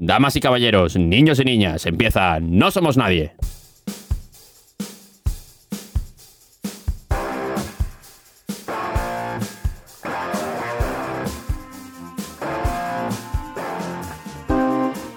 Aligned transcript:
Damas 0.00 0.36
y 0.36 0.40
caballeros, 0.40 0.96
niños 0.96 1.40
y 1.40 1.44
niñas, 1.44 1.84
empieza 1.84 2.38
No 2.38 2.70
Somos 2.70 2.96
Nadie. 2.96 3.32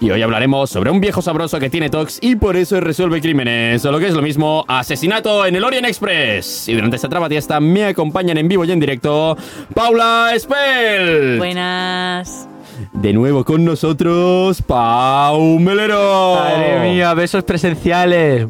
Y 0.00 0.10
hoy 0.10 0.20
hablaremos 0.20 0.68
sobre 0.68 0.90
un 0.90 1.00
viejo 1.00 1.22
sabroso 1.22 1.60
que 1.60 1.70
tiene 1.70 1.88
tox 1.88 2.18
y 2.20 2.34
por 2.34 2.56
eso 2.56 2.80
resuelve 2.80 3.20
crímenes, 3.20 3.84
o 3.84 3.92
lo 3.92 4.00
que 4.00 4.08
es 4.08 4.14
lo 4.14 4.22
mismo, 4.22 4.64
asesinato 4.66 5.46
en 5.46 5.54
el 5.54 5.62
Orient 5.62 5.86
Express. 5.86 6.68
Y 6.68 6.74
durante 6.74 6.96
esta 6.96 7.08
trabatiesta 7.08 7.60
me 7.60 7.84
acompañan 7.84 8.36
en 8.36 8.48
vivo 8.48 8.64
y 8.64 8.72
en 8.72 8.80
directo 8.80 9.36
Paula 9.72 10.32
Spell. 10.36 11.38
Buenas. 11.38 12.48
De 12.92 13.12
nuevo 13.12 13.44
con 13.44 13.64
nosotros, 13.64 14.62
Pau 14.62 15.58
Melero. 15.58 16.36
Madre 16.36 16.80
mía, 16.90 17.14
besos 17.14 17.44
presenciales. 17.44 18.46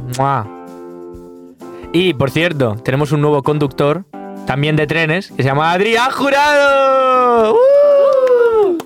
Y, 1.92 2.14
por 2.14 2.30
cierto, 2.30 2.76
tenemos 2.84 3.12
un 3.12 3.20
nuevo 3.20 3.42
conductor, 3.42 4.04
también 4.46 4.76
de 4.76 4.86
trenes, 4.86 5.28
que 5.28 5.42
se 5.42 5.48
llama 5.48 5.72
Adrián 5.72 6.10
Jurado. 6.10 7.54
¡Uh! 7.54 8.78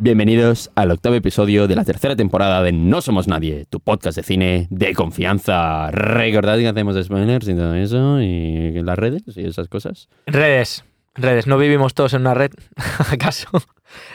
Bienvenidos 0.00 0.70
al 0.76 0.92
octavo 0.92 1.16
episodio 1.16 1.66
de 1.66 1.74
la 1.74 1.84
tercera 1.84 2.14
temporada 2.14 2.62
de 2.62 2.70
No 2.70 3.02
Somos 3.02 3.26
Nadie, 3.26 3.66
tu 3.68 3.80
podcast 3.80 4.16
de 4.16 4.22
cine 4.22 4.68
de 4.70 4.94
confianza. 4.94 5.90
Recordad 5.90 6.56
que 6.56 6.68
hacemos 6.68 7.04
spoilers 7.04 7.48
y 7.48 7.54
todo 7.54 7.74
eso, 7.74 8.22
y 8.22 8.80
las 8.80 8.96
redes 8.96 9.24
y 9.34 9.44
esas 9.44 9.66
cosas. 9.66 10.08
Redes, 10.26 10.84
redes, 11.16 11.48
no 11.48 11.58
vivimos 11.58 11.94
todos 11.94 12.14
en 12.14 12.20
una 12.20 12.34
red, 12.34 12.52
¿acaso? 13.10 13.48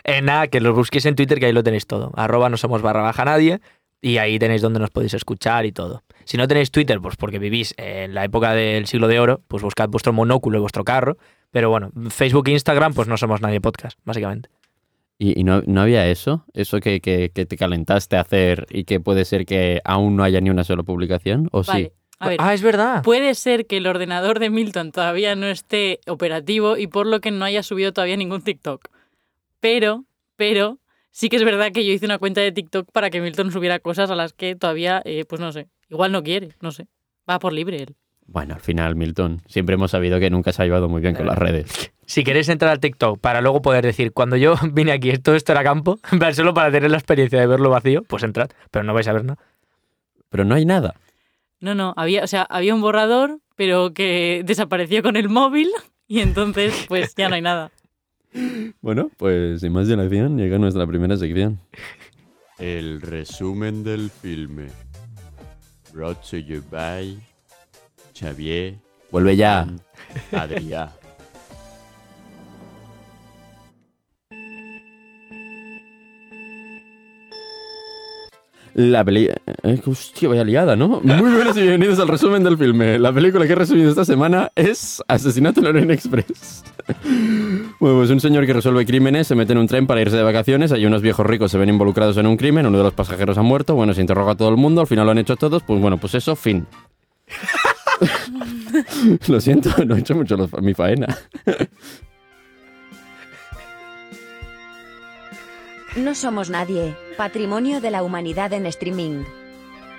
Eh, 0.05 0.21
nada, 0.21 0.47
que 0.47 0.61
los 0.61 0.73
busquéis 0.73 1.05
en 1.05 1.15
Twitter, 1.15 1.37
que 1.37 1.47
ahí 1.47 1.51
lo 1.51 1.63
tenéis 1.63 1.85
todo. 1.85 2.13
Arroba 2.15 2.47
no 2.47 2.55
somos 2.55 2.81
barra 2.81 3.01
baja 3.01 3.25
nadie, 3.25 3.59
y 4.01 4.19
ahí 4.19 4.39
tenéis 4.39 4.61
donde 4.61 4.79
nos 4.79 4.89
podéis 4.89 5.15
escuchar 5.15 5.65
y 5.65 5.73
todo. 5.73 6.03
Si 6.23 6.37
no 6.37 6.47
tenéis 6.47 6.71
Twitter, 6.71 7.01
pues 7.01 7.17
porque 7.17 7.39
vivís 7.39 7.73
en 7.75 8.13
la 8.13 8.23
época 8.23 8.53
del 8.53 8.87
siglo 8.87 9.09
de 9.09 9.19
oro, 9.19 9.41
pues 9.49 9.61
buscad 9.61 9.89
vuestro 9.89 10.13
monóculo 10.13 10.59
y 10.59 10.61
vuestro 10.61 10.85
carro. 10.85 11.17
Pero 11.51 11.69
bueno, 11.69 11.91
Facebook 12.09 12.47
e 12.47 12.51
Instagram, 12.51 12.93
pues 12.93 13.09
no 13.09 13.17
somos 13.17 13.41
nadie 13.41 13.59
podcast, 13.59 13.99
básicamente. 14.05 14.49
¿Y, 15.23 15.39
y 15.39 15.43
no, 15.45 15.61
no 15.65 15.79
había 15.81 16.05
eso? 16.09 16.43
¿Eso 16.53 16.81
que, 16.81 16.99
que- 16.99 17.31
que 17.33 17.45
te 17.45 17.55
calentaste 17.55 18.17
a 18.17 18.21
hacer 18.21 18.65
y 18.69 18.83
que 18.83 18.99
puede 18.99 19.23
ser 19.23 19.45
que 19.45 19.79
aún 19.85 20.17
no 20.17 20.23
haya 20.25 20.41
ni 20.41 20.49
una 20.49 20.65
sola 20.65 20.83
publicación? 20.83 21.47
¿O 21.53 21.63
Vale. 21.63 21.85
sí? 21.85 21.91
A 22.19 22.27
ver, 22.29 22.37
ah, 22.41 22.53
es 22.53 22.61
verdad. 22.61 23.03
puede 23.03 23.33
ser 23.35 23.65
que 23.65 23.77
el 23.77 23.87
ordenador 23.87 24.39
de 24.39 24.49
Milton 24.49 24.91
todavía 24.91 25.35
no 25.35 25.47
esté 25.47 25.99
operativo 26.07 26.75
y 26.77 26.87
por 26.87 27.05
lo 27.07 27.21
que 27.21 27.31
no 27.31 27.45
haya 27.45 27.63
subido 27.63 27.93
todavía 27.93 28.17
ningún 28.17 28.41
TikTok. 28.41 28.89
Pero, 29.61 30.05
pero, 30.35 30.79
sí 31.11 31.29
que 31.29 31.37
es 31.37 31.43
verdad 31.45 31.71
que 31.71 31.85
yo 31.85 31.93
hice 31.93 32.05
una 32.05 32.17
cuenta 32.17 32.41
de 32.41 32.51
TikTok 32.51 32.91
para 32.91 33.09
que 33.09 33.21
Milton 33.21 33.51
subiera 33.51 33.79
cosas 33.79 34.09
a 34.11 34.15
las 34.15 34.33
que 34.33 34.55
todavía, 34.55 35.01
eh, 35.05 35.23
pues 35.25 35.39
no 35.41 35.51
sé, 35.53 35.67
igual 35.89 36.11
no 36.11 36.21
quiere, 36.23 36.49
no 36.61 36.71
sé. 36.71 36.87
Va 37.29 37.39
por 37.39 37.53
libre 37.53 37.77
él. 37.83 37.95
Bueno, 38.25 38.55
al 38.55 38.61
final, 38.61 38.95
Milton, 38.95 39.41
siempre 39.47 39.75
hemos 39.75 39.91
sabido 39.91 40.19
que 40.19 40.29
nunca 40.29 40.51
se 40.51 40.61
ha 40.61 40.65
llevado 40.65 40.89
muy 40.89 41.01
bien 41.01 41.15
con 41.15 41.25
las 41.27 41.37
redes. 41.37 41.92
Si 42.05 42.23
queréis 42.23 42.49
entrar 42.49 42.71
al 42.71 42.79
TikTok 42.79 43.19
para 43.19 43.41
luego 43.41 43.61
poder 43.61 43.85
decir, 43.85 44.11
cuando 44.11 44.35
yo 44.35 44.55
vine 44.71 44.91
aquí, 44.91 45.17
todo 45.17 45.35
esto 45.35 45.51
era 45.51 45.63
campo, 45.63 45.99
en 46.11 46.19
plan, 46.19 46.33
solo 46.33 46.53
para 46.53 46.71
tener 46.71 46.91
la 46.91 46.97
experiencia 46.97 47.39
de 47.39 47.47
verlo 47.47 47.69
vacío, 47.69 48.03
pues 48.03 48.23
entrad, 48.23 48.49
pero 48.71 48.83
no 48.83 48.93
vais 48.93 49.07
a 49.07 49.13
ver 49.13 49.25
nada. 49.25 49.39
Pero 50.29 50.45
no 50.45 50.55
hay 50.55 50.65
nada. 50.65 50.95
No, 51.59 51.75
no, 51.75 51.93
había, 51.95 52.23
o 52.23 52.27
sea, 52.27 52.43
había 52.43 52.75
un 52.75 52.81
borrador, 52.81 53.39
pero 53.55 53.93
que 53.93 54.41
desapareció 54.45 55.03
con 55.03 55.15
el 55.15 55.29
móvil 55.29 55.69
y 56.07 56.19
entonces, 56.19 56.85
pues 56.87 57.15
ya 57.15 57.29
no 57.29 57.35
hay 57.35 57.41
nada. 57.41 57.71
Bueno, 58.81 59.11
pues 59.17 59.61
sin 59.61 59.71
más 59.71 59.87
dilación, 59.87 60.37
llega 60.37 60.57
nuestra 60.57 60.87
primera 60.87 61.15
sección. 61.17 61.59
El 62.57 63.01
resumen 63.01 63.83
del 63.83 64.09
filme. 64.09 64.67
Brought 65.93 66.21
to 66.31 66.37
you 66.37 66.63
by 66.71 67.15
Xavier 68.15 68.75
Vuelve 69.11 69.35
ya. 69.35 69.61
and 69.61 69.79
La 78.75 79.03
peli... 79.03 79.29
eh, 79.63 79.81
hostia, 79.85 80.29
vaya 80.29 80.43
liada, 80.43 80.75
¿no? 80.75 80.99
Muy 81.03 81.31
buenas 81.31 81.55
y 81.57 81.61
bienvenidos 81.61 81.99
al 81.99 82.07
resumen 82.07 82.43
del 82.43 82.57
filme. 82.57 82.97
La 82.97 83.13
película 83.13 83.45
que 83.45 83.51
he 83.51 83.55
resumido 83.55 83.89
esta 83.89 84.03
semana 84.03 84.51
es 84.55 85.03
Asesinato 85.07 85.59
en 85.59 85.67
Orient 85.67 85.91
Express. 85.91 86.63
Bueno, 87.79 87.97
pues 87.97 88.09
un 88.11 88.21
señor 88.21 88.45
que 88.45 88.53
resuelve 88.53 88.85
crímenes 88.85 89.27
se 89.27 89.35
mete 89.35 89.51
en 89.51 89.57
un 89.57 89.67
tren 89.67 89.87
para 89.87 89.99
irse 90.01 90.15
de 90.15 90.23
vacaciones. 90.23 90.71
Hay 90.71 90.85
unos 90.85 91.01
viejos 91.01 91.25
ricos 91.25 91.51
se 91.51 91.57
ven 91.57 91.67
involucrados 91.67 92.15
en 92.15 92.27
un 92.27 92.37
crimen. 92.37 92.65
Uno 92.65 92.77
de 92.77 92.83
los 92.85 92.93
pasajeros 92.93 93.37
ha 93.37 93.41
muerto. 93.41 93.75
Bueno, 93.75 93.93
se 93.93 93.99
interroga 93.99 94.33
a 94.33 94.35
todo 94.35 94.49
el 94.49 94.55
mundo. 94.55 94.79
Al 94.81 94.87
final 94.87 95.05
lo 95.05 95.11
han 95.11 95.17
hecho 95.17 95.35
todos. 95.35 95.63
Pues 95.63 95.81
bueno, 95.81 95.97
pues 95.97 96.15
eso, 96.15 96.35
fin. 96.37 96.65
lo 99.27 99.41
siento, 99.41 99.69
no 99.85 99.95
he 99.95 99.99
hecho 99.99 100.15
mucho 100.15 100.37
mi 100.61 100.73
faena. 100.73 101.07
No 105.95 106.15
somos 106.15 106.49
nadie, 106.49 106.95
patrimonio 107.17 107.79
de 107.79 107.91
la 107.91 108.03
humanidad 108.03 108.51
en 108.53 108.65
streaming. 108.65 109.23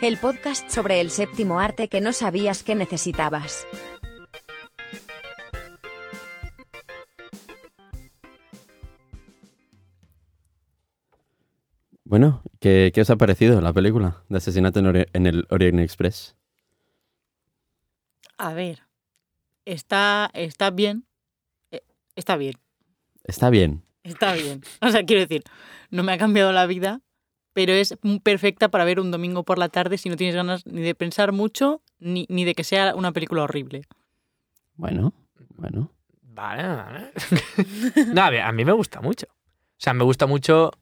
El 0.00 0.19
podcast 0.19 0.69
sobre 0.69 1.00
el 1.00 1.10
séptimo 1.10 1.60
arte 1.60 1.88
que 1.88 2.00
no 2.00 2.12
sabías 2.12 2.62
que 2.65 2.75
necesitabas. 2.75 3.66
Bueno, 12.05 12.43
¿qué, 12.61 12.91
qué 12.94 13.00
os 13.00 13.11
ha 13.11 13.16
parecido 13.16 13.61
la 13.61 13.72
película 13.72 14.22
de 14.28 14.37
Asesinato 14.38 14.78
en, 14.81 14.87
Ori- 14.87 15.09
en 15.12 15.26
el 15.26 15.47
Orient 15.50 15.81
Express? 15.81 16.37
A 18.37 18.53
ver, 18.53 18.82
está, 19.65 20.31
está 20.34 20.71
bien. 20.71 21.06
Eh, 21.71 21.82
Está 22.16 22.37
bien. 22.37 22.55
Está 23.25 23.49
bien. 23.49 23.84
Está 24.04 24.34
bien. 24.34 24.62
O 24.81 24.88
sea, 24.91 25.04
quiero 25.04 25.20
decir, 25.22 25.42
no 25.91 26.03
me 26.03 26.12
ha 26.12 26.19
cambiado 26.19 26.53
la 26.53 26.66
vida, 26.66 27.00
pero 27.53 27.72
es 27.72 27.97
perfecta 28.22 28.69
para 28.69 28.84
ver 28.84 29.00
un 29.00 29.10
domingo 29.10 29.42
por 29.44 29.59
la 29.59 29.69
tarde 29.69 29.98
si 29.98 30.09
no 30.09 30.16
tienes 30.16 30.37
ganas 30.37 30.65
ni 30.66 30.82
de 30.82 30.94
pensar 30.94 31.32
mucho 31.32 31.82
ni, 31.98 32.26
ni 32.28 32.44
de 32.44 32.54
que 32.54 32.64
sea 32.64 32.94
una 32.94 33.12
película 33.12 33.43
horrible. 33.43 33.82
Bueno, 34.76 35.12
bueno. 35.56 35.91
Vale, 36.22 36.66
vale. 36.66 37.12
no, 38.12 38.22
a, 38.22 38.31
ver, 38.31 38.41
a 38.43 38.53
mí 38.53 38.64
me 38.64 38.72
gusta 38.72 39.00
mucho. 39.00 39.26
O 39.31 39.78
sea, 39.84 39.94
me 39.94 40.04
gusta 40.04 40.26
mucho, 40.26 40.72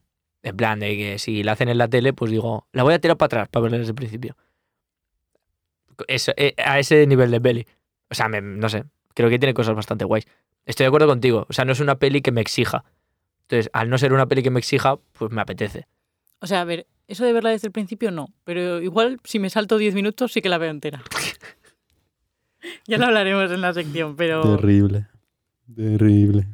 en 0.42 0.56
plan, 0.56 0.80
de 0.80 0.96
que 0.96 1.18
si 1.18 1.42
la 1.42 1.52
hacen 1.52 1.68
en 1.68 1.78
la 1.78 1.88
tele, 1.88 2.12
pues 2.14 2.30
digo, 2.30 2.66
la 2.72 2.82
voy 2.82 2.94
a 2.94 2.98
tirar 3.00 3.16
para 3.18 3.26
atrás 3.26 3.48
para 3.48 3.62
verla 3.64 3.78
desde 3.78 3.90
el 3.90 3.94
principio. 3.96 4.36
Eso, 6.08 6.32
eh, 6.36 6.54
a 6.64 6.78
ese 6.78 7.06
nivel 7.06 7.30
de 7.30 7.40
peli. 7.40 7.66
O 8.10 8.14
sea, 8.14 8.28
me- 8.28 8.40
no 8.40 8.68
sé, 8.68 8.84
creo 9.14 9.28
que 9.30 9.38
tiene 9.38 9.54
cosas 9.54 9.74
bastante 9.76 10.04
guays. 10.04 10.26
Estoy 10.64 10.84
de 10.84 10.88
acuerdo 10.88 11.06
contigo. 11.06 11.46
O 11.48 11.52
sea, 11.52 11.64
no 11.64 11.72
es 11.72 11.80
una 11.80 11.98
peli 11.98 12.22
que 12.22 12.32
me 12.32 12.40
exija. 12.40 12.84
Entonces, 13.42 13.70
al 13.72 13.90
no 13.90 13.98
ser 13.98 14.12
una 14.12 14.26
peli 14.26 14.42
que 14.42 14.50
me 14.50 14.58
exija, 14.60 14.96
pues 15.12 15.30
me 15.30 15.40
apetece. 15.42 15.86
O 16.40 16.46
sea, 16.46 16.60
a 16.62 16.64
ver, 16.64 16.86
eso 17.06 17.24
de 17.24 17.32
verla 17.32 17.50
desde 17.50 17.68
el 17.68 17.72
principio 17.72 18.10
no, 18.10 18.28
pero 18.44 18.80
igual 18.80 19.20
si 19.24 19.38
me 19.38 19.50
salto 19.50 19.76
10 19.78 19.94
minutos 19.94 20.32
sí 20.32 20.40
que 20.42 20.48
la 20.48 20.58
veo 20.58 20.70
entera. 20.70 21.02
ya 22.86 22.98
lo 22.98 23.06
hablaremos 23.06 23.50
en 23.50 23.60
la 23.60 23.72
sección, 23.74 24.16
pero... 24.16 24.56
Terrible. 24.56 25.06
Terrible. 25.74 26.46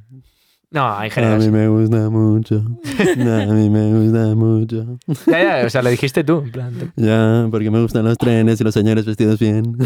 No, 0.70 0.86
hay 0.94 1.08
A 1.08 1.10
general. 1.12 1.38
mí 1.38 1.48
me 1.50 1.66
gusta 1.68 2.10
mucho. 2.10 2.56
A 2.86 3.52
mí 3.54 3.70
me 3.70 3.90
gusta 3.98 4.34
mucho. 4.34 4.98
Ya, 5.26 5.60
ya, 5.60 5.66
o 5.66 5.70
sea, 5.70 5.80
lo 5.80 5.88
dijiste 5.88 6.24
tú. 6.24 6.42
En 6.44 6.52
plan, 6.52 6.92
Ya, 6.96 7.48
porque 7.50 7.70
me 7.70 7.80
gustan 7.80 8.04
los 8.04 8.18
trenes 8.18 8.60
y 8.60 8.64
los 8.64 8.74
señores 8.74 9.06
vestidos 9.06 9.38
bien. 9.38 9.76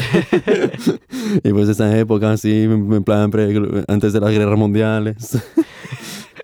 y 1.44 1.52
pues 1.52 1.68
esa 1.68 1.96
época 1.96 2.32
así, 2.32 2.62
en 2.64 3.04
plan, 3.04 3.30
pre- 3.30 3.84
antes 3.86 4.12
de 4.12 4.20
las 4.20 4.30
guerras 4.32 4.58
mundiales. 4.58 5.38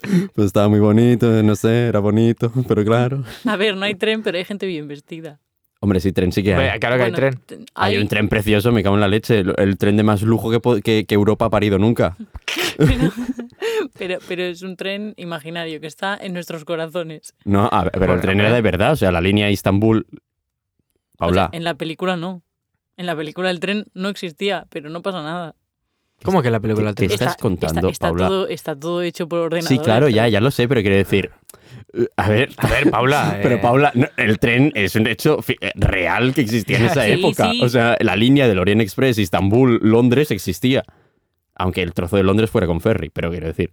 pues 0.35 0.47
estaba 0.47 0.69
muy 0.69 0.81
bonito, 0.81 1.27
no 1.43 1.57
sé, 1.57 1.87
era 1.89 2.01
bonito, 2.01 2.53
pero 2.69 2.85
claro. 2.85 3.25
A 3.45 3.57
ver, 3.57 3.77
no 3.77 3.85
hay 3.85 3.95
tren, 3.95 4.23
pero 4.23 4.39
hay 4.39 4.45
gente 4.45 4.67
bien 4.67 4.89
vestida. 4.89 5.41
Hombre, 5.81 6.01
sí, 6.01 6.11
tren 6.13 6.33
sí 6.33 6.43
que 6.43 6.55
hay. 6.55 6.81
Claro 6.81 6.97
que 6.97 7.03
hay 7.05 7.13
tren. 7.13 7.41
Hay 7.75 7.97
un 7.99 8.09
tren 8.09 8.29
precioso, 8.29 8.73
me 8.73 8.83
cago 8.83 8.97
en 8.97 9.01
la 9.01 9.07
leche. 9.07 9.39
El, 9.39 9.55
el 9.59 9.79
tren 9.79 9.97
de 9.97 10.03
más 10.03 10.23
lujo 10.23 10.51
que, 10.51 10.59
po- 10.59 10.81
que- 10.81 11.05
que 11.07 11.15
Europa 11.15 11.45
ha 11.45 11.51
parido 11.51 11.79
nunca. 11.79 12.17
Pero, 12.79 13.11
pero, 13.99 14.19
pero 14.29 14.43
es 14.45 14.63
un 14.63 14.77
tren 14.77 15.13
imaginario 15.17 15.81
que 15.81 15.89
está 15.89 16.17
en 16.21 16.33
nuestros 16.33 16.65
corazones. 16.65 17.35
No, 17.45 17.69
a 17.73 17.83
ver, 17.85 17.93
pero 17.93 18.15
el 18.15 18.21
tren 18.21 18.39
era 18.39 18.53
de 18.53 18.61
verdad, 18.61 18.93
o 18.93 18.97
sea, 18.97 19.11
la 19.11 19.21
línea 19.21 19.51
Istambul. 19.51 20.07
O 20.09 20.11
sea, 20.13 20.21
Paula, 21.19 21.51
en 21.53 21.65
la 21.65 21.75
película 21.75 22.17
no. 22.17 22.43
En 22.97 23.07
la 23.07 23.17
película 23.17 23.51
el 23.51 23.59
tren 23.59 23.87
no 23.95 24.09
existía, 24.09 24.67
pero 24.71 24.91
no 24.91 25.03
pasa 25.03 25.23
nada. 25.25 25.57
¿Cómo 26.23 26.43
que 26.43 26.51
la 26.51 26.61
película 26.61 26.93
¿Qué 26.95 27.07
te 27.09 27.15
estás 27.15 27.37
contando, 27.37 27.89
está, 27.89 28.09
Paula? 28.09 28.29
Todo, 28.29 28.49
está 28.49 28.75
todo 28.79 29.03
hecho 29.03 29.29
por 29.29 29.39
ordenador. 29.41 29.69
sí, 29.69 29.79
claro, 29.79 30.09
ya, 30.09 30.29
ya 30.29 30.41
lo 30.41 30.51
sé, 30.51 30.67
pero 30.69 30.81
quiero 30.81 30.97
decir. 30.97 31.31
A 32.17 32.29
ver, 32.29 32.51
A 32.59 32.67
ver, 32.69 32.91
Paula. 32.91 33.39
Pero 33.43 33.55
eh, 33.55 33.59
Paula, 33.59 33.93
no, 33.95 34.07
el 34.19 34.39
tren 34.39 34.73
es 34.75 34.95
un 34.95 35.07
hecho 35.07 35.39
eh, 35.49 35.73
real 35.75 36.35
que 36.35 36.43
existía 36.43 36.77
en 36.79 36.85
esa 36.85 37.05
Sí, 37.05 37.13
época. 37.13 37.51
sí. 37.51 37.61
O 37.63 37.69
sea, 37.69 37.97
la 38.01 38.15
línea 38.15 38.47
del 38.47 38.59
Orient 38.59 38.83
Express, 38.83 39.17
Istambul, 39.19 39.81
Londres 39.83 40.31
existía. 40.31 40.85
Aunque 41.55 41.83
el 41.83 41.95
trozo 41.95 42.17
de 42.17 42.25
Londres 42.25 42.51
fuera 42.51 42.67
con 42.67 42.81
ferry, 42.81 43.09
pero 43.11 43.31
quiero 43.31 43.47
decir. 43.47 43.71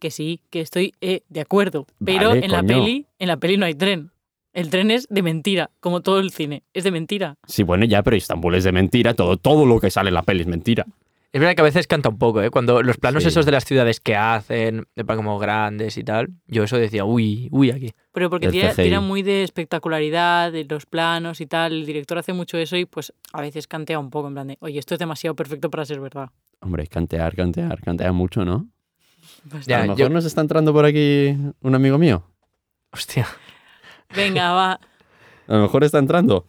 Que 0.00 0.10
sí, 0.10 0.40
que 0.50 0.60
estoy 0.60 0.94
eh, 1.00 1.20
de 1.28 1.40
acuerdo. 1.40 1.86
Pero 2.04 2.30
Vale, 2.30 2.44
en 2.44 2.50
la 2.50 2.62
peli, 2.62 3.06
en 3.18 3.28
la 3.28 3.36
peli 3.36 3.56
no 3.56 3.66
hay 3.66 3.74
tren. 3.74 4.10
El 4.52 4.68
tren 4.70 4.90
es 4.90 5.06
de 5.08 5.22
mentira, 5.22 5.70
como 5.80 6.00
todo 6.00 6.18
el 6.20 6.30
cine. 6.32 6.64
Es 6.74 6.84
de 6.84 6.90
mentira. 6.90 7.36
Sí, 7.46 7.62
bueno, 7.62 7.84
ya, 7.84 8.02
pero 8.02 8.16
Istambul 8.16 8.54
es 8.56 8.64
de 8.64 8.72
mentira. 8.72 9.14
Todo, 9.14 9.36
todo 9.36 9.64
lo 9.64 9.80
que 9.80 9.90
sale 9.90 10.08
en 10.08 10.14
la 10.14 10.22
peli 10.22 10.40
es 10.42 10.46
mentira. 10.48 10.86
Es 11.34 11.40
verdad 11.40 11.56
que 11.56 11.62
a 11.62 11.64
veces 11.64 11.88
canta 11.88 12.08
un 12.10 12.16
poco, 12.18 12.40
¿eh? 12.42 12.50
Cuando 12.50 12.80
los 12.80 12.96
planos 12.96 13.24
Sí. 13.24 13.28
esos 13.28 13.44
de 13.44 13.50
las 13.50 13.64
ciudades 13.64 13.98
que 13.98 14.14
hacen, 14.14 14.86
de 14.94 15.04
plan 15.04 15.16
como 15.18 15.36
grandes 15.40 15.98
y 15.98 16.04
tal, 16.04 16.28
yo 16.46 16.62
eso 16.62 16.76
decía, 16.76 17.04
uy, 17.04 17.48
uy, 17.50 17.72
aquí. 17.72 17.90
Pero 18.12 18.30
porque 18.30 18.48
tira, 18.50 18.72
tira 18.72 19.00
muy 19.00 19.22
de 19.22 19.42
espectacularidad, 19.42 20.52
de 20.52 20.64
los 20.64 20.86
planos 20.86 21.40
y 21.40 21.46
tal. 21.46 21.72
El 21.72 21.86
director 21.86 22.18
hace 22.18 22.32
mucho 22.32 22.56
eso 22.56 22.76
y 22.76 22.84
pues 22.84 23.12
a 23.32 23.40
veces 23.40 23.66
cantea 23.66 23.98
un 23.98 24.10
poco 24.10 24.28
en 24.28 24.34
plan 24.34 24.46
de, 24.46 24.58
oye, 24.60 24.78
esto 24.78 24.94
es 24.94 25.00
demasiado 25.00 25.34
perfecto 25.34 25.70
para 25.70 25.84
ser 25.84 25.98
verdad. 25.98 26.30
Hombre, 26.60 26.86
cantear, 26.86 27.34
cantear, 27.34 27.80
cantea 27.80 28.12
mucho, 28.12 28.44
¿no? 28.44 28.68
Ya, 29.66 29.78
a 29.82 29.86
lo 29.86 29.94
yo- 29.96 30.04
mejor 30.04 30.12
nos 30.12 30.24
está 30.26 30.40
entrando 30.40 30.72
por 30.72 30.84
aquí 30.84 31.36
un 31.62 31.74
amigo 31.74 31.98
mío. 31.98 32.22
Hostia. 32.92 33.26
Venga, 34.14 34.52
va. 34.52 34.72
A 35.48 35.52
lo 35.56 35.62
mejor 35.62 35.82
está 35.82 35.98
entrando. 35.98 36.46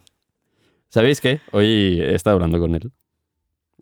¿Sabéis 0.90 1.20
qué? 1.20 1.40
Hoy 1.50 2.00
he 2.00 2.14
estado 2.14 2.34
hablando 2.36 2.60
con 2.60 2.76
él 2.76 2.92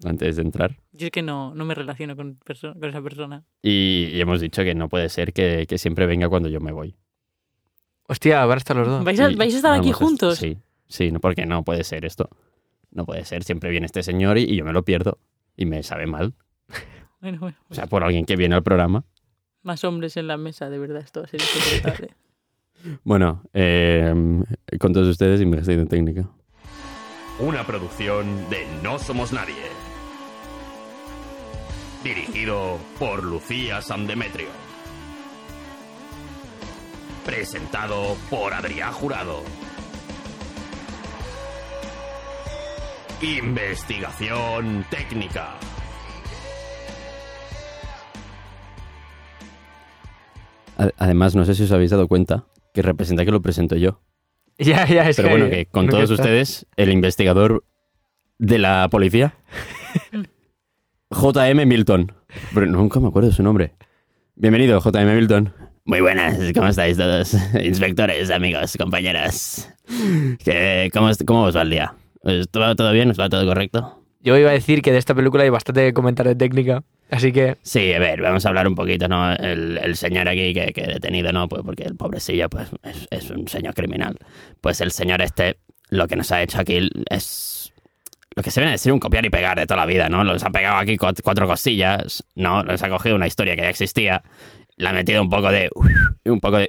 antes 0.03 0.37
de 0.37 0.43
entrar. 0.43 0.79
Yo 0.97 1.07
es 1.07 1.11
que 1.11 1.23
no, 1.23 1.55
no 1.55 1.65
me 1.65 1.75
relaciono 1.75 2.15
con, 2.17 2.39
perso- 2.39 2.73
con 2.79 2.89
esa 2.89 3.03
persona. 3.03 3.45
Y, 3.63 4.11
y 4.13 4.21
hemos 4.21 4.41
dicho 4.41 4.63
que 4.63 4.75
no 4.77 4.89
puede 4.89 5.09
ser 5.09 5.33
que, 5.33 5.67
que 5.69 5.77
siempre 5.77 6.07
venga 6.07 6.29
cuando 6.29 6.49
yo 6.49 6.61
me 6.61 6.71
voy. 6.73 6.95
Hostia, 8.07 8.45
van 8.47 8.57
a 8.57 8.59
estar 8.59 8.77
los 8.77 8.87
dos. 8.87 9.05
¿Vais 9.05 9.19
a, 9.19 9.31
Y 9.31 9.35
vais 9.35 9.55
a 9.55 9.57
estar 9.57 9.73
aquí 9.79 9.91
juntos? 9.93 10.39
Sí, 10.39 10.57
sí, 10.89 11.11
no, 11.11 11.19
porque 11.21 11.47
no 11.47 11.65
puede 11.65 11.83
ser 11.85 12.05
esto. 12.05 12.29
No 12.91 13.05
puede 13.07 13.25
ser. 13.25 13.43
Siempre 13.43 13.71
viene 13.71 13.87
este 13.87 14.03
señor 14.05 14.39
y, 14.39 14.43
y 14.45 14.57
yo 14.57 14.65
me 14.65 14.73
lo 14.73 14.85
pierdo. 14.85 15.19
Y 15.57 15.67
me 15.67 15.83
sabe 15.83 16.07
mal. 16.07 16.35
Bueno, 17.21 17.39
bueno, 17.41 17.57
O 17.71 17.75
sea, 17.75 17.87
por 17.87 18.05
alguien 18.05 18.27
que 18.27 18.37
viene 18.37 18.55
al 18.55 18.63
programa. 18.63 19.03
más 19.63 19.83
hombres 19.85 20.19
en 20.19 20.27
la 20.27 20.37
mesa, 20.37 20.69
de 20.69 20.79
verdad, 20.79 21.01
esto 21.03 21.21
va 21.21 21.27
a 21.27 21.29
ser 21.31 21.41
insoportable. 21.41 22.15
Bueno, 23.03 23.43
eh, 23.55 24.13
con 24.79 24.93
todos 24.93 25.09
ustedes, 25.09 25.41
investigación 25.41 25.89
técnica. 25.89 26.29
Una 27.41 27.65
producción 27.67 28.27
de 28.51 28.67
No 28.83 28.99
Somos 28.99 29.33
Nadie. 29.33 29.55
Dirigido 32.05 32.79
por 32.99 33.25
Lucía 33.25 33.81
San 33.81 34.07
Demetrio. 34.07 34.49
Presentado 37.25 38.17
por 38.29 38.53
Adrián 38.53 38.93
Jurado. 38.93 39.43
Investigación 43.23 44.85
técnica. 44.91 45.55
Además, 50.99 51.35
no 51.35 51.45
sé 51.45 51.55
si 51.55 51.63
os 51.63 51.73
habéis 51.73 51.91
dado 51.93 52.09
cuenta 52.09 52.45
que 52.75 52.83
representa 52.83 53.25
que 53.25 53.31
lo 53.31 53.43
presento 53.43 53.77
yo. 53.77 54.01
Ya, 54.57 54.87
ya, 54.87 55.09
es 55.09 55.17
Pero 55.17 55.31
bueno, 55.31 55.51
que 55.51 55.67
con 55.67 55.89
todos 55.89 56.13
está. 56.13 56.23
ustedes, 56.23 56.65
el 56.77 56.93
investigador 56.93 57.65
de 58.39 58.59
la 58.59 58.89
policía, 58.89 59.35
JM 61.11 61.67
Milton. 61.67 62.13
Pero 62.55 62.67
nunca 62.67 63.01
me 63.01 63.09
acuerdo 63.09 63.29
de 63.29 63.35
su 63.35 63.43
nombre. 63.43 63.75
Bienvenido, 64.37 64.81
JM 64.81 65.15
Milton. 65.15 65.53
Muy 65.85 66.01
buenas, 66.01 66.39
¿cómo 66.55 66.69
estáis 66.69 66.97
todos? 66.97 67.35
Inspectores, 67.63 68.31
amigos, 68.31 68.75
compañeras. 68.79 69.73
¿Qué- 70.43 70.91
cómo, 70.93 71.11
¿Cómo 71.27 71.43
os 71.45 71.57
va 71.57 71.63
el 71.63 71.71
día? 71.71 71.95
¿Os 72.23 72.49
¿Va 72.59 72.75
todo 72.75 72.91
bien? 72.93 73.11
¿Os 73.11 73.21
va 73.21 73.29
todo 73.29 73.45
correcto? 73.47 74.01
Yo 74.21 74.37
iba 74.39 74.49
a 74.49 74.55
decir 74.55 74.81
que 74.81 74.91
de 74.93 74.97
esta 74.99 75.15
película 75.15 75.43
hay 75.45 75.51
bastante 75.51 75.83
que 75.85 75.93
comentar 75.93 76.27
de 76.27 76.35
técnica, 76.35 76.83
así 77.11 77.31
que 77.33 77.59
Sí, 77.61 77.93
a 77.93 77.99
ver, 77.99 78.23
vamos 78.23 78.47
a 78.47 78.49
hablar 78.49 78.67
un 78.67 78.75
poquito, 78.75 79.07
¿no? 79.07 79.35
El, 79.35 79.77
el 79.77 79.97
señor 79.97 80.27
aquí 80.31 80.55
que, 80.55 80.73
que 80.73 80.85
he 80.85 80.87
detenido, 80.87 81.31
¿no? 81.33 81.47
Pues 81.51 81.61
porque 81.63 81.83
el 81.85 81.97
pobrecillo, 81.97 82.49
pues, 82.49 82.71
es, 82.83 83.07
es 83.11 83.31
un 83.31 83.47
señor 83.47 83.75
criminal. 83.75 84.17
Pues 84.63 84.81
el 84.81 84.91
señor 84.91 85.21
este, 85.21 85.59
lo 85.91 86.09
que 86.09 86.17
nos 86.17 86.33
ha 86.33 86.43
hecho 86.43 86.59
aquí 86.59 86.89
es 87.11 87.64
lo 88.37 88.43
que 88.43 88.51
se 88.51 88.61
viene 88.61 88.71
a 88.71 88.73
decir 88.73 88.93
un 88.93 88.99
copiar 89.01 89.25
y 89.25 89.31
pegar 89.31 89.59
de 89.59 89.67
toda 89.67 89.81
la 89.81 89.87
vida, 89.87 90.09
¿no? 90.09 90.25
Nos 90.25 90.43
ha 90.43 90.51
pegado 90.51 90.77
aquí 90.79 90.97
cuat- 90.97 91.21
cuatro 91.23 91.47
cosillas, 91.47 92.25
¿no? 92.35 92.63
Nos 92.63 92.83
ha 92.83 92.89
cogido 92.89 93.17
una 93.17 93.27
historia 93.27 93.55
que 93.57 93.63
ya 93.63 93.71
existía, 93.71 94.23
le 94.77 94.89
ha 94.89 94.93
metido 94.93 95.23
un 95.23 95.31
poco 95.31 95.51
de... 95.51 95.71
un 96.25 96.41
poco 96.41 96.59
de... 96.59 96.69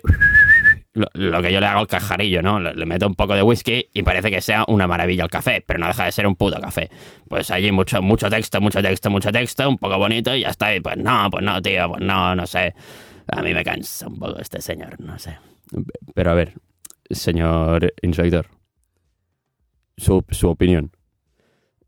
Lo, 0.93 1.41
que 1.41 1.51
yo 1.51 1.59
le 1.59 1.65
hago 1.65 1.81
al 1.81 1.87
cajarillo, 1.87 2.41
¿no? 2.41 2.57
Le, 2.59 2.73
le 2.73 2.85
meto 2.85 3.05
un 3.05 3.15
poco 3.15 3.35
de 3.35 3.41
whisky 3.41 3.89
y 3.93 4.03
parece 4.03 4.31
que 4.31 4.39
sea 4.39 4.63
una 4.69 4.87
maravilla 4.87 5.23
el 5.25 5.29
café, 5.29 5.61
pero 5.65 5.77
no 5.77 5.87
deja 5.87 6.05
de 6.05 6.11
ser 6.13 6.25
un 6.25 6.35
puto 6.37 6.57
café. 6.61 6.89
Pues 7.27 7.51
allí 7.51 7.69
mucho, 7.73 8.01
mucho 8.01 8.29
texto, 8.29 8.61
mucho 8.61 8.81
texto, 8.81 9.09
mucho 9.09 9.29
texto, 9.29 9.67
un 9.67 9.77
poco 9.77 9.97
bonito 9.97 10.33
y 10.33 10.41
ya 10.41 10.49
está. 10.51 10.73
Y 10.73 10.79
pues 10.79 10.95
no, 10.95 11.29
pues 11.29 11.43
no, 11.43 11.61
tío, 11.61 11.89
pues 11.89 12.01
no, 12.01 12.33
no 12.33 12.47
sé. 12.47 12.73
A 13.27 13.41
mí 13.41 13.53
me 13.53 13.63
cansa 13.65 14.07
un 14.07 14.17
poco 14.19 14.39
este 14.39 14.61
señor, 14.61 14.97
no 15.01 15.19
sé. 15.19 15.37
Pero 16.13 16.31
a 16.31 16.33
ver, 16.33 16.53
señor 17.09 17.93
inspector, 18.01 18.47
su, 19.97 20.23
su 20.29 20.47
opinión. 20.47 20.91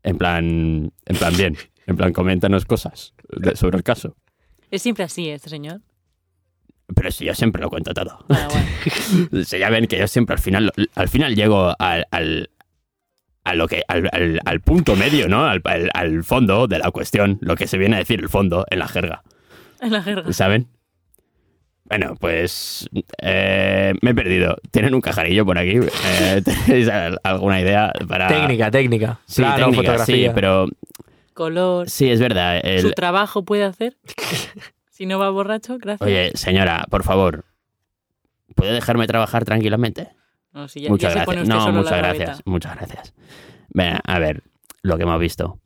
En 0.08 0.16
plan, 0.16 0.90
en 1.04 1.16
plan 1.18 1.36
bien, 1.36 1.56
en 1.86 1.96
plan 1.96 2.12
coméntanos 2.14 2.64
cosas 2.64 3.12
de- 3.28 3.54
sobre 3.56 3.76
el 3.76 3.82
caso. 3.82 4.16
Es 4.70 4.80
siempre 4.82 5.04
así, 5.04 5.28
este 5.28 5.50
señor. 5.50 5.82
Pero 6.94 7.10
si 7.10 7.26
yo 7.26 7.34
siempre 7.34 7.60
lo 7.60 7.68
cuento 7.68 7.92
todo. 7.92 8.24
Bueno, 8.28 8.48
bueno. 8.48 9.44
Si 9.44 9.58
ya 9.58 9.68
ven 9.68 9.86
que 9.86 9.98
yo 9.98 10.06
siempre 10.08 10.34
al 10.34 10.40
final, 10.40 10.72
al 10.94 11.08
final 11.08 11.34
llego 11.36 11.74
al, 11.78 12.06
al, 12.10 12.50
a 13.44 13.54
lo 13.54 13.68
que, 13.68 13.82
al, 13.86 14.08
al- 14.12 14.40
al 14.44 14.60
punto 14.62 14.96
medio, 14.96 15.28
¿no? 15.28 15.44
Al, 15.44 15.60
al- 15.64 15.90
al 15.92 16.24
fondo 16.24 16.66
de 16.66 16.78
la 16.78 16.90
cuestión, 16.90 17.36
lo 17.42 17.56
que 17.56 17.66
se 17.66 17.76
viene 17.76 17.96
a 17.96 17.98
decir 17.98 18.20
el 18.20 18.30
fondo 18.30 18.64
en 18.70 18.78
la 18.78 18.88
jerga, 18.88 19.22
En 19.80 19.92
la 19.92 20.02
jerga. 20.02 20.32
¿saben? 20.32 20.68
Bueno, 21.88 22.14
pues 22.20 22.88
eh, 23.22 23.94
me 24.02 24.10
he 24.10 24.14
perdido. 24.14 24.56
¿Tienen 24.70 24.94
un 24.94 25.00
cajarillo 25.00 25.46
por 25.46 25.58
aquí? 25.58 25.76
Eh, 25.78 26.42
¿Tenéis 26.66 26.88
al- 26.88 27.18
alguna 27.22 27.60
idea 27.60 27.92
para...? 28.06 28.28
técnica, 28.28 28.70
técnica. 28.70 29.20
Sí, 29.26 29.40
Plano, 29.42 29.56
técnica, 29.56 29.76
fotografía. 29.76 30.28
sí, 30.28 30.32
pero 30.34 30.66
Color. 31.34 31.88
sí, 31.88 32.10
es 32.10 32.20
verdad. 32.20 32.60
el- 32.62 32.82
¿Su 32.82 32.90
trabajo 32.92 33.42
puede 33.44 33.64
hacer? 33.64 33.96
si 34.90 35.06
no 35.06 35.18
va 35.18 35.30
borracho, 35.30 35.78
gracias. 35.78 36.06
Oye, 36.06 36.30
señora, 36.34 36.84
por 36.90 37.04
favor, 37.04 37.44
¿puede 38.54 38.72
dejarme 38.72 39.06
trabajar 39.06 39.44
tranquilamente? 39.44 40.10
No, 40.52 40.68
si 40.68 40.80
ya, 40.82 40.90
muchas 40.90 41.14
ya 41.14 41.20
se 41.20 41.24
pone 41.26 41.38
gracias. 41.44 41.58
usted 41.58 41.72
No, 41.72 41.78
muchas 41.78 41.98
gracias. 41.98 42.42
Muchas 42.44 42.76
gracias. 42.76 43.14
Ven, 43.70 43.98
a 44.04 44.18
ver, 44.18 44.42
lo 44.82 44.96
que 44.96 45.04
hemos 45.04 45.20
visto 45.20 45.58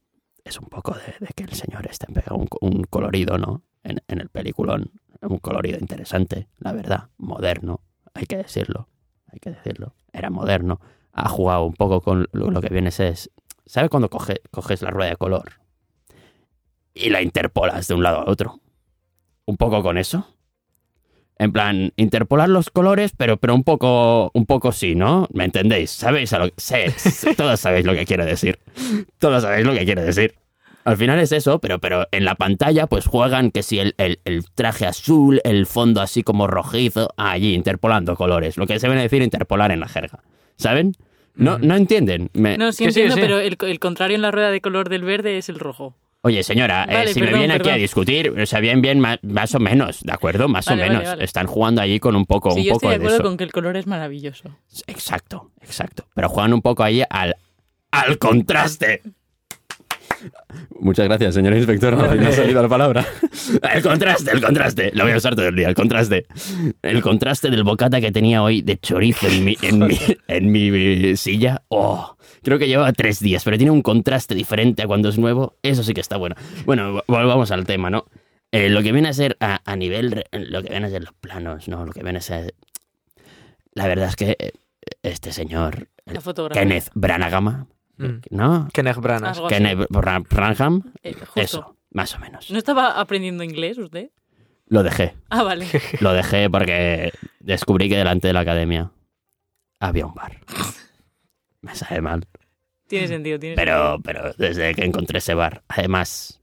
es 0.44 0.58
un 0.58 0.66
poco 0.68 0.94
de, 0.94 1.26
de 1.26 1.32
que 1.34 1.44
el 1.44 1.52
señor 1.52 1.86
este 1.88 2.06
ha 2.08 2.14
pegado 2.14 2.36
un, 2.36 2.48
un 2.60 2.84
colorido, 2.84 3.38
¿no? 3.38 3.62
En, 3.84 4.00
en 4.08 4.20
el 4.20 4.28
peliculón. 4.28 4.90
Un 5.22 5.38
colorido 5.38 5.78
interesante, 5.78 6.48
la 6.58 6.72
verdad. 6.72 7.08
Moderno, 7.16 7.80
hay 8.14 8.26
que 8.26 8.36
decirlo. 8.36 8.88
Hay 9.28 9.38
que 9.38 9.50
decirlo. 9.50 9.94
Era 10.12 10.30
moderno. 10.30 10.80
Ha 11.12 11.28
jugado 11.28 11.64
un 11.64 11.74
poco 11.74 12.00
con 12.00 12.26
lo, 12.32 12.60
que 12.60 12.68
viene 12.68 12.90
ser. 12.90 13.16
¿Sabes 13.66 13.90
cuando 13.90 14.10
coge- 14.10 14.40
coges 14.50 14.82
la 14.82 14.90
rueda 14.90 15.10
de 15.10 15.16
color 15.16 15.52
y 16.94 17.10
la 17.10 17.22
interpolas 17.22 17.88
de 17.88 17.94
un 17.94 18.02
lado 18.02 18.18
a 18.20 18.30
otro? 18.30 18.60
Un 19.46 19.56
poco 19.56 19.82
con 19.82 19.96
eso. 19.98 20.26
En 21.38 21.52
plan, 21.52 21.92
interpolar 21.96 22.48
los 22.48 22.70
colores, 22.70 23.12
pero, 23.16 23.36
pero 23.36 23.54
un 23.54 23.64
poco, 23.64 24.30
un 24.34 24.46
poco 24.46 24.70
sí, 24.70 24.94
¿no? 24.94 25.26
¿Me 25.32 25.44
entendéis? 25.44 25.90
¿Sabéis 25.90 26.32
a 26.32 26.38
lo 26.38 26.50
que 26.50 26.92
Todos 27.36 27.58
sabéis 27.60 27.84
lo 27.86 27.94
que 27.94 28.04
quiero 28.06 28.24
decir. 28.24 28.58
Todos 29.18 29.42
sabéis 29.42 29.66
lo 29.66 29.72
que 29.72 29.84
quiero 29.84 30.02
decir. 30.02 30.34
Al 30.84 30.96
final 30.96 31.18
es 31.20 31.30
eso, 31.32 31.58
pero, 31.60 31.78
pero 31.78 32.06
en 32.10 32.24
la 32.24 32.34
pantalla 32.34 32.86
pues 32.88 33.06
juegan 33.06 33.50
que 33.50 33.62
si 33.62 33.78
el, 33.78 33.94
el- 33.98 34.20
el 34.24 34.44
traje 34.54 34.86
azul, 34.86 35.40
el 35.44 35.66
fondo 35.66 36.00
así 36.00 36.22
como 36.22 36.46
rojizo, 36.48 37.10
allí 37.16 37.54
interpolando 37.54 38.16
colores. 38.16 38.56
Lo 38.56 38.66
que 38.66 38.78
se 38.80 38.88
viene 38.88 39.00
a 39.00 39.04
decir 39.04 39.22
interpolar 39.22 39.70
en 39.70 39.80
la 39.80 39.88
jerga. 39.88 40.20
¿Saben? 40.56 40.92
No, 41.34 41.58
no 41.58 41.76
entienden. 41.76 42.30
Me- 42.34 42.58
No, 42.58 42.72
sí 42.72 42.84
entiendo, 42.84 43.14
sí. 43.14 43.20
pero 43.20 43.38
el, 43.38 43.56
el 43.60 43.78
contrario 43.78 44.16
en 44.16 44.22
la 44.22 44.30
rueda 44.30 44.50
de 44.50 44.60
color 44.60 44.88
del 44.88 45.02
verde 45.02 45.38
es 45.38 45.48
el 45.48 45.58
rojo. 45.58 45.94
Oye, 46.24 46.42
señora, 46.44 46.84
eh, 46.88 47.08
si 47.08 47.18
me 47.18 47.26
perdón, 47.26 47.40
viene 47.40 47.54
aquí 47.54 47.68
a 47.70 47.74
discutir, 47.74 48.30
o 48.30 48.46
sea, 48.46 48.60
bien, 48.60 48.80
bien, 48.80 49.00
más, 49.00 49.18
más 49.22 49.54
o 49.56 49.58
menos, 49.58 50.02
¿de 50.04 50.12
acuerdo? 50.12 50.46
Más 50.46 50.66
Vale, 50.66 50.82
o 50.82 50.84
vale, 50.84 50.98
menos. 50.98 51.08
vale. 51.12 51.24
Están 51.24 51.48
jugando 51.48 51.80
allí 51.82 51.98
con 51.98 52.14
un 52.14 52.26
poco, 52.26 52.52
sí, 52.52 52.60
un 52.60 52.64
yo 52.66 52.72
poco 52.74 52.86
estoy 52.86 52.90
de 52.90 52.98
de 52.98 53.04
acuerdo 53.06 53.16
eso. 53.16 53.22
con 53.28 53.36
que 53.38 53.44
el 53.44 53.50
color 53.50 53.76
es 53.76 53.86
maravilloso. 53.88 54.50
Exacto, 54.86 55.50
exacto. 55.62 56.06
Pero 56.14 56.28
juegan 56.28 56.52
un 56.52 56.62
poco 56.62 56.84
ahí 56.84 57.02
al, 57.10 57.34
al 57.90 58.18
contraste. 58.18 59.02
Muchas 60.80 61.06
gracias, 61.06 61.34
señor 61.34 61.54
inspector. 61.54 61.96
Fin 62.10 62.24
ha 62.24 62.32
salido 62.32 62.62
la 62.62 62.68
palabra. 62.68 63.06
El 63.74 63.82
contraste, 63.82 64.30
el 64.32 64.42
contraste. 64.42 64.90
Lo 64.94 65.04
voy 65.04 65.12
a 65.12 65.16
usar 65.16 65.34
todo 65.34 65.48
el 65.48 65.56
día, 65.56 65.68
el 65.68 65.74
contraste. 65.74 66.26
El 66.82 67.02
contraste 67.02 67.50
del 67.50 67.64
bocata 67.64 68.00
que 68.00 68.12
tenía 68.12 68.42
hoy 68.42 68.62
de 68.62 68.78
chorizo 68.78 69.26
en 69.26 69.44
mi, 69.44 69.56
en 69.62 69.78
mi, 69.80 69.98
en 70.28 70.52
mi 70.52 71.16
silla. 71.16 71.62
Oh, 71.68 72.16
creo 72.42 72.58
que 72.58 72.68
llevaba 72.68 72.92
tres 72.92 73.20
días, 73.20 73.44
pero 73.44 73.56
tiene 73.56 73.70
un 73.70 73.82
contraste 73.82 74.34
diferente 74.34 74.82
a 74.82 74.86
cuando 74.86 75.08
es 75.08 75.18
nuevo. 75.18 75.56
Eso 75.62 75.82
sí 75.82 75.94
que 75.94 76.00
está 76.00 76.16
bueno. 76.16 76.36
Bueno, 76.64 77.02
volvamos 77.06 77.50
al 77.50 77.64
tema, 77.66 77.90
¿no? 77.90 78.06
Eh, 78.52 78.68
lo 78.68 78.82
que 78.82 78.92
viene 78.92 79.08
a 79.08 79.12
ser 79.12 79.36
a, 79.40 79.60
a 79.64 79.76
nivel, 79.76 80.24
lo 80.32 80.62
que 80.62 80.68
viene 80.70 80.86
a 80.86 80.90
ser 80.90 81.02
los 81.04 81.14
planos, 81.14 81.68
¿no? 81.68 81.86
Lo 81.86 81.92
que 81.92 82.02
viene 82.02 82.18
a 82.18 82.22
ser... 82.22 82.54
La 83.74 83.86
verdad 83.86 84.08
es 84.08 84.16
que 84.16 84.36
eh, 84.38 84.52
este 85.02 85.32
señor, 85.32 85.88
La 86.04 86.20
fotografía. 86.20 86.62
Kenneth 86.62 86.90
Branagh, 86.94 87.64
Mm. 88.08 88.20
¿no? 88.30 88.68
Kenneth 88.72 88.98
Branagh. 88.98 89.48
Kenneth 89.48 89.86
Branham, 89.90 90.82
Eh, 91.02 91.14
eso. 91.36 91.76
Más 91.90 92.14
o 92.14 92.18
menos. 92.18 92.50
¿No 92.50 92.58
estaba 92.58 93.00
aprendiendo 93.00 93.44
inglés 93.44 93.78
usted? 93.78 94.10
Lo 94.66 94.82
dejé. 94.82 95.14
Ah, 95.28 95.42
vale. 95.42 95.66
Lo 96.00 96.12
dejé 96.14 96.48
porque 96.48 97.12
descubrí 97.40 97.88
que 97.88 97.96
delante 97.98 98.28
de 98.28 98.32
la 98.32 98.40
academia 98.40 98.90
había 99.78 100.06
un 100.06 100.14
bar. 100.14 100.38
Me 101.60 101.74
sabe 101.74 102.00
mal. 102.00 102.26
Tiene 102.88 103.08
sentido, 103.08 103.38
tiene 103.38 103.56
Pero, 103.56 104.00
pero 104.02 104.32
desde 104.34 104.74
que 104.74 104.84
encontré 104.84 105.18
ese 105.18 105.34
bar, 105.34 105.62
además, 105.68 106.40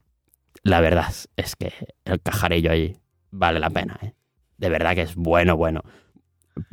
la 0.62 0.80
verdad 0.80 1.12
es 1.36 1.56
que 1.56 1.72
el 2.04 2.20
cajarillo 2.20 2.72
ahí 2.72 2.96
vale 3.30 3.60
la 3.60 3.70
pena, 3.70 3.98
¿eh? 4.02 4.14
De 4.56 4.68
verdad 4.68 4.94
que 4.94 5.02
es 5.02 5.14
bueno, 5.14 5.56
bueno. 5.56 5.82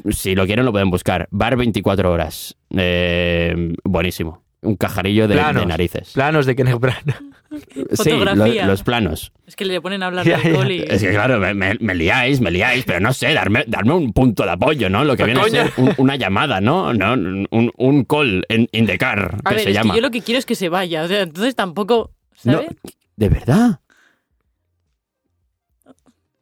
Si 0.10 0.36
lo 0.36 0.46
quieren 0.46 0.65
lo 0.65 0.72
pueden 0.72 0.89
buscar. 0.89 1.27
Bar 1.32 1.56
24 1.58 2.12
horas. 2.12 2.56
Eh, 2.75 3.74
buenísimo. 3.84 4.44
Un 4.61 4.75
cajarillo 4.75 5.27
de, 5.27 5.35
Planos. 5.35 5.61
de 5.61 5.65
narices. 5.67 6.13
Planos 6.13 6.45
de 6.45 6.55
Kenneth 6.55 6.79
Branagh. 6.79 7.23
Sí, 7.93 8.09
lo- 8.11 8.65
los 8.65 8.83
planos. 8.83 9.31
Es 9.45 9.55
que 9.55 9.63
le 9.63 9.79
ponen 9.79 10.03
a 10.03 10.07
hablar 10.07 10.25
Ya, 10.25 10.37
de 10.37 10.49
alcohol 10.49 10.69
y... 10.69 10.79
Es 10.81 11.01
que 11.01 11.11
claro, 11.11 11.39
me, 11.39 11.53
me- 11.53 11.77
me 11.79 11.95
liáis, 11.95 12.41
me 12.41 12.51
liáis, 12.51 12.83
pero 12.83 12.99
no 12.99 13.13
sé, 13.13 13.33
darme, 13.33 13.63
darme 13.67 13.93
un 13.93 14.11
punto 14.11 14.43
de 14.43 14.51
apoyo, 14.51 14.89
¿no? 14.89 15.05
Lo 15.05 15.15
que 15.15 15.23
viene 15.23 15.39
a 15.39 15.43
ser 15.45 15.71
un- 15.77 15.93
una 15.97 16.17
llamada, 16.17 16.59
¿no? 16.59 16.93
¿No? 16.93 17.13
Un, 17.13 17.71
un 17.77 18.03
call 18.03 18.45
in, 18.49 18.67
in 18.73 18.85
the 18.85 18.97
car, 18.97 19.37
A 19.45 19.49
que 19.49 19.55
ver, 19.55 19.63
se 19.63 19.69
es 19.69 19.75
llama. 19.75 19.93
que 19.93 19.99
yo 19.99 20.01
lo 20.01 20.11
que 20.11 20.21
quiero 20.21 20.39
es 20.39 20.45
que 20.45 20.55
se 20.55 20.67
vaya. 20.67 21.03
O 21.03 21.07
sea, 21.07 21.21
entonces 21.21 21.55
tampoco... 21.55 22.11
No, 22.43 22.53
¿Sabes? 22.53 22.69
¿De 23.15 23.29
verdad? 23.29 23.79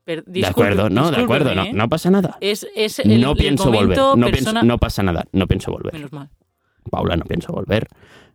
De 0.06 0.46
acuerdo, 0.46 0.90
no, 0.90 1.12
de 1.12 1.22
acuerdo, 1.22 1.54
no, 1.56 1.64
¿eh? 1.66 1.72
no 1.74 1.88
pasa 1.90 2.10
nada. 2.12 2.38
Es, 2.42 2.66
es 2.76 3.00
el, 3.00 3.22
no 3.22 3.32
el 3.32 3.38
pienso 3.38 3.72
volver, 3.72 3.98
no, 3.98 4.14
persona... 4.16 4.32
pienso- 4.32 4.64
no 4.64 4.78
pasa 4.80 5.04
nada, 5.04 5.26
no 5.32 5.48
pienso 5.48 5.72
volver. 5.72 5.94
Menos 5.94 6.12
mal. 6.12 6.30
Paula, 6.90 7.16
no 7.16 7.26
pienso 7.26 7.52
volver. 7.54 7.88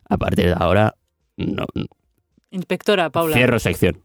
A 0.09 0.17
partir 0.17 0.47
de 0.47 0.55
ahora, 0.57 0.97
no, 1.37 1.67
no. 1.75 1.87
Inspectora, 2.51 3.11
Paula. 3.11 3.35
cierro 3.37 3.59
sección. 3.59 4.03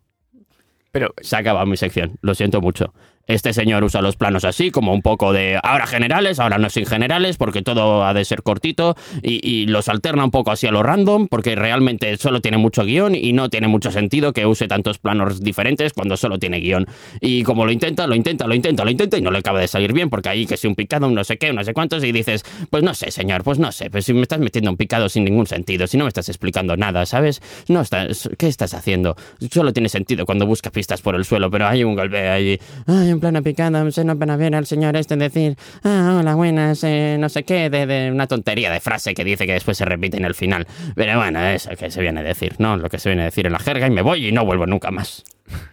Pero 0.91 1.13
Se 1.21 1.35
ha 1.35 1.39
acabado 1.39 1.65
mi 1.65 1.77
sección, 1.77 2.17
lo 2.21 2.35
siento 2.35 2.61
mucho. 2.61 2.93
Este 3.27 3.53
señor 3.53 3.83
usa 3.83 4.01
los 4.01 4.15
planos 4.15 4.45
así, 4.45 4.69
como 4.69 4.93
un 4.93 5.01
poco 5.01 5.33
de 5.33 5.59
ahora 5.63 5.87
generales, 5.87 6.39
ahora 6.39 6.59
no 6.59 6.69
sin 6.69 6.85
generales, 6.85 7.37
porque 7.37 7.63
todo 7.63 8.05
ha 8.05 8.13
de 8.13 8.23
ser 8.23 8.43
cortito, 8.43 8.95
y, 9.21 9.65
los 9.65 9.89
alterna 9.89 10.23
un 10.23 10.31
poco 10.31 10.51
así 10.51 10.67
a 10.67 10.71
lo 10.71 10.83
random, 10.83 11.27
porque 11.27 11.55
realmente 11.55 12.17
solo 12.17 12.39
tiene 12.39 12.57
mucho 12.57 12.83
guion 12.83 13.15
y 13.15 13.33
no 13.33 13.49
tiene 13.49 13.67
mucho 13.67 13.91
sentido 13.91 14.31
que 14.31 14.45
use 14.45 14.67
tantos 14.67 14.99
planos 14.99 15.41
diferentes 15.41 15.93
cuando 15.93 16.17
solo 16.17 16.37
tiene 16.37 16.59
guion. 16.59 16.85
Y 17.19 17.43
como 17.43 17.65
lo 17.65 17.71
intenta, 17.71 18.05
lo 18.05 18.13
intenta, 18.13 18.45
lo 18.45 18.53
intenta, 18.53 18.83
lo 18.83 18.91
intenta, 18.91 19.17
y 19.17 19.21
no 19.21 19.31
le 19.31 19.39
acaba 19.39 19.59
de 19.59 19.67
salir 19.67 19.91
bien, 19.91 20.09
porque 20.09 20.29
ahí 20.29 20.45
que 20.45 20.57
si 20.57 20.67
un 20.67 20.75
picado, 20.75 21.07
un 21.07 21.15
no 21.15 21.23
sé 21.23 21.37
qué, 21.37 21.49
un 21.49 21.55
no 21.55 21.63
sé 21.63 21.73
cuántos, 21.73 22.03
y 22.03 22.11
dices, 22.11 22.43
pues 22.69 22.83
no 22.83 22.93
sé, 22.93 23.09
señor, 23.09 23.43
pues 23.43 23.57
no 23.57 23.71
sé, 23.71 23.89
pues 23.89 24.05
si 24.05 24.13
me 24.13 24.21
estás 24.21 24.39
metiendo 24.39 24.69
un 24.69 24.77
picado 24.77 25.09
sin 25.09 25.23
ningún 25.23 25.47
sentido, 25.47 25.87
si 25.87 25.97
no 25.97 26.03
me 26.03 26.09
estás 26.09 26.29
explicando 26.29 26.77
nada, 26.77 27.05
¿sabes? 27.07 27.41
No 27.67 27.81
estás, 27.81 28.29
¿qué 28.37 28.47
estás 28.47 28.75
haciendo? 28.75 29.15
Solo 29.51 29.73
tiene 29.73 29.89
sentido 29.89 30.25
cuando 30.25 30.45
buscas 30.45 30.71
pistas 30.71 31.01
por 31.01 31.15
el 31.15 31.25
suelo, 31.25 31.49
pero 31.49 31.67
hay 31.67 31.83
un 31.83 31.95
golpe 31.95 32.29
ahí, 32.29 32.59
hay 32.85 33.14
un 33.15 33.19
plano 33.19 33.41
picado, 33.41 33.89
se 33.91 34.03
no 34.03 34.17
para 34.17 34.37
ver 34.37 34.53
al 34.55 34.65
señor 34.65 34.95
este 34.95 35.15
decir, 35.15 35.57
ah, 35.83 36.17
hola, 36.19 36.35
buenas, 36.35 36.83
eh, 36.83 37.17
no 37.19 37.29
sé 37.29 37.43
qué, 37.43 37.69
de, 37.69 37.85
de 37.87 38.11
una 38.11 38.27
tontería 38.27 38.69
de 38.71 38.79
frase 38.79 39.13
que 39.15 39.23
dice 39.23 39.45
que 39.47 39.53
después 39.53 39.77
se 39.77 39.85
repite 39.85 40.17
en 40.17 40.25
el 40.25 40.35
final. 40.35 40.67
Pero 40.95 41.17
bueno, 41.17 41.39
eso 41.43 41.71
que 41.79 41.89
se 41.89 42.01
viene 42.01 42.19
a 42.19 42.23
decir, 42.23 42.55
¿no? 42.59 42.77
Lo 42.77 42.89
que 42.89 42.99
se 42.99 43.09
viene 43.09 43.23
a 43.23 43.25
decir 43.25 43.45
en 43.47 43.53
la 43.53 43.59
jerga 43.59 43.87
y 43.87 43.91
me 43.91 44.01
voy 44.01 44.27
y 44.27 44.31
no 44.31 44.45
vuelvo 44.45 44.65
nunca 44.67 44.91
más. 44.91 45.23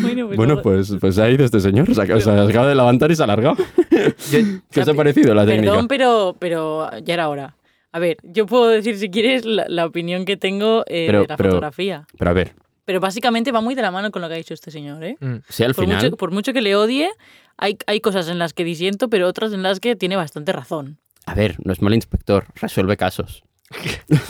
Bueno, 0.00 0.26
pues 0.28 0.36
Bueno, 0.36 0.62
pues, 0.62 0.94
pues 1.00 1.18
ha 1.18 1.28
ido 1.28 1.44
este 1.44 1.58
señor, 1.58 1.92
se, 1.92 2.00
ac- 2.02 2.20
se 2.20 2.30
acaba 2.30 2.68
de 2.68 2.74
levantar 2.74 3.10
y 3.10 3.16
se 3.16 3.22
ha 3.22 3.24
alargado. 3.24 3.56
¿Qué 4.70 4.80
os 4.80 4.88
ha 4.88 4.94
parecido 4.94 5.34
la 5.34 5.44
técnica? 5.44 5.70
Perdón, 5.72 5.88
pero, 5.88 6.36
pero 6.38 6.88
ya 7.00 7.14
era 7.14 7.28
hora. 7.28 7.56
A 7.90 7.98
ver, 7.98 8.16
yo 8.22 8.46
puedo 8.46 8.68
decir 8.68 8.96
si 8.96 9.10
quieres 9.10 9.44
la, 9.44 9.64
la 9.68 9.84
opinión 9.86 10.24
que 10.24 10.36
tengo 10.36 10.84
eh, 10.86 11.04
Pero- 11.08 11.22
de 11.22 11.26
la 11.28 11.36
pero- 11.36 11.50
fotografía. 11.50 12.06
Pero 12.16 12.30
a 12.30 12.34
ver, 12.34 12.52
Pero 12.84 12.98
básicamente 13.00 13.52
va 13.52 13.60
muy 13.60 13.74
de 13.74 13.82
la 13.82 13.90
mano 13.90 14.10
con 14.10 14.22
lo 14.22 14.28
que 14.28 14.34
ha 14.34 14.36
dicho 14.38 14.54
este 14.54 14.70
señor, 14.70 15.04
¿eh? 15.04 15.16
mm, 15.20 15.36
si 15.48 15.62
al 15.64 15.74
Por, 15.74 15.84
final... 15.84 16.02
mucho, 16.04 16.16
por 16.16 16.30
mucho 16.32 16.52
que 16.52 16.60
le 16.62 16.74
odie, 16.74 17.10
hay, 17.56 17.76
hay 17.86 18.00
cosas 18.00 18.28
en 18.28 18.38
las 18.38 18.52
que 18.54 18.64
disiento, 18.64 19.08
pero 19.08 19.28
otras 19.28 19.52
en 19.52 19.62
las 19.62 19.78
que 19.80 19.94
tiene 19.96 20.16
bastante 20.16 20.52
razón. 20.52 20.98
A 21.26 21.34
ver, 21.34 21.56
no 21.64 21.72
es 21.72 21.80
mal 21.80 21.94
inspector, 21.94 22.46
resuelve 22.56 22.96
casos. 22.96 23.44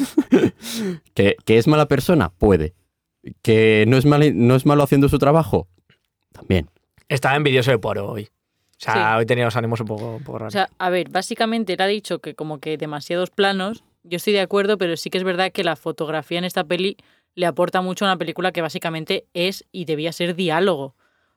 ¿Que, 1.15 1.37
que 1.45 1.59
es 1.59 1.67
mala 1.67 1.87
persona? 1.87 2.31
Puede. 2.31 2.75
¿Que 3.43 3.85
no 3.89 3.97
es, 3.97 4.05
mal, 4.05 4.21
no 4.35 4.55
es 4.57 4.67
malo 4.67 4.83
haciendo 4.83 5.09
su 5.09 5.19
trabajo? 5.19 5.69
También. 6.33 6.69
estaba 7.09 7.37
envidioso 7.37 7.71
de 7.71 7.79
Poro 7.79 8.11
hoy. 8.11 8.25
O 8.25 8.85
sea, 8.85 8.95
Sí. 8.95 9.19
hoy 9.19 9.27
tenía 9.27 9.45
los 9.45 9.55
ánimos 9.57 9.81
un 9.81 9.87
poco, 9.87 10.17
un 10.17 10.25
poco 10.25 10.39
raros. 10.39 10.53
O 10.55 10.57
sea, 10.57 10.69
a 10.79 10.91
ver, 10.91 11.09
básicamente 11.09 11.75
él 11.75 11.81
ha 11.83 11.87
dicho 11.87 12.19
que 12.19 12.35
como 12.35 12.59
que 12.59 12.77
demasiados 12.77 13.31
planos, 13.31 13.85
yo 14.03 14.17
estoy 14.17 14.33
de 14.33 14.41
acuerdo, 14.41 14.77
pero 14.77 14.97
sí 14.97 15.09
que 15.09 15.19
es 15.19 15.25
verdad 15.25 15.53
que 15.53 15.63
la 15.63 15.77
fotografía 15.77 16.39
en 16.39 16.45
esta 16.45 16.65
peli 16.65 16.97
le 17.35 17.47
aporta 17.47 17.81
mucho 17.81 18.05
a 18.05 18.09
una 18.09 18.19
película 18.19 18.53
que 18.53 18.61
básicamente 18.63 19.27
es 19.35 19.65
y 19.73 19.85
debía 19.85 20.13
ser 20.13 20.35
diálogo. 20.35 20.85
O 20.85 20.95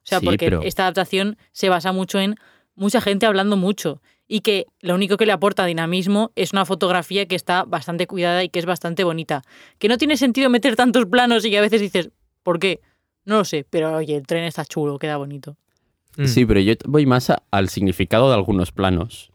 sea, 0.08 0.20
Sí, 0.20 0.26
porque 0.26 0.46
pero- 0.46 0.62
esta 0.64 0.84
adaptación 0.84 1.38
se 1.52 1.70
basa 1.70 1.92
mucho 1.92 2.20
en 2.20 2.36
mucha 2.76 3.02
gente 3.02 3.26
hablando 3.26 3.56
mucho 3.58 4.02
y 4.28 4.42
que 4.42 4.66
lo 4.82 4.96
único 4.96 5.18
que 5.18 5.26
le 5.26 5.32
aporta 5.32 5.66
dinamismo 5.66 6.32
es 6.36 6.52
una 6.52 6.66
fotografía 6.66 7.26
que 7.28 7.36
está 7.36 7.64
bastante 7.64 8.08
cuidada 8.08 8.44
y 8.44 8.50
que 8.50 8.60
es 8.60 8.66
bastante 8.66 9.04
bonita. 9.04 9.44
Que 9.80 9.88
no 9.88 9.98
tiene 9.98 10.18
sentido 10.18 10.50
meter 10.50 10.76
tantos 10.76 11.06
planos 11.06 11.46
y 11.46 11.50
que 11.52 11.58
a 11.58 11.62
veces 11.62 11.80
dices, 11.82 12.10
¿por 12.44 12.60
qué? 12.60 12.82
No 13.24 13.38
lo 13.38 13.46
sé, 13.46 13.66
pero 13.70 13.96
oye, 13.96 14.16
el 14.16 14.28
tren 14.28 14.44
está 14.44 14.66
chulo, 14.66 15.00
queda 15.00 15.18
bonito. 15.18 15.56
Mm. 16.18 16.26
Sí, 16.26 16.46
pero 16.46 16.60
yo 16.60 16.74
voy 16.86 17.06
más 17.06 17.30
a- 17.30 17.42
al 17.52 17.70
significado 17.70 18.30
de 18.30 18.36
algunos 18.36 18.72
planos, 18.72 19.32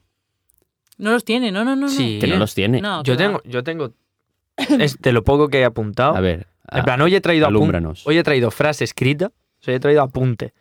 No 0.99 1.13
los 1.13 1.25
tiene, 1.25 1.51
no, 1.51 1.65
no, 1.65 1.75
no. 1.77 1.83
no. 1.87 1.89
Sí. 1.89 2.19
que 2.21 2.27
no 2.27 2.37
los 2.37 2.55
tiene. 2.55 2.81
No, 2.81 3.03
yo 3.03 3.17
tengo, 3.17 3.41
yo 3.45 3.65
tengo. 3.65 3.93
Es 4.81 4.99
de 4.99 5.13
lo 5.13 5.25
poco 5.25 5.49
que 5.49 5.61
he 5.61 5.65
apuntado. 5.65 6.15
A 6.17 6.21
ver, 6.21 6.47
En 6.71 6.85
plan, 6.85 7.01
hoy 7.01 7.15
he 7.15 7.21
traído 7.21 7.47
alúmbranos. 7.47 8.07
Hoy 8.07 8.19
he 8.19 8.23
traído 8.23 8.51
frase 8.51 8.85
escrita, 8.85 9.27
o 9.27 9.63
sea, 9.63 9.75
he 9.75 9.81
traído 9.81 10.03
apunte. 10.03 10.53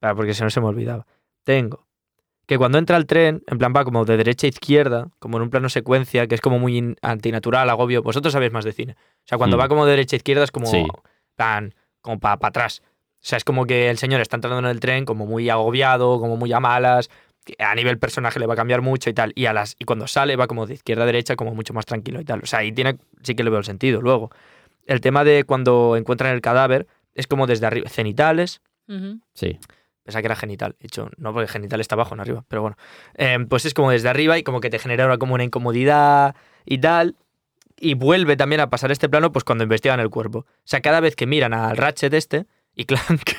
Claro, 0.00 0.16
porque 0.16 0.34
si 0.34 0.42
no 0.42 0.50
se 0.50 0.60
me 0.60 0.66
olvidaba. 0.66 1.06
Tengo 1.44 1.86
que 2.46 2.58
cuando 2.58 2.78
entra 2.78 2.96
el 2.96 3.06
tren, 3.06 3.42
en 3.48 3.58
plan 3.58 3.72
va 3.74 3.84
como 3.84 4.04
de 4.04 4.16
derecha 4.16 4.46
a 4.46 4.50
izquierda, 4.50 5.08
como 5.18 5.36
en 5.38 5.42
un 5.42 5.50
plano 5.50 5.68
secuencia, 5.68 6.28
que 6.28 6.36
es 6.36 6.40
como 6.40 6.60
muy 6.60 6.76
in- 6.76 6.96
antinatural, 7.02 7.68
agobio. 7.68 8.02
Vosotros 8.04 8.32
sabéis 8.32 8.52
más 8.52 8.64
de 8.64 8.70
cine. 8.72 8.92
O 8.92 9.24
sea, 9.26 9.36
cuando 9.36 9.56
Hmm. 9.56 9.60
va 9.60 9.68
como 9.68 9.84
de 9.84 9.90
derecha 9.92 10.14
a 10.14 10.18
izquierda 10.18 10.44
es 10.44 10.52
como, 10.52 10.66
Sí. 10.66 10.86
plan, 11.34 11.74
como 12.02 12.20
para 12.20 12.38
atrás. 12.40 12.82
O 12.86 13.28
sea, 13.28 13.36
es 13.38 13.42
como 13.42 13.66
que 13.66 13.90
el 13.90 13.98
señor 13.98 14.20
está 14.20 14.36
entrando 14.36 14.60
en 14.60 14.66
el 14.66 14.78
tren 14.78 15.04
como 15.04 15.26
muy 15.26 15.50
agobiado, 15.50 16.20
como 16.20 16.36
muy 16.36 16.52
a 16.52 16.60
malas. 16.60 17.10
A 17.58 17.74
nivel 17.74 17.98
personaje 17.98 18.38
le 18.40 18.46
va 18.46 18.54
a 18.54 18.56
cambiar 18.56 18.82
mucho 18.82 19.10
y 19.10 19.14
tal. 19.14 19.32
Y, 19.34 19.46
a 19.46 19.52
las, 19.52 19.76
y 19.78 19.84
cuando 19.84 20.06
sale 20.06 20.36
va 20.36 20.46
como 20.46 20.66
de 20.66 20.74
izquierda 20.74 21.04
a 21.04 21.06
derecha, 21.06 21.36
como 21.36 21.54
mucho 21.54 21.72
más 21.72 21.86
tranquilo 21.86 22.20
y 22.20 22.24
tal. 22.24 22.40
O 22.42 22.46
sea, 22.46 22.60
ahí 22.60 22.72
tiene, 22.72 22.98
sí 23.22 23.34
que 23.34 23.44
le 23.44 23.50
veo 23.50 23.58
el 23.58 23.64
sentido. 23.64 24.00
Luego, 24.00 24.30
el 24.86 25.00
tema 25.00 25.24
de 25.24 25.44
cuando 25.44 25.96
encuentran 25.96 26.34
el 26.34 26.40
cadáver 26.40 26.86
es 27.14 27.26
como 27.26 27.46
desde 27.46 27.66
arriba, 27.66 27.88
cenitales. 27.88 28.60
Ujú. 28.88 29.20
Sí. 29.34 29.58
Pensaba 30.02 30.22
que 30.22 30.26
era 30.26 30.36
genital. 30.36 30.76
De 30.78 30.86
hecho, 30.86 31.10
no, 31.16 31.32
porque 31.32 31.48
genital 31.48 31.80
está 31.80 31.94
abajo, 31.94 32.14
no 32.14 32.22
arriba. 32.22 32.44
Pero 32.48 32.62
bueno. 32.62 32.76
Eh, 33.14 33.38
pues 33.48 33.64
es 33.64 33.74
como 33.74 33.90
desde 33.90 34.08
arriba 34.08 34.38
y 34.38 34.42
como 34.42 34.60
que 34.60 34.70
te 34.70 34.78
genera 34.78 35.16
como 35.18 35.34
una 35.34 35.44
incomodidad 35.44 36.36
y 36.64 36.78
tal. 36.78 37.16
Y 37.78 37.94
vuelve 37.94 38.36
también 38.36 38.60
a 38.60 38.70
pasar 38.70 38.92
este 38.92 39.08
plano 39.08 39.32
pues 39.32 39.44
cuando 39.44 39.64
investigan 39.64 40.00
el 40.00 40.10
cuerpo. 40.10 40.40
O 40.40 40.46
sea, 40.64 40.80
cada 40.80 41.00
vez 41.00 41.16
que 41.16 41.26
miran 41.26 41.54
al 41.54 41.76
Ratchet 41.76 42.14
este 42.14 42.46
y 42.74 42.84
Clank, 42.86 43.30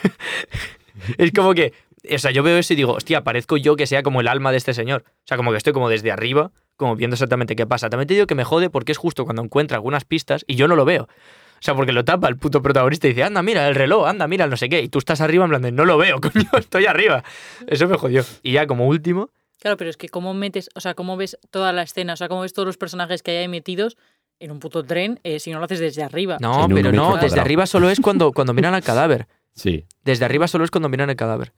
es 1.17 1.31
como 1.31 1.53
que... 1.53 1.73
O 2.09 2.17
sea, 2.17 2.31
yo 2.31 2.43
veo 2.43 2.57
eso 2.57 2.73
y 2.73 2.75
digo, 2.75 2.93
hostia, 2.93 3.23
parezco 3.23 3.57
yo 3.57 3.75
que 3.75 3.87
sea 3.87 4.03
como 4.03 4.21
el 4.21 4.27
alma 4.27 4.51
de 4.51 4.57
este 4.57 4.73
señor. 4.73 5.03
O 5.07 5.27
sea, 5.27 5.37
como 5.37 5.51
que 5.51 5.57
estoy 5.57 5.73
como 5.73 5.89
desde 5.89 6.11
arriba, 6.11 6.51
como 6.75 6.95
viendo 6.95 7.15
exactamente 7.15 7.55
qué 7.55 7.65
pasa. 7.65 7.89
También 7.89 8.07
te 8.07 8.13
digo 8.13 8.27
que 8.27 8.35
me 8.35 8.43
jode 8.43 8.69
porque 8.69 8.91
es 8.91 8.97
justo 8.97 9.25
cuando 9.25 9.41
encuentra 9.41 9.77
algunas 9.77 10.05
pistas 10.05 10.45
y 10.47 10.55
yo 10.55 10.67
no 10.67 10.75
lo 10.75 10.85
veo. 10.85 11.03
O 11.03 11.61
sea, 11.61 11.73
porque 11.73 11.91
lo 11.91 12.05
tapa 12.05 12.27
el 12.27 12.37
puto 12.37 12.61
protagonista 12.61 13.07
y 13.07 13.11
dice, 13.11 13.23
anda, 13.23 13.41
mira 13.41 13.67
el 13.67 13.73
reloj, 13.73 14.07
anda, 14.07 14.27
mira 14.27 14.45
el 14.45 14.51
no 14.51 14.57
sé 14.57 14.69
qué. 14.69 14.81
Y 14.81 14.89
tú 14.89 14.99
estás 14.99 15.21
arriba 15.21 15.43
en 15.45 15.49
plan 15.49 15.61
de, 15.63 15.71
no 15.71 15.85
lo 15.85 15.97
veo, 15.97 16.21
coño, 16.21 16.49
estoy 16.57 16.85
arriba. 16.85 17.23
Eso 17.65 17.87
me 17.87 17.97
jodió. 17.97 18.23
Y 18.43 18.53
ya 18.53 18.67
como 18.67 18.87
último, 18.87 19.31
Claro, 19.59 19.77
pero 19.77 19.89
es 19.89 19.97
que 19.97 20.09
cómo 20.09 20.33
metes, 20.33 20.69
o 20.75 20.79
sea, 20.79 20.93
cómo 20.93 21.17
ves 21.17 21.37
toda 21.49 21.73
la 21.73 21.81
escena, 21.81 22.13
o 22.13 22.15
sea, 22.15 22.27
cómo 22.27 22.41
ves 22.41 22.53
todos 22.53 22.67
los 22.67 22.77
personajes 22.77 23.23
que 23.23 23.31
hay 23.31 23.37
ahí 23.37 23.47
metidos 23.47 23.97
en 24.39 24.51
un 24.51 24.59
puto 24.59 24.83
tren 24.83 25.19
eh, 25.23 25.39
si 25.39 25.51
no 25.51 25.57
lo 25.57 25.65
haces 25.65 25.79
desde 25.79 26.03
arriba. 26.03 26.37
no, 26.39 26.67
pero 26.71 26.91
no, 26.91 27.17
desde 27.17 27.39
arriba 27.39 27.65
solo 27.65 27.89
es 27.89 27.99
cuando, 27.99 28.33
cuando 28.33 28.53
miran 28.53 28.75
al 28.75 28.83
cadáver. 28.83 29.27
Sí. 29.55 29.85
Desde 30.03 30.25
arriba 30.25 30.47
solo 30.47 30.63
es 30.63 30.69
cuando 30.69 30.89
miran 30.89 31.09
el 31.09 31.15
cadáver. 31.15 31.53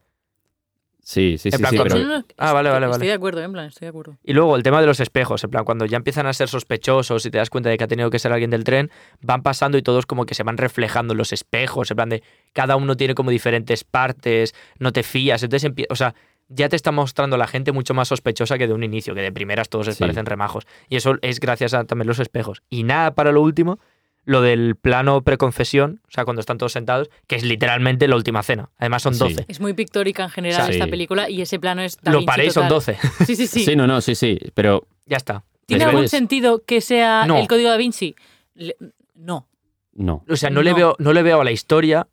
Sí, 1.02 1.36
sí, 1.38 1.48
En 1.48 1.52
sí, 1.52 1.58
plan, 1.58 1.70
sí, 1.70 1.76
cuando- 1.76 1.94
pero 1.94 2.06
No, 2.06 2.12
no, 2.12 2.18
no, 2.20 2.24
Ah, 2.36 2.52
vale, 2.52 2.68
vale, 2.70 2.86
Estoy 2.86 2.98
vale. 2.98 3.06
de 3.08 3.12
acuerdo, 3.14 3.42
en 3.42 3.52
plan, 3.52 3.66
estoy 3.66 3.86
de 3.86 3.90
acuerdo. 3.90 4.16
Y 4.22 4.32
luego 4.32 4.54
el 4.56 4.62
tema 4.62 4.80
de 4.80 4.86
los 4.86 5.00
espejos, 5.00 5.42
en 5.44 5.50
plan, 5.50 5.64
cuando 5.64 5.86
ya 5.86 5.96
empiezan 5.96 6.26
a 6.26 6.32
ser 6.32 6.48
sospechosos 6.48 7.24
y 7.26 7.30
te 7.30 7.38
das 7.38 7.50
cuenta 7.50 7.70
de 7.70 7.78
que 7.78 7.84
ha 7.84 7.88
tenido 7.88 8.10
que 8.10 8.18
ser 8.18 8.32
alguien 8.32 8.50
del 8.50 8.64
tren, 8.64 8.90
van 9.20 9.42
pasando 9.42 9.78
y 9.78 9.82
todos 9.82 10.06
como 10.06 10.26
que 10.26 10.34
se 10.34 10.42
van 10.42 10.56
reflejando 10.58 11.12
en 11.14 11.18
los 11.18 11.32
espejos, 11.32 11.90
en 11.90 11.96
plan 11.96 12.08
de 12.10 12.22
cada 12.52 12.76
uno 12.76 12.96
tiene 12.96 13.14
como 13.14 13.30
diferentes 13.30 13.82
partes, 13.84 14.54
no 14.78 14.92
te 14.92 15.02
fías, 15.02 15.42
entonces 15.42 15.70
o 15.88 15.96
sea, 15.96 16.14
ya 16.48 16.68
te 16.68 16.76
está 16.76 16.90
mostrando 16.92 17.36
la 17.36 17.46
gente 17.46 17.70
mucho 17.72 17.94
más 17.94 18.08
sospechosa 18.08 18.58
que 18.58 18.66
de 18.66 18.74
un 18.74 18.82
inicio, 18.82 19.14
que 19.14 19.22
de 19.22 19.30
primeras 19.32 19.68
todos 19.68 19.86
se 19.86 19.92
Sí. 19.92 20.00
parecen 20.00 20.26
remajos. 20.26 20.66
Y 20.88 20.96
eso 20.96 21.14
es 21.22 21.38
gracias 21.40 21.74
a 21.74 21.84
también 21.84 22.08
los 22.08 22.18
espejos. 22.18 22.62
Y 22.68 22.82
nada 22.82 23.14
para 23.14 23.30
lo 23.30 23.40
último, 23.40 23.78
lo 24.24 24.42
del 24.42 24.76
plano 24.76 25.22
preconfesión, 25.22 26.00
o 26.06 26.10
sea, 26.10 26.24
cuando 26.24 26.40
están 26.40 26.58
todos 26.58 26.72
sentados, 26.72 27.08
que 27.26 27.36
es 27.36 27.42
literalmente 27.42 28.06
la 28.06 28.16
última 28.16 28.42
cena. 28.42 28.70
Además 28.78 29.02
son 29.02 29.14
Sí. 29.14 29.20
12. 29.20 29.44
Es 29.48 29.60
muy 29.60 29.72
pictórica 29.72 30.24
en 30.24 30.30
general 30.30 30.66
Sí. 30.66 30.72
esta 30.72 30.86
película 30.86 31.28
y 31.30 31.40
ese 31.42 31.58
plano 31.58 31.82
es 31.82 31.96
Da 32.02 32.12
Lo 32.12 32.18
Vinci 32.18 32.26
paré 32.26 32.46
y 32.46 32.50
son 32.50 32.68
total. 32.68 32.96
12. 32.96 32.98
Sí, 33.26 33.36
sí, 33.36 33.46
sí. 33.46 33.64
Sí, 33.64 33.76
no, 33.76 33.86
no, 33.86 34.00
sí, 34.00 34.14
sí, 34.14 34.38
pero 34.54 34.86
ya 35.06 35.16
está. 35.16 35.44
¿Tiene 35.66 35.84
algún 35.84 36.08
sentido 36.08 36.62
que 36.64 36.80
sea 36.80 37.24
No. 37.26 37.38
el 37.38 37.48
código 37.48 37.70
Da 37.70 37.76
Vinci? 37.76 38.14
Le- 38.54 38.76
No. 39.14 39.46
No. 39.94 40.24
O 40.28 40.36
sea, 40.36 40.50
no, 40.50 40.62
Le, 40.62 40.72
veo, 40.74 40.94
no 40.98 41.12
le 41.12 41.22
veo 41.22 41.40
a 41.40 41.44
la 41.44 41.50
historia 41.52 42.06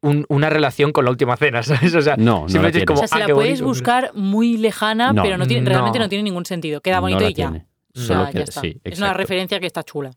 un- 0.00 0.26
una 0.28 0.50
relación 0.50 0.90
con 0.92 1.04
la 1.04 1.10
última 1.12 1.36
cena, 1.36 1.62
¿sabes? 1.90 1.94
O 1.94 2.02
sea, 2.02 2.16
No, 2.16 2.24
no 2.24 2.42
la 2.42 2.48
simplemente 2.48 2.78
es 2.80 2.84
como, 2.86 2.98
O 2.98 3.02
sea, 3.02 3.08
se 3.08 3.14
ah, 3.22 3.28
la 3.28 3.34
puedes 3.34 3.60
bonito. 3.60 3.66
buscar 3.66 4.10
muy 4.14 4.56
lejana, 4.56 5.12
No. 5.12 5.22
pero 5.22 5.36
no 5.38 5.46
tiene, 5.46 5.62
No. 5.62 5.70
realmente 5.70 5.98
no 5.98 6.08
tiene 6.08 6.24
ningún 6.24 6.44
sentido. 6.46 6.80
Queda 6.80 6.98
bonito 7.00 7.22
y 7.22 7.34
ya. 7.34 7.48
tiene. 7.50 7.66
O 7.94 8.00
Solo 8.00 8.22
sea, 8.24 8.32
que- 8.32 8.38
ya 8.38 8.44
está. 8.44 8.60
sí, 8.62 8.80
es 8.84 8.98
una 8.98 9.12
referencia 9.14 9.60
que 9.60 9.66
está 9.66 9.82
chula. 9.84 10.10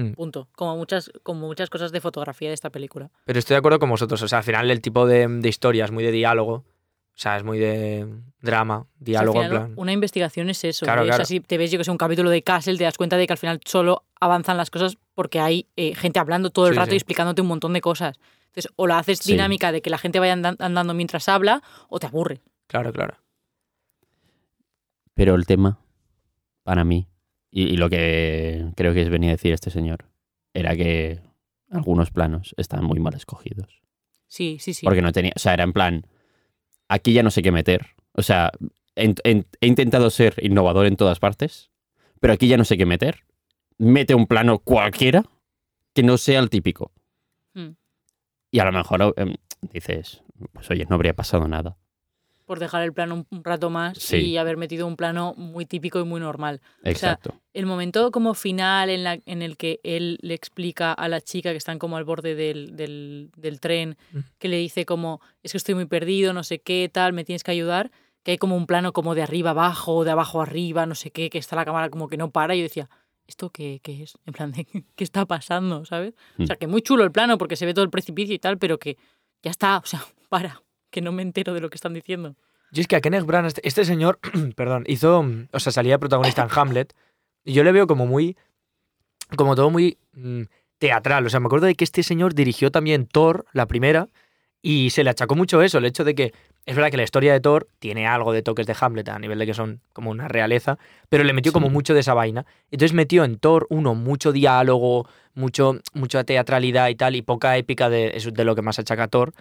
Mm. 0.00 0.12
Punto. 0.12 0.48
Como 0.54 0.76
muchas, 0.76 1.10
como 1.22 1.46
muchas 1.46 1.70
cosas 1.70 1.90
de 1.92 2.00
fotografía 2.00 2.48
de 2.48 2.54
esta 2.54 2.70
película. 2.70 3.10
Pero 3.24 3.38
estoy 3.38 3.54
de 3.54 3.58
acuerdo 3.58 3.78
con 3.78 3.90
vosotros. 3.90 4.22
O 4.22 4.28
sea, 4.28 4.38
al 4.38 4.44
final 4.44 4.70
el 4.70 4.80
tipo 4.80 5.06
de, 5.06 5.26
de 5.26 5.48
historia 5.48 5.84
es 5.84 5.90
muy 5.90 6.04
de 6.04 6.12
diálogo. 6.12 6.52
O 6.54 7.20
sea, 7.20 7.36
es 7.36 7.42
muy 7.42 7.58
de 7.58 8.06
drama, 8.40 8.78
O 8.78 8.84
sea, 8.84 8.90
al 8.98 9.04
diálogo, 9.04 9.42
en 9.42 9.50
plan. 9.50 9.72
Una 9.76 9.92
investigación 9.92 10.50
es 10.50 10.62
eso. 10.62 10.86
Claro, 10.86 11.00
¿eh? 11.00 11.04
O 11.04 11.06
sea, 11.08 11.16
claro. 11.16 11.26
si 11.26 11.40
te 11.40 11.58
ves, 11.58 11.72
yo 11.72 11.78
que 11.78 11.82
sé, 11.84 11.90
un 11.90 11.96
capítulo 11.98 12.30
de 12.30 12.42
Castle, 12.42 12.78
te 12.78 12.84
das 12.84 12.96
cuenta 12.96 13.16
de 13.16 13.26
que 13.26 13.32
al 13.32 13.38
final 13.38 13.60
solo 13.64 14.04
avanzan 14.20 14.56
las 14.56 14.70
cosas 14.70 14.96
porque 15.14 15.40
hay 15.40 15.66
eh, 15.74 15.96
gente 15.96 16.20
hablando 16.20 16.50
todo 16.50 16.68
el 16.68 16.74
Sí, 16.74 16.78
rato 16.78 16.90
sí. 16.90 16.94
y 16.94 16.98
explicándote 16.98 17.42
un 17.42 17.48
montón 17.48 17.72
de 17.72 17.80
cosas. 17.80 18.20
Entonces, 18.46 18.70
o 18.76 18.86
la 18.86 18.98
haces 19.00 19.18
Sí. 19.18 19.32
dinámica 19.32 19.72
de 19.72 19.82
que 19.82 19.90
la 19.90 19.98
gente 19.98 20.20
vaya 20.20 20.32
andan- 20.34 20.56
andando 20.60 20.94
mientras 20.94 21.28
habla, 21.28 21.60
o 21.88 21.98
te 21.98 22.06
aburre. 22.06 22.40
Claro, 22.68 22.92
claro. 22.92 23.16
Pero 25.14 25.34
el 25.34 25.44
tema, 25.46 25.80
para 26.62 26.84
mí, 26.84 27.08
y, 27.50 27.64
y 27.64 27.76
lo 27.76 27.88
que 27.90 28.66
creo 28.76 28.92
que 28.94 29.02
es 29.02 29.08
venía 29.10 29.30
a 29.30 29.32
decir 29.32 29.52
este 29.52 29.70
señor, 29.70 30.06
era 30.54 30.76
que 30.76 31.20
algunos 31.70 32.10
planos 32.10 32.54
estaban 32.56 32.84
muy 32.86 32.98
mal 33.00 33.14
escogidos. 33.14 33.82
Sí, 34.26 34.58
sí, 34.60 34.74
sí. 34.74 34.84
Porque 34.84 35.02
no 35.02 35.12
tenía, 35.12 35.32
o 35.34 35.38
sea, 35.38 35.54
era 35.54 35.64
en 35.64 35.72
plan, 35.72 36.06
aquí 36.88 37.12
ya 37.12 37.22
no 37.22 37.30
sé 37.30 37.42
qué 37.42 37.52
meter. 37.52 37.86
O 38.12 38.22
sea, 38.22 38.50
en- 38.94 39.14
en- 39.24 39.46
he 39.60 39.66
intentado 39.66 40.10
ser 40.10 40.34
innovador 40.42 40.86
en 40.86 40.96
todas 40.96 41.18
partes, 41.18 41.70
pero 42.20 42.32
aquí 42.34 42.48
ya 42.48 42.56
no 42.56 42.64
sé 42.64 42.76
qué 42.76 42.86
meter. 42.86 43.24
Mete 43.78 44.14
un 44.14 44.26
plano 44.26 44.58
cualquiera 44.58 45.24
que 45.94 46.02
no 46.02 46.18
sea 46.18 46.40
el 46.40 46.50
típico. 46.50 46.92
Mm. 47.54 47.70
Y 48.50 48.58
a 48.58 48.64
lo 48.64 48.72
mejor 48.72 49.14
em, 49.16 49.34
dices, 49.72 50.22
pues 50.52 50.70
oye, 50.70 50.84
no 50.88 50.96
habría 50.96 51.14
pasado 51.14 51.46
nada. 51.48 51.76
Por 52.48 52.58
dejar 52.58 52.82
el 52.82 52.92
plano 52.92 53.24
un, 53.30 53.44
rato 53.44 53.70
más 53.70 53.96
Sí. 53.98 54.16
y 54.16 54.36
haber 54.38 54.56
metido 54.56 54.86
un 54.88 54.96
plano 54.96 55.34
muy 55.36 55.66
típico 55.66 56.00
y 56.00 56.04
muy 56.04 56.18
normal. 56.18 56.60
Exacto. 56.82 57.34
El 57.52 57.66
momento 57.66 58.10
como 58.10 58.34
final 58.34 58.90
en, 58.90 59.04
la, 59.04 59.18
en 59.26 59.42
el 59.42 59.56
que 59.56 59.78
él 59.84 60.18
le 60.22 60.34
explica 60.34 60.92
a 60.92 61.08
la 61.08 61.20
chica 61.20 61.50
que 61.52 61.56
están 61.58 61.78
como 61.78 61.96
al 61.96 62.04
borde 62.04 62.34
del, 62.34 62.74
del, 62.74 63.30
del 63.36 63.60
tren, 63.60 63.96
que 64.38 64.48
le 64.48 64.56
dice 64.56 64.84
como, 64.86 65.20
es 65.42 65.52
que 65.52 65.58
estoy 65.58 65.74
muy 65.76 65.86
perdido, 65.86 66.32
no 66.32 66.42
sé 66.42 66.58
qué, 66.60 66.90
tal, 66.92 67.12
me 67.12 67.24
tienes 67.24 67.44
que 67.44 67.50
ayudar, 67.52 67.90
que 68.24 68.32
hay 68.32 68.38
como 68.38 68.56
un 68.56 68.66
plano 68.66 68.92
como 68.92 69.14
de 69.14 69.22
arriba 69.22 69.50
abajo, 69.50 70.04
de 70.04 70.10
abajo 70.10 70.40
arriba, 70.42 70.86
no 70.86 70.94
sé 70.94 71.10
qué, 71.10 71.30
que 71.30 71.38
está 71.38 71.54
la 71.54 71.64
cámara 71.64 71.90
como 71.90 72.08
que 72.08 72.16
no 72.16 72.30
para, 72.30 72.54
y 72.54 72.58
yo 72.58 72.62
decía, 72.64 72.88
¿esto 73.26 73.50
qué, 73.50 73.80
qué 73.82 74.02
es? 74.02 74.16
En 74.24 74.32
plan 74.32 74.52
de, 74.52 74.64
¿qué 74.96 75.04
está 75.04 75.26
pasando? 75.26 75.84
¿Sabes? 75.84 76.14
O 76.38 76.46
sea, 76.46 76.56
Mm. 76.56 76.58
que 76.58 76.66
muy 76.66 76.80
chulo 76.80 77.04
el 77.04 77.12
plano 77.12 77.36
porque 77.36 77.56
se 77.56 77.66
ve 77.66 77.74
todo 77.74 77.84
el 77.84 77.90
precipicio 77.90 78.34
y 78.34 78.38
tal, 78.38 78.56
pero 78.56 78.78
que 78.78 78.96
ya 79.42 79.50
está, 79.50 79.76
o 79.78 79.86
sea, 79.86 80.02
para, 80.30 80.62
que 80.90 81.00
no 81.00 81.12
me 81.12 81.22
entero 81.22 81.54
de 81.54 81.60
lo 81.60 81.70
que 81.70 81.76
están 81.76 81.94
diciendo. 81.94 82.36
Yo 82.70 82.80
es 82.82 82.86
que 82.86 82.96
a 82.96 83.00
Kenneth 83.00 83.24
Branagh, 83.24 83.48
este, 83.48 83.66
este 83.66 83.84
señor, 83.84 84.18
perdón, 84.56 84.84
hizo, 84.86 85.24
o 85.52 85.60
sea, 85.60 85.72
salía 85.72 85.94
de 85.94 85.98
protagonista 85.98 86.42
en 86.42 86.48
Hamlet, 86.50 86.94
y 87.44 87.52
yo 87.52 87.64
le 87.64 87.72
veo 87.72 87.86
como 87.86 88.06
muy, 88.06 88.36
como 89.36 89.54
todo 89.54 89.70
muy 89.70 89.98
mm, 90.12 90.42
teatral. 90.78 91.26
O 91.26 91.30
sea, 91.30 91.40
me 91.40 91.46
acuerdo 91.46 91.66
de 91.66 91.74
que 91.74 91.84
este 91.84 92.02
señor 92.02 92.34
dirigió 92.34 92.70
también 92.70 93.06
Thor, 93.06 93.46
la 93.52 93.66
primera, 93.66 94.08
y 94.60 94.90
se 94.90 95.04
le 95.04 95.10
achacó 95.10 95.34
mucho 95.34 95.62
eso, 95.62 95.78
el 95.78 95.84
hecho 95.84 96.04
de 96.04 96.14
que 96.14 96.34
es 96.66 96.76
verdad 96.76 96.90
que 96.90 96.98
la 96.98 97.04
historia 97.04 97.32
de 97.32 97.40
Thor 97.40 97.68
tiene 97.78 98.06
algo 98.06 98.32
de 98.32 98.42
toques 98.42 98.66
de 98.66 98.76
Hamlet 98.78 99.08
a 99.08 99.18
nivel 99.18 99.38
de 99.38 99.46
que 99.46 99.54
son 99.54 99.80
como 99.94 100.10
una 100.10 100.28
realeza, 100.28 100.78
pero 101.08 101.24
le 101.24 101.32
metió 101.32 101.52
como 101.52 101.70
mucho 101.70 101.94
de 101.94 102.00
esa 102.00 102.12
vaina. 102.12 102.44
Entonces 102.70 102.92
metió 102.92 103.24
en 103.24 103.38
Thor 103.38 103.66
uno 103.70 103.94
mucho 103.94 104.32
diálogo, 104.32 105.08
mucho, 105.32 105.80
mucha 105.94 106.24
teatralidad 106.24 106.88
y 106.88 106.96
tal, 106.96 107.16
y 107.16 107.22
poca 107.22 107.56
épica 107.56 107.88
de, 107.88 108.22
de 108.30 108.44
lo 108.44 108.54
que 108.54 108.60
más 108.60 108.78
achaca 108.78 109.04
a 109.04 109.08
Thor. 109.08 109.32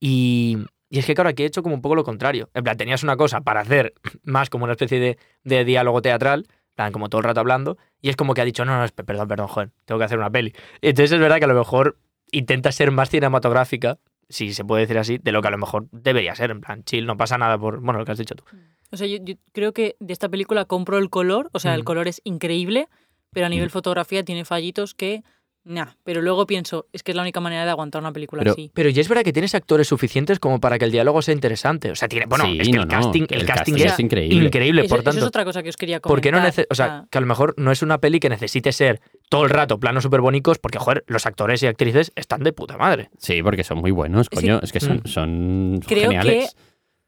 Y, 0.00 0.56
y 0.90 0.98
es 0.98 1.06
que, 1.06 1.14
claro, 1.14 1.30
aquí 1.30 1.44
he 1.44 1.46
hecho 1.46 1.62
como 1.62 1.74
un 1.74 1.80
poco 1.82 1.94
lo 1.94 2.04
contrario. 2.04 2.50
En 2.52 2.64
plan, 2.64 2.76
tenías 2.76 3.02
una 3.02 3.16
cosa 3.16 3.40
para 3.40 3.60
hacer 3.60 3.94
más 4.24 4.50
como 4.50 4.64
una 4.64 4.72
especie 4.74 4.98
de, 5.00 5.18
de 5.44 5.64
diálogo 5.64 6.02
teatral, 6.02 6.46
en 6.48 6.74
plan, 6.74 6.92
como 6.92 7.08
todo 7.08 7.20
el 7.20 7.24
rato 7.24 7.40
hablando, 7.40 7.78
y 8.02 8.08
es 8.10 8.16
como 8.16 8.34
que 8.34 8.40
ha 8.40 8.44
dicho, 8.44 8.64
no, 8.64 8.78
no, 8.78 8.86
perdón, 9.06 9.28
perdón, 9.28 9.48
joder, 9.48 9.70
tengo 9.84 9.98
que 9.98 10.04
hacer 10.04 10.18
una 10.18 10.30
peli. 10.30 10.52
Entonces 10.82 11.12
es 11.12 11.18
verdad 11.20 11.38
que 11.38 11.44
a 11.44 11.48
lo 11.48 11.54
mejor 11.54 11.98
intenta 12.32 12.72
ser 12.72 12.90
más 12.90 13.08
cinematográfica, 13.10 13.98
si 14.28 14.52
se 14.54 14.64
puede 14.64 14.82
decir 14.82 14.98
así, 14.98 15.18
de 15.18 15.32
lo 15.32 15.42
que 15.42 15.48
a 15.48 15.50
lo 15.50 15.58
mejor 15.58 15.88
debería 15.92 16.34
ser, 16.34 16.50
en 16.50 16.60
plan, 16.60 16.82
chill, 16.84 17.06
no 17.06 17.16
pasa 17.16 17.36
nada 17.38 17.58
por, 17.58 17.80
bueno, 17.80 17.98
lo 17.98 18.04
que 18.04 18.12
has 18.12 18.18
dicho 18.18 18.34
tú. 18.34 18.44
O 18.92 18.96
sea, 18.96 19.06
yo, 19.06 19.18
yo 19.22 19.34
creo 19.52 19.72
que 19.72 19.96
de 20.00 20.12
esta 20.12 20.28
película 20.28 20.64
compro 20.64 20.98
el 20.98 21.10
color, 21.10 21.48
o 21.52 21.58
sea, 21.60 21.74
el 21.74 21.82
Mm. 21.82 21.84
color 21.84 22.08
es 22.08 22.20
increíble, 22.24 22.88
pero 23.32 23.46
a 23.46 23.48
nivel 23.48 23.68
Mm. 23.68 23.70
fotografía 23.70 24.24
tiene 24.24 24.44
fallitos 24.44 24.94
que, 24.94 25.22
nah, 25.64 25.86
pero 26.04 26.22
luego 26.22 26.46
pienso, 26.46 26.86
es 26.92 27.02
que 27.02 27.12
es 27.12 27.16
la 27.16 27.22
única 27.22 27.40
manera 27.40 27.64
de 27.64 27.70
aguantar 27.70 28.00
una 28.00 28.12
película 28.12 28.40
Pero- 28.40 28.52
así. 28.52 28.70
Pero 28.74 28.88
ya 28.88 29.00
es 29.00 29.08
verdad 29.08 29.22
que 29.24 29.32
tienes 29.32 29.54
actores 29.54 29.88
suficientes 29.88 30.38
como 30.38 30.58
para 30.60 30.78
que 30.78 30.84
el 30.86 30.90
diálogo 30.92 31.20
sea 31.22 31.34
interesante. 31.34 31.90
O 31.90 31.94
sea, 31.94 32.08
tiene, 32.08 32.26
bueno, 32.26 32.44
Sí, 32.46 32.58
es 32.60 32.68
que 32.68 32.76
no, 32.76 32.82
el 32.82 32.88
no, 32.88 32.94
casting, 32.94 33.26
que 33.26 33.34
el 33.34 33.40
el 33.42 33.46
casting 33.46 33.72
casting 33.74 33.86
es 33.86 33.92
es 33.92 34.00
increíble. 34.00 34.44
increíble, 34.46 34.80
Eso, 34.82 34.88
por 34.88 34.98
eso 34.98 35.04
tanto. 35.04 35.18
es 35.20 35.26
otra 35.26 35.44
cosa 35.44 35.62
que 35.62 35.68
os 35.68 35.76
quería 35.76 36.00
¿Por 36.00 36.20
qué 36.20 36.30
no 36.32 36.38
comentar. 36.38 36.64
nece- 36.64 36.66
o 36.70 36.74
sea, 36.74 37.06
que 37.10 37.18
a 37.18 37.20
lo 37.20 37.26
mejor 37.26 37.54
no 37.58 37.70
es 37.72 37.82
una 37.82 37.98
peli 37.98 38.20
que 38.20 38.28
necesite 38.28 38.72
ser 38.72 39.00
todo 39.28 39.44
el 39.44 39.50
rato 39.50 39.78
planos 39.78 40.02
súper 40.02 40.20
bonitos, 40.22 40.58
porque, 40.58 40.78
joder, 40.78 41.04
los 41.06 41.26
actores 41.26 41.62
y 41.62 41.66
actrices 41.66 42.12
están 42.16 42.42
de 42.42 42.52
puta 42.52 42.76
madre. 42.76 43.10
Sí, 43.18 43.42
porque 43.42 43.62
son 43.64 43.78
muy 43.78 43.90
buenos, 43.90 44.28
Sí. 44.30 44.36
coño. 44.36 44.60
Es 44.62 44.72
que 44.72 44.80
son, 44.80 44.98
Mm. 45.04 45.06
son 45.08 45.80
Creo 45.86 46.10
geniales. 46.10 46.56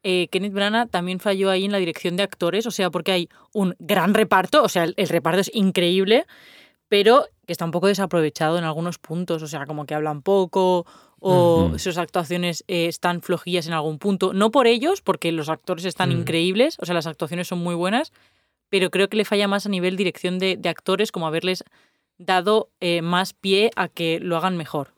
eh, 0.03 0.27
Kenneth 0.31 0.53
Branagh 0.53 0.89
también 0.89 1.19
falló 1.19 1.49
ahí 1.49 1.65
en 1.65 1.71
la 1.71 1.77
dirección 1.79 2.17
de 2.17 2.23
actores, 2.23 2.65
o 2.67 2.71
sea, 2.71 2.91
porque 2.91 3.11
hay 3.13 3.29
un 3.53 3.73
gran 3.79 4.13
reparto, 4.13 4.61
o 4.61 4.69
sea, 4.69 4.83
el, 4.83 4.93
el 4.97 5.07
reparto 5.09 5.39
es 5.39 5.49
increíble, 5.53 6.25
pero 6.89 7.25
que 7.45 7.51
está 7.53 7.65
un 7.65 7.71
poco 7.71 7.87
desaprovechado 7.87 8.57
en 8.57 8.63
algunos 8.63 8.97
puntos, 8.99 9.41
o 9.43 9.47
sea, 9.47 9.65
como 9.65 9.85
que 9.85 9.95
hablan 9.95 10.21
poco 10.21 10.85
o 11.19 11.71
sus 11.77 11.97
actuaciones 11.97 12.63
eh, 12.67 12.87
están 12.87 13.21
flojillas 13.21 13.67
en 13.67 13.73
algún 13.73 13.97
punto. 13.99 14.33
No 14.33 14.51
por 14.51 14.67
ellos, 14.67 15.01
porque 15.01 15.31
los 15.31 15.47
actores 15.49 15.85
están 15.85 16.09
Mm. 16.09 16.19
increíbles, 16.19 16.77
o 16.79 16.85
sea, 16.85 16.93
las 16.95 17.07
actuaciones 17.07 17.47
son 17.47 17.59
muy 17.59 17.75
buenas, 17.75 18.11
pero 18.69 18.89
creo 18.89 19.07
que 19.07 19.17
le 19.17 19.23
falla 19.25 19.47
más 19.47 19.65
a 19.65 19.69
nivel 19.69 19.95
dirección 19.95 20.37
de, 20.39 20.57
de 20.57 20.69
actores, 20.69 21.11
como 21.11 21.27
haberles 21.27 21.63
dado 22.17 22.69
eh, 22.79 23.01
más 23.01 23.33
pie 23.33 23.71
a 23.75 23.87
que 23.87 24.19
lo 24.19 24.35
hagan 24.37 24.57
mejor. 24.57 24.93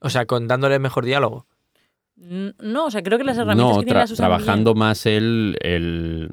O 0.00 0.08
sea, 0.10 0.24
con 0.26 0.48
dándole 0.48 0.78
mejor 0.78 1.04
diálogo. 1.04 1.46
No, 2.16 2.86
o 2.86 2.90
sea, 2.90 3.02
creo 3.02 3.18
que 3.18 3.24
las 3.24 3.36
herramientas 3.38 3.76
No, 3.76 3.80
que 3.80 3.86
tiene 3.86 4.04
bien. 4.04 4.16
trabajando 4.16 4.74
más 4.74 5.06
el, 5.06 5.56
el- 5.62 6.32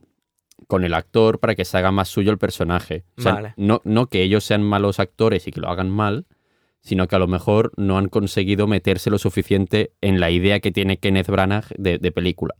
con 0.67 0.83
el 0.83 0.93
actor 0.93 1.39
para 1.39 1.55
que 1.55 1.65
se 1.65 1.77
haga 1.77 1.91
más 1.91 2.09
suyo 2.09 2.31
el 2.31 2.37
personaje. 2.37 3.03
O 3.17 3.21
sea, 3.21 3.33
Vale. 3.33 3.53
no, 3.57 3.81
no 3.85 4.07
que 4.07 4.21
ellos 4.21 4.43
sean 4.43 4.61
malos 4.63 4.99
actores 4.99 5.47
y 5.47 5.51
que 5.51 5.61
lo 5.61 5.69
hagan 5.69 5.89
mal, 5.89 6.25
sino 6.81 7.07
que 7.07 7.15
a 7.15 7.19
lo 7.19 7.27
mejor 7.27 7.71
no 7.77 7.97
han 7.97 8.07
conseguido 8.09 8.67
meterse 8.67 9.09
lo 9.09 9.17
suficiente 9.17 9.91
en 10.01 10.19
la 10.19 10.29
idea 10.29 10.59
que 10.59 10.71
tiene 10.71 10.97
Kenneth 10.97 11.27
Branagh 11.27 11.65
de, 11.77 11.97
de 11.97 12.11
película. 12.11 12.55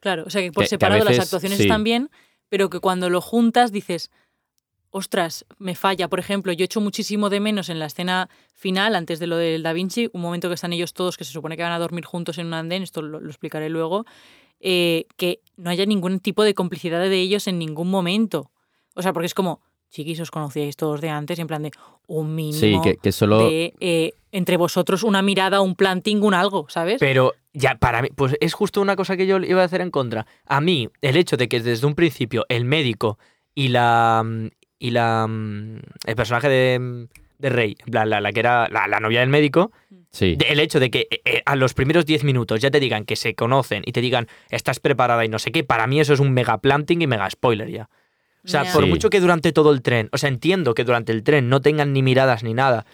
Claro, 0.00 0.24
o 0.26 0.30
sea 0.30 0.42
que 0.42 0.52
por 0.52 0.64
Que- 0.64 0.68
que 0.70 0.74
a 0.74 0.78
separado 0.78 1.04
las 1.04 1.18
actuaciones 1.18 1.58
sí. 1.58 1.64
están 1.64 1.84
bien, 1.84 2.10
pero 2.48 2.68
que 2.70 2.80
cuando 2.80 3.08
lo 3.10 3.20
juntas 3.20 3.72
dices, 3.72 4.10
ostras, 4.90 5.44
me 5.58 5.74
falla. 5.74 6.08
Por 6.08 6.18
ejemplo, 6.20 6.52
yo 6.52 6.64
echo 6.64 6.80
muchísimo 6.80 7.28
de 7.28 7.40
menos 7.40 7.68
en 7.68 7.78
la 7.78 7.86
escena 7.86 8.28
final, 8.54 8.94
antes 8.94 9.18
de 9.18 9.26
lo 9.26 9.36
del 9.36 9.62
Da 9.62 9.72
Vinci, 9.72 10.08
un 10.12 10.20
momento 10.22 10.48
que 10.48 10.54
están 10.54 10.72
ellos 10.72 10.94
todos, 10.94 11.16
que 11.16 11.24
se 11.24 11.32
supone 11.32 11.56
que 11.56 11.62
van 11.62 11.72
a 11.72 11.78
dormir 11.78 12.04
juntos 12.04 12.38
en 12.38 12.46
un 12.46 12.54
andén, 12.54 12.82
esto 12.82 13.02
lo, 13.02 13.20
lo 13.20 13.28
explicaré 13.28 13.68
luego, 13.68 14.06
eh, 14.60 15.06
que 15.16 15.40
no 15.56 15.70
haya 15.70 15.86
ningún 15.86 16.20
tipo 16.20 16.44
de 16.44 16.54
complicidad 16.54 17.00
de 17.00 17.20
ellos 17.20 17.46
en 17.46 17.58
ningún 17.58 17.90
momento. 17.90 18.50
O 18.94 19.02
sea, 19.02 19.12
porque 19.12 19.26
es 19.26 19.34
como, 19.34 19.60
chiquis, 19.90 20.20
os 20.20 20.30
conocíais 20.30 20.76
todos 20.76 21.00
de 21.00 21.10
antes, 21.10 21.38
y 21.38 21.42
en 21.42 21.46
plan 21.46 21.62
de 21.62 21.70
un 22.06 22.34
mínimo 22.34 22.58
Sí, 22.58 22.78
que, 22.82 22.96
que 22.96 23.12
solo... 23.12 23.48
de 23.48 23.74
eh, 23.80 24.12
entre 24.32 24.56
vosotros 24.56 25.02
una 25.02 25.22
mirada, 25.22 25.60
un 25.60 25.74
planting, 25.74 26.22
un 26.22 26.34
algo, 26.34 26.66
¿sabes? 26.68 26.98
Pero 27.00 27.34
ya, 27.52 27.76
para 27.76 28.02
mí, 28.02 28.08
pues 28.14 28.36
es 28.40 28.52
justo 28.52 28.80
una 28.80 28.96
cosa 28.96 29.16
que 29.16 29.26
yo 29.26 29.38
iba 29.38 29.62
a 29.62 29.64
hacer 29.64 29.80
en 29.80 29.90
contra. 29.90 30.26
A 30.44 30.60
mí, 30.60 30.88
el 31.00 31.16
hecho 31.16 31.36
de 31.36 31.48
que 31.48 31.60
desde 31.60 31.86
un 31.86 31.94
principio 31.94 32.44
el 32.48 32.64
médico 32.64 33.18
y 33.54 33.68
la. 33.68 34.22
mm, 34.24 34.48
y 34.78 34.90
la. 34.90 35.26
mm, 35.26 35.80
el 36.06 36.16
personaje 36.16 36.48
de, 36.50 37.08
de 37.38 37.48
Rey, 37.50 37.76
en 37.84 37.90
plan, 37.92 38.08
la, 38.10 38.20
la 38.20 38.32
que 38.32 38.40
era 38.40 38.68
la, 38.68 38.86
la 38.88 39.00
novia 39.00 39.20
del 39.20 39.28
médico, 39.28 39.72
Sí, 40.10 40.36
de- 40.36 40.46
el 40.48 40.60
hecho 40.60 40.80
de 40.80 40.90
que 40.90 41.06
eh, 41.10 41.20
eh, 41.24 41.42
a 41.44 41.56
los 41.56 41.74
primeros 41.74 42.06
10 42.06 42.24
minutos 42.24 42.60
ya 42.60 42.70
te 42.70 42.80
digan 42.80 43.04
que 43.04 43.16
se 43.16 43.34
conocen 43.34 43.82
y 43.84 43.92
te 43.92 44.00
digan 44.00 44.28
estás 44.50 44.80
preparada 44.80 45.24
y 45.24 45.28
no 45.28 45.38
sé 45.38 45.52
qué, 45.52 45.62
para 45.64 45.86
mí 45.86 46.00
eso 46.00 46.14
es 46.14 46.20
un 46.20 46.32
mega 46.32 46.56
planting 46.58 47.02
y 47.02 47.06
mega 47.06 47.28
spoiler 47.28 47.68
ya. 47.70 47.90
O 48.44 48.48
sea, 48.48 48.64
por 48.72 48.84
Sí. 48.84 48.88
mucho 48.88 49.10
que 49.10 49.20
durante 49.20 49.52
todo 49.52 49.72
el 49.72 49.82
tren, 49.82 50.08
o 50.12 50.18
sea, 50.18 50.28
entiendo 50.28 50.72
que 50.72 50.84
durante 50.84 51.12
el 51.12 51.22
tren 51.22 51.48
no 51.48 51.60
tengan 51.60 51.92
ni 51.92 52.02
miradas 52.02 52.42
ni 52.44 52.54
nada, 52.54 52.86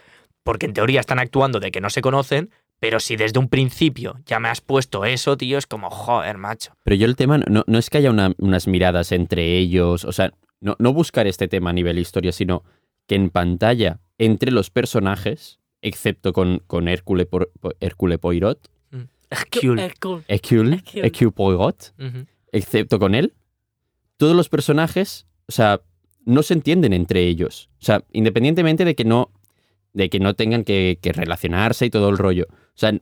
porque 0.42 0.66
en 0.66 0.72
teoría 0.72 0.98
están 0.98 1.18
actuando 1.20 1.60
de 1.60 1.70
que 1.70 1.80
no 1.80 1.90
se 1.90 2.00
conocen, 2.00 2.50
pero 2.80 2.98
si 2.98 3.14
desde 3.14 3.38
un 3.38 3.48
principio 3.48 4.18
ya 4.26 4.40
me 4.40 4.48
has 4.48 4.60
puesto 4.60 5.04
eso, 5.04 5.36
tío, 5.36 5.58
es 5.58 5.66
como, 5.68 5.90
joder, 5.90 6.38
macho. 6.38 6.72
Pero 6.82 6.96
yo 6.96 7.06
el 7.06 7.14
tema 7.14 7.38
no, 7.38 7.62
no 7.66 7.78
es 7.78 7.88
que 7.90 7.98
haya 7.98 8.10
una- 8.10 8.32
unas 8.38 8.66
miradas 8.66 9.12
entre 9.12 9.58
ellos, 9.58 10.04
o 10.04 10.10
sea, 10.12 10.32
no, 10.60 10.74
no 10.80 10.92
buscar 10.92 11.26
este 11.28 11.46
tema 11.46 11.70
a 11.70 11.72
nivel 11.74 11.98
historia, 11.98 12.32
sino 12.32 12.64
que 13.06 13.14
en 13.14 13.30
pantalla, 13.30 14.00
entre 14.24 14.52
los 14.52 14.70
personajes, 14.70 15.58
excepto 15.80 16.32
con, 16.32 16.62
con 16.68 16.86
Hércule, 16.86 17.26
por, 17.26 17.50
Hércule 17.80 18.18
Poirot, 18.18 18.70
Hercule. 19.30 19.82
Hércule, 19.82 20.24
Hercule. 20.28 20.82
Hércule 20.94 21.32
Poirot, 21.32 21.92
excepto 22.52 22.98
con 23.00 23.16
él, 23.16 23.34
todos 24.16 24.36
los 24.36 24.48
personajes, 24.48 25.26
o 25.48 25.52
sea, 25.52 25.80
no 26.24 26.44
se 26.44 26.54
entienden 26.54 26.92
entre 26.92 27.26
ellos. 27.26 27.68
O 27.80 27.84
sea, 27.84 28.04
independientemente 28.12 28.84
de 28.84 28.94
que 28.94 29.04
no 29.04 29.30
de 29.92 30.08
que 30.08 30.20
no 30.20 30.34
tengan 30.34 30.64
que, 30.64 30.98
que 31.02 31.12
relacionarse 31.12 31.84
y 31.86 31.90
todo 31.90 32.08
el 32.08 32.16
rollo. 32.16 32.46
O 32.50 32.76
sea, 32.76 32.92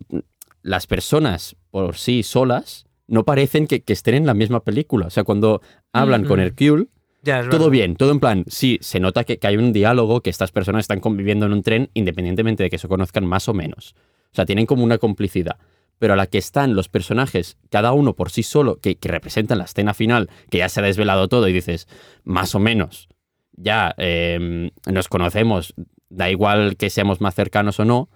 las 0.63 0.87
personas 0.87 1.55
por 1.71 1.97
sí 1.97 2.23
solas 2.23 2.87
no 3.07 3.25
parecen 3.25 3.67
que, 3.67 3.83
que 3.83 3.93
estén 3.93 4.15
en 4.15 4.27
la 4.27 4.35
misma 4.35 4.65
película. 4.65 5.07
O 5.07 5.11
sea, 5.11 5.23
cuando 5.25 5.61
hablan 5.93 6.25
con 6.25 6.41
Mm. 6.41 6.43
Hercule, 6.43 6.87
Ya, 7.23 7.43
todo 7.43 7.51
verdad. 7.51 7.71
bien, 7.71 7.97
todo 7.97 8.13
en 8.13 8.21
plan, 8.21 8.45
sí, 8.49 8.79
se 8.81 9.01
nota 9.01 9.25
que, 9.25 9.39
que 9.39 9.47
hay 9.47 9.57
un 9.57 9.73
diálogo, 9.73 10.23
que 10.23 10.31
estas 10.31 10.53
personas 10.53 10.85
están 10.85 11.01
conviviendo 11.01 11.47
en 11.47 11.53
un 11.53 11.63
tren 11.63 11.91
independientemente 11.95 12.63
de 12.63 12.71
que 12.71 12.79
se 12.79 12.89
conozcan 12.89 13.27
más 13.27 13.49
o 13.49 13.55
menos. 13.55 13.95
O 14.33 14.35
sea, 14.35 14.47
tienen 14.47 14.67
como 14.67 14.85
una 14.85 14.99
complicidad. 14.99 15.59
Pero 15.99 16.15
a 16.15 16.17
la 16.17 16.27
que 16.27 16.39
están 16.39 16.75
los 16.75 16.89
personajes, 16.89 17.59
cada 17.69 17.93
uno 17.93 18.15
por 18.15 18.31
sí 18.31 18.43
solo, 18.43 18.81
que, 18.81 18.97
que 18.97 19.09
representan 19.09 19.59
la 19.59 19.65
escena 19.65 19.93
final, 19.93 20.31
que 20.51 20.59
ya 20.59 20.69
se 20.71 20.81
ha 20.81 20.83
desvelado 20.83 21.29
todo 21.29 21.47
y 21.47 21.53
dices, 21.53 21.89
más 22.25 22.55
o 22.55 22.59
menos, 22.59 23.09
ya 23.53 23.95
eh, 23.99 24.71
nos 24.91 25.09
conocemos, 25.09 25.75
da 26.09 26.31
igual 26.31 26.77
que 26.79 26.89
seamos 26.89 27.21
más 27.21 27.35
cercanos 27.35 27.79
o 27.81 27.85
no, 27.85 28.09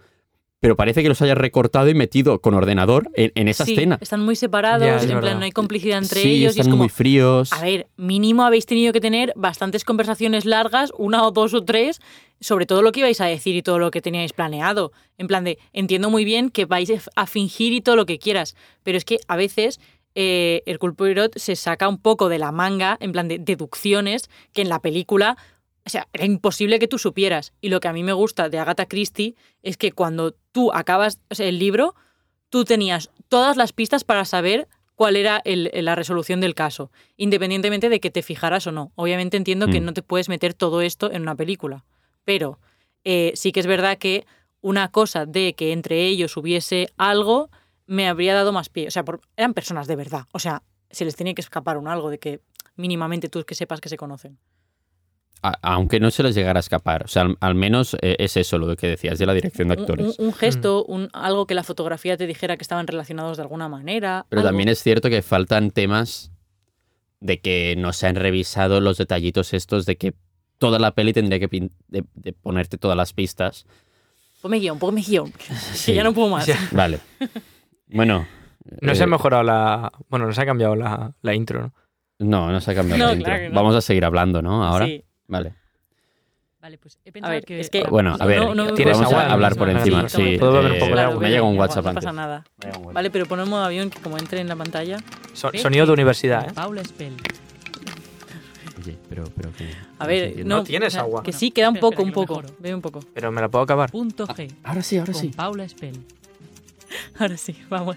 pero 0.64 0.76
parece 0.76 1.02
que 1.02 1.10
los 1.10 1.20
hayas 1.20 1.36
recortado 1.36 1.90
y 1.90 1.94
metido 1.94 2.38
con 2.40 2.54
ordenador 2.54 3.10
en, 3.16 3.32
en 3.34 3.48
esa 3.48 3.66
Sí, 3.66 3.74
escena. 3.74 3.98
están 4.00 4.20
muy 4.24 4.34
separados, 4.34 4.82
Ya, 4.86 4.96
es 4.96 5.02
en 5.02 5.08
verdad. 5.10 5.20
plan 5.20 5.38
no 5.40 5.44
hay 5.44 5.52
complicidad 5.52 5.98
entre 5.98 6.22
sí, 6.22 6.36
ellos 6.36 6.56
y 6.56 6.60
están 6.60 6.68
es 6.68 6.70
como, 6.70 6.84
muy 6.84 6.88
fríos. 6.88 7.52
a 7.52 7.60
ver, 7.60 7.86
mínimo 7.98 8.44
habéis 8.44 8.64
tenido 8.64 8.94
que 8.94 9.00
tener 9.02 9.34
bastantes 9.36 9.84
conversaciones 9.84 10.46
largas, 10.46 10.90
una 10.96 11.22
o 11.26 11.32
dos 11.32 11.52
o 11.52 11.62
tres, 11.66 12.00
sobre 12.40 12.64
todo 12.64 12.80
lo 12.80 12.92
que 12.92 13.00
ibais 13.00 13.20
a 13.20 13.26
decir 13.26 13.54
y 13.56 13.60
todo 13.62 13.78
lo 13.78 13.90
que 13.90 14.00
teníais 14.00 14.32
planeado. 14.32 14.92
En 15.18 15.26
plan 15.26 15.44
de, 15.44 15.58
entiendo 15.74 16.08
muy 16.08 16.24
bien 16.24 16.48
que 16.48 16.64
vais 16.64 16.90
a 17.14 17.26
fingir 17.26 17.74
y 17.74 17.82
todo 17.82 17.96
lo 17.96 18.06
que 18.06 18.18
quieras, 18.18 18.56
pero 18.82 18.96
es 18.96 19.04
que 19.04 19.18
a 19.28 19.36
veces 19.36 19.80
eh, 20.14 20.62
el 20.64 20.78
Poirot 20.78 21.36
se 21.38 21.56
saca 21.56 21.88
un 21.90 21.98
poco 21.98 22.30
de 22.30 22.38
la 22.38 22.52
manga, 22.52 22.96
en 23.00 23.12
plan 23.12 23.28
de 23.28 23.38
deducciones, 23.38 24.30
que 24.54 24.62
en 24.62 24.70
la 24.70 24.78
película, 24.80 25.36
o 25.86 25.90
sea, 25.90 26.08
era 26.12 26.24
imposible 26.24 26.78
que 26.78 26.88
tú 26.88 26.98
supieras. 26.98 27.52
Y 27.60 27.68
lo 27.68 27.80
que 27.80 27.88
a 27.88 27.92
mí 27.92 28.02
me 28.02 28.12
gusta 28.12 28.48
de 28.48 28.58
Agatha 28.58 28.86
Christie 28.86 29.34
es 29.62 29.76
que 29.76 29.92
cuando 29.92 30.32
tú 30.52 30.72
acabas 30.72 31.20
o 31.30 31.34
sea, 31.34 31.46
el 31.46 31.58
libro, 31.58 31.94
tú 32.48 32.64
tenías 32.64 33.10
todas 33.28 33.56
las 33.56 33.72
pistas 33.72 34.04
para 34.04 34.24
saber 34.24 34.68
cuál 34.94 35.16
era 35.16 35.42
el- 35.44 35.70
la 35.74 35.94
resolución 35.96 36.40
del 36.40 36.54
caso, 36.54 36.90
independientemente 37.16 37.88
de 37.88 37.98
que 38.00 38.10
te 38.10 38.22
fijaras 38.22 38.66
o 38.66 38.72
no. 38.72 38.92
Obviamente 38.94 39.36
entiendo 39.36 39.66
que 39.66 39.80
Mm. 39.80 39.84
no 39.86 39.92
te 39.92 40.02
puedes 40.02 40.28
meter 40.28 40.54
todo 40.54 40.80
esto 40.82 41.10
en 41.10 41.22
una 41.22 41.34
película, 41.34 41.84
pero 42.24 42.58
eh, 43.04 43.32
sí 43.34 43.52
que 43.52 43.60
es 43.60 43.66
verdad 43.66 43.98
que 43.98 44.24
una 44.62 44.90
cosa 44.90 45.26
de 45.26 45.52
que 45.54 45.72
entre 45.72 46.06
ellos 46.06 46.36
hubiese 46.38 46.88
algo 46.96 47.50
me 47.86 48.08
habría 48.08 48.32
dado 48.34 48.50
más 48.52 48.70
pie. 48.70 48.86
O 48.86 48.90
sea, 48.90 49.04
por- 49.04 49.20
eran 49.36 49.52
personas 49.52 49.86
de 49.86 49.96
verdad. 49.96 50.22
O 50.32 50.38
sea, 50.38 50.62
se 50.90 51.04
les 51.04 51.14
tenía 51.16 51.34
que 51.34 51.42
escapar 51.42 51.76
un 51.76 51.88
algo 51.88 52.08
de 52.08 52.18
que 52.18 52.40
mínimamente 52.76 53.28
tú 53.28 53.44
que 53.44 53.54
sepas 53.54 53.80
que 53.82 53.90
se 53.90 53.98
conocen. 53.98 54.38
A- 55.46 55.58
aunque 55.74 56.00
no 56.00 56.10
se 56.10 56.22
les 56.22 56.34
llegara 56.34 56.58
a 56.58 56.60
escapar. 56.60 57.04
O 57.04 57.08
sea, 57.08 57.22
al, 57.22 57.36
al 57.40 57.54
menos 57.54 57.96
eh, 58.00 58.16
es 58.18 58.36
eso 58.38 58.56
lo 58.58 58.74
que 58.76 58.86
decías 58.88 59.18
de 59.18 59.26
la 59.26 59.34
dirección 59.34 59.68
de 59.68 59.74
actores. 59.74 60.18
un- 60.18 60.26
un 60.28 60.32
gesto, 60.32 60.84
un, 60.86 61.10
algo 61.12 61.46
que 61.46 61.54
la 61.54 61.62
fotografía 61.62 62.16
te 62.16 62.26
dijera 62.26 62.56
que 62.56 62.62
estaban 62.62 62.86
relacionados 62.86 63.36
de 63.36 63.42
alguna 63.42 63.68
manera. 63.68 64.24
Pero 64.30 64.40
algo. 64.40 64.48
también 64.48 64.68
es 64.70 64.82
cierto 64.82 65.10
que 65.10 65.20
faltan 65.22 65.70
temas 65.70 66.30
de 67.20 67.40
que 67.40 67.74
no 67.76 67.92
se 67.92 68.06
han 68.06 68.16
revisado 68.16 68.80
los 68.80 68.96
detallitos 68.98 69.52
estos 69.54 69.84
de 69.86 69.96
que 69.96 70.14
toda 70.58 70.78
la 70.78 70.92
peli 70.94 71.12
tendría 71.12 71.38
que 71.38 71.48
pin- 71.50 71.72
de, 71.88 72.04
de 72.14 72.32
ponerte 72.32 72.78
todas 72.78 72.96
las 72.96 73.12
pistas. 73.12 73.66
Ponme 74.40 74.58
guion, 74.60 74.78
ponme 74.78 75.02
guion. 75.02 75.32
Sí. 75.72 75.92
Que 75.92 75.96
ya 75.96 76.04
no 76.04 76.14
puedo 76.14 76.28
más. 76.28 76.46
Ya. 76.46 76.56
Vale. 76.72 77.00
Bueno. 77.88 78.26
No 78.80 78.94
se 78.94 79.02
ha 79.02 79.06
eh, 79.06 79.10
mejorado 79.10 79.42
la. 79.42 79.92
Bueno, 80.08 80.26
no 80.26 80.32
se 80.32 80.40
ha 80.40 80.46
cambiado 80.46 80.74
la, 80.74 81.12
la 81.20 81.34
intro, 81.34 81.60
¿no? 81.60 81.72
No, 82.18 82.50
no 82.52 82.60
se 82.60 82.70
ha 82.70 82.74
cambiado 82.74 82.98
No, 82.98 83.06
la 83.06 83.12
intro. 83.12 83.24
claro 83.26 83.42
que 83.42 83.48
no. 83.50 83.54
Vamos 83.56 83.74
a 83.74 83.80
seguir 83.82 84.04
hablando, 84.04 84.40
¿no? 84.40 84.64
Ahora. 84.64 84.86
Sí. 84.86 85.04
Vale. 85.28 85.54
Vale, 86.60 86.78
pues 86.78 86.98
he 87.04 87.10
A 87.10 87.12
pensado 87.12 87.32
ver, 87.34 87.44
que... 87.44 87.60
es 87.60 87.68
que... 87.68 87.82
Bueno, 87.84 88.16
a 88.18 88.24
ver, 88.24 88.40
no- 88.40 88.54
no 88.54 88.72
¿tienes 88.72 88.96
vamos 88.98 89.12
a 89.12 89.30
hablar 89.32 89.54
por 89.54 89.68
encima. 89.68 90.08
sí, 90.08 90.16
Sí, 90.32 90.38
¿Puedo 90.38 90.52
beber 90.54 90.70
un 90.72 90.76
eh, 90.78 90.80
poco 90.80 90.94
de 90.96 91.02
agua? 91.02 91.20
me 91.20 91.28
llega 91.30 91.42
un 91.42 91.58
WhatsApp 91.58 91.84
No 91.84 91.90
antes. 91.90 92.04
pasa 92.04 92.12
nada. 92.16 92.44
Vale, 92.92 93.10
pero 93.10 93.26
pon 93.26 93.40
un 93.40 93.50
modo 93.50 93.64
avión 93.64 93.90
que 93.90 94.00
como 94.00 94.16
entre 94.16 94.40
en 94.40 94.48
la 94.48 94.56
pantalla... 94.56 94.96
So- 95.34 95.50
sonido 95.60 95.84
de 95.84 95.92
universidad, 95.92 96.48
¿eh? 96.48 96.52
Paula 96.54 96.82
Spell. 96.82 97.14
Oye, 98.82 98.96
pero, 99.10 99.24
pero 99.36 99.52
que... 99.52 99.64
A 99.98 100.04
no 100.04 100.08
ver, 100.08 100.38
no, 100.46 100.56
No 100.58 100.64
tienes 100.64 100.94
agua. 100.96 101.22
Que 101.22 101.32
sí, 101.32 101.50
queda 101.50 101.68
un 101.68 101.76
poco, 101.76 102.02
un 102.02 102.12
poco. 102.12 102.42
Ve 102.58 102.74
un 102.74 102.80
poco. 102.80 103.00
Pero 103.12 103.30
me 103.30 103.40
la 103.42 103.48
puedo 103.50 103.64
acabar. 103.64 103.90
Punto 103.90 104.26
G. 104.26 104.50
Ahora 104.62 104.82
sí, 104.82 104.96
ahora 104.98 105.12
sí. 105.14 105.28
Paula 105.28 105.68
Spell. 105.68 105.98
Ahora 107.18 107.36
sí, 107.36 107.56
vamos. 107.68 107.96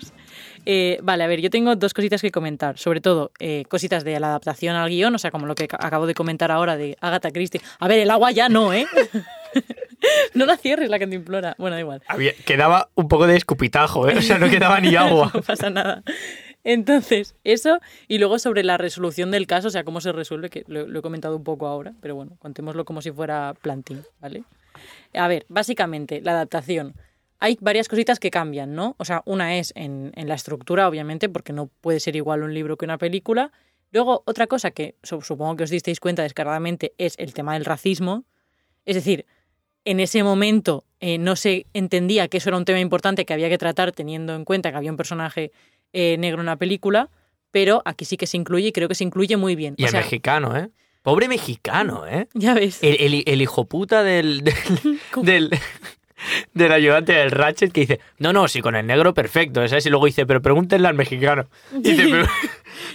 Eh, 0.69 0.99
vale, 1.01 1.23
a 1.23 1.27
ver, 1.27 1.39
yo 1.39 1.49
tengo 1.49 1.73
dos 1.77 1.93
cositas 1.93 2.21
que 2.21 2.29
comentar. 2.29 2.77
Sobre 2.77 2.99
todo, 2.99 3.31
eh, 3.39 3.63
cositas 3.69 4.03
de 4.03 4.19
la 4.19 4.27
adaptación 4.27 4.75
al 4.75 4.89
guion, 4.89 5.15
o 5.15 5.17
sea, 5.17 5.31
como 5.31 5.45
lo 5.45 5.55
que 5.55 5.65
ca- 5.69 5.77
acabo 5.79 6.05
de 6.07 6.13
comentar 6.13 6.51
ahora 6.51 6.75
de 6.75 6.97
Agatha 6.99 7.31
Christie. 7.31 7.61
A 7.79 7.87
ver, 7.87 7.99
el 7.99 8.11
agua 8.11 8.31
ya 8.31 8.49
no, 8.49 8.73
¿eh? 8.73 8.85
no 10.33 10.45
la 10.45 10.57
cierres, 10.57 10.89
la 10.89 10.99
cantimplora. 10.99 11.55
Bueno, 11.57 11.75
da 11.75 11.79
igual. 11.79 12.01
Había- 12.07 12.33
quedaba 12.45 12.89
un 12.95 13.07
poco 13.07 13.27
de 13.27 13.37
escupitajo, 13.37 14.09
¿eh? 14.09 14.17
O 14.17 14.21
sea, 14.21 14.37
no 14.39 14.49
quedaba 14.49 14.79
ni 14.81 14.93
agua. 14.95 15.31
no 15.33 15.41
pasa 15.41 15.69
nada. 15.69 16.03
Entonces, 16.65 17.35
eso, 17.45 17.79
y 18.09 18.17
luego 18.17 18.37
sobre 18.37 18.61
la 18.63 18.77
resolución 18.77 19.31
del 19.31 19.47
caso, 19.47 19.69
o 19.69 19.71
sea, 19.71 19.85
cómo 19.85 20.01
se 20.01 20.11
resuelve, 20.11 20.49
que 20.49 20.65
lo, 20.67 20.85
lo 20.85 20.99
he 20.99 21.01
comentado 21.01 21.37
un 21.37 21.45
poco 21.45 21.67
ahora, 21.67 21.93
pero 22.01 22.15
bueno, 22.15 22.33
contémoslo 22.39 22.83
como 22.83 23.01
si 23.01 23.11
fuera 23.11 23.53
planting, 23.61 24.01
¿vale? 24.19 24.43
A 25.13 25.29
ver, 25.29 25.45
básicamente, 25.47 26.19
la 26.21 26.31
adaptación. 26.33 26.93
Hay 27.39 27.57
varias 27.61 27.87
cositas 27.87 28.19
que 28.19 28.31
cambian, 28.31 28.73
¿no? 28.73 28.95
O 28.97 29.05
sea, 29.05 29.21
una 29.25 29.57
es 29.57 29.71
en, 29.75 30.11
en 30.15 30.27
la 30.27 30.35
estructura, 30.35 30.87
obviamente, 30.87 31.29
porque 31.29 31.53
no 31.53 31.67
puede 31.81 31.99
ser 31.99 32.15
igual 32.15 32.41
un 32.43 32.53
libro 32.53 32.77
que 32.77 32.85
una 32.85 32.97
película. 32.97 33.51
Luego, 33.91 34.23
otra 34.25 34.47
cosa 34.47 34.71
que 34.71 34.95
su- 35.03 35.21
supongo 35.21 35.55
que 35.55 35.63
os 35.63 35.69
disteis 35.69 35.99
cuenta 35.99 36.23
descaradamente 36.23 36.93
es 36.97 37.15
el 37.19 37.33
tema 37.33 37.53
del 37.53 37.65
racismo. 37.65 38.25
Es 38.85 38.95
decir, 38.95 39.25
en 39.85 39.99
ese 39.99 40.23
momento 40.23 40.83
eh, 40.99 41.17
no 41.17 41.35
se 41.35 41.67
entendía 41.73 42.27
que 42.27 42.37
eso 42.37 42.49
era 42.49 42.57
un 42.57 42.65
tema 42.65 42.79
importante 42.79 43.25
que 43.25 43.33
había 43.33 43.49
que 43.49 43.57
tratar 43.57 43.91
teniendo 43.91 44.33
en 44.35 44.43
cuenta 44.43 44.71
que 44.71 44.77
había 44.77 44.91
un 44.91 44.97
personaje 44.97 45.51
eh, 45.93 46.17
negro 46.17 46.41
en 46.41 46.47
la 46.47 46.55
película, 46.57 47.09
pero 47.51 47.81
aquí 47.85 48.03
sí 48.03 48.17
que 48.17 48.27
se 48.27 48.35
incluye 48.37 48.67
y 48.67 48.71
creo 48.71 48.87
que 48.89 48.95
se 48.95 49.03
incluye 49.03 49.37
muy 49.37 49.55
bien. 49.55 49.75
Y 49.77 49.83
O 49.83 49.85
el 49.85 49.91
sea, 49.91 50.01
mexicano, 50.01 50.57
¿eh? 50.57 50.69
Pobre 51.03 51.29
mexicano, 51.29 52.05
¿eh? 52.07 52.27
ya 52.33 52.53
ves. 52.55 52.79
El, 52.83 52.97
el, 52.99 53.23
el 53.25 53.41
hijo 53.41 53.65
puta 53.65 54.03
del, 54.03 54.43
del, 54.43 54.55
del, 55.21 55.49
del 56.53 56.71
ayudante 56.71 57.13
del 57.13 57.31
Ratchet 57.31 57.71
que 57.71 57.81
dice, 57.81 57.99
no, 58.19 58.33
no, 58.33 58.47
sí, 58.47 58.61
con 58.61 58.75
el 58.75 58.85
negro 58.87 59.13
perfecto, 59.13 59.67
¿sabes? 59.67 59.85
Y 59.85 59.89
luego 59.89 60.05
dice, 60.05 60.25
pero 60.25 60.41
pregúntenle 60.41 60.87
al 60.87 60.95
mexicano. 60.95 61.47
Y 61.73 61.91
dice, 61.93 62.07
pero, 62.09 62.27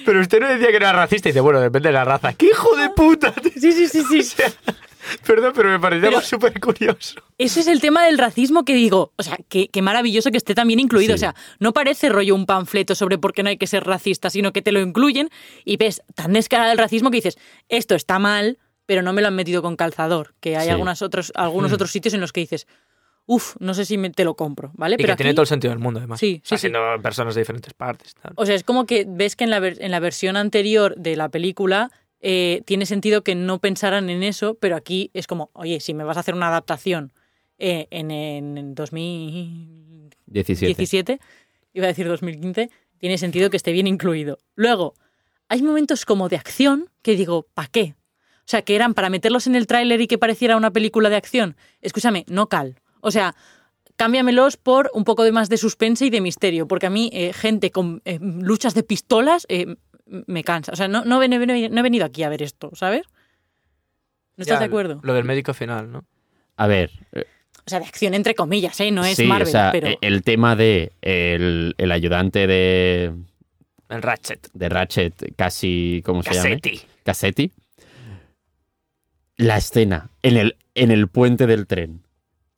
pero 0.04 0.20
usted 0.20 0.40
no 0.40 0.48
decía 0.48 0.68
que 0.68 0.76
era 0.76 0.92
racista. 0.92 1.28
Y 1.28 1.32
dice, 1.32 1.40
bueno, 1.40 1.60
depende 1.60 1.88
de 1.88 1.92
la 1.94 2.04
raza. 2.04 2.32
¡Qué 2.34 2.46
hijo 2.46 2.76
de 2.76 2.90
puta! 2.90 3.32
Sí, 3.58 3.72
sí, 3.72 3.88
sí, 3.88 4.02
sí. 4.02 4.18
O 4.22 4.22
sea, 4.24 4.52
perdón, 5.26 5.52
pero 5.54 5.68
me 5.68 5.80
parecía 5.80 6.20
súper 6.20 6.58
curioso. 6.60 7.20
Ese 7.38 7.60
es 7.60 7.66
el 7.66 7.80
tema 7.80 8.04
del 8.04 8.18
racismo 8.18 8.64
que 8.64 8.74
digo, 8.74 9.12
o 9.16 9.22
sea, 9.24 9.36
qué, 9.48 9.68
qué 9.68 9.82
maravilloso 9.82 10.30
que 10.30 10.36
esté 10.36 10.54
también 10.54 10.78
incluido. 10.78 11.08
Sí. 11.10 11.14
O 11.14 11.18
sea, 11.18 11.34
no 11.58 11.72
parece 11.72 12.08
rollo 12.08 12.34
un 12.36 12.46
panfleto 12.46 12.94
sobre 12.94 13.18
por 13.18 13.32
qué 13.32 13.42
no 13.42 13.48
hay 13.48 13.56
que 13.56 13.66
ser 13.66 13.82
racista, 13.84 14.30
sino 14.30 14.52
que 14.52 14.62
te 14.62 14.70
lo 14.70 14.80
incluyen 14.80 15.28
y 15.64 15.76
ves 15.76 16.02
tan 16.14 16.32
descarado 16.34 16.70
el 16.70 16.78
racismo 16.78 17.10
que 17.10 17.16
dices, 17.16 17.36
esto 17.68 17.96
está 17.96 18.20
mal, 18.20 18.58
pero 18.86 19.02
no 19.02 19.12
me 19.12 19.22
lo 19.22 19.28
han 19.28 19.34
metido 19.34 19.60
con 19.60 19.74
calzador. 19.74 20.34
Que 20.40 20.56
hay 20.56 20.66
Sí. 20.66 20.70
algunas 20.70 21.02
otros, 21.02 21.32
algunos 21.34 21.72
Mm. 21.72 21.74
otros 21.74 21.90
sitios 21.90 22.14
en 22.14 22.20
los 22.20 22.32
que 22.32 22.40
dices, 22.42 22.68
uff, 23.26 23.56
no 23.60 23.72
sé 23.74 23.84
si 23.84 23.96
me- 23.98 24.10
te 24.10 24.24
lo 24.24 24.34
compro, 24.34 24.70
¿vale? 24.74 24.94
Y 24.94 24.98
pero 24.98 25.12
que 25.14 25.16
tiene 25.18 25.32
todo 25.34 25.42
el 25.42 25.48
sentido 25.48 25.70
del 25.70 25.78
mundo, 25.78 25.98
además. 26.00 26.18
Sí, 26.20 26.40
sí, 26.44 26.58
siendo 26.58 26.80
personas 27.02 27.34
de 27.34 27.40
diferentes 27.42 27.72
partes. 27.74 28.14
tal. 28.14 28.32
O 28.36 28.44
sea, 28.46 28.54
es 28.54 28.64
como 28.64 28.84
que 28.86 29.04
ves 29.08 29.36
que 29.36 29.44
en 29.44 29.50
la, 29.50 29.60
ver- 29.60 29.78
en 29.80 29.90
la 29.90 30.00
versión 30.00 30.36
anterior 30.36 30.94
de 30.96 31.16
la 31.16 31.28
película 31.28 31.90
eh, 32.20 32.62
tiene 32.66 32.86
sentido 32.86 33.22
que 33.24 33.34
no 33.34 33.58
pensaran 33.58 34.08
en 34.10 34.22
eso, 34.22 34.54
pero 34.54 34.76
aquí 34.76 35.10
es 35.14 35.26
como, 35.26 35.50
oye, 35.54 35.80
si 35.80 35.94
me 35.94 36.04
vas 36.04 36.16
a 36.16 36.20
hacer 36.20 36.34
una 36.34 36.48
adaptación 36.48 37.12
eh, 37.58 37.86
en, 37.90 38.10
en 38.10 38.74
2017, 38.74 40.66
17. 40.66 41.20
iba 41.74 41.84
a 41.86 41.88
decir 41.88 42.06
2015, 42.08 42.70
tiene 42.98 43.18
sentido 43.18 43.50
que 43.50 43.56
esté 43.56 43.72
bien 43.72 43.86
incluido. 43.86 44.38
Luego, 44.54 44.94
hay 45.48 45.62
momentos 45.62 46.04
como 46.04 46.28
de 46.28 46.36
acción 46.36 46.90
que 47.02 47.16
digo, 47.16 47.46
¿para 47.54 47.68
qué? 47.68 47.94
O 48.40 48.46
sea, 48.52 48.62
que 48.62 48.74
eran 48.74 48.94
para 48.94 49.08
meterlos 49.10 49.46
en 49.46 49.54
el 49.54 49.66
tráiler 49.66 50.00
y 50.00 50.06
que 50.06 50.18
pareciera 50.18 50.56
una 50.56 50.70
película 50.72 51.08
de 51.08 51.16
acción. 51.16 51.56
Escúchame, 51.80 52.24
no 52.28 52.48
cal. 52.48 52.80
O 53.02 53.10
sea, 53.10 53.34
cámbiamelos 53.96 54.56
por 54.56 54.90
un 54.94 55.04
poco 55.04 55.22
de 55.24 55.32
más 55.32 55.48
de 55.50 55.58
suspense 55.58 56.06
y 56.06 56.10
de 56.10 56.20
misterio, 56.22 56.66
porque 56.66 56.86
a 56.86 56.90
mí 56.90 57.10
eh, 57.12 57.32
gente 57.34 57.70
con 57.70 58.00
eh, 58.06 58.18
luchas 58.20 58.74
de 58.74 58.82
pistolas 58.82 59.44
eh, 59.50 59.76
me 60.06 60.42
cansa. 60.44 60.72
O 60.72 60.76
sea, 60.76 60.88
no, 60.88 61.04
no, 61.04 61.22
he, 61.22 61.28
no 61.28 61.36
he- 61.36 61.68
no 61.68 61.78
he 61.78 61.82
venido 61.82 62.04
aquí 62.06 62.22
a 62.22 62.28
ver 62.30 62.42
esto, 62.42 62.70
¿sabes? 62.74 63.02
¿No 64.36 64.42
estás 64.42 64.56
Ya, 64.56 64.60
de 64.60 64.64
acuerdo? 64.64 65.00
Lo 65.02 65.12
del 65.14 65.24
médico 65.24 65.52
final, 65.52 65.92
¿no? 65.92 66.04
A 66.56 66.66
ver, 66.66 66.90
O 67.14 67.68
sea, 67.70 67.80
de 67.80 67.86
acción 67.86 68.14
entre 68.14 68.34
comillas, 68.34 68.80
¿eh? 68.80 68.90
No 68.90 69.04
es 69.04 69.16
sí, 69.16 69.24
Marvel, 69.26 69.48
o 69.48 69.50
sea, 69.50 69.70
pero... 69.72 69.88
eh, 69.88 69.98
el 70.00 70.22
tema 70.22 70.56
de 70.56 70.92
el, 71.02 71.74
el 71.78 71.92
ayudante 71.92 72.46
de, 72.46 73.12
El 73.88 74.02
Ratchet. 74.02 74.48
de 74.52 74.68
Ratchet, 74.68 75.34
casi, 75.36 76.02
¿cómo 76.04 76.22
se 76.22 76.30
llama? 76.34 76.42
Cassetti. 76.50 76.80
Cassetti. 77.04 77.52
La 79.36 79.56
escena 79.56 80.10
en 80.22 80.36
el, 80.36 80.56
en 80.74 80.90
el 80.90 81.08
puente 81.08 81.46
del 81.46 81.66
tren. 81.66 82.02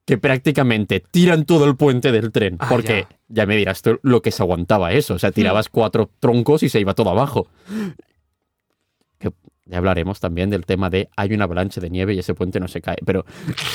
Que 0.07 0.19
prácticamente 0.19 1.01
tiran 1.01 1.45
todo 1.47 1.65
el 1.65 1.77
puente 1.77 2.13
del 2.13 2.31
tren. 2.31 2.57
Ah, 2.59 2.67
porque 2.69 3.07
ya. 3.29 3.47
me 3.47 3.57
dirás 3.57 3.81
tú 3.81 3.99
lo 4.03 4.21
que 4.21 4.31
se 4.31 4.43
aguantaba 4.43 4.93
eso. 4.93 5.15
O 5.15 5.19
sea, 5.19 5.33
tirabas 5.33 5.69
cuatro 5.69 6.11
troncos 6.21 6.63
y 6.63 6.69
se 6.69 6.79
iba 6.81 6.95
todo 6.95 7.09
abajo. 7.11 7.49
Que 9.19 9.31
Ya 9.65 9.79
hablaremos 9.79 10.21
también 10.21 10.51
del 10.51 10.67
tema 10.67 10.91
de 10.91 11.09
hay 11.17 11.33
una 11.33 11.45
avalancha 11.45 11.81
de 11.81 11.89
nieve 11.89 12.13
y 12.13 12.19
ese 12.19 12.35
puente 12.35 12.61
no 12.61 12.69
se 12.69 12.83
cae. 12.83 12.99
Pero 13.07 13.25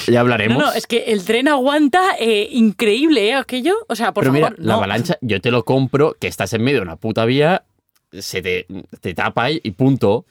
ya 0.07 0.19
hablaremos. 0.19 0.59
No, 0.59 0.65
no, 0.67 0.73
es 0.73 0.85
que 0.85 1.05
el 1.05 1.25
tren 1.25 1.47
aguanta 1.47 2.15
eh, 2.19 2.47
increíble, 2.51 3.29
¿eh? 3.29 3.33
Aquello. 3.33 3.73
O 3.87 3.95
sea, 3.95 4.13
por 4.13 4.23
Pero 4.23 4.33
mira, 4.33 4.49
favor. 4.49 4.63
la 4.63 4.75
avalancha, 4.75 5.17
yo 5.21 5.41
te 5.41 5.49
lo 5.49 5.65
compro, 5.65 6.15
que 6.19 6.27
estás 6.27 6.53
en 6.53 6.61
medio 6.63 6.77
de 6.77 6.83
una 6.83 6.95
puta 6.97 7.25
vía, 7.25 7.63
se 8.11 8.43
te, 8.43 8.67
te 9.01 9.15
tapa 9.15 9.49
y, 9.49 9.59
punto. 9.71 10.25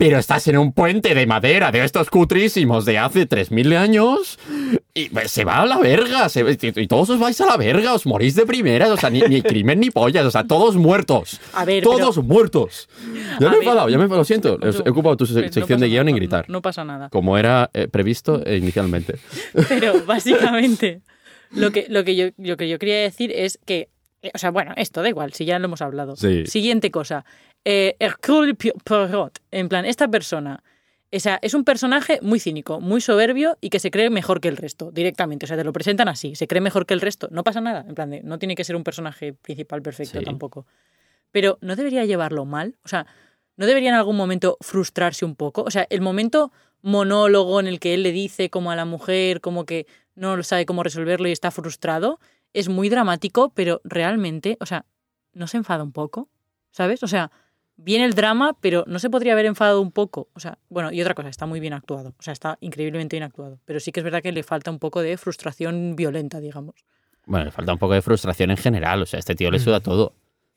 Pero 0.00 0.16
estás 0.18 0.46
en 0.46 0.56
un 0.58 0.72
puente 0.72 1.12
de 1.12 1.26
madera 1.26 1.72
de 1.72 1.82
estos 1.82 2.08
cutrísimos 2.08 2.84
de 2.84 2.98
hace 2.98 3.28
3.000 3.28 3.76
años 3.76 4.38
y 4.94 5.08
pues, 5.08 5.32
se 5.32 5.44
va 5.44 5.58
a 5.62 5.66
la 5.66 5.78
verga. 5.78 6.28
se- 6.28 6.44
y, 6.76 6.86
todos 6.86 7.10
os 7.10 7.18
vais 7.18 7.40
a 7.40 7.46
la 7.46 7.56
verga, 7.56 7.92
os 7.94 8.06
morís 8.06 8.36
de 8.36 8.46
primeras. 8.46 8.90
O 8.90 8.96
sea, 8.96 9.10
ni, 9.10 9.22
ni 9.22 9.42
crimen 9.42 9.80
ni 9.80 9.90
pollas. 9.90 10.24
O 10.24 10.30
sea, 10.30 10.44
todos 10.44 10.76
muertos. 10.76 11.40
A 11.52 11.64
ver, 11.64 11.82
todos 11.82 12.16
muertos. 12.18 12.88
Ya 13.40 13.48
A 13.48 13.50
me 13.50 13.56
he 13.56 13.58
ver. 13.58 13.58
enfadado, 13.58 13.88
ya 13.88 13.98
me 13.98 14.04
he. 14.04 14.08
Lo 14.08 14.22
siento. 14.22 14.56
No, 14.58 14.68
He 14.70 14.88
ocupado 14.90 15.16
tu 15.16 15.26
se- 15.26 15.42
no 15.42 15.52
sección 15.52 15.80
de 15.80 15.88
guion 15.88 16.06
nada, 16.06 16.10
en 16.10 16.14
no- 16.14 16.16
gritar. 16.20 16.44
No, 16.48 16.62
pasa 16.62 16.84
nada. 16.84 17.08
Como 17.08 17.36
era 17.36 17.68
eh, 17.74 17.88
previsto 17.88 18.40
eh, 18.46 18.56
inicialmente. 18.56 19.16
Pero 19.68 19.94
básicamente, 20.06 21.00
lo 21.50 21.72
que, 21.72 21.86
lo 21.88 22.04
que, 22.04 22.14
yo, 22.14 22.26
lo 22.38 22.56
que 22.56 22.68
yo 22.68 22.78
quería 22.78 22.98
decir 23.00 23.32
es 23.34 23.58
que. 23.66 23.88
eh, 24.22 24.30
O 24.32 24.38
sea, 24.38 24.52
bueno, 24.52 24.74
esto 24.76 25.02
da 25.02 25.08
igual, 25.08 25.32
si 25.32 25.44
ya 25.44 25.58
lo 25.58 25.64
hemos 25.64 25.82
hablado. 25.82 26.14
Sí. 26.14 26.46
Siguiente 26.46 26.92
cosa. 26.92 27.24
Eh, 27.64 27.96
Hercule 27.98 28.54
Poirot. 28.54 29.38
En 29.50 29.68
plan, 29.68 29.84
esta 29.84 30.08
persona. 30.08 30.62
O 31.10 31.18
sea, 31.20 31.38
es 31.40 31.54
un 31.54 31.64
personaje 31.64 32.18
muy 32.20 32.38
cínico, 32.38 32.80
muy 32.80 33.00
soberbio 33.00 33.56
y 33.62 33.70
que 33.70 33.78
se 33.78 33.90
cree 33.90 34.10
mejor 34.10 34.40
que 34.40 34.48
el 34.48 34.58
resto, 34.58 34.90
directamente. 34.90 35.46
O 35.46 35.48
sea, 35.48 35.56
te 35.56 35.64
lo 35.64 35.72
presentan 35.72 36.08
así, 36.08 36.34
se 36.34 36.46
cree 36.46 36.60
mejor 36.60 36.84
que 36.84 36.92
el 36.94 37.00
resto. 37.00 37.28
No 37.30 37.44
pasa 37.44 37.60
nada. 37.60 37.84
En 37.88 37.94
plan, 37.94 38.10
de, 38.10 38.22
no 38.22 38.38
tiene 38.38 38.54
que 38.54 38.64
ser 38.64 38.76
un 38.76 38.84
personaje 38.84 39.32
principal 39.32 39.80
perfecto 39.80 40.18
Sí. 40.18 40.24
tampoco. 40.24 40.66
Pero 41.30 41.58
no 41.62 41.76
debería 41.76 42.04
llevarlo 42.04 42.44
mal. 42.44 42.76
O 42.84 42.88
sea, 42.88 43.06
no 43.56 43.66
debería 43.66 43.88
en 43.90 43.94
algún 43.96 44.16
momento 44.16 44.58
frustrarse 44.60 45.24
un 45.24 45.34
poco. 45.34 45.62
O 45.62 45.70
sea, 45.70 45.86
el 45.88 46.00
momento 46.02 46.52
monólogo 46.82 47.58
en 47.58 47.66
el 47.66 47.80
que 47.80 47.94
él 47.94 48.02
le 48.02 48.12
dice 48.12 48.50
como 48.50 48.70
a 48.70 48.76
la 48.76 48.84
mujer, 48.84 49.40
como 49.40 49.64
que 49.64 49.86
no 50.14 50.42
sabe 50.42 50.66
cómo 50.66 50.82
resolverlo 50.82 51.28
y 51.28 51.32
está 51.32 51.50
frustrado, 51.50 52.20
es 52.52 52.68
muy 52.68 52.88
dramático, 52.88 53.50
pero 53.54 53.80
realmente, 53.84 54.56
o 54.60 54.66
sea, 54.66 54.84
no 55.32 55.46
se 55.46 55.56
enfada 55.56 55.82
un 55.82 55.92
poco, 55.92 56.28
¿sabes? 56.70 57.02
O 57.02 57.08
sea, 57.08 57.30
viene 57.78 58.04
el 58.04 58.12
drama, 58.14 58.56
pero 58.60 58.84
no 58.86 58.98
se 58.98 59.08
podría 59.08 59.32
haber 59.32 59.46
enfadado 59.46 59.80
un 59.80 59.90
poco. 59.92 60.28
O 60.34 60.40
sea, 60.40 60.58
bueno, 60.68 60.92
y 60.92 61.00
otra 61.00 61.14
cosa, 61.14 61.28
está 61.30 61.46
muy 61.46 61.60
bien 61.60 61.72
actuado. 61.72 62.10
O 62.18 62.22
sea, 62.22 62.32
está 62.32 62.58
increíblemente 62.60 63.16
bien 63.16 63.22
actuado. 63.24 63.58
Pero 63.64 63.80
sí 63.80 63.92
que 63.92 64.00
es 64.00 64.04
verdad 64.04 64.22
que 64.22 64.32
le 64.32 64.42
falta 64.42 64.70
un 64.70 64.78
poco 64.78 65.00
de 65.00 65.16
frustración 65.16 65.96
violenta, 65.96 66.40
digamos. 66.40 66.74
Bueno, 67.24 67.46
le 67.46 67.50
falta 67.50 67.72
un 67.72 67.78
poco 67.78 67.94
de 67.94 68.02
frustración 68.02 68.50
en 68.50 68.56
general. 68.58 69.00
O 69.02 69.06
sea, 69.06 69.18
a 69.18 69.20
este 69.20 69.34
tío 69.34 69.50
le 69.50 69.58
suda 69.58 69.80
todo. 69.80 70.12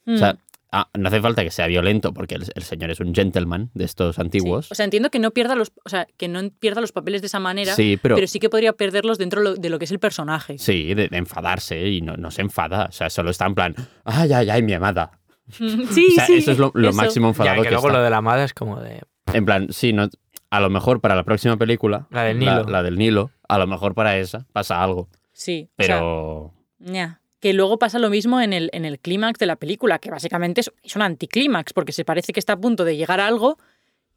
O 0.07 0.17
sea, 0.17 0.33
Mm. 0.33 0.37
ah, 0.71 0.89
no 0.97 1.07
hace 1.09 1.21
falta 1.21 1.43
que 1.43 1.51
sea 1.51 1.67
violento 1.67 2.11
porque 2.13 2.33
el, 2.35 2.43
el 2.55 2.63
señor 2.63 2.89
es 2.89 2.99
un 2.99 3.13
gentleman 3.13 3.69
de 3.75 3.83
estos 3.85 4.15
Sí. 4.15 4.21
antiguos. 4.21 4.71
O 4.71 4.75
sea, 4.75 4.85
entiendo 4.85 5.11
que 5.11 5.19
no 5.19 5.29
pierda 5.31 5.53
los, 5.55 5.71
o 5.85 5.89
sea, 5.89 6.07
que 6.17 6.27
no 6.27 6.39
pierda 6.59 6.81
los 6.81 6.91
papeles 6.91 7.21
de 7.21 7.27
esa 7.27 7.39
manera, 7.39 7.75
Sí, 7.75 7.99
pero, 8.01 8.15
pero 8.15 8.25
sí 8.25 8.39
que 8.39 8.49
podría 8.49 8.73
perderlos 8.73 9.17
dentro 9.19 9.41
lo- 9.41 9.53
de 9.55 9.69
lo 9.69 9.77
que 9.77 9.85
es 9.85 9.91
el 9.91 9.99
personaje. 9.99 10.57
sí, 10.57 10.93
de, 10.95 11.07
de 11.09 11.17
enfadarse 11.17 11.87
y 11.87 12.01
no, 12.01 12.17
no 12.17 12.31
se 12.31 12.41
enfada. 12.41 12.85
O 12.85 12.91
sea, 12.93 13.09
solo 13.11 13.29
está 13.29 13.45
en 13.45 13.53
plan, 13.53 13.75
ay, 14.05 14.33
ay, 14.33 14.49
ay, 14.49 14.63
mi 14.63 14.73
amada. 14.73 15.11
Sí, 15.51 16.07
o 16.11 16.15
sea, 16.15 16.25
sí. 16.25 16.37
eso 16.37 16.51
es 16.51 16.57
lo, 16.57 16.71
lo 16.73 16.89
eso. 16.89 16.97
máximo 16.97 17.27
Ya, 17.27 17.29
enfadado 17.29 17.55
que 17.57 17.67
que, 17.67 17.71
luego 17.71 17.87
está. 17.87 17.97
lo 17.99 18.03
de 18.03 18.09
la 18.09 18.17
amada 18.17 18.43
es 18.43 18.53
como 18.53 18.79
de. 18.79 19.01
En 19.33 19.45
plan, 19.45 19.67
sí, 19.71 19.93
no, 19.93 20.07
a 20.49 20.59
lo 20.59 20.69
mejor 20.69 21.01
para 21.01 21.15
la 21.15 21.23
próxima 21.23 21.57
película, 21.57 22.07
La 22.11 22.23
del 22.23 22.39
Nilo. 22.39 22.63
la 22.63 22.83
del 22.83 22.97
Nilo, 22.97 23.31
a 23.47 23.57
lo 23.57 23.67
mejor 23.67 23.93
para 23.95 24.17
esa 24.17 24.45
pasa 24.51 24.83
algo. 24.83 25.07
Sí, 25.33 25.69
o 25.77 25.83
sea, 25.83 25.95
Pero 25.97 26.53
ña. 26.79 27.19
Que 27.39 27.53
luego 27.53 27.79
pasa 27.79 27.97
lo 27.97 28.11
mismo 28.11 28.39
en 28.39 28.53
el, 28.53 28.69
en 28.71 28.85
el 28.85 28.99
clímax 28.99 29.39
de 29.39 29.47
la 29.47 29.55
película, 29.55 29.97
que 29.97 30.11
básicamente 30.11 30.61
es, 30.61 30.71
es 30.83 30.95
un 30.95 31.01
anticlímax, 31.01 31.73
porque 31.73 31.91
se 31.91 32.05
parece 32.05 32.33
que 32.33 32.39
está 32.39 32.53
a 32.53 32.57
punto 32.57 32.85
de 32.85 32.95
llegar 32.95 33.19
a 33.19 33.25
algo 33.25 33.57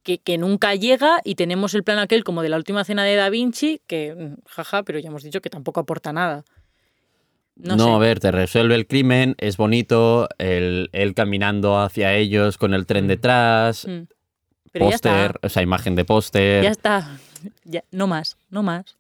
que, 0.03 0.19
que 0.19 0.37
nunca 0.37 0.75
llega 0.75 1.21
y 1.25 1.35
tenemos 1.37 1.73
el 1.73 1.85
plan 1.85 1.99
aquel 1.99 2.23
como 2.23 2.43
de 2.43 2.51
la 2.51 2.59
última 2.59 2.85
cena 2.85 3.03
de 3.05 3.15
Da 3.15 3.31
Vinci, 3.31 3.81
que 3.87 4.15
mm, 4.15 4.43
jaja, 4.47 4.83
pero 4.83 4.99
ya 4.99 5.09
hemos 5.09 5.23
dicho 5.23 5.41
que 5.41 5.49
tampoco 5.49 5.81
aporta 5.81 6.13
nada. 6.13 6.45
No, 7.57 7.77
no, 7.77 7.95
a 7.95 7.99
ver, 7.99 8.19
te 8.21 8.33
resuelve 8.33 8.75
el 8.75 8.87
crimen, 8.87 9.37
es 9.39 9.57
bonito, 9.57 10.29
el, 10.39 10.91
él 10.93 11.15
caminando 11.15 11.79
hacia 11.79 12.13
ellos 12.15 12.59
con 12.59 12.75
el 12.75 12.85
tren 12.87 13.07
detrás, 13.07 13.87
Mm. 13.87 14.03
Pero 14.73 14.89
ya 14.91 14.97
está. 14.97 15.11
póster, 15.11 15.41
o 15.43 15.49
sea, 15.49 15.63
imagen 15.63 15.95
de 15.95 16.05
póster. 16.05 16.65
Ya 16.65 16.71
está. 16.71 17.17
Ya, 17.63 17.85
no 17.93 18.09
más, 18.09 18.37
no 18.51 18.65
más. 18.65 18.97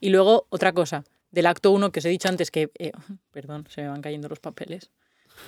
Y 0.00 0.08
luego, 0.08 0.46
otra 0.48 0.72
cosa. 0.72 1.04
Del 1.30 1.44
acto 1.44 1.72
1 1.72 1.90
que 1.92 1.98
os 1.98 2.04
he 2.06 2.08
dicho 2.08 2.26
antes 2.28 2.50
que... 2.50 2.70
eh, 2.78 2.92
perdón, 3.30 3.66
se 3.68 3.82
me 3.82 3.88
van 3.88 4.00
cayendo 4.00 4.28
los 4.30 4.40
papeles. 4.40 4.90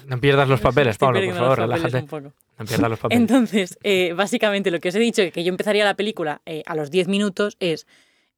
No 0.07 0.20
pierdas 0.20 0.46
los 0.49 0.61
papeles, 0.68 0.92
Estoy 0.92 1.07
Pablo, 1.07 1.25
por 1.31 1.35
favor, 1.38 1.59
relájate. 1.61 1.96
un 2.01 2.07
poco. 2.07 2.33
No 2.59 2.64
pierdas 2.66 2.90
los 2.90 2.99
papeles. 3.01 3.18
Entonces, 3.22 3.79
eh, 3.83 4.12
básicamente 4.14 4.70
lo 4.70 4.79
que 4.79 4.90
os 4.90 4.94
he 4.94 4.99
dicho, 4.99 5.22
que 5.33 5.42
yo 5.42 5.49
empezaría 5.49 5.87
la 5.87 5.94
película 5.94 6.42
eh, 6.44 6.62
a 6.66 6.75
los 6.75 6.90
10 6.90 7.09
minutos, 7.09 7.57
es 7.59 7.87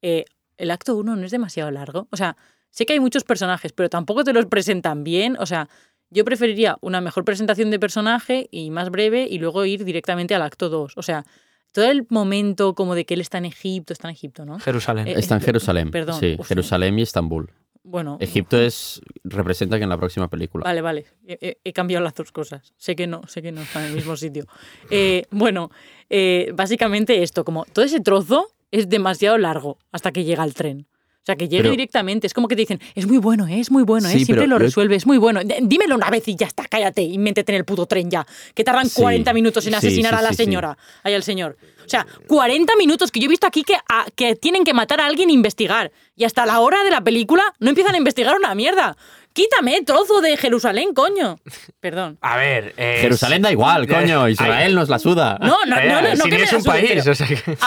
eh, 0.01 0.23
el 0.57 0.71
acto 0.71 0.95
1 0.95 1.17
no 1.17 1.25
es 1.25 1.31
demasiado 1.31 1.69
largo. 1.69 2.07
O 2.11 2.15
sea, 2.15 2.37
sé 2.71 2.85
que 2.85 2.93
hay 2.93 2.99
muchos 2.99 3.23
personajes, 3.23 3.73
pero 3.73 3.89
tampoco 3.89 4.23
te 4.23 4.33
los 4.33 4.45
presentan 4.45 5.03
bien. 5.03 5.35
O 5.39 5.45
sea, 5.45 5.69
yo 6.09 6.25
preferiría 6.25 6.77
una 6.81 7.01
mejor 7.01 7.23
presentación 7.25 7.69
de 7.71 7.79
personaje 7.79 8.47
y 8.51 8.71
más 8.71 8.89
breve 8.89 9.27
y 9.29 9.37
luego 9.39 9.65
ir 9.65 9.85
directamente 9.85 10.33
al 10.35 10.41
acto 10.41 10.69
2. 10.69 10.93
O 10.97 11.01
sea, 11.03 11.23
todo 11.71 11.85
el 11.89 12.05
momento 12.09 12.73
como 12.73 12.95
de 12.95 13.05
que 13.05 13.13
él 13.13 13.21
está 13.21 13.37
en 13.37 13.45
Egipto, 13.45 13.93
está 13.93 14.07
en 14.07 14.13
Egipto, 14.13 14.43
¿no? 14.45 14.59
Jerusalén. 14.59 15.07
Eh, 15.07 15.13
Está 15.17 15.35
en 15.35 15.41
eh, 15.41 15.45
Jerusalén. 15.45 15.91
perdón, 15.91 16.19
sí, 16.19 16.35
uf. 16.39 16.47
Jerusalén 16.47 16.97
y 16.97 17.03
Estambul. 17.03 17.51
Bueno, 17.83 18.17
Egipto 18.19 18.59
es 18.59 19.01
representa 19.23 19.77
que 19.77 19.83
en 19.83 19.89
la 19.89 19.97
próxima 19.97 20.27
película. 20.27 20.63
Vale, 20.63 20.81
vale. 20.81 21.05
He, 21.27 21.37
he- 21.41 21.57
he 21.63 21.73
cambiado 21.73 22.03
las 22.03 22.13
dos 22.13 22.31
cosas. 22.31 22.73
Sé 22.77 22.95
que 22.95 23.07
no, 23.07 23.21
sé 23.27 23.41
que 23.41 23.51
no 23.51 23.61
están 23.61 23.83
en 23.83 23.89
el 23.89 23.95
mismo 23.95 24.15
sitio. 24.17 24.45
Eh, 24.91 25.25
bueno, 25.31 25.69
eh, 26.09 26.51
básicamente 26.55 27.21
esto, 27.23 27.45
como 27.45 27.65
todo 27.65 27.85
ese 27.85 27.99
trozo 27.99 28.47
es 28.71 28.89
demasiado 28.89 29.37
largo 29.37 29.77
hasta 29.91 30.11
que 30.11 30.23
llega 30.23 30.43
el 30.43 30.53
tren. 30.55 30.87
O 31.21 31.25
sea, 31.25 31.35
que 31.35 31.47
llegue 31.47 31.63
Pero- 31.63 31.71
directamente. 31.71 32.25
Es 32.27 32.33
como 32.33 32.47
que 32.47 32.55
te 32.55 32.61
dicen, 32.61 32.79
es 32.95 33.05
muy 33.05 33.17
bueno, 33.17 33.45
¿eh? 33.47 33.59
es 33.59 33.69
muy 33.69 33.83
bueno, 33.83 34.07
¿eh? 34.07 34.13
Sí, 34.13 34.25
siempre 34.25 34.47
lo 34.47 34.57
resuelve, 34.57 34.95
es 34.95 35.05
muy 35.05 35.17
bueno. 35.17 35.41
Dímelo 35.61 35.95
una 35.95 36.09
vez 36.09 36.27
y 36.27 36.35
ya 36.35 36.47
está, 36.47 36.65
cállate 36.65 37.01
y 37.03 37.17
métete 37.17 37.51
en 37.51 37.57
el 37.57 37.65
puto 37.65 37.85
tren 37.85 38.09
ya. 38.09 38.25
Que 38.55 38.63
tardan 38.63 38.89
Sí, 38.89 39.01
40 39.01 39.33
minutos 39.33 39.67
en 39.67 39.75
asesinar 39.75 40.13
sí, 40.13 40.19
a 40.19 40.21
la 40.21 40.29
sí, 40.29 40.35
sí. 40.37 40.43
señora, 40.45 40.77
ahí 41.03 41.13
al 41.13 41.23
señor. 41.23 41.57
O 41.85 41.89
sea, 41.89 42.05
40 42.27 42.75
minutos 42.77 43.11
que 43.11 43.19
yo 43.19 43.25
he 43.25 43.29
visto 43.29 43.45
aquí 43.47 43.63
que, 43.63 43.75
a- 43.75 44.05
que 44.15 44.35
tienen 44.35 44.63
que 44.63 44.73
matar 44.73 45.01
a 45.01 45.05
alguien 45.07 45.29
e 45.29 45.33
investigar. 45.33 45.91
Y 46.15 46.23
hasta 46.23 46.45
la 46.45 46.59
hora 46.61 46.83
de 46.83 46.89
la 46.91 47.01
película 47.01 47.43
no 47.59 47.69
empiezan 47.69 47.95
a 47.95 47.97
investigar 47.97 48.35
una 48.37 48.53
mierda. 48.55 48.95
Quítame 49.33 49.81
trozo 49.83 50.21
de 50.21 50.37
Jerusalén, 50.37 50.93
coño. 50.93 51.39
Perdón. 51.79 52.17
A 52.21 52.37
ver. 52.37 52.73
es- 52.77 53.01
Jerusalén 53.01 53.41
da 53.41 53.51
igual, 53.51 53.87
coño. 53.87 54.27
Israel 54.29 54.73
nos 54.75 54.87
la 54.89 54.99
suda. 54.99 55.37
No, 55.41 55.57
no, 55.65 55.77
eh, 55.77 55.87
no, 55.87 56.01
no, 56.01 56.09
no 56.09 56.15
si 56.15 56.29
que 56.29 56.29
ni 56.29 56.37
me 56.37 56.43
es 56.43 56.51
la 56.51 56.57
un 56.57 56.63
sude, 56.63 56.73
país, 56.73 56.89
pero- 56.89 57.11
o 57.11 57.15
sea, 57.15 57.27
que, 57.27 57.57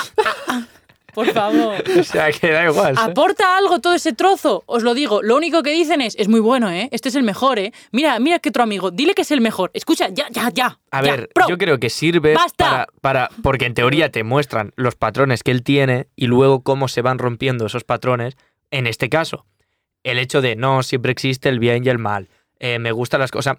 Por 1.14 1.27
favor. 1.33 1.75
o 2.01 2.03
sea, 2.05 2.31
que 2.33 2.51
da 2.51 2.64
igual. 2.64 2.94
¿sabes? 2.96 3.11
¿Aporta 3.11 3.57
algo 3.59 3.81
todo 3.81 3.94
ese 3.94 4.12
trozo? 4.12 4.62
Os 4.66 4.83
lo 4.83 4.94
digo. 4.94 5.22
Lo 5.22 5.37
único 5.37 5.62
que 5.62 5.70
dicen 5.72 6.01
es, 6.01 6.14
es 6.18 6.29
muy 6.29 6.40
bueno, 6.40 6.70
¿eh? 6.70 6.88
Este 6.90 7.09
es 7.11 7.14
el 7.14 7.22
mejor, 7.22 7.59
¿eh? 7.59 7.72
Mira, 7.92 8.18
mira 8.18 8.38
que 8.38 8.48
otro 8.48 8.62
amigo. 8.62 8.90
Dile 8.90 9.14
que 9.14 9.22
es 9.22 9.31
el 9.31 9.40
mejor. 9.40 9.70
Escucha, 9.75 10.09
ya, 10.09 10.27
ya, 10.31 10.51
ya. 10.53 10.79
A 10.90 11.03
ya, 11.05 11.16
ver, 11.16 11.29
pro. 11.35 11.48
yo 11.48 11.59
creo 11.59 11.79
que 11.79 11.90
sirve 11.90 12.35
¡Basta! 12.35 12.64
para, 12.64 12.87
para. 13.01 13.31
Porque 13.42 13.66
en 13.66 13.75
teoría 13.75 14.11
te 14.11 14.25
muestran 14.25 14.72
los 14.77 14.94
patrones 14.96 15.42
que 15.42 15.51
él 15.51 15.62
tiene 15.62 16.09
y 16.16 16.27
luego 16.27 16.62
cómo 16.62 16.88
se 16.88 17.03
van 17.03 17.18
rompiendo 17.18 17.66
esos 17.66 17.85
patrones. 17.85 18.37
En 18.70 18.87
este 18.87 19.09
caso, 19.11 19.44
el 20.05 20.18
hecho 20.18 20.40
de 20.40 20.57
no, 20.57 20.83
siempre 20.83 21.12
existe 21.12 21.48
el 21.51 21.59
bien 21.59 21.85
y 21.85 21.88
el 21.90 21.98
mal. 21.98 22.29
eh, 22.59 22.79
me 22.79 22.92
gustan 22.92 23.20
las 23.20 23.31
cosas. 23.31 23.57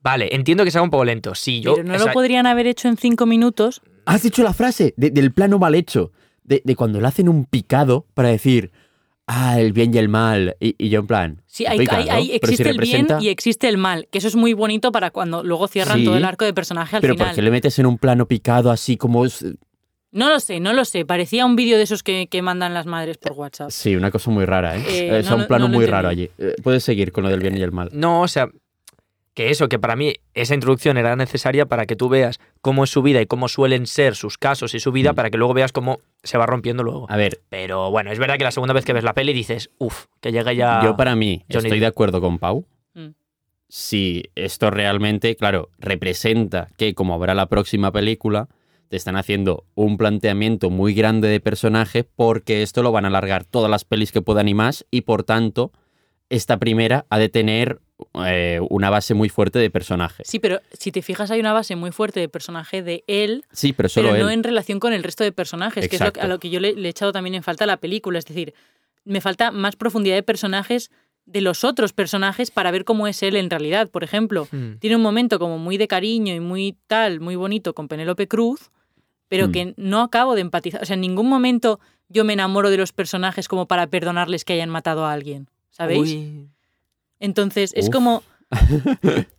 Vale, 0.00 0.28
entiendo 0.34 0.64
que 0.64 0.70
sea 0.70 0.82
un 0.82 0.90
poco 0.90 1.04
lento. 1.04 1.34
Sí, 1.34 1.60
yo. 1.60 1.74
Pero 1.76 1.86
no 1.88 1.98
lo 1.98 2.12
podrían 2.12 2.46
haber 2.46 2.66
hecho 2.66 2.88
en 2.88 2.96
cinco 2.96 3.26
minutos. 3.26 3.80
Has 4.06 4.22
dicho 4.22 4.42
la 4.42 4.52
frase 4.52 4.92
de- 4.96 5.10
del 5.10 5.32
plano 5.32 5.58
mal 5.58 5.74
hecho. 5.74 6.12
De, 6.44 6.62
de 6.64 6.76
cuando 6.76 7.00
le 7.00 7.06
hacen 7.08 7.28
un 7.28 7.44
picado 7.46 8.06
para 8.14 8.28
decir, 8.28 8.70
ah, 9.26 9.58
el 9.58 9.72
bien 9.72 9.94
y 9.94 9.98
el 9.98 10.08
mal. 10.08 10.56
Y, 10.60 10.74
y 10.78 10.90
yo 10.90 11.00
en 11.00 11.06
plan. 11.06 11.42
Sí, 11.46 11.64
hay, 11.66 11.78
picado, 11.78 12.02
hay- 12.02 12.08
hay- 12.10 12.38
pero 12.40 12.48
si 12.52 12.62
existe 12.62 12.70
el 12.70 12.78
bien 12.78 13.06
y 13.20 13.28
existe 13.28 13.68
el 13.68 13.78
mal. 13.78 14.06
Que 14.10 14.18
eso 14.18 14.28
es 14.28 14.36
muy 14.36 14.52
bonito 14.52 14.92
para 14.92 15.10
cuando 15.10 15.42
luego 15.42 15.66
cierran 15.68 15.98
Sí, 16.00 16.04
todo 16.04 16.16
el 16.16 16.24
arco 16.24 16.44
de 16.44 16.52
personaje 16.52 16.96
al 16.96 17.00
Pero 17.02 17.14
final. 17.14 17.28
¿por 17.28 17.34
qué 17.34 17.42
le 17.42 17.50
metes 17.50 17.78
en 17.78 17.86
un 17.86 17.96
plano 17.98 18.28
picado 18.28 18.70
así 18.70 18.96
como... 18.98 19.24
es- 19.24 19.44
No 20.12 20.28
lo 20.28 20.38
sé, 20.38 20.60
no 20.60 20.72
lo 20.74 20.84
sé. 20.84 21.06
Parecía 21.06 21.46
un 21.46 21.56
vídeo 21.56 21.76
de 21.78 21.84
esos 21.84 22.02
que, 22.02 22.26
que 22.28 22.42
mandan 22.42 22.74
las 22.74 22.84
madres 22.86 23.16
por 23.16 23.32
WhatsApp. 23.32 23.70
Sí, 23.70 23.96
una 23.96 24.10
cosa 24.10 24.30
muy 24.30 24.44
rara, 24.44 24.76
¿eh? 24.76 24.84
Eh, 24.86 25.22
no 25.28 25.36
un 25.36 25.46
plano 25.46 25.68
no 25.68 25.74
muy 25.74 25.86
raro 25.86 26.08
allí. 26.08 26.30
Eh, 26.38 26.54
puedes 26.62 26.84
seguir 26.84 27.10
con 27.10 27.24
lo 27.24 27.30
del 27.30 27.40
bien 27.40 27.56
y 27.56 27.62
el 27.62 27.72
mal. 27.72 27.88
No, 27.92 28.20
o 28.20 28.28
sea, 28.28 28.48
que 29.34 29.50
eso, 29.50 29.68
que 29.68 29.78
para 29.80 29.96
mí 29.96 30.14
esa 30.32 30.54
introducción 30.54 30.96
era 30.96 31.16
necesaria 31.16 31.66
para 31.66 31.86
que 31.86 31.96
tú 31.96 32.08
veas 32.08 32.38
cómo 32.60 32.84
es 32.84 32.90
su 32.90 33.02
vida 33.02 33.20
y 33.20 33.26
cómo 33.26 33.48
suelen 33.48 33.86
ser 33.86 34.14
sus 34.14 34.38
casos 34.38 34.74
y 34.74 34.80
su 34.80 34.92
vida, 34.92 35.12
Mm. 35.12 35.14
para 35.16 35.30
que 35.30 35.36
luego 35.38 35.54
veas 35.54 35.72
cómo 35.72 35.98
se 36.22 36.38
va 36.38 36.46
rompiendo 36.46 36.82
luego. 36.84 37.06
A 37.10 37.16
ver, 37.16 37.40
Pero 37.48 37.90
bueno, 37.90 38.12
es 38.12 38.18
verdad 38.20 38.38
que 38.38 38.44
la 38.44 38.52
segunda 38.52 38.72
vez 38.74 38.84
que 38.84 38.92
ves 38.92 39.02
la 39.04 39.12
peli 39.12 39.32
dices, 39.32 39.70
uff, 39.78 40.06
que 40.20 40.30
llega 40.32 40.52
ya. 40.52 40.80
yo 40.84 40.96
para 40.96 41.16
mí 41.16 41.44
Johnny 41.52 41.64
estoy 41.66 41.80
de 41.80 41.86
acuerdo 41.86 42.20
con 42.20 42.38
Pau. 42.38 42.64
Mm. 42.94 43.08
Si 43.68 44.22
esto 44.36 44.70
realmente, 44.70 45.34
claro, 45.36 45.70
representa 45.78 46.68
que 46.76 46.94
como 46.94 47.14
habrá 47.14 47.34
la 47.34 47.46
próxima 47.46 47.90
película, 47.90 48.48
te 48.88 48.96
están 48.96 49.16
haciendo 49.16 49.64
un 49.74 49.96
planteamiento 49.96 50.70
muy 50.70 50.94
grande 50.94 51.26
de 51.28 51.40
personaje 51.40 52.04
porque 52.04 52.62
esto 52.62 52.82
lo 52.84 52.92
van 52.92 53.04
a 53.04 53.08
alargar 53.08 53.44
todas 53.44 53.70
las 53.70 53.84
pelis 53.84 54.12
que 54.12 54.22
puedan 54.22 54.46
y 54.48 54.54
más 54.54 54.86
y 54.92 55.00
por 55.00 55.24
tanto 55.24 55.72
esta 56.28 56.58
primera 56.58 57.04
ha 57.10 57.18
de 57.18 57.28
tener 57.28 57.80
eh, 58.24 58.60
una 58.70 58.90
base 58.90 59.14
muy 59.14 59.28
fuerte 59.28 59.58
de 59.58 59.70
personaje. 59.70 60.22
Sí, 60.26 60.38
pero 60.38 60.60
si 60.72 60.90
te 60.92 61.02
fijas 61.02 61.30
hay 61.30 61.40
una 61.40 61.52
base 61.52 61.76
muy 61.76 61.92
fuerte 61.92 62.20
de 62.20 62.28
personaje 62.28 62.82
de 62.82 63.04
él, 63.06 63.44
Sí, 63.52 63.72
pero 63.72 63.88
solo 63.88 64.10
pero 64.10 64.24
no 64.24 64.28
él. 64.30 64.34
en 64.34 64.42
relación 64.44 64.80
con 64.80 64.92
el 64.92 65.02
resto 65.02 65.22
de 65.24 65.32
personajes, 65.32 65.88
que 65.88 65.96
es 65.96 66.00
lo 66.02 66.12
que- 66.12 66.20
a 66.20 66.24
Exacto. 66.24 66.28
lo 66.28 66.38
que 66.40 66.50
yo 66.50 66.60
le, 66.60 66.74
le 66.74 66.88
he 66.88 66.90
echado 66.90 67.12
también 67.12 67.34
en 67.34 67.42
falta 67.42 67.64
a 67.64 67.66
la 67.66 67.76
película. 67.76 68.18
Es 68.18 68.24
decir, 68.24 68.54
me 69.04 69.20
falta 69.20 69.50
más 69.50 69.76
profundidad 69.76 70.16
de 70.16 70.22
personajes 70.22 70.90
de 71.26 71.40
los 71.40 71.64
otros 71.64 71.92
personajes 71.92 72.50
para 72.50 72.70
ver 72.70 72.84
cómo 72.84 73.06
es 73.06 73.22
él 73.22 73.36
en 73.36 73.48
realidad. 73.48 73.88
Por 73.90 74.04
ejemplo, 74.04 74.46
Mm. 74.50 74.74
tiene 74.78 74.96
un 74.96 75.02
momento 75.02 75.38
como 75.38 75.58
muy 75.58 75.76
de 75.78 75.88
cariño 75.88 76.34
y 76.34 76.40
muy 76.40 76.76
tal, 76.86 77.20
muy 77.20 77.36
bonito 77.36 77.74
con 77.74 77.88
Penélope 77.88 78.28
Cruz, 78.28 78.70
pero 79.28 79.48
Mm. 79.48 79.52
que 79.52 79.74
no 79.78 80.02
acabo 80.02 80.34
de 80.34 80.42
empatizar. 80.42 80.82
O 80.82 80.84
sea, 80.86 80.94
en 80.94 81.00
ningún 81.00 81.28
momento 81.28 81.80
yo 82.08 82.24
me 82.24 82.34
enamoro 82.34 82.68
de 82.70 82.76
los 82.76 82.92
personajes 82.92 83.48
como 83.48 83.66
para 83.66 83.86
perdonarles 83.86 84.44
que 84.44 84.52
hayan 84.52 84.68
matado 84.68 85.06
a 85.06 85.12
alguien. 85.12 85.48
¿Sabéis? 85.70 86.02
Uy. 86.12 86.48
Entonces, 87.24 87.72
es 87.74 87.86
Uf. 87.88 87.92
como. 87.92 88.22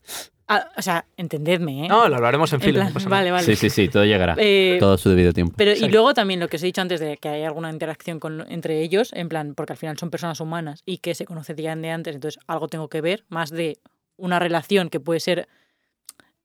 O 0.78 0.82
sea, 0.84 1.08
entendedme, 1.18 1.86
¿eh? 1.86 1.88
No, 1.88 2.08
lo 2.08 2.18
hablaremos 2.18 2.54
en, 2.54 2.62
En 2.62 2.66
fila. 2.68 2.90
no 2.92 3.10
vale, 3.10 3.32
vale. 3.32 3.44
Sí, 3.44 3.56
sí, 3.56 3.72
sí, 3.72 3.88
todo 3.90 4.06
llegará. 4.06 4.36
Eh, 4.38 4.78
todo 4.80 4.94
a 4.94 4.98
su 5.00 5.10
debido 5.10 5.34
tiempo. 5.34 5.56
Pero 5.58 5.72
y 5.74 5.90
luego 5.90 6.14
también 6.14 6.40
lo 6.40 6.48
que 6.48 6.58
os 6.58 6.62
he 6.64 6.68
dicho 6.68 6.82
antes 6.82 7.00
de 7.00 7.18
que 7.18 7.30
hay 7.30 7.44
alguna 7.44 7.72
interacción 7.72 8.20
con, 8.20 8.46
entre 8.52 8.80
ellos, 8.82 9.12
en 9.14 9.28
plan, 9.28 9.56
porque 9.56 9.74
al 9.74 9.78
final 9.78 9.98
son 9.98 10.12
personas 10.12 10.40
humanas 10.40 10.84
y 10.86 11.00
que 11.00 11.16
se 11.16 11.26
conocían 11.26 11.82
de 11.82 11.90
antes, 11.90 12.14
entonces 12.14 12.40
algo 12.46 12.68
tengo 12.68 12.90
que 12.90 13.02
ver, 13.02 13.26
más 13.28 13.50
de 13.50 13.80
una 14.18 14.38
relación 14.38 14.90
que 14.92 15.00
puede 15.00 15.20
ser 15.20 15.48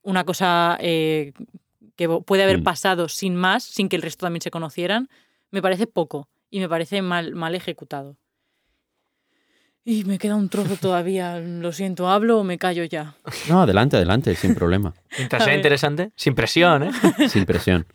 una 0.01 0.25
cosa 0.25 0.79
eh, 0.81 1.35
que 1.97 2.09
puede 2.09 2.43
haber 2.45 2.61
Mm. 2.61 2.65
pasado 2.65 3.07
sin 3.11 3.37
más, 3.37 3.65
sin 3.65 3.91
que 3.91 3.97
el 3.97 4.03
resto 4.03 4.25
también 4.25 4.41
se 4.41 4.51
conocieran, 4.51 5.11
me 5.51 5.61
parece 5.61 5.87
poco 5.87 6.27
y 6.49 6.61
me 6.61 6.71
parece 6.71 7.03
mal, 7.03 7.35
mal 7.35 7.55
ejecutado. 7.55 8.17
Y 9.83 10.05
me 10.05 10.19
queda 10.19 10.37
un 10.37 10.51
trozo 10.51 10.77
todavía, 10.77 11.41
lo 11.41 11.73
siento, 11.73 12.11
¿hablo 12.11 12.39
o 12.39 12.45
me 12.45 12.59
callo 12.59 12.85
ya? 12.85 13.15
No, 13.49 13.63
adelante, 13.63 13.97
adelante, 13.97 14.35
sin 14.35 14.55
problema. 14.55 14.93
Mientras 15.17 15.43
sea 15.43 15.55
interesante, 15.55 16.11
sin 16.17 16.35
presión, 16.35 16.83
¿eh? 16.83 16.91
Sin 17.31 17.47
presión. 17.47 17.87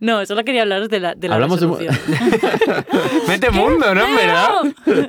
No, 0.00 0.24
solo 0.24 0.42
quería 0.42 0.62
hablaros 0.62 0.88
de 0.88 1.00
la, 1.00 1.14
de 1.14 1.28
la 1.28 1.34
Hablamos 1.34 1.60
de 1.60 1.66
mete 3.28 3.50
mundo, 3.50 3.94
¿no? 3.94 4.06
En 4.06 4.16
verdad. 4.16 4.48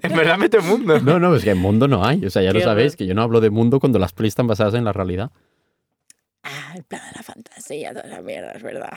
En 0.02 0.14
verdad 0.14 0.38
mete 0.38 0.60
mundo. 0.60 1.00
No, 1.00 1.20
no, 1.20 1.36
es 1.36 1.44
que 1.44 1.52
en 1.52 1.58
mundo 1.58 1.88
no 1.88 2.06
hay. 2.06 2.26
O 2.26 2.30
sea, 2.30 2.42
ya 2.42 2.52
lo 2.52 2.60
sabéis, 2.60 2.98
que 2.98 3.06
yo 3.06 3.16
no 3.16 3.22
hablo 3.22 3.40
de 3.40 3.50
mundo 3.50 3.80
cuando 3.80 3.98
las 3.98 4.12
pelis 4.12 4.32
están 4.32 4.48
basadas 4.48 4.74
en 4.74 4.84
la 4.84 4.92
realidad. 4.92 5.32
Ah, 6.44 6.74
el 6.76 6.84
plan 6.84 7.02
de 7.10 7.16
la 7.16 7.24
fantasía, 7.24 7.94
toda 7.94 8.06
esa 8.06 8.22
mierda, 8.22 8.52
es 8.52 8.62
verdad. 8.62 8.94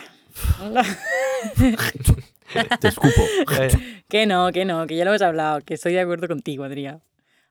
Te 2.81 2.89
escupo. 2.89 3.23
Eh, 3.59 4.03
que 4.09 4.27
no, 4.27 4.51
que 4.53 4.65
no, 4.65 4.87
que 4.87 4.97
ya 4.97 5.05
lo 5.05 5.13
hemos 5.13 5.23
hablado, 5.23 5.61
que 5.61 5.75
estoy 5.75 5.93
de 5.93 6.01
acuerdo 6.01 6.27
contigo, 6.27 6.65
Adrián. 6.65 7.01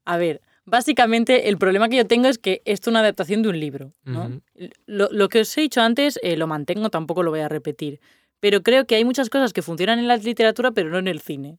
A 0.09 0.17
ver, 0.17 0.41
básicamente 0.65 1.49
el 1.49 1.57
problema 1.57 1.89
que 1.89 1.97
yo 1.97 2.07
tengo 2.07 2.27
es 2.29 2.37
que 2.37 2.61
esto 2.65 2.89
es 2.89 2.91
una 2.91 2.99
adaptación 3.01 3.41
de 3.43 3.49
un 3.49 3.59
libro. 3.59 3.91
¿no? 4.05 4.41
Lo, 4.85 5.09
lo 5.11 5.27
que 5.29 5.41
os 5.41 5.57
he 5.57 5.61
dicho 5.61 5.81
antes 5.81 6.17
eh, 6.23 6.37
lo 6.37 6.47
mantengo, 6.47 6.89
tampoco 6.89 7.23
lo 7.23 7.31
voy 7.31 7.41
a 7.41 7.49
repetir. 7.49 7.99
Pero 8.39 8.61
creo 8.63 8.85
que 8.85 8.95
hay 8.95 9.03
muchas 9.03 9.29
cosas 9.29 9.51
que 9.51 9.61
funcionan 9.61 9.99
en 9.99 10.07
la 10.07 10.15
literatura, 10.17 10.71
pero 10.71 10.89
no 10.89 10.97
en 10.99 11.07
el 11.07 11.19
cine. 11.19 11.57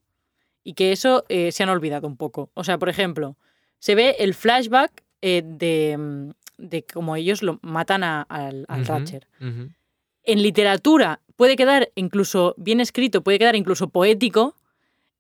Y 0.65 0.75
que 0.75 0.93
eso 0.93 1.25
eh, 1.29 1.53
se 1.53 1.63
han 1.63 1.69
olvidado 1.69 2.07
un 2.07 2.17
poco. 2.17 2.51
O 2.55 2.65
sea, 2.65 2.79
por 2.79 2.89
ejemplo, 2.89 3.37
se 3.79 3.95
ve 3.95 4.17
el 4.21 4.33
flashback 4.35 5.03
eh, 5.21 5.43
de, 5.45 5.97
mm, 5.99 6.31
de 6.59 6.85
cómo 6.85 7.17
ellos 7.17 7.43
lo 7.43 7.59
matan 7.63 8.05
a- 8.05 8.23
al, 8.23 8.65
al 8.69 8.81
Ratcher. 8.87 9.27
en 10.25 10.43
literatura 10.43 11.21
puede 11.37 11.57
quedar 11.57 11.91
incluso 11.97 12.55
bien 12.57 12.81
escrito, 12.81 13.23
puede 13.23 13.39
quedar 13.39 13.57
incluso 13.57 13.89
poético, 13.91 14.55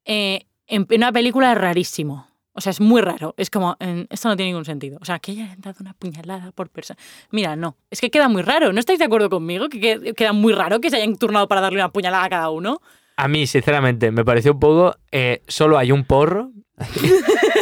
en 0.04 0.46
en 0.70 0.86
una 0.90 1.10
película 1.12 1.52
es 1.52 1.58
rarísimo. 1.58 2.27
O 2.58 2.60
sea, 2.60 2.70
es 2.70 2.80
muy 2.80 3.00
raro. 3.00 3.34
Es 3.38 3.48
como, 3.50 3.76
esto 4.10 4.28
no 4.28 4.36
tiene 4.36 4.50
ningún 4.50 4.64
sentido. 4.66 4.98
O 5.00 5.04
sea, 5.06 5.18
que 5.18 5.32
hayan 5.32 5.58
dado 5.60 5.76
una 5.80 5.94
puñalada 5.94 6.52
por 6.52 6.68
persona. 6.68 6.98
Mira, 7.30 7.56
no. 7.56 7.76
Es 7.90 8.00
que 8.00 8.10
queda 8.10 8.28
muy 8.28 8.42
raro. 8.42 8.72
¿No 8.72 8.80
estáis 8.80 8.98
de 8.98 9.06
acuerdo 9.06 9.30
conmigo? 9.30 9.68
Que 9.70 9.80
que- 9.80 10.12
queda 10.14 10.32
muy 10.32 10.52
raro 10.52 10.80
que 10.80 10.90
se 10.90 10.96
hayan 10.96 11.16
turnado 11.16 11.48
para 11.48 11.60
darle 11.62 11.78
una 11.78 11.90
puñalada 11.90 12.24
a 12.24 12.28
cada 12.28 12.50
uno. 12.50 12.80
A 13.16 13.26
mí, 13.28 13.46
sinceramente, 13.46 14.10
me 14.10 14.24
pareció 14.24 14.52
un 14.52 14.60
poco. 14.60 14.94
eh, 15.10 15.42
solo 15.48 15.78
hay 15.78 15.90
un 15.92 16.04
porro 16.04 16.50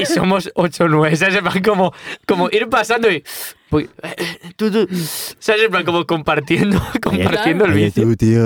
y 0.00 0.06
somos 0.06 0.50
ocho 0.54 0.84
o 0.84 0.88
nueve. 0.88 1.16
¿Sabes? 1.16 1.36
En 1.36 1.44
plan, 1.44 1.62
como, 1.62 1.92
como 2.26 2.48
ir 2.50 2.68
pasando 2.68 3.10
y. 3.10 3.22
pues, 3.70 3.88
eh, 4.02 4.16
tú, 4.56 4.70
tú, 4.70 4.86
¿Sabes? 5.38 5.62
En 5.64 5.70
plan, 5.70 5.84
como 5.84 6.06
compartiendo, 6.06 6.80
compartiendo 7.02 7.64
el 7.64 7.92
tú, 7.92 8.14
tío, 8.16 8.40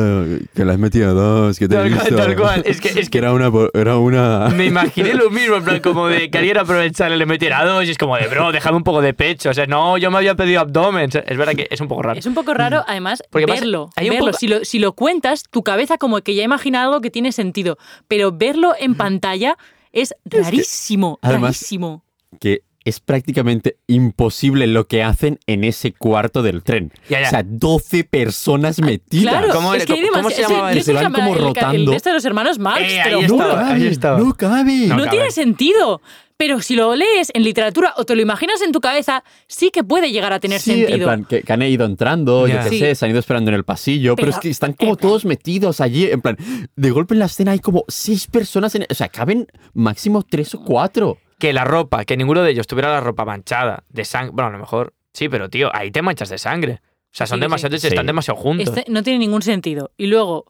que 0.55 0.65
le 0.65 0.73
has 0.73 0.79
metido 0.79 1.15
dos, 1.15 1.59
que 1.59 1.69
te 1.69 1.75
he 1.75 1.79
Tal 1.79 1.91
cual, 1.91 2.01
visto. 2.05 2.17
tal 2.17 2.37
cual. 2.37 2.63
Es 2.65 2.81
que, 2.81 2.89
es 3.01 3.11
Que 3.11 3.19
era 3.19 3.33
una... 3.33 3.51
Era 3.75 3.97
una... 3.99 4.49
me 4.49 4.67
imaginé 4.67 5.15
lo 5.15 5.31
mismo, 5.31 5.57
en 5.57 5.65
plan, 5.65 5.81
como 5.81 6.07
de 6.09 6.31
que 6.31 6.39
alguien 6.39 6.59
aprovechar 6.59 7.13
y 7.13 7.17
le 7.17 7.27
metiera 7.27 7.65
dos 7.65 7.85
y 7.85 7.91
es 7.91 7.99
como 7.99 8.17
de, 8.17 8.27
bro, 8.29 8.53
déjame 8.53 8.77
un 8.77 8.85
poco 8.85 9.01
de 9.03 9.13
pecho. 9.15 9.51
O 9.51 9.55
sea, 9.55 9.67
no, 9.67 9.99
yo 9.99 10.11
me 10.11 10.19
había 10.19 10.35
pedido 10.35 10.61
abdomen. 10.61 11.11
Es 11.13 11.37
verdad 11.37 11.55
que 11.55 11.67
es 11.71 11.81
un 11.81 11.89
poco 11.89 12.03
raro. 12.03 12.19
Es 12.19 12.27
un 12.27 12.35
poco 12.35 12.55
raro, 12.55 12.85
además, 12.87 13.23
Porque 13.31 13.45
además 13.45 13.61
verlo. 13.61 13.91
hay 13.97 14.09
un 14.09 14.15
verlo. 14.17 14.27
poco- 14.29 14.39
Si, 14.39 14.49
lo, 14.49 14.65
si 14.65 14.79
lo 14.79 14.93
cuentas, 14.93 15.45
tu 15.51 15.63
cabeza 15.63 15.99
como 15.99 16.21
que 16.23 16.35
ya 16.35 16.43
imagina 16.43 16.83
algo 16.83 17.01
que 17.01 17.11
tiene 17.11 17.33
sentido. 17.33 17.79
Pero 18.09 18.33
verlo 18.33 18.75
en 18.79 18.95
pantalla 18.95 19.57
es 19.93 20.15
rarísimo, 20.25 21.19
además- 21.23 21.57
rarísimo. 21.57 22.05
que 22.41 22.63
es 22.85 22.99
prácticamente 23.01 23.77
imposible 23.89 24.67
lo 24.67 24.87
que 24.87 25.03
hacen 25.03 25.39
en 25.47 25.65
ese 25.65 25.93
cuarto 25.93 26.43
del 26.43 26.63
tren. 26.63 26.93
Ya, 27.11 27.21
ya. 27.21 27.27
O 27.27 27.31
sea, 27.31 27.43
12 27.45 28.05
personas 28.05 28.81
metidas. 28.81 29.35
Claro, 29.35 29.53
¿Cómo 29.53 29.75
es 29.75 29.85
que 29.85 29.93
hay 29.93 30.01
¿Cómo- 30.01 30.13
cómo 30.15 30.31
se 30.31 30.43
llamaba 30.43 30.73
eso? 30.73 30.85
Se 30.85 30.93
van 30.95 31.03
llama 31.05 31.19
como 31.19 31.33
el, 31.33 31.39
el 31.39 31.45
rotando. 31.45 31.91
de 31.91 31.97
este 31.99 32.09
de 32.09 32.15
los 32.15 32.25
hermanos 32.25 32.59
Marx, 32.59 32.91
Eh, 32.91 33.01
te 33.05 33.11
lo 33.11 33.19
ahí 33.19 33.29
juro. 33.29 33.45
estaba, 33.49 33.69
ahí 33.75 33.87
estaba. 33.87 34.19
no 34.19 34.35
cabe. 34.35 34.87
No 34.87 34.97
No 34.97 35.05
cabe. 35.05 35.11
tiene 35.17 35.31
sentido. 35.31 36.01
Pero 36.41 36.63
si 36.63 36.75
lo 36.75 36.97
lees 36.97 37.31
en 37.35 37.43
literatura 37.45 37.93
o 37.99 38.05
te 38.07 38.17
lo 38.17 38.23
imaginas 38.23 38.63
en 38.63 38.73
tu 38.73 38.81
cabeza, 38.81 39.23
sí 39.47 39.71
que 39.71 39.85
puede 39.85 40.11
llegar 40.11 40.33
a 40.33 40.41
tener 40.41 40.59
Sí, 40.59 40.71
en 40.73 40.79
sentido. 40.87 41.07
plan, 41.07 41.25
que, 41.27 41.43
que 41.43 41.53
han 41.53 41.61
ido 41.61 41.85
entrando, 41.85 42.47
Ya. 42.49 42.55
yo 42.55 42.63
qué 42.65 42.69
Sí. 42.71 42.79
sé, 42.79 42.95
se 42.95 43.05
han 43.05 43.11
ido 43.11 43.21
esperando 43.21 43.51
en 43.51 43.57
el 43.57 43.65
pasillo, 43.65 44.17
pero, 44.17 44.29
Pero, 44.29 44.37
es 44.37 44.41
que 44.41 44.49
están 44.49 44.73
como 44.73 44.93
en 44.93 44.97
plan- 44.97 45.09
todos 45.11 45.25
metidos 45.27 45.83
allí, 45.83 46.07
en 46.11 46.23
plan, 46.23 46.39
de 46.75 46.91
golpe 46.91 47.13
en 47.13 47.19
la 47.19 47.27
escena 47.27 47.53
hay 47.53 47.59
como 47.59 47.85
seis 47.89 48.27
personas, 48.27 48.75
en, 48.75 48.87
o 48.91 48.95
sea, 48.95 49.09
caben 49.11 49.47
máximo 49.75 50.23
tres 50.23 50.55
o 50.55 50.65
cuatro. 50.65 51.19
que 51.39 51.53
la 51.53 51.65
ropa, 51.65 52.05
que 52.07 52.17
ninguno 52.17 52.43
de 52.43 52.51
ellos 52.53 52.67
tuviera 52.67 52.91
la 52.91 53.01
ropa 53.01 53.25
manchada 53.27 53.85
de 53.91 54.05
sangre. 54.07 54.33
Bueno, 54.35 54.49
a 54.49 54.53
lo 54.53 54.59
mejor 54.59 54.95
sí, 55.13 55.29
pero 55.29 55.49
tío, 55.51 55.71
ahí 55.75 55.91
te 55.91 56.01
manchas 56.03 56.29
de 56.31 56.37
sangre. 56.39 56.81
O 56.83 57.09
sea, 57.13 57.27
son 57.27 57.39
Sí, 57.39 57.41
demasiados 57.43 57.83
están 57.85 58.07
demasiado 58.07 58.39
juntos. 58.41 58.69
Este 58.77 58.91
no 58.91 59.03
tiene 59.03 59.19
ningún 59.19 59.43
sentido. 59.43 59.91
Y 59.97 60.07
luego, 60.07 60.45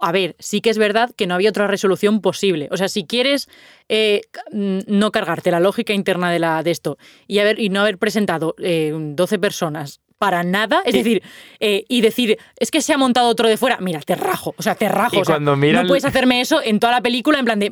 a 0.00 0.12
ver, 0.12 0.36
sí 0.38 0.60
que 0.60 0.70
es 0.70 0.78
verdad 0.78 1.10
que 1.16 1.26
no 1.26 1.34
había 1.34 1.50
otra 1.50 1.66
resolución 1.66 2.20
posible. 2.20 2.68
O 2.70 2.76
sea, 2.76 2.88
si 2.88 3.04
quieres 3.06 3.48
eh, 3.88 4.22
mm, 4.52 4.80
no 4.86 5.10
cargarte 5.12 5.50
la 5.50 5.60
lógica 5.60 5.92
interna 5.92 6.30
de, 6.30 6.38
la, 6.38 6.62
de 6.62 6.70
esto 6.70 6.98
y, 7.26 7.38
haber, 7.38 7.58
y 7.60 7.68
no 7.68 7.80
haber 7.80 7.98
presentado 7.98 8.54
eh, 8.58 8.92
12 8.94 9.38
personas 9.38 10.00
para 10.18 10.42
nada, 10.42 10.82
es 10.84 10.92
decir, 10.94 11.22
eh, 11.60 11.84
y 11.88 12.02
decir, 12.02 12.36
es 12.58 12.70
que 12.70 12.82
se 12.82 12.92
ha 12.92 12.98
montado 12.98 13.28
otro 13.28 13.48
de 13.48 13.56
fuera, 13.56 13.78
mira, 13.80 14.00
te 14.00 14.14
rajo, 14.16 14.54
o 14.58 14.62
sea, 14.62 14.74
te 14.74 14.86
rajo. 14.86 15.16
Y 15.16 15.20
o 15.20 15.24
sea, 15.24 15.36
cuando 15.36 15.56
miran- 15.56 15.82
No 15.84 15.88
puedes 15.88 16.04
hacerme 16.04 16.42
eso 16.42 16.60
en 16.62 16.78
toda 16.78 16.92
la 16.92 17.00
película, 17.00 17.38
en 17.38 17.44
plan 17.46 17.58
de 17.58 17.70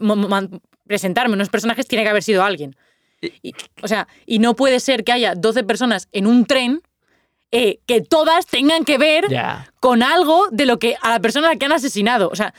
presentarme 0.87 1.35
unos 1.35 1.51
personajes, 1.51 1.87
tiene 1.87 2.05
que 2.05 2.09
haber 2.11 2.23
sido 2.23 2.43
alguien. 2.43 2.75
Y- 3.21 3.53
o 3.83 3.89
sea, 3.89 4.09
y 4.25 4.39
no 4.39 4.55
puede 4.57 4.81
ser 4.81 5.05
que 5.05 5.13
haya 5.13 5.35
12 5.35 5.63
personas 5.65 6.09
en 6.13 6.27
un 6.27 6.47
tren 6.47 6.81
eh, 7.51 7.79
que 7.87 8.03
todas 8.03 8.47
tengan 8.47 8.85
que 8.85 8.99
ver 8.99 9.27
con 9.81 10.03
algo 10.03 10.49
de 10.51 10.67
lo 10.67 10.79
que 10.79 10.97
a 11.01 11.11
la 11.11 11.21
persona 11.21 11.49
a 11.49 11.53
la 11.53 11.59
que 11.59 11.65
han 11.65 11.73
asesinado. 11.73 12.29
O 12.29 12.37
sea, 12.37 12.53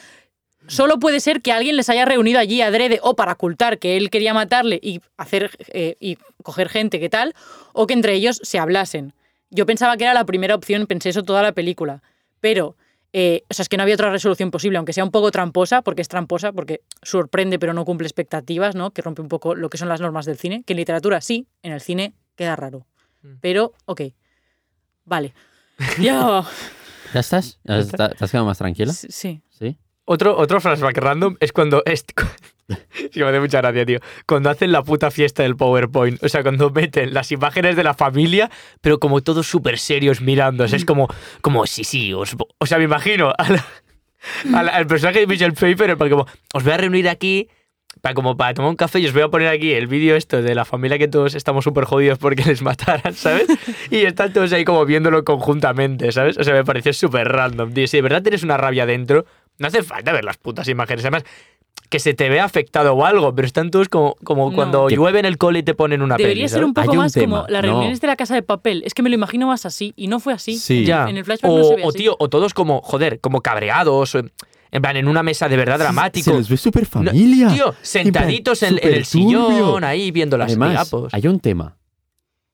solo 0.67 0.97
puede 0.97 1.19
ser 1.19 1.41
que 1.41 1.51
alguien 1.51 1.75
les 1.75 1.89
haya 1.89 2.05
reunido 2.05 2.39
allí 2.39 2.61
adrede 2.61 2.99
o 3.03 3.15
para 3.15 3.33
ocultar 3.33 3.77
que 3.77 3.97
él 3.97 4.09
quería 4.09 4.33
matarle 4.33 4.79
y 4.81 5.01
hacer 5.17 5.51
eh, 5.73 5.95
y 5.99 6.17
coger 6.43 6.69
gente 6.69 6.99
que 6.99 7.09
tal, 7.09 7.35
o 7.73 7.85
que 7.85 7.93
entre 7.93 8.13
ellos 8.13 8.39
se 8.43 8.57
hablasen. 8.57 9.13
Yo 9.51 9.65
pensaba 9.65 9.95
que 9.97 10.05
era 10.05 10.13
la 10.13 10.25
primera 10.25 10.55
opción, 10.55 10.87
pensé 10.87 11.09
eso 11.09 11.23
toda 11.23 11.43
la 11.43 11.51
película. 11.51 12.01
Pero, 12.39 12.75
eh, 13.13 13.43
o 13.49 13.53
sea, 13.53 13.63
es 13.63 13.69
que 13.69 13.77
no 13.77 13.83
había 13.83 13.95
otra 13.95 14.11
resolución 14.11 14.49
posible, 14.51 14.77
aunque 14.77 14.93
sea 14.93 15.03
un 15.03 15.11
poco 15.11 15.31
tramposa, 15.31 15.81
porque 15.81 16.01
es 16.01 16.07
tramposa, 16.07 16.51
porque 16.51 16.81
sorprende 17.01 17.59
pero 17.59 17.73
no 17.73 17.85
cumple 17.85 18.07
expectativas, 18.07 18.75
¿no? 18.75 18.91
Que 18.91 19.01
rompe 19.01 19.21
un 19.21 19.27
poco 19.27 19.53
lo 19.53 19.69
que 19.69 19.77
son 19.77 19.89
las 19.89 20.01
normas 20.01 20.25
del 20.25 20.37
cine, 20.37 20.63
que 20.65 20.73
en 20.73 20.77
literatura 20.77 21.21
sí, 21.21 21.47
en 21.61 21.73
el 21.73 21.81
cine 21.81 22.13
queda 22.35 22.55
raro. 22.55 22.85
Mm. 23.21 23.33
Pero, 23.41 23.73
ok. 23.85 24.01
Vale. 25.09 25.33
Ya. 25.99 26.43
¿Ya 27.13 27.19
estás? 27.19 27.59
¿Ya 27.63 27.79
está- 27.79 28.09
¿Te 28.09 28.23
has 28.23 28.31
quedado 28.31 28.45
más 28.45 28.57
tranquila? 28.59 28.93
Sí. 28.93 29.41
Sí. 29.49 29.77
Otro, 30.05 30.37
otro 30.37 30.61
flashback 30.61 30.97
random 30.97 31.35
es 31.39 31.51
cuando. 31.51 31.81
Es, 31.85 32.05
es 32.67 33.09
que 33.11 33.23
me 33.23 33.29
hace 33.29 33.39
mucha 33.39 33.57
gracia, 33.61 33.85
tío. 33.85 33.99
Cuando 34.27 34.49
hacen 34.51 34.71
la 34.71 34.83
puta 34.83 35.09
fiesta 35.11 35.41
del 35.43 35.55
PowerPoint. 35.55 36.23
O 36.23 36.29
sea, 36.29 36.43
cuando 36.43 36.69
meten 36.69 37.13
las 37.13 37.31
imágenes 37.31 37.75
de 37.75 37.83
la 37.83 37.93
familia, 37.95 38.49
pero 38.81 38.99
como 38.99 39.21
todos 39.21 39.47
súper 39.47 39.79
serios 39.79 40.21
mirándose. 40.21 40.75
Es 40.75 40.85
como, 40.85 41.07
como, 41.41 41.65
sí, 41.65 41.83
sí. 41.83 42.13
Os, 42.13 42.35
o 42.59 42.65
sea, 42.65 42.77
me 42.77 42.83
imagino 42.83 43.33
al 44.53 44.87
personaje 44.87 45.21
de 45.21 45.27
Michelle 45.27 45.53
Pfeiffer, 45.53 45.97
para 45.97 46.09
como, 46.11 46.27
os 46.53 46.63
voy 46.63 46.73
a 46.73 46.77
reunir 46.77 47.09
aquí. 47.09 47.49
Para, 48.01 48.15
como 48.15 48.37
para 48.37 48.53
tomar 48.53 48.69
un 48.69 48.77
café 48.77 48.99
y 48.99 49.07
os 49.07 49.13
voy 49.13 49.23
a 49.23 49.27
poner 49.27 49.49
aquí 49.49 49.73
el 49.73 49.87
vídeo 49.87 50.15
esto 50.15 50.41
de 50.41 50.55
la 50.55 50.63
familia 50.63 50.97
que 50.97 51.09
todos 51.09 51.35
estamos 51.35 51.65
súper 51.65 51.83
jodidos 51.83 52.17
porque 52.17 52.43
les 52.45 52.61
mataran, 52.61 53.13
¿sabes? 53.13 53.47
Y 53.91 53.97
están 54.05 54.31
todos 54.31 54.53
ahí 54.53 54.63
como 54.63 54.85
viéndolo 54.85 55.25
conjuntamente, 55.25 56.11
¿sabes? 56.13 56.37
O 56.37 56.43
sea, 56.45 56.53
me 56.53 56.63
pareció 56.63 56.93
súper 56.93 57.27
random, 57.27 57.73
tío. 57.73 57.87
Si 57.87 57.97
de 57.97 58.01
verdad 58.01 58.21
tienes 58.21 58.43
una 58.43 58.55
rabia 58.55 58.85
dentro, 58.85 59.25
no 59.57 59.67
hace 59.67 59.83
falta 59.83 60.13
ver 60.13 60.23
las 60.23 60.37
putas 60.37 60.67
imágenes. 60.69 61.03
Además, 61.03 61.23
que 61.89 61.99
se 61.99 62.13
te 62.13 62.29
ve 62.29 62.39
afectado 62.39 62.93
o 62.93 63.03
algo, 63.03 63.33
pero 63.35 63.45
están 63.47 63.71
todos 63.71 63.89
como, 63.89 64.15
como 64.23 64.49
No. 64.51 64.55
cuando 64.55 64.87
Que- 64.87 64.95
llueve 64.95 65.19
en 65.19 65.25
el 65.25 65.37
cole 65.37 65.59
y 65.59 65.63
te 65.63 65.73
ponen 65.73 66.01
una 66.01 66.15
Debería 66.15 66.43
peli, 66.43 66.49
ser 66.49 66.63
un 66.63 66.73
poco 66.75 66.91
Hay 66.91 66.97
un 66.97 67.03
más 67.03 67.11
tema, 67.13 67.37
como 67.39 67.47
las 67.49 67.63
no. 67.63 67.69
reuniones 67.71 67.99
de 67.99 68.07
la 68.07 68.15
casa 68.15 68.35
de 68.35 68.43
papel. 68.43 68.83
Es 68.85 68.93
que 68.93 69.01
me 69.01 69.09
lo 69.09 69.15
imagino 69.15 69.47
más 69.47 69.65
así 69.65 69.93
y 69.97 70.07
no 70.07 70.19
fue 70.19 70.31
así. 70.33 70.57
Sí. 70.57 70.85
Ya. 70.85 71.09
En 71.09 71.17
el 71.17 71.25
flashback 71.25 71.51
o, 71.51 71.57
no 71.57 71.63
se 71.65 71.75
ve 71.75 71.83
o, 71.83 71.89
así. 71.89 71.97
tío, 71.97 72.15
o 72.19 72.29
todos 72.29 72.53
como, 72.53 72.81
joder, 72.81 73.19
como 73.19 73.41
cabreados, 73.41 74.15
o 74.15 74.21
en- 74.71 74.81
plan, 74.81 74.97
en 74.97 75.07
una 75.07 75.23
mesa 75.23 75.47
de 75.49 75.57
verdad 75.57 75.79
dramático. 75.79 76.31
Se 76.31 76.37
les 76.37 76.49
ve 76.49 76.57
súper 76.57 76.83
No, 76.83 76.89
familia. 76.89 77.49
tío, 77.49 77.73
sentaditos 77.81 78.61
en, 78.63 78.79
en 78.81 78.93
el 78.93 79.05
sillón, 79.05 79.83
ahí 79.83 80.11
viendo 80.11 80.37
las 80.37 80.47
Además, 80.49 80.71
diapos. 80.71 81.13
hay 81.13 81.27
un 81.27 81.39
tema. 81.39 81.77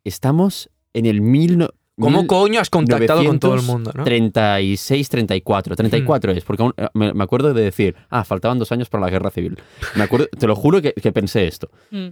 Estamos 0.03 0.69
en 0.93 1.05
el 1.05 1.21
mil 1.21 1.57
no- 1.57 1.69
¿Cómo 1.97 2.19
mil- 2.19 2.27
coño 2.27 2.59
has 2.59 2.69
contactado 2.69 3.23
con 3.23 3.39
todo 3.39 3.55
el 3.55 3.61
mundo, 3.61 3.91
no? 3.95 4.03
36, 4.03 5.07
34. 5.07 5.75
34 5.77 6.31
es, 6.33 6.43
porque 6.43 6.63
aún- 6.63 6.73
eh, 6.75 6.87
me, 6.93 7.13
me 7.13 7.23
acuerdo 7.23 7.53
de 7.53 7.63
decir, 7.63 7.95
ah, 8.09 8.25
faltaban 8.25 8.59
dos 8.59 8.71
años 8.73 8.89
para 8.89 9.05
la 9.05 9.09
guerra 9.09 9.31
civil. 9.31 9.57
Me 9.95 10.03
acuerdo, 10.03 10.27
te 10.27 10.45
lo 10.45 10.55
juro 10.57 10.81
que, 10.81 10.91
que 10.93 11.11
pensé 11.13 11.47
esto. 11.47 11.69
Mm. 11.91 12.07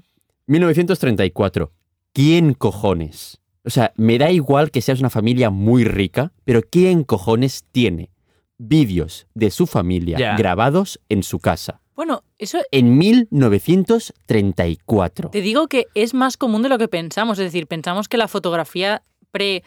1934. 0.48 1.72
¿Quién 2.14 2.54
cojones? 2.54 3.40
O 3.66 3.70
sea, 3.70 3.92
me 3.98 4.18
da 4.18 4.32
igual 4.32 4.72
que 4.72 4.82
seas 4.82 5.00
una 5.00 5.10
familia 5.10 5.50
muy 5.50 5.84
rica, 5.84 6.32
pero 6.46 6.62
¿quién 6.62 7.04
cojones 7.04 7.66
tiene 7.72 8.10
vídeos 8.58 9.28
de 9.34 9.52
su 9.52 9.68
familia 9.68 10.36
grabados 10.38 11.00
en 11.10 11.24
su 11.24 11.40
casa? 11.40 11.82
Bueno, 11.96 12.24
eso 12.40 12.60
En 12.72 12.98
1934. 12.98 15.30
te 15.30 15.42
digo 15.42 15.68
que 15.68 15.88
es 15.94 16.14
más 16.14 16.38
común 16.38 16.62
de 16.64 16.70
lo 16.70 16.78
que 16.78 16.88
pensamos. 16.88 17.38
Es 17.40 17.46
decir, 17.46 17.68
pensamos 17.68 18.08
que 18.08 18.18
la 18.18 18.28
fotografía 18.28 19.04
pre 19.32 19.64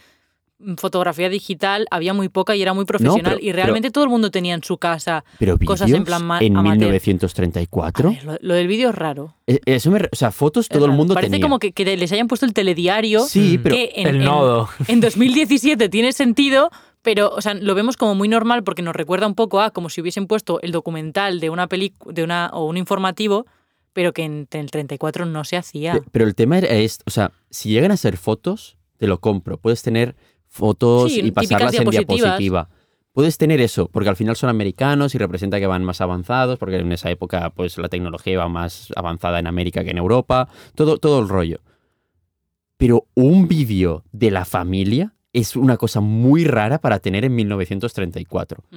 fotografía 0.79 1.29
digital 1.29 1.87
había 1.91 2.15
muy 2.15 2.31
poca 2.31 2.57
y 2.57 2.63
era 2.63 2.73
muy 2.73 2.87
profesional 2.87 3.35
pero- 3.35 3.47
y 3.47 3.53
realmente 3.53 3.91
todo 3.91 4.05
el 4.05 4.11
mundo 4.11 4.31
tenía 4.31 4.55
en 4.55 4.63
su 4.65 4.79
casa 4.79 5.23
Pero 5.39 5.59
cosas 5.59 5.91
en 5.91 6.03
plan 6.03 6.25
ma- 6.25 6.39
en 6.41 6.57
amateur. 6.57 6.89
1934. 6.93 8.09
A 8.09 8.13
ver, 8.13 8.25
lo, 8.25 8.39
lo 8.41 8.55
del 8.55 8.67
vídeo 8.67 8.89
es 8.89 8.95
raro. 8.95 9.35
Eh, 9.47 9.61
Eso 9.67 9.91
me 9.91 9.99
o 10.11 10.17
sea, 10.17 10.31
fotos 10.31 10.65
Es 10.65 10.69
todo 10.71 10.87
el 10.87 10.93
mundo 10.93 11.13
Parece 11.13 11.33
tenía. 11.33 11.45
como 11.45 11.59
que, 11.59 11.73
que 11.73 11.85
les 11.99 12.11
hayan 12.11 12.27
puesto 12.27 12.47
el 12.47 12.55
telediario 12.55 13.21
Sí, 13.27 13.59
Mm. 13.59 13.63
pero 13.63 13.75
que 13.77 13.93
en, 13.97 14.07
el 14.07 14.17
en- 14.17 14.25
nodo. 14.25 14.71
en 14.89 15.01
2017 15.03 15.91
tiene 15.91 16.13
sentido, 16.15 16.71
pero 17.07 17.31
o 17.31 17.41
sea, 17.41 17.55
lo 17.55 17.77
vemos 17.77 17.97
como 17.97 18.17
muy 18.17 18.27
normal 18.27 18.65
porque 18.65 18.83
nos 18.83 18.97
recuerda 18.97 19.29
un 19.29 19.37
poco 19.37 19.61
a 19.61 19.71
como 19.71 19.91
si 19.91 20.01
hubiesen 20.01 20.27
puesto 20.27 20.61
el 20.61 20.73
documental 20.73 21.39
de 21.39 21.51
una 21.51 21.69
película 21.69 22.13
de 22.13 22.25
una 22.25 22.51
o 22.53 22.67
un 22.67 22.77
informativo, 22.77 23.47
pero 23.93 24.13
que 24.13 24.25
en, 24.25 24.49
el 24.51 24.71
34 24.73 25.25
no 25.25 25.45
se 25.45 25.57
hacía. 25.57 25.93
Pe- 25.93 26.03
Pero 26.11 26.25
el 26.25 26.35
tema 26.35 26.59
esto, 26.59 27.05
o 27.07 27.13
sea, 27.13 27.31
si 27.49 27.71
llegan 27.71 27.93
a 27.93 27.97
ser 27.97 28.17
fotos, 28.17 28.77
te 28.97 29.07
lo 29.07 29.21
compro. 29.21 29.57
Puedes 29.57 29.83
tener 29.83 30.17
fotos 30.49 31.13
Sí, 31.13 31.21
y 31.23 31.31
pasarlas 31.31 31.75
en 31.75 31.89
diapositiva. 31.91 32.71
Puedes 33.13 33.39
tener 33.39 33.61
eso, 33.61 33.87
porque 33.87 34.09
al 34.09 34.17
final 34.17 34.35
son 34.35 34.51
americanos 34.51 35.15
y 35.15 35.19
representa 35.19 35.61
que 35.61 35.69
van 35.69 35.85
más 35.85 36.01
avanzados, 36.01 36.59
porque 36.59 36.79
en 36.79 36.91
esa 36.91 37.09
época 37.09 37.51
pues 37.51 37.79
la 37.79 37.89
tecnología 37.89 38.33
iba 38.33 38.49
más 38.49 38.93
avanzada 38.97 39.39
en 39.39 39.47
América 39.47 39.85
que 39.85 39.91
en 39.91 39.99
Europa, 39.99 40.49
todo, 40.75 40.99
todo 40.99 41.21
el 41.21 41.29
rollo. 41.29 41.61
Pero 42.77 43.07
un 43.15 43.47
vídeo 43.47 44.03
de 44.11 44.33
la 44.33 44.45
familia 44.45 45.13
es 45.41 45.57
una 45.57 45.77
cosa 45.77 46.01
muy 46.01 46.45
rara 46.45 46.79
para 46.81 46.99
tener 46.99 47.25
en 47.25 47.35
1934. 47.35 48.63
Mm. 48.71 48.77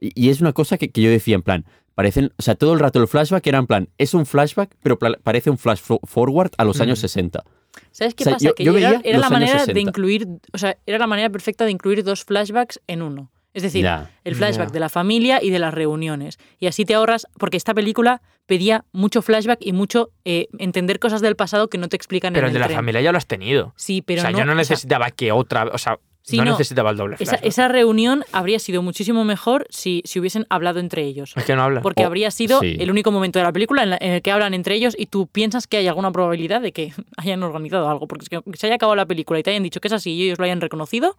Y, 0.00 0.26
y 0.26 0.30
es 0.30 0.40
una 0.40 0.52
cosa 0.52 0.78
que, 0.78 0.90
que 0.90 1.02
yo 1.02 1.10
decía 1.10 1.34
en 1.34 1.42
plan, 1.42 1.64
parecen, 1.94 2.32
o 2.38 2.42
sea, 2.42 2.54
todo 2.54 2.72
el 2.72 2.80
rato 2.80 3.00
el 3.00 3.08
flashback 3.08 3.46
era 3.46 3.58
en 3.58 3.66
plan, 3.66 3.88
es 3.98 4.14
un 4.14 4.24
flashback, 4.26 4.74
pero 4.82 4.98
parece 4.98 5.50
un 5.50 5.58
flash 5.58 5.80
fo- 5.80 6.00
forward 6.04 6.52
a 6.56 6.64
los 6.64 6.78
Mm. 6.78 6.82
años 6.82 6.98
60. 7.00 7.44
¿Sabes 7.92 8.14
qué 8.14 8.22
O 8.22 8.24
sea, 8.24 8.32
pasa? 8.34 8.44
yo- 8.46 8.54
que 8.54 8.64
yo 8.64 8.76
era, 8.76 9.00
la 9.04 9.30
manera 9.30 9.52
de 9.52 9.58
60. 9.60 9.80
incluir, 9.80 10.26
o 10.52 10.58
sea, 10.58 10.76
era 10.86 10.98
la 10.98 11.06
manera 11.06 11.28
perfecta 11.30 11.64
de 11.64 11.70
incluir 11.70 12.02
dos 12.02 12.24
flashbacks 12.24 12.80
en 12.86 13.02
uno. 13.02 13.30
Es 13.52 13.62
decir, 13.64 13.88
el 14.24 14.34
flashback 14.36 14.70
de 14.70 14.78
la 14.80 14.88
familia 14.88 15.40
y 15.42 15.50
de 15.50 15.58
las 15.58 15.74
reuniones. 15.74 16.38
Y 16.58 16.66
así 16.68 16.84
te 16.84 16.94
ahorras, 16.94 17.26
porque 17.38 17.56
esta 17.56 17.74
película 17.74 18.22
pedía 18.46 18.84
mucho 18.92 19.22
flashback 19.22 19.58
y 19.60 19.72
mucho 19.72 20.10
eh, 20.24 20.46
entender 20.58 20.98
cosas 21.00 21.20
del 21.20 21.34
pasado 21.36 21.68
que 21.68 21.78
no 21.78 21.88
te 21.88 21.96
explican 21.96 22.32
Pero 22.32 22.46
en 22.46 22.50
el 22.50 22.52
de 22.54 22.58
el 22.58 22.60
la 22.60 22.66
tren. 22.68 22.76
familia 22.76 23.00
ya 23.00 23.12
lo 23.12 23.18
has 23.18 23.26
tenido. 23.26 23.72
Sí, 23.76 24.02
pero 24.02 24.20
o 24.20 24.22
sea, 24.22 24.30
no, 24.30 24.38
yo 24.38 24.44
no 24.44 24.52
o 24.52 24.54
sea, 24.54 24.60
necesitaba 24.60 25.10
que 25.10 25.32
otra, 25.32 25.64
o 25.72 25.78
sea, 25.78 25.98
Sí, 26.22 26.36
no, 26.36 26.44
no. 26.44 26.50
necesitaba 26.52 26.90
el 26.90 26.96
doble 26.98 27.14
esa, 27.14 27.24
flashback. 27.24 27.44
esa 27.48 27.68
reunión 27.68 28.24
habría 28.30 28.58
sido 28.58 28.82
muchísimo 28.82 29.24
mejor 29.24 29.66
si, 29.70 30.02
si 30.04 30.20
hubiesen 30.20 30.46
hablado 30.50 30.78
entre 30.78 31.02
ellos. 31.02 31.32
Es 31.34 31.44
que 31.44 31.56
no 31.56 31.62
habla. 31.62 31.80
Porque 31.80 32.02
Oh, 32.02 32.06
habría 32.06 32.30
sido 32.30 32.60
sí. 32.60 32.76
el 32.78 32.90
único 32.90 33.10
momento 33.10 33.38
de 33.38 33.44
la 33.46 33.52
película 33.52 33.82
en, 33.82 33.90
la- 33.90 33.98
en 34.00 34.12
el 34.12 34.22
que 34.22 34.30
hablan 34.30 34.52
entre 34.54 34.74
ellos 34.76 34.94
y 34.98 35.06
tú 35.06 35.26
piensas 35.26 35.66
que 35.66 35.78
hay 35.78 35.88
alguna 35.88 36.12
probabilidad 36.12 36.60
de 36.60 36.72
que 36.72 36.92
hayan 37.16 37.42
organizado 37.42 37.88
algo. 37.88 38.06
Porque 38.06 38.24
es 38.24 38.28
que 38.28 38.42
se 38.54 38.66
haya 38.66 38.76
acabado 38.76 38.94
la 38.96 39.06
película 39.06 39.40
y 39.40 39.42
te 39.42 39.50
hayan 39.50 39.62
dicho 39.62 39.80
que 39.80 39.88
es 39.88 39.94
así 39.94 40.12
y 40.12 40.24
ellos 40.26 40.38
lo 40.38 40.44
hayan 40.44 40.60
reconocido, 40.60 41.16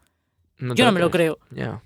yo 0.60 0.86
no 0.86 0.92
me 0.92 1.00
lo 1.00 1.10
creo. 1.12 1.40
Ya. 1.50 1.82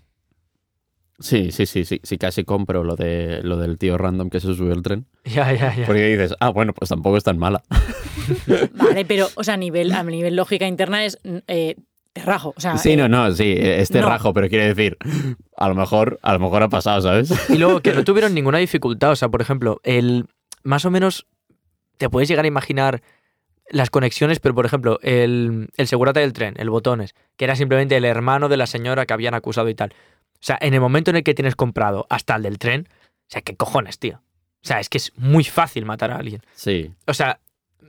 Sí, 1.20 1.52
sí, 1.52 1.66
sí, 1.66 1.86
sí, 1.86 2.02
sí, 2.04 2.18
casi 2.18 2.44
compro 2.44 2.84
lo, 2.84 2.96
de, 2.96 3.42
lo 3.42 3.58
del 3.58 3.78
tío 3.78 3.98
random 3.98 4.30
que 4.30 4.40
se 4.40 4.54
sube 4.54 4.72
al 4.74 4.82
tren. 4.82 5.06
Ya, 5.26 5.52
ya, 5.54 5.76
ya. 5.76 5.86
Porque 5.86 6.06
dices, 6.08 6.36
ah, 6.40 6.50
bueno, 6.50 6.74
pues 6.74 6.90
tampoco 6.90 7.18
es 7.18 7.24
tan 7.24 7.38
mala. 7.38 7.64
Vale, 8.74 9.06
pero, 9.06 9.28
o 9.36 9.44
sea, 9.44 9.56
a 9.56 9.58
nivel, 9.58 9.92
a 9.94 10.04
nivel 10.04 10.36
lógica 10.36 10.68
interna 10.68 11.04
es 11.06 11.18
eh, 11.48 11.76
te 12.14 12.22
rajo. 12.22 12.54
O 12.56 12.62
sea, 12.62 12.78
Sí, 12.78 12.92
eh, 12.92 12.98
no, 12.98 13.10
no, 13.10 13.32
sí, 13.34 13.56
este 13.58 14.02
no. 14.02 14.08
rajo, 14.10 14.34
pero 14.34 14.50
quiere 14.50 14.74
decir, 14.74 14.98
a 15.58 15.68
lo 15.68 15.76
mejor, 15.76 16.20
a 16.22 16.34
lo 16.34 16.40
mejor 16.40 16.64
ha 16.64 16.70
pasado, 16.70 17.02
¿sabes? 17.02 17.32
Y 17.50 17.58
luego 17.58 17.82
que 17.82 17.94
no 17.94 18.04
tuvieron 18.04 18.34
ninguna 18.34 18.58
dificultad. 18.60 19.12
O 19.12 19.16
sea, 19.16 19.30
por 19.30 19.42
ejemplo, 19.42 19.80
el 19.84 20.26
más 20.64 20.86
o 20.86 20.92
menos 20.92 21.26
te 21.98 22.10
puedes 22.10 22.30
llegar 22.30 22.46
a 22.46 22.48
imaginar 22.48 23.02
las 23.70 23.90
conexiones, 23.90 24.40
pero 24.40 24.54
por 24.54 24.66
ejemplo, 24.66 25.00
el, 25.02 25.70
el 25.76 25.88
segurata 25.88 26.20
del 26.20 26.34
tren, 26.34 26.54
el 26.58 26.70
botones, 26.70 27.16
que 27.36 27.46
era 27.46 27.56
simplemente 27.56 27.98
el 27.98 28.06
hermano 28.06 28.48
de 28.48 28.58
la 28.58 28.68
señora 28.68 29.06
que 29.06 29.14
habían 29.14 29.34
acusado 29.34 29.70
y 29.70 29.76
tal. 29.76 29.94
O 30.46 30.48
sea, 30.48 30.60
en 30.62 30.76
el 30.76 30.80
momento 30.80 31.10
en 31.10 31.18
el 31.18 31.24
que 31.24 31.34
tienes 31.34 31.56
comprado 31.56 32.06
hasta 32.08 32.36
el 32.36 32.44
del 32.44 32.60
tren, 32.60 32.88
o 32.88 33.26
sea, 33.30 33.42
¿qué 33.42 33.56
cojones, 33.56 33.98
tío? 33.98 34.22
O 34.64 34.68
sea, 34.68 34.80
es 34.80 34.90
que 34.90 35.00
es 35.00 35.12
muy 35.16 35.44
fácil 35.44 35.86
matar 35.86 36.12
a 36.12 36.18
alguien. 36.18 36.44
Sí. 36.54 36.94
O 37.08 37.16
sea, 37.16 37.40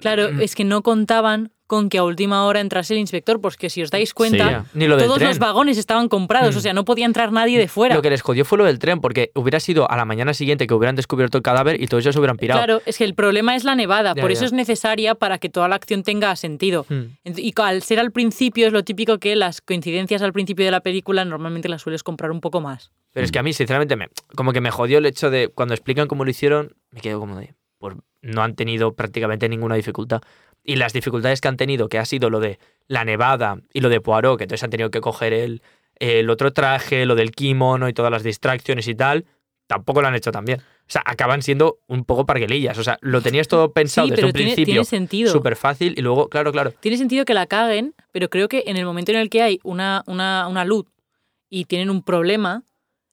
Claro, 0.01 0.32
Mm. 0.32 0.40
es 0.40 0.55
que 0.55 0.64
no 0.64 0.82
contaban 0.82 1.51
con 1.66 1.88
que 1.88 1.99
a 1.99 2.05
última 2.05 2.44
hora 2.44 2.61
entrase 2.61 2.94
el 2.94 3.01
inspector, 3.01 3.40
porque 3.40 3.70
si 3.70 3.82
os 3.82 3.90
dais 3.90 4.14
cuenta, 4.14 4.66
ni 4.72 4.86
lo 4.86 4.97
todos 4.99 5.16
tren. 5.16 5.30
los 5.30 5.40
vagones 5.40 5.78
estaban 5.78 6.09
comprados, 6.09 6.55
Mm. 6.55 6.59
o 6.59 6.61
sea, 6.61 6.72
no 6.74 6.84
podía 6.84 7.07
entrar 7.07 7.32
nadie 7.32 7.59
de 7.59 7.66
fuera. 7.66 7.97
Lo 7.97 8.03
que 8.03 8.11
les 8.11 8.22
jodió 8.22 8.44
fue 8.44 8.57
lo 8.57 8.64
del 8.64 8.78
tren, 8.78 9.01
porque 9.01 9.32
hubiera 9.34 9.59
sido 9.59 9.90
a 9.90 9.97
la 9.97 10.05
mañana 10.05 10.32
siguiente 10.32 10.68
que 10.68 10.74
hubieran 10.74 10.94
descubierto 10.94 11.38
el 11.38 11.42
cadáver 11.42 11.82
y 11.82 11.88
todos 11.88 12.05
ellos 12.05 12.14
se 12.14 12.20
hubieran 12.20 12.36
pirado. 12.36 12.61
Claro, 12.61 12.82
es 12.86 12.99
que 12.99 13.03
el 13.05 13.14
problema 13.16 13.57
es 13.57 13.64
la 13.64 13.74
nevada, 13.74 14.12
Ya, 14.14 14.22
por 14.22 14.30
ya. 14.30 14.34
eso 14.34 14.44
es 14.44 14.53
necesaria 14.53 15.16
para 15.16 15.38
que 15.38 15.49
toda 15.49 15.66
la 15.66 15.74
acción 15.74 16.05
tenga 16.05 16.36
sentido. 16.36 16.86
Ent- 16.88 17.38
Y 17.38 17.53
al 17.61 17.82
ser 17.82 17.99
al 17.99 18.12
principio 18.12 18.68
es 18.68 18.72
lo 18.72 18.84
típico 18.84 19.18
que 19.18 19.34
las 19.34 19.61
coincidencias 19.61 20.22
al 20.22 20.32
principio 20.32 20.64
de 20.64 20.70
la 20.70 20.82
película 20.82 21.24
normalmente 21.24 21.68
las 21.68 21.82
sueles 21.82 22.05
comprar 22.05 22.30
un 22.30 22.40
poco 22.40 22.61
más. 22.61 22.92
Pero 23.12 23.24
es 23.24 23.32
que 23.32 23.40
a 23.40 23.42
mí, 23.42 23.53
sinceramente, 23.53 23.97
me, 23.97 24.09
como 24.36 24.53
que 24.53 24.61
me 24.61 24.70
jodió 24.70 24.99
el 24.99 25.07
hecho 25.07 25.30
de 25.30 25.49
cuando 25.49 25.74
explican 25.74 26.07
cómo 26.07 26.24
lo 26.24 26.30
hicieron, 26.30 26.76
me 26.92 27.01
quedo 27.01 27.18
como 27.18 27.40
de, 27.40 27.55
pues 27.95 28.05
no 28.22 28.43
han 28.43 28.55
tenido 28.57 28.95
prácticamente 28.95 29.49
ninguna 29.49 29.74
dificultad. 29.76 30.20
Y 30.64 30.76
las 30.76 30.93
dificultades 30.93 31.41
que 31.41 31.49
han 31.49 31.57
tenido, 31.57 31.89
que 31.89 31.99
ha 31.99 32.05
sido 32.05 32.28
lo 32.30 32.41
de 32.41 32.59
la 32.89 33.05
nevada 33.05 33.59
y 33.72 33.80
lo 33.80 33.89
de 33.89 34.01
Poirot, 34.01 34.37
que 34.39 34.45
entonces 34.45 34.64
han 34.64 34.70
tenido 34.70 34.91
que 34.91 35.01
coger 35.01 35.32
el, 35.32 35.62
el 35.97 36.28
otro 36.28 36.53
traje, 36.53 37.07
lo 37.07 37.14
del 37.14 37.30
kimono 37.30 37.89
y 37.89 37.93
todas 37.93 38.11
las 38.11 38.24
distracciones 38.24 38.89
y 38.89 38.95
tal, 38.97 39.26
tampoco 39.68 40.03
lo 40.03 40.09
han 40.09 40.16
hecho 40.16 40.32
tan 40.32 40.45
bien. 40.45 40.59
O 40.61 40.89
sea, 40.91 41.03
acaban 41.05 41.43
siendo 41.43 41.78
un 41.87 42.05
poco 42.05 42.26
parguelillas. 42.26 42.78
O 42.78 42.82
sea, 42.84 42.99
lo 43.01 43.20
tenías 43.20 43.47
todo 43.49 43.72
pensado 43.72 44.07
sí, 44.07 44.11
desde 44.11 44.22
pero 44.22 44.28
un 44.28 44.32
tiene, 44.32 44.49
principio 44.55 44.72
tiene 44.74 44.84
sentido. 44.84 45.32
súper 45.32 45.55
fácil 45.57 45.95
y 45.97 46.03
luego, 46.03 46.28
claro, 46.28 46.51
claro. 46.53 46.72
Tiene 46.80 46.97
sentido 46.97 47.24
que 47.24 47.34
la 47.34 47.47
caguen, 47.47 47.95
pero 48.12 48.28
creo 48.28 48.49
que 48.49 48.64
en 48.66 48.76
el 48.76 48.84
momento 48.84 49.12
en 49.12 49.18
el 49.18 49.30
que 49.30 49.43
hay 49.43 49.61
una, 49.62 50.03
una, 50.07 50.49
una 50.49 50.64
luz 50.64 50.87
y 51.49 51.64
tienen 51.66 51.91
un 51.91 52.03
problema, 52.03 52.64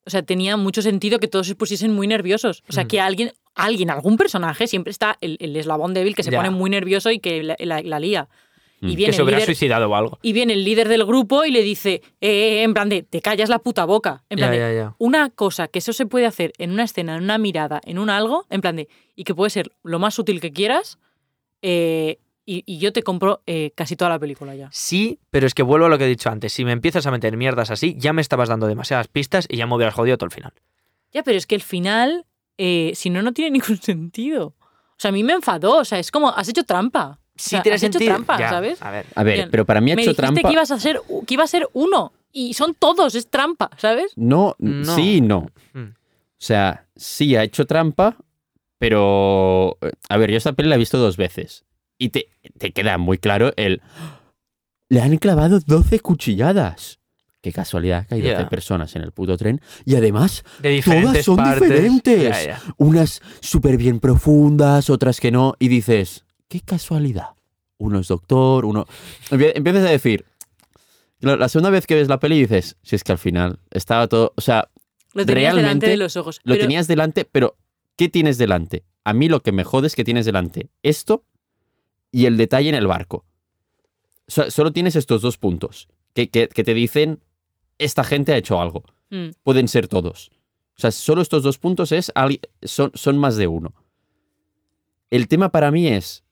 o 0.05 0.09
sea, 0.09 0.23
tenía 0.23 0.57
mucho 0.57 0.81
sentido 0.81 1.19
que 1.19 1.27
todos 1.27 1.45
se 1.47 1.55
pusiesen 1.55 1.93
muy 1.93 2.07
nerviosos. 2.07 2.63
O 2.67 2.73
sea, 2.73 2.83
Mm. 2.83 2.87
que 2.87 2.99
alguien, 3.01 3.31
alguien, 3.55 3.89
algún 3.89 4.17
personaje, 4.17 4.67
siempre 4.67 4.91
está 4.91 5.17
el, 5.21 5.37
el 5.39 5.55
eslabón 5.55 5.93
débil 5.93 6.15
que 6.15 6.23
se 6.23 6.31
Ya. 6.31 6.37
pone 6.39 6.49
muy 6.49 6.69
nervioso 6.69 7.11
y 7.11 7.19
que 7.19 7.43
la, 7.43 7.55
la- 7.59 7.81
la 7.81 7.99
lía. 7.99 8.27
Y 8.81 8.85
Mm. 8.85 8.95
viene, 8.95 9.05
que 9.11 9.13
se 9.15 9.23
hubiera 9.23 9.37
líder, 9.37 9.45
suicidado 9.45 9.89
o 9.89 9.95
algo. 9.95 10.19
y 10.21 10.33
viene 10.33 10.51
el 10.53 10.65
líder 10.65 10.89
del 10.89 11.05
grupo 11.05 11.45
y 11.45 11.51
le 11.51 11.61
dice, 11.63 12.01
eh, 12.19 12.29
eh, 12.59 12.63
en 12.63 12.73
plan 12.73 12.89
de, 12.89 13.03
te 13.03 13.21
callas 13.21 13.47
la 13.47 13.59
puta 13.59 13.85
boca. 13.85 14.23
En 14.29 14.37
plan 14.37 14.51
Ya, 14.51 14.67
de, 14.67 14.75
ya, 14.75 14.81
ya. 14.83 14.95
una 14.97 15.29
cosa 15.29 15.69
que 15.69 15.79
eso 15.79 15.93
se 15.93 16.05
puede 16.05 16.25
hacer 16.25 16.51
en 16.57 16.71
una 16.71 16.83
escena, 16.83 17.15
en 17.15 17.23
una 17.23 17.37
mirada, 17.37 17.79
en 17.85 17.97
un 17.97 18.09
algo, 18.09 18.45
en 18.49 18.59
plan 18.59 18.75
de, 18.75 18.89
y 19.15 19.23
que 19.23 19.33
puede 19.35 19.51
ser 19.51 19.71
lo 19.83 19.99
más 19.99 20.19
útil 20.19 20.41
que 20.41 20.51
quieras, 20.51 20.97
eh, 21.61 22.19
y, 22.45 22.63
y 22.65 22.79
yo 22.79 22.91
te 22.91 23.03
compro 23.03 23.41
eh, 23.47 23.71
casi 23.73 23.95
toda 23.95 24.09
la 24.09 24.19
película 24.19 24.53
ya. 24.53 24.67
Sí, 24.73 25.19
pero 25.31 25.47
es 25.47 25.53
que 25.53 25.63
vuelvo 25.63 25.85
a 25.85 25.89
lo 25.89 25.97
que 25.97 26.03
he 26.03 26.09
dicho 26.09 26.29
antes. 26.29 26.51
Si 26.51 26.65
me 26.65 26.73
empiezas 26.73 27.07
a 27.07 27.11
meter 27.11 27.37
mierdas 27.37 27.71
así, 27.71 27.95
ya 27.97 28.11
me 28.11 28.21
estabas 28.21 28.49
dando 28.49 28.67
demasiadas 28.67 29.07
pistas 29.07 29.45
y 29.49 29.55
ya 29.55 29.65
me 29.65 29.75
hubieras 29.75 29.93
jodido 29.95 30.17
todo 30.17 30.25
el 30.25 30.33
final. 30.33 30.51
Ya, 31.13 31.23
pero 31.23 31.37
es 31.37 31.47
que 31.47 31.55
el 31.55 31.61
final, 31.61 32.25
eh, 32.57 32.91
si 32.95 33.09
no, 33.09 33.21
no 33.21 33.33
tiene 33.33 33.51
ningún 33.59 33.77
sentido. 33.81 34.47
O 34.57 34.95
sea, 34.97 35.09
a 35.09 35.11
mí 35.11 35.23
me 35.23 35.33
enfadó, 35.33 35.77
o 35.77 35.85
sea, 35.85 35.99
es 35.99 36.11
como, 36.11 36.29
has 36.29 36.47
hecho 36.49 36.63
trampa. 36.63 37.19
O 37.19 37.35
Sí, 37.35 37.49
sea, 37.51 37.63
tiene 37.63 37.75
has 37.75 37.81
sentido. 37.81 38.03
hecho 38.03 38.13
trampa, 38.13 38.37
Ya, 38.39 38.49
¿sabes? 38.49 38.81
A 38.81 38.91
ver. 38.91 39.05
A 39.15 39.23
ver, 39.23 39.35
Bien. 39.37 39.49
pero 39.51 39.65
para 39.65 39.81
mí 39.81 39.91
ha 39.91 39.95
Me 39.95 40.03
hecho 40.03 40.11
dijiste 40.11 40.21
trampa. 40.21 40.47
que 40.47 40.53
ibas 40.53 40.69
a 40.71 40.79
ser, 40.79 41.01
que 41.25 41.33
iba 41.33 41.43
a 41.43 41.47
ser 41.47 41.67
uno, 41.73 42.13
y 42.31 42.53
son 42.53 42.75
todos, 42.75 43.15
es 43.15 43.27
trampa, 43.27 43.69
¿sabes? 43.77 44.13
No, 44.15 44.55
No. 44.59 44.95
sí 44.95 45.15
y 45.17 45.21
no. 45.21 45.47
Mm. 45.73 45.79
O 45.89 46.45
sea, 46.45 46.85
sí 46.95 47.35
ha 47.35 47.43
hecho 47.43 47.65
trampa, 47.65 48.17
pero. 48.77 49.77
A 50.09 50.17
ver, 50.17 50.29
yo 50.31 50.37
esta 50.37 50.53
peli 50.53 50.69
la 50.69 50.75
he 50.75 50.79
visto 50.79 50.97
dos 50.97 51.17
veces. 51.17 51.63
Y 51.97 52.09
te, 52.09 52.27
te 52.57 52.71
queda 52.71 52.97
muy 52.97 53.17
claro 53.17 53.53
el. 53.55 53.81
Le 54.89 55.01
han 55.01 55.17
clavado 55.17 55.59
12 55.59 55.99
cuchilladas. 56.01 56.99
Qué 57.43 57.51
casualidad 57.51 58.07
que 58.07 58.15
hay 58.15 58.21
Ya. 58.23 58.35
12 58.37 58.49
personas 58.49 58.95
en 58.95 59.01
el 59.03 59.11
puto 59.11 59.37
tren. 59.37 59.59
Y 59.85 59.95
además, 59.95 60.43
De 60.59 60.81
todas 60.81 61.23
son 61.23 61.35
partes. 61.35 61.69
diferentes. 61.69 62.49
Unas 62.77 63.21
súper 63.41 63.77
bien 63.77 63.99
profundas, 63.99 64.89
otras 64.89 65.19
que 65.19 65.29
no. 65.29 65.53
Y 65.59 65.67
dices, 65.67 66.23
qué 66.47 66.61
casualidad. 66.61 67.31
Uno 67.77 67.99
es 67.99 68.07
doctor, 68.07 68.63
uno... 68.65 68.85
Empie- 69.29 69.51
Empiezas 69.55 69.85
a 69.85 69.89
decir... 69.91 70.25
La 71.19 71.47
segunda 71.49 71.69
vez 71.69 71.85
que 71.85 71.95
ves 71.95 72.07
la 72.09 72.19
peli 72.19 72.39
dices, 72.39 72.75
si 72.81 72.95
es 72.95 73.03
que 73.03 73.11
al 73.11 73.17
final 73.17 73.59
estaba 73.71 74.07
todo... 74.07 74.33
O 74.35 74.41
sea, 74.41 74.69
Lo 75.13 75.25
tenías 75.25 75.53
delante 75.55 75.61
Realmente 75.85 75.89
de 75.89 75.97
los 75.97 76.15
ojos. 76.17 76.39
lo 76.43 76.53
pero- 76.53 76.63
tenías 76.63 76.87
delante, 76.87 77.25
pero 77.25 77.55
¿qué 77.97 78.07
tienes 78.09 78.37
delante? 78.37 78.83
A 79.03 79.13
mí 79.13 79.27
lo 79.29 79.41
que 79.41 79.51
me 79.51 79.63
jode 79.65 79.87
es 79.87 79.95
que 79.95 80.03
tienes 80.05 80.25
delante 80.25 80.69
esto 80.81 81.25
y 82.11 82.25
el 82.25 82.37
detalle 82.37 82.69
en 82.69 82.75
el 82.75 82.87
barco. 82.87 83.25
So- 84.29 84.49
solo 84.51 84.71
tienes 84.73 84.95
estos 84.95 85.21
dos 85.21 85.37
puntos 85.37 85.87
que, 86.13 86.29
que- 86.29 86.47
que 86.49 86.63
te 86.63 86.73
dicen, 86.73 87.19
esta 87.77 88.03
gente 88.03 88.33
ha 88.33 88.37
hecho 88.37 88.61
algo. 88.61 88.83
Mm. 89.09 89.29
Pueden 89.43 89.67
ser 89.67 89.87
todos. 89.87 90.31
O 90.77 90.81
sea, 90.81 90.91
solo 90.91 91.21
estos 91.21 91.43
dos 91.43 91.57
puntos 91.59 91.91
es, 91.91 92.11
son, 92.63 92.91
son 92.95 93.17
más 93.17 93.35
de 93.35 93.47
uno. 93.47 93.73
El 95.11 95.27
tema 95.27 95.49
para 95.49 95.69
mí 95.71 95.87
es, 95.87 96.23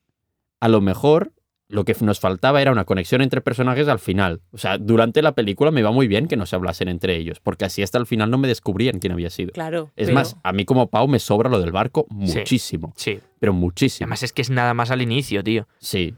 a 0.59 0.67
lo 0.67 0.81
mejor 0.81 1.33
lo 1.67 1.85
que 1.85 1.95
nos 2.01 2.19
faltaba 2.19 2.61
era 2.61 2.71
una 2.71 2.83
conexión 2.83 3.21
entre 3.21 3.39
personajes 3.39 3.87
al 3.87 3.99
final. 3.99 4.41
O 4.51 4.57
sea, 4.57 4.77
durante 4.77 5.21
la 5.21 5.33
película 5.33 5.71
me 5.71 5.79
iba 5.79 5.91
muy 5.91 6.07
bien 6.07 6.27
que 6.27 6.35
no 6.35 6.45
se 6.45 6.55
hablasen 6.55 6.89
entre 6.89 7.15
ellos, 7.15 7.39
porque 7.39 7.63
así 7.65 7.81
hasta 7.83 7.97
el 7.97 8.05
final 8.07 8.29
no 8.29 8.37
me 8.37 8.47
descubrían 8.47 8.99
quién 8.99 9.13
había 9.13 9.29
sido. 9.29 9.53
Claro. 9.53 9.91
Es 9.95 10.07
pero- 10.07 10.15
más, 10.15 10.35
a 10.43 10.51
mí 10.51 10.65
como 10.65 10.89
Pau 10.89 11.07
me 11.07 11.19
sobra 11.19 11.49
lo 11.49 11.59
del 11.61 11.71
barco 11.71 12.07
Sí. 12.09 12.15
muchísimo, 12.39 12.93
Sí. 12.97 13.19
pero 13.39 13.53
muchísimo. 13.53 14.05
Además 14.05 14.23
es 14.23 14.33
que 14.33 14.41
es 14.41 14.49
nada 14.49 14.73
más 14.73 14.91
al 14.91 15.01
inicio, 15.01 15.43
tío. 15.43 15.67
sí. 15.79 16.15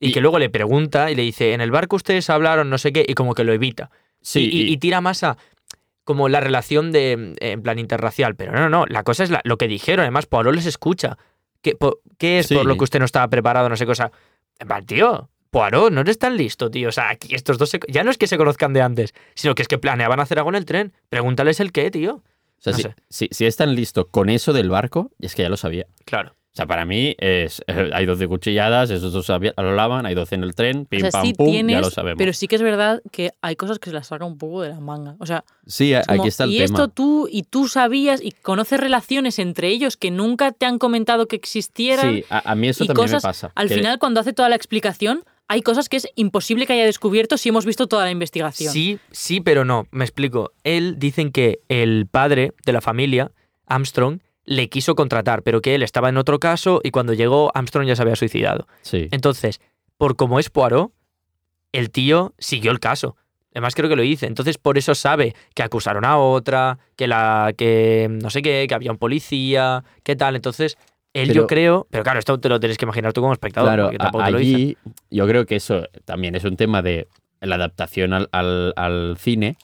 Y, 0.00 0.10
Y- 0.10 0.12
que 0.12 0.20
luego 0.20 0.38
le 0.38 0.48
pregunta 0.48 1.10
y 1.10 1.16
le 1.16 1.22
dice, 1.22 1.54
en 1.54 1.60
el 1.60 1.72
barco 1.72 1.96
ustedes 1.96 2.30
hablaron 2.30 2.70
no 2.70 2.78
sé 2.78 2.92
qué, 2.92 3.04
y 3.06 3.14
como 3.14 3.34
que 3.34 3.42
lo 3.42 3.52
evita. 3.52 3.90
Sí, 4.22 4.48
y, 4.52 4.62
y- 4.62 4.72
y 4.72 4.76
tira 4.78 5.00
más 5.00 5.22
a 5.22 5.36
como 6.04 6.28
la 6.28 6.40
relación 6.40 6.90
de 6.92 7.34
eh, 7.40 7.52
en 7.52 7.62
plan 7.62 7.78
interracial. 7.78 8.34
Pero 8.34 8.52
no, 8.52 8.60
no, 8.60 8.68
no. 8.68 8.86
La 8.86 9.02
cosa 9.02 9.24
es 9.24 9.30
la- 9.30 9.42
lo 9.44 9.58
que 9.58 9.68
dijeron. 9.68 10.00
Además, 10.04 10.26
Poirot 10.26 10.54
les 10.54 10.66
escucha. 10.66 11.18
¿Qué, 11.60 11.74
po- 11.74 12.00
qué 12.18 12.38
es 12.38 12.46
Sí. 12.46 12.54
por 12.54 12.64
lo 12.66 12.76
que 12.78 12.84
usted 12.84 12.98
no 12.98 13.04
estaba 13.04 13.28
preparado? 13.28 13.68
No 13.68 13.76
sé 13.76 13.84
cosa. 13.84 14.10
Tío, 14.86 15.28
Poirot, 15.50 15.92
no 15.92 16.00
eres 16.02 16.18
tan 16.18 16.36
listo, 16.36 16.70
tío. 16.70 16.88
O 16.88 16.92
sea, 16.92 17.10
aquí 17.10 17.34
estos 17.34 17.58
dos 17.58 17.70
se- 17.70 17.80
ya 17.88 18.04
no 18.04 18.10
es 18.10 18.18
que 18.18 18.26
se 18.26 18.36
conozcan 18.38 18.72
de 18.72 18.82
antes, 18.82 19.12
sino 19.34 19.54
que 19.54 19.62
es 19.62 19.68
que 19.68 19.78
planeaban 19.78 20.20
hacer 20.20 20.38
algo 20.38 20.50
en 20.50 20.56
el 20.56 20.64
tren. 20.64 20.92
Pregúntales 21.08 21.60
el 21.60 21.72
qué, 21.72 21.90
tío. 21.90 22.14
o 22.14 22.60
sea, 22.60 22.72
no 22.72 22.78
si, 22.78 22.88
si- 23.08 23.28
si 23.30 23.46
es 23.46 23.56
tan 23.56 23.74
listo 23.74 24.08
con 24.08 24.28
eso 24.30 24.52
del 24.52 24.68
barco, 24.68 25.10
es 25.20 25.34
que 25.34 25.42
ya 25.42 25.48
lo 25.48 25.56
sabía. 25.56 25.86
Claro. 26.04 26.32
O 26.58 26.60
sea, 26.60 26.66
para 26.66 26.84
mí 26.84 27.14
es, 27.18 27.62
hay 27.92 28.04
12 28.04 28.26
cuchilladas, 28.26 28.90
esos 28.90 29.12
dos 29.12 29.28
lo 29.28 29.34
hablaban, 29.56 30.06
hay 30.06 30.14
12 30.16 30.34
en 30.34 30.42
el 30.42 30.56
tren, 30.56 30.78
O 30.80 30.84
pim, 30.86 31.00
sea, 31.02 31.10
pam, 31.10 31.24
sí 31.26 31.34
pum, 31.34 31.50
tienes, 31.52 31.76
ya 31.76 31.80
lo 31.80 31.90
sabemos. 31.90 32.18
pero 32.18 32.32
sí 32.32 32.48
que 32.48 32.56
es 32.56 32.62
verdad 32.62 33.00
que 33.12 33.30
hay 33.42 33.54
cosas 33.54 33.78
que 33.78 33.90
se 33.90 33.94
las 33.94 34.08
saca 34.08 34.24
un 34.24 34.36
poco 34.38 34.62
de 34.62 34.70
la 34.70 34.80
manga. 34.80 35.14
O 35.20 35.26
sea, 35.26 35.44
sí, 35.66 35.94
a- 35.94 36.00
es 36.00 36.06
como, 36.08 36.22
aquí 36.22 36.28
está 36.28 36.44
el 36.44 36.50
y 36.50 36.58
tema. 36.58 36.64
esto 36.64 36.88
tú, 36.88 37.28
y 37.30 37.44
tú 37.44 37.68
sabías, 37.68 38.20
y 38.20 38.32
conoces 38.32 38.80
relaciones 38.80 39.38
entre 39.38 39.68
ellos 39.68 39.96
que 39.96 40.10
nunca 40.10 40.50
te 40.50 40.66
han 40.66 40.78
comentado 40.78 41.28
que 41.28 41.36
existieran. 41.36 42.14
Sí, 42.16 42.24
a, 42.28 42.50
a 42.50 42.54
mí 42.56 42.68
eso 42.68 42.82
y 42.82 42.88
también 42.88 43.06
cosas, 43.06 43.22
me 43.22 43.28
pasa. 43.28 43.52
al 43.54 43.68
que- 43.68 43.74
final, 43.76 43.98
cuando 44.00 44.18
hace 44.18 44.32
toda 44.32 44.48
la 44.48 44.56
explicación, 44.56 45.22
hay 45.46 45.62
cosas 45.62 45.88
que 45.88 45.96
es 45.96 46.08
imposible 46.16 46.66
que 46.66 46.72
haya 46.74 46.84
descubierto 46.86 47.38
si 47.38 47.48
hemos 47.50 47.64
visto 47.64 47.86
toda 47.86 48.04
la 48.04 48.10
investigación. 48.10 48.72
Sí, 48.72 48.98
sí, 49.12 49.40
pero 49.40 49.64
no. 49.64 49.86
Me 49.92 50.04
explico. 50.04 50.50
Él 50.64 50.96
dicen 50.98 51.30
que 51.32 51.60
el 51.68 52.06
padre 52.10 52.52
de 52.66 52.72
la 52.72 52.80
familia, 52.80 53.30
Armstrong, 53.66 54.18
le 54.50 54.68
quiso 54.70 54.94
contratar, 54.94 55.42
pero 55.42 55.60
que 55.60 55.74
él 55.74 55.82
estaba 55.82 56.08
en 56.08 56.16
otro 56.16 56.38
caso 56.40 56.80
y 56.82 56.90
cuando 56.90 57.12
llegó 57.12 57.50
Armstrong 57.54 57.86
ya 57.86 57.94
se 57.96 58.02
había 58.02 58.16
suicidado. 58.16 58.66
Sí. 58.82 59.08
Entonces, 59.10 59.60
por 59.98 60.16
como 60.16 60.38
es 60.40 60.48
Poirot, 60.48 60.90
el 61.72 61.90
tío 61.90 62.34
siguió 62.38 62.70
el 62.70 62.80
caso. 62.80 63.16
Además 63.52 63.74
creo 63.74 63.88
que 63.88 63.96
lo 63.96 64.02
dice. 64.02 64.26
Entonces 64.26 64.56
por 64.56 64.78
eso 64.78 64.94
sabe 64.94 65.34
que 65.54 65.62
acusaron 65.62 66.04
a 66.04 66.16
otra, 66.18 66.78
que 66.96 67.06
la 67.08 67.52
que 67.56 68.08
no 68.10 68.30
sé 68.30 68.40
qué, 68.40 68.64
que 68.68 68.74
había 68.74 68.90
un 68.90 68.98
policía, 68.98 69.84
qué 70.02 70.16
tal. 70.16 70.36
Entonces 70.36 70.78
él 71.12 71.28
Pero- 71.28 71.42
yo 71.42 71.46
creo, 71.46 71.86
pero 71.90 72.04
claro, 72.04 72.18
esto 72.18 72.38
te 72.38 72.48
lo 72.48 72.60
tienes 72.60 72.78
que 72.78 72.84
imaginar 72.84 73.12
tú 73.12 73.20
como 73.20 73.32
espectador, 73.32 73.68
Claro, 73.70 73.82
porque 73.84 73.96
a- 73.96 74.04
tampoco 74.04 74.24
te 74.24 74.30
lo 74.30 74.38
allí 74.38 74.76
yo 75.10 75.26
creo 75.26 75.44
que 75.46 75.56
eso 75.56 75.82
también 76.04 76.34
es 76.34 76.44
un 76.44 76.56
tema 76.56 76.80
de 76.82 77.06
la 77.40 77.56
adaptación 77.56 78.12
al, 78.12 78.28
al- 78.32 78.72
al 78.76 79.16
cine, 79.18 79.56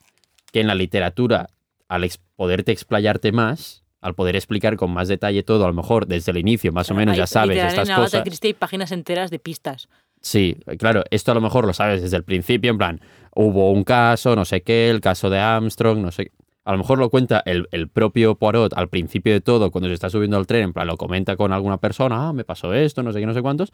que 0.53 0.61
en 0.61 0.67
la 0.67 0.75
literatura, 0.75 1.49
al 1.89 2.05
ex- 2.05 2.19
poderte 2.37 2.73
explayarte 2.73 3.31
más, 3.33 3.84
al 4.05 4.15
poder 4.15 4.37
explicar 4.37 4.77
con 4.77 4.93
más 4.93 5.09
detalle 5.09 5.43
todo, 5.43 5.65
a 5.65 5.69
lo 5.69 5.75
mejor 5.75 6.07
desde 6.07 6.31
el 6.31 6.39
inicio 6.39 6.73
más 6.73 6.91
o 6.91 6.95
menos 6.95 7.15
Hay- 7.15 7.19
ya 7.19 7.27
sabes 7.27 7.57
estas 7.59 7.89
en 7.89 7.97
cosas. 7.97 8.23
Christie 8.23 8.49
hay 8.49 8.55
páginas 8.55 8.93
enteras 8.93 9.31
de 9.31 9.39
pistas. 9.39 9.89
Sí, 10.21 10.57
claro, 10.79 11.05
esto 11.11 11.33
a 11.33 11.35
lo 11.35 11.41
mejor 11.41 11.67
lo 11.67 11.73
sabes 11.73 12.03
desde 12.03 12.17
el 12.17 12.23
principio, 12.25 12.71
en 12.71 12.79
plan, 12.79 13.01
hubo 13.35 13.71
un 13.73 13.83
caso, 13.85 14.37
no 14.37 14.45
sé 14.45 14.63
qué, 14.63 14.91
el 14.91 15.01
caso 15.01 15.31
de 15.31 15.39
Armstrong, 15.39 15.99
no 16.01 16.11
sé. 16.13 16.33
A 16.67 16.73
lo 16.73 16.79
mejor 16.79 16.99
lo 16.99 17.11
cuenta 17.11 17.43
el, 17.45 17.69
el 17.73 17.89
propio 17.89 18.35
Poirot 18.37 18.73
al 18.75 18.89
principio 18.89 19.33
de 19.33 19.41
todo, 19.41 19.71
cuando 19.71 19.89
se 19.89 19.95
está 19.95 20.09
subiendo 20.11 20.37
al 20.37 20.47
tren, 20.47 20.63
en 20.65 20.73
plan, 20.73 20.87
lo 20.87 20.97
comenta 20.97 21.37
con 21.37 21.53
alguna 21.53 21.79
persona, 21.79 22.29
ah, 22.29 22.33
me 22.33 22.45
pasó 22.45 22.73
esto, 22.73 23.03
no 23.03 23.13
sé 23.13 23.21
qué, 23.21 23.27
no 23.27 23.35
sé 23.35 23.43
cuántos. 23.43 23.73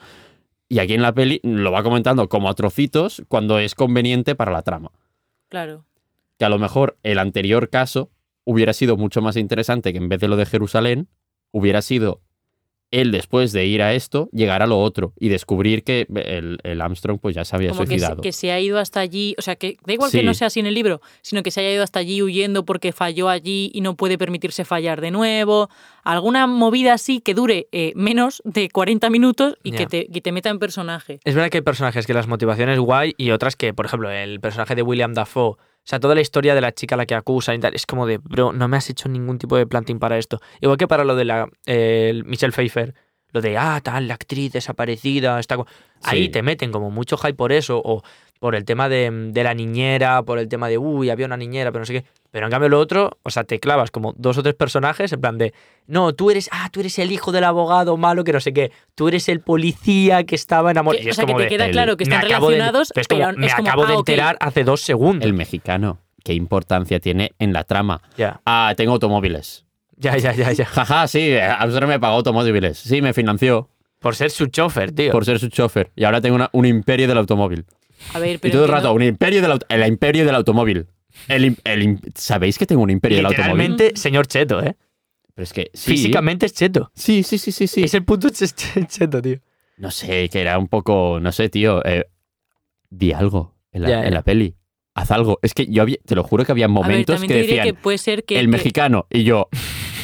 Y 0.68 0.78
aquí 0.78 0.94
en 0.94 1.02
la 1.02 1.12
peli 1.12 1.40
lo 1.42 1.72
va 1.72 1.82
comentando 1.82 2.28
como 2.28 2.48
a 2.48 2.54
trocitos 2.54 3.22
cuando 3.28 3.58
es 3.58 3.74
conveniente 3.74 4.34
para 4.36 4.52
la 4.52 4.62
trama. 4.62 4.90
Claro. 5.48 5.84
Que 6.38 6.44
a 6.44 6.48
lo 6.48 6.58
mejor 6.58 6.96
el 7.02 7.18
anterior 7.18 7.68
caso 7.70 8.10
hubiera 8.44 8.72
sido 8.72 8.96
mucho 8.96 9.22
más 9.22 9.36
interesante 9.36 9.92
que 9.92 9.98
en 9.98 10.08
vez 10.08 10.20
de 10.20 10.28
lo 10.28 10.36
de 10.36 10.46
Jerusalén, 10.46 11.08
hubiera 11.52 11.82
sido 11.82 12.22
él 12.90 13.12
después 13.12 13.52
de 13.52 13.66
ir 13.66 13.82
a 13.82 13.94
esto, 13.94 14.28
llegar 14.32 14.62
a 14.62 14.66
lo 14.66 14.80
otro 14.80 15.12
y 15.18 15.28
descubrir 15.28 15.84
que 15.84 16.06
el, 16.12 16.58
el 16.64 16.80
Armstrong 16.80 17.20
pues 17.20 17.36
ya 17.36 17.44
se 17.44 17.54
había 17.54 17.70
Como 17.70 17.82
que 17.82 17.86
se, 17.86 17.92
suicidado. 17.92 18.22
que 18.22 18.32
se 18.32 18.50
ha 18.50 18.58
ido 18.58 18.78
hasta 18.78 19.00
allí, 19.00 19.36
o 19.38 19.42
sea, 19.42 19.54
que 19.54 19.76
da 19.86 19.92
igual 19.92 20.10
que 20.10 20.22
no 20.24 20.34
sea 20.34 20.48
así 20.48 20.58
en 20.58 20.66
el 20.66 20.74
libro, 20.74 21.00
sino 21.22 21.42
que 21.42 21.52
se 21.52 21.60
haya 21.60 21.72
ido 21.72 21.84
hasta 21.84 22.00
allí 22.00 22.20
huyendo 22.20 22.64
porque 22.64 22.92
falló 22.92 23.28
allí 23.28 23.70
y 23.72 23.80
no 23.80 23.94
puede 23.94 24.18
permitirse 24.18 24.64
fallar 24.64 25.00
de 25.00 25.12
nuevo. 25.12 25.70
Alguna 26.02 26.46
movida 26.48 26.94
así 26.94 27.20
que 27.20 27.34
dure 27.34 27.68
eh, 27.70 27.92
menos 27.94 28.42
de 28.44 28.68
40 28.68 29.08
minutos 29.10 29.56
y 29.62 29.72
que, 29.72 29.86
te, 29.86 30.06
que 30.08 30.20
te 30.20 30.32
meta 30.32 30.50
en 30.50 30.58
personaje. 30.58 31.20
Es 31.24 31.34
verdad 31.34 31.50
que 31.50 31.58
hay 31.58 31.62
personajes 31.62 32.06
que 32.06 32.14
las 32.14 32.26
motivaciones 32.26 32.80
guay 32.80 33.14
y 33.16 33.30
otras 33.30 33.54
que, 33.54 33.72
por 33.72 33.86
ejemplo, 33.86 34.10
el 34.10 34.40
personaje 34.40 34.74
de 34.74 34.82
William 34.82 35.14
Dafoe, 35.14 35.56
o 35.82 35.88
sea, 35.90 35.98
toda 35.98 36.14
la 36.14 36.20
historia 36.20 36.54
de 36.54 36.60
la 36.60 36.72
chica 36.72 36.94
a 36.94 36.98
la 36.98 37.06
que 37.06 37.14
acusan 37.14 37.56
y 37.56 37.58
tal, 37.58 37.74
es 37.74 37.86
como 37.86 38.06
de, 38.06 38.18
bro, 38.18 38.52
no 38.52 38.68
me 38.68 38.76
has 38.76 38.88
hecho 38.90 39.08
ningún 39.08 39.38
tipo 39.38 39.56
de 39.56 39.66
planting 39.66 39.98
para 39.98 40.18
esto. 40.18 40.38
Igual 40.60 40.76
que 40.76 40.86
para 40.86 41.04
lo 41.04 41.16
de 41.16 41.24
la 41.24 41.48
eh, 41.66 42.08
el 42.10 42.24
Michelle 42.24 42.52
Pfeiffer, 42.52 42.94
lo 43.32 43.40
de, 43.40 43.56
ah, 43.56 43.80
tal, 43.82 44.08
la 44.08 44.14
actriz 44.14 44.52
desaparecida, 44.52 45.38
está... 45.38 45.56
Ahí 46.02 46.28
te 46.28 46.42
meten 46.42 46.72
como 46.72 46.90
mucho 46.90 47.16
hype 47.16 47.34
por 47.34 47.52
eso, 47.52 47.80
o 47.84 48.02
por 48.38 48.54
el 48.54 48.64
tema 48.64 48.88
de, 48.88 49.10
de 49.32 49.44
la 49.44 49.54
niñera, 49.54 50.22
por 50.22 50.38
el 50.38 50.48
tema 50.48 50.68
de, 50.68 50.78
uy, 50.78 51.10
había 51.10 51.26
una 51.26 51.36
niñera, 51.36 51.70
pero 51.70 51.80
no 51.80 51.86
sé 51.86 51.92
qué. 51.92 52.04
Pero 52.32 52.46
en 52.46 52.50
cambio 52.52 52.68
lo 52.68 52.78
otro, 52.78 53.18
o 53.24 53.30
sea, 53.30 53.42
te 53.44 53.58
clavas 53.58 53.90
como 53.90 54.14
dos 54.16 54.38
o 54.38 54.42
tres 54.42 54.54
personajes 54.54 55.12
en 55.12 55.20
plan 55.20 55.36
de, 55.36 55.52
no, 55.88 56.12
tú 56.14 56.30
eres, 56.30 56.48
ah, 56.52 56.68
tú 56.72 56.78
eres 56.80 56.98
el 57.00 57.10
hijo 57.10 57.32
del 57.32 57.42
abogado 57.44 57.96
malo 57.96 58.22
que 58.22 58.32
no 58.32 58.38
sé 58.40 58.52
qué, 58.52 58.70
tú 58.94 59.08
eres 59.08 59.28
el 59.28 59.40
policía 59.40 60.22
que 60.24 60.36
estaba 60.36 60.70
enamorado. 60.70 61.02
Y 61.02 61.08
o 61.08 61.10
es 61.10 61.16
sea, 61.16 61.26
que 61.26 61.34
te 61.34 61.42
de, 61.42 61.48
queda 61.48 61.66
el- 61.66 61.72
claro 61.72 61.96
que 61.96 62.04
están 62.04 62.20
de- 62.20 62.28
relacionados, 62.28 62.92
pero 62.94 63.02
es 63.02 63.08
como, 63.08 63.20
pero 63.24 63.36
me 63.38 63.46
es 63.46 63.54
como, 63.54 63.68
acabo 63.68 63.86
de 63.86 63.92
ah, 63.94 63.96
enterar 63.96 64.36
hace 64.40 64.62
dos 64.64 64.80
segundos. 64.80 65.24
El 65.26 65.32
mexicano, 65.34 65.98
¿qué 66.22 66.34
importancia 66.34 67.00
tiene 67.00 67.32
en 67.40 67.52
la 67.52 67.64
trama? 67.64 68.00
Ya, 68.16 68.40
Ah, 68.46 68.74
tengo 68.76 68.92
automóviles. 68.92 69.64
ya, 69.96 70.16
ya, 70.16 70.32
ya, 70.32 70.52
ya. 70.52 70.66
Jaja, 70.66 71.08
sí, 71.08 71.34
Armstrong 71.36 71.88
me 71.88 71.98
pagó 71.98 72.14
automóviles. 72.16 72.78
Sí, 72.78 73.02
me 73.02 73.12
financió 73.12 73.68
Por 73.98 74.14
ser 74.14 74.30
su 74.30 74.46
chofer, 74.46 74.92
tío. 74.92 75.10
por 75.10 75.24
ser 75.24 75.40
su 75.40 75.48
chofer. 75.48 75.90
Y 75.96 76.04
ahora 76.04 76.20
tengo 76.20 76.36
una- 76.36 76.48
un 76.52 76.64
imperio 76.64 77.08
del 77.08 77.18
automóvil. 77.18 77.64
A 78.14 78.18
ver, 78.20 78.36
y 78.36 78.38
pero 78.38 78.52
todo 78.54 78.64
el 78.66 78.70
rato, 78.70 78.92
un 78.94 79.02
imperio 79.02 79.42
del, 79.42 79.58
el 79.68 79.86
imperio 79.88 80.24
del 80.24 80.36
automóvil. 80.36 80.86
El, 81.28 81.56
el 81.64 81.98
¿Sabéis 82.14 82.58
que 82.58 82.66
tengo 82.66 82.82
un 82.82 82.90
imperio 82.90 83.18
del 83.18 83.26
automóvil? 83.26 83.56
Literalmente, 83.58 83.92
señor 84.00 84.26
Cheto, 84.26 84.62
¿eh? 84.62 84.76
Pero 85.34 85.44
es 85.44 85.52
que 85.52 85.70
sí. 85.74 85.92
Físicamente 85.92 86.46
es 86.46 86.52
Cheto. 86.54 86.90
Sí, 86.94 87.22
sí, 87.22 87.38
sí, 87.38 87.52
sí, 87.52 87.66
sí. 87.66 87.82
Es 87.84 87.94
el 87.94 88.04
ch- 88.28 88.54
ch- 88.54 88.86
Cheto, 88.88 89.22
tío. 89.22 89.38
No 89.78 89.90
sé, 89.90 90.28
que 90.28 90.40
era 90.40 90.58
un 90.58 90.68
poco, 90.68 91.18
no 91.20 91.32
sé, 91.32 91.48
tío. 91.48 91.84
eh, 91.86 92.04
di 92.90 93.12
algo 93.12 93.54
en 93.72 93.82
la, 93.82 93.88
Ya, 93.88 94.04
en 94.06 94.12
la 94.14 94.22
peli. 94.22 94.56
Haz 94.94 95.10
algo. 95.12 95.38
Es 95.42 95.54
que 95.54 95.66
yo 95.66 95.82
había, 95.82 95.96
te 96.04 96.14
lo 96.16 96.24
juro 96.24 96.44
que 96.44 96.52
había 96.52 96.66
ver, 96.66 96.72
momentos 96.74 97.24
que 97.24 97.34
decían 97.34 97.64
que 97.64 97.74
puede 97.74 97.96
ser 97.98 98.24
que... 98.24 98.38
el 98.38 98.46
que- 98.46 98.50
mexicano 98.52 99.06
y 99.08 99.22
yo. 99.24 99.48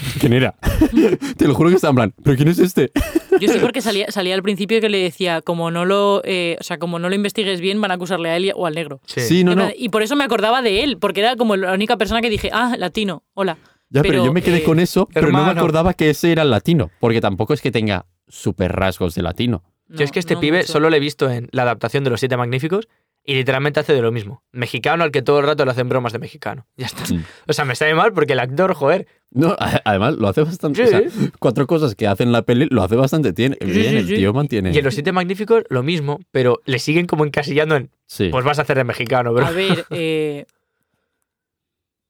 ¿Quién 0.20 0.32
era? 0.32 0.54
te 1.36 1.46
lo 1.46 1.54
juro 1.54 1.70
que 1.70 1.76
estaba 1.76 1.90
en 1.90 1.96
plan, 1.96 2.14
¿pero 2.22 2.36
quién 2.36 2.48
es 2.48 2.58
este? 2.58 2.90
Yo 3.40 3.52
sí 3.52 3.58
porque 3.60 3.82
salía, 3.82 4.10
salía 4.10 4.34
al 4.34 4.42
principio 4.42 4.80
que 4.80 4.88
le 4.88 4.98
decía, 4.98 5.42
como 5.42 5.70
no 5.70 5.84
lo, 5.84 6.22
eh, 6.24 6.56
o 6.58 6.62
sea, 6.62 6.78
como 6.78 6.98
no 6.98 7.08
lo 7.08 7.14
investigues 7.14 7.60
bien, 7.60 7.80
van 7.80 7.90
a 7.90 7.94
acusarle 7.94 8.30
a 8.30 8.36
él 8.36 8.52
o 8.54 8.66
al 8.66 8.74
negro. 8.74 9.00
Sí, 9.06 9.44
no, 9.44 9.54
no. 9.54 9.68
Y 9.76 9.90
por 9.90 10.02
eso 10.02 10.16
me 10.16 10.24
acordaba 10.24 10.62
de 10.62 10.82
él, 10.82 10.96
porque 10.98 11.20
era 11.20 11.36
como 11.36 11.56
la 11.56 11.74
única 11.74 11.96
persona 11.96 12.22
que 12.22 12.30
dije, 12.30 12.50
ah, 12.52 12.76
latino, 12.78 13.24
hola. 13.34 13.58
Ya, 13.88 14.02
pero, 14.02 14.14
pero, 14.14 14.24
yo 14.24 14.32
me 14.32 14.42
quedé 14.42 14.58
eh, 14.58 14.64
con 14.64 14.80
eso, 14.80 15.08
pero 15.12 15.30
no 15.30 15.44
me 15.44 15.50
acordaba 15.50 15.94
que 15.94 16.10
ese 16.10 16.32
era 16.32 16.42
el 16.42 16.50
latino. 16.50 16.90
Porque 16.98 17.20
tampoco 17.20 17.54
es 17.54 17.60
que 17.60 17.70
tenga 17.70 18.06
super 18.26 18.72
rasgos 18.72 19.14
de 19.14 19.22
latino. 19.22 19.62
Yo 19.88 20.04
es 20.04 20.10
que 20.10 20.18
este 20.18 20.34
no 20.34 20.40
pibe 20.40 20.58
mucho. 20.58 20.72
solo 20.72 20.90
lo 20.90 20.96
he 20.96 21.00
visto 21.00 21.30
en 21.30 21.48
la 21.52 21.62
adaptación 21.62 22.02
de 22.02 22.10
Los 22.10 22.20
Siete 22.20 22.36
Magníficos 22.36 22.88
Y 23.28 23.34
literalmente 23.34 23.80
hace 23.80 23.92
de 23.92 24.00
lo 24.02 24.12
mismo. 24.12 24.44
Mexicano 24.52 25.02
al 25.02 25.10
que 25.10 25.20
todo 25.20 25.40
el 25.40 25.46
rato 25.46 25.64
le 25.64 25.72
hacen 25.72 25.88
bromas 25.88 26.12
de 26.12 26.20
mexicano. 26.20 26.64
Ya 26.76 26.86
está. 26.86 27.12
Mm. 27.12 27.24
O 27.48 27.52
sea, 27.52 27.64
me 27.64 27.74
sabe 27.74 27.94
mal 27.94 28.12
porque 28.12 28.34
el 28.34 28.38
actor, 28.38 28.72
joder. 28.74 29.08
No, 29.32 29.56
además 29.84 30.14
lo 30.14 30.28
hace 30.28 30.42
bastante. 30.42 30.86
Sí. 30.86 30.94
o 30.94 31.10
sea, 31.10 31.30
cuatro 31.40 31.66
cosas 31.66 31.96
que 31.96 32.06
hace 32.06 32.22
en 32.22 32.30
la 32.30 32.42
peli 32.42 32.68
lo 32.70 32.82
hace 32.84 32.94
bastante 32.94 33.32
tiene- 33.32 33.56
bien. 33.60 33.72
sí, 33.74 33.96
el 33.96 34.06
sí. 34.06 34.14
tío 34.14 34.32
mantiene. 34.32 34.70
Y 34.72 34.78
en 34.78 34.84
Los 34.84 34.94
Siete 34.94 35.10
Magníficos, 35.10 35.64
lo 35.70 35.82
mismo, 35.82 36.20
pero 36.30 36.60
le 36.66 36.78
siguen 36.78 37.06
como 37.08 37.24
encasillando 37.24 37.74
en. 37.74 37.90
Sí. 38.06 38.28
Pues 38.30 38.44
vas 38.44 38.60
a 38.60 38.62
hacer 38.62 38.76
de 38.76 38.84
mexicano, 38.84 39.32
bro. 39.32 39.44
A 39.44 39.50
ver, 39.50 39.84
eh, 39.90 40.46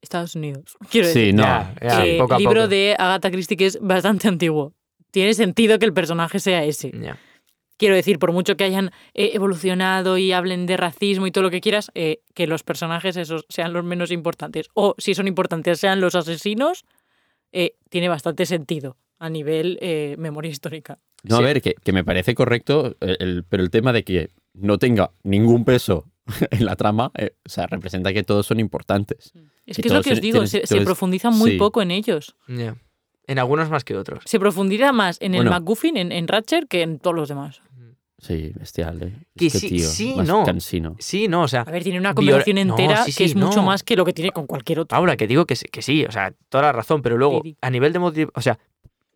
Estados 0.02 0.34
Unidos. 0.34 0.76
Quiero 0.90 1.06
decir. 1.08 1.30
sí, 1.30 1.32
no. 1.32 1.42
Ya, 1.44 1.74
ya, 1.80 2.06
Eh, 2.06 2.18
poco 2.18 2.34
a 2.34 2.38
libro 2.38 2.54
poco. 2.62 2.68
de 2.68 2.94
Agatha 2.98 3.30
Christie 3.30 3.56
que 3.56 3.66
es 3.66 3.78
bastante 3.80 4.28
antiguo. 4.28 4.74
Tiene 5.10 5.32
sentido 5.34 5.78
que 5.78 5.86
el 5.86 5.94
personaje 5.94 6.38
sea 6.40 6.62
ese. 6.64 6.92
Ya. 7.00 7.18
Quiero 7.78 7.94
decir, 7.94 8.18
por 8.18 8.32
mucho 8.32 8.56
que 8.56 8.64
hayan 8.64 8.90
eh, 9.14 9.30
evolucionado 9.34 10.16
y 10.18 10.32
hablen 10.32 10.66
de 10.66 10.76
racismo 10.76 11.26
y 11.26 11.30
todo 11.30 11.44
lo 11.44 11.50
que 11.50 11.60
quieras, 11.60 11.90
eh, 11.94 12.20
que 12.34 12.46
los 12.46 12.62
personajes 12.62 13.16
esos 13.16 13.44
sean 13.48 13.72
los 13.72 13.84
menos 13.84 14.10
importantes. 14.10 14.68
O 14.74 14.94
si 14.98 15.14
son 15.14 15.28
importantes 15.28 15.78
sean 15.78 16.00
los 16.00 16.14
asesinos, 16.14 16.84
eh, 17.52 17.74
tiene 17.90 18.08
bastante 18.08 18.46
sentido 18.46 18.96
a 19.18 19.28
nivel 19.30 19.78
eh, 19.82 20.14
memoria 20.18 20.50
histórica. 20.50 20.98
No, 21.22 21.36
Sí. 21.38 21.42
a 21.42 21.46
ver, 21.46 21.60
que, 21.62 21.74
que 21.74 21.92
me 21.92 22.04
parece 22.04 22.34
correcto, 22.34 22.96
el- 23.00 23.16
el- 23.20 23.44
pero 23.48 23.62
el 23.62 23.70
tema 23.70 23.92
de 23.92 24.04
que 24.04 24.28
no 24.54 24.78
tenga 24.78 25.10
ningún 25.22 25.64
peso 25.64 26.04
en 26.50 26.64
la 26.64 26.76
trama, 26.76 27.10
eh, 27.16 27.32
o 27.44 27.48
sea, 27.48 27.66
representa 27.66 28.12
que 28.12 28.22
todos 28.22 28.46
son 28.46 28.58
importantes. 28.60 29.32
Es 29.66 29.78
Y 29.78 29.82
que 29.82 29.88
es 29.88 29.94
lo 29.94 30.02
que 30.02 30.12
os 30.12 30.20
digo, 30.20 30.44
tienen- 30.44 30.66
se, 30.66 30.80
profundiza 30.82 31.30
muy 31.30 31.52
sí. 31.52 31.56
poco 31.58 31.82
en 31.82 31.90
ellos. 31.90 32.36
Ya. 32.48 32.76
En 33.28 33.38
algunos 33.40 33.68
más 33.70 33.82
que 33.84 33.96
otros. 33.96 34.22
Se 34.24 34.38
profundiza 34.38 34.92
más 34.92 35.18
en 35.20 35.34
el 35.34 35.40
Bueno. 35.40 35.50
MacGuffin, 35.50 35.96
en, 35.96 36.12
en 36.12 36.28
Ratchet, 36.28 36.68
que 36.68 36.82
en 36.82 37.00
todos 37.00 37.16
los 37.16 37.28
demás. 37.28 37.60
Sí, 38.18 38.52
bestial. 38.58 39.02
eh. 39.02 39.12
Que 39.36 39.46
Este 39.46 39.58
sí- 39.58 39.68
tío, 39.68 39.86
sí, 39.88 40.14
más 40.16 40.26
no. 40.26 40.44
cansino. 40.44 40.96
Sí, 40.98 41.28
no, 41.28 41.42
o 41.42 41.48
sea. 41.48 41.60
A 41.62 41.70
ver, 41.70 41.82
tiene 41.82 41.98
una 41.98 42.12
Viola- 42.14 42.42
conversación 42.42 42.66
No, 42.68 42.78
entera 42.78 43.04
sí, 43.04 43.12
que 43.12 43.24
es 43.24 43.34
mucho 43.36 43.62
más 43.62 43.82
que 43.82 43.94
lo 43.96 44.04
que 44.04 44.12
tiene 44.14 44.30
con 44.32 44.46
cualquier 44.46 44.80
otro. 44.80 44.96
Ahora 44.96 45.16
que 45.16 45.26
digo 45.26 45.44
que, 45.44 45.54
sí- 45.56 45.66
que 45.70 45.82
sí, 45.82 46.04
o 46.06 46.10
sea, 46.12 46.32
toda 46.48 46.62
la 46.64 46.72
razón, 46.72 47.02
pero 47.02 47.18
luego, 47.18 47.42
Sí, 47.42 47.50
sí. 47.50 47.56
a 47.60 47.70
nivel 47.70 47.92
de 47.92 47.98
motiv- 48.00 48.30
o 48.34 48.40
sea, 48.40 48.58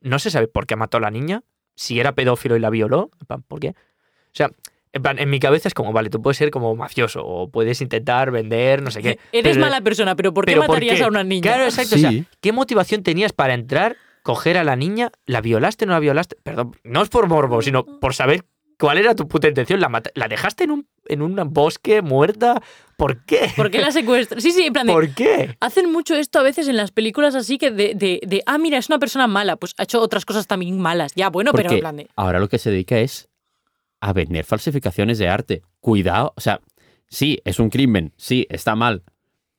no 0.03 0.19
se 0.19 0.31
sabe 0.31 0.49
por 0.49 0.67
qué 0.67 0.77
mató 0.77 0.99
a 0.99 1.01
la 1.01 1.11
niña, 1.11 1.43
si 1.75 1.99
era 1.99 2.15
pedófilo 2.15 2.57
y 2.57 2.61
la 2.61 2.69
violó, 2.71 3.11
en 3.21 3.27
plan, 3.27 3.43
¿por 3.43 3.59
qué? 3.61 3.69
O 3.69 4.35
sea, 4.35 4.51
en 4.93 5.03
plan, 5.03 5.19
en 5.19 5.31
mi 5.31 5.41
cabeza 5.41 5.67
es 5.69 5.73
como, 5.75 5.93
vale, 5.93 6.11
tú 6.11 6.21
puedes 6.21 6.37
ser 6.37 6.51
como 6.51 6.75
mafioso 6.77 7.25
o 7.25 7.49
puedes 7.49 7.81
intentar 7.81 8.31
vender, 8.31 8.83
no 8.83 8.91
sé 8.91 9.01
qué. 9.03 9.19
Eres 9.33 9.55
pero- 9.57 9.61
mala 9.65 9.81
persona, 9.81 10.15
pero 10.15 10.35
¿por 10.35 10.45
qué 10.45 10.53
pero 10.53 10.63
¿por 10.63 10.69
matarías 10.77 10.99
qué? 10.99 11.05
a 11.05 11.09
una 11.09 11.25
niña? 11.25 11.43
Claro, 11.43 11.65
exacto. 11.65 11.95
O 11.97 11.99
sea, 11.99 12.13
¿qué 12.41 12.53
motivación 12.53 13.03
tenías 13.03 13.33
para 13.33 13.55
entrar, 13.55 13.97
coger 14.23 14.59
a 14.59 14.65
la 14.65 14.77
niña, 14.77 15.11
la 15.27 15.41
violaste, 15.41 15.87
no 15.87 15.93
la 15.93 16.01
violaste? 16.01 16.37
Perdón, 16.43 16.77
no 16.85 17.01
es 17.03 17.09
por 17.09 17.29
morbo, 17.29 17.63
sino 17.63 17.85
por 17.87 18.15
saber 18.15 18.45
cuál 18.81 18.99
era 18.99 19.15
tu 19.15 19.29
puta 19.29 19.47
intención. 19.47 19.81
¿La, 19.81 20.29
dejaste 20.29 20.65
en 20.65 20.71
un, 20.73 20.89
en 21.07 21.23
un 21.23 21.37
bosque 21.53 22.03
muerta? 22.03 22.61
¿Por 22.97 23.25
qué? 23.25 23.53
¿Por 23.55 23.71
qué 23.71 23.79
la 23.79 23.93
secuestra? 23.93 24.41
Sí, 24.41 24.51
sí, 24.51 24.65
en 24.65 24.73
plan 24.73 24.87
de, 24.87 24.93
¿Por 24.93 25.15
qué? 25.15 25.57
Hacen 25.61 25.93
mucho 25.93 26.17
esto 26.17 26.39
a 26.41 26.43
veces 26.43 26.67
en 26.67 26.77
las 26.77 26.91
películas 26.91 27.35
así 27.35 27.59
que 27.59 27.71
de, 27.71 27.95
de, 27.95 28.21
de, 28.27 28.43
ah, 28.47 28.59
mira, 28.59 28.79
es 28.79 28.89
una 28.89 28.99
persona 28.99 29.27
mala, 29.27 29.57
pues 29.57 29.75
ha 29.77 29.85
hecho 29.85 30.01
otras 30.01 30.25
cosas 30.25 30.47
también 30.47 30.81
malas. 30.81 31.13
Ya, 31.15 31.29
bueno, 31.29 31.53
pero 31.53 31.71
en 31.71 31.81
plan 31.81 31.97
de... 31.97 32.09
ahora 32.17 32.41
lo 32.41 32.49
que 32.49 32.59
se 32.59 32.71
dedica 32.71 32.99
es 32.99 33.29
a 34.01 34.13
vender 34.13 34.45
falsificaciones 34.45 35.19
de 35.19 35.29
arte. 35.29 35.63
Cuidado, 35.81 36.33
o 36.37 36.41
sea, 36.41 36.61
sí, 37.09 37.41
es 37.45 37.61
un 37.61 37.69
crimen, 37.69 38.15
sí, 38.17 38.47
está 38.49 38.75
mal, 38.75 39.05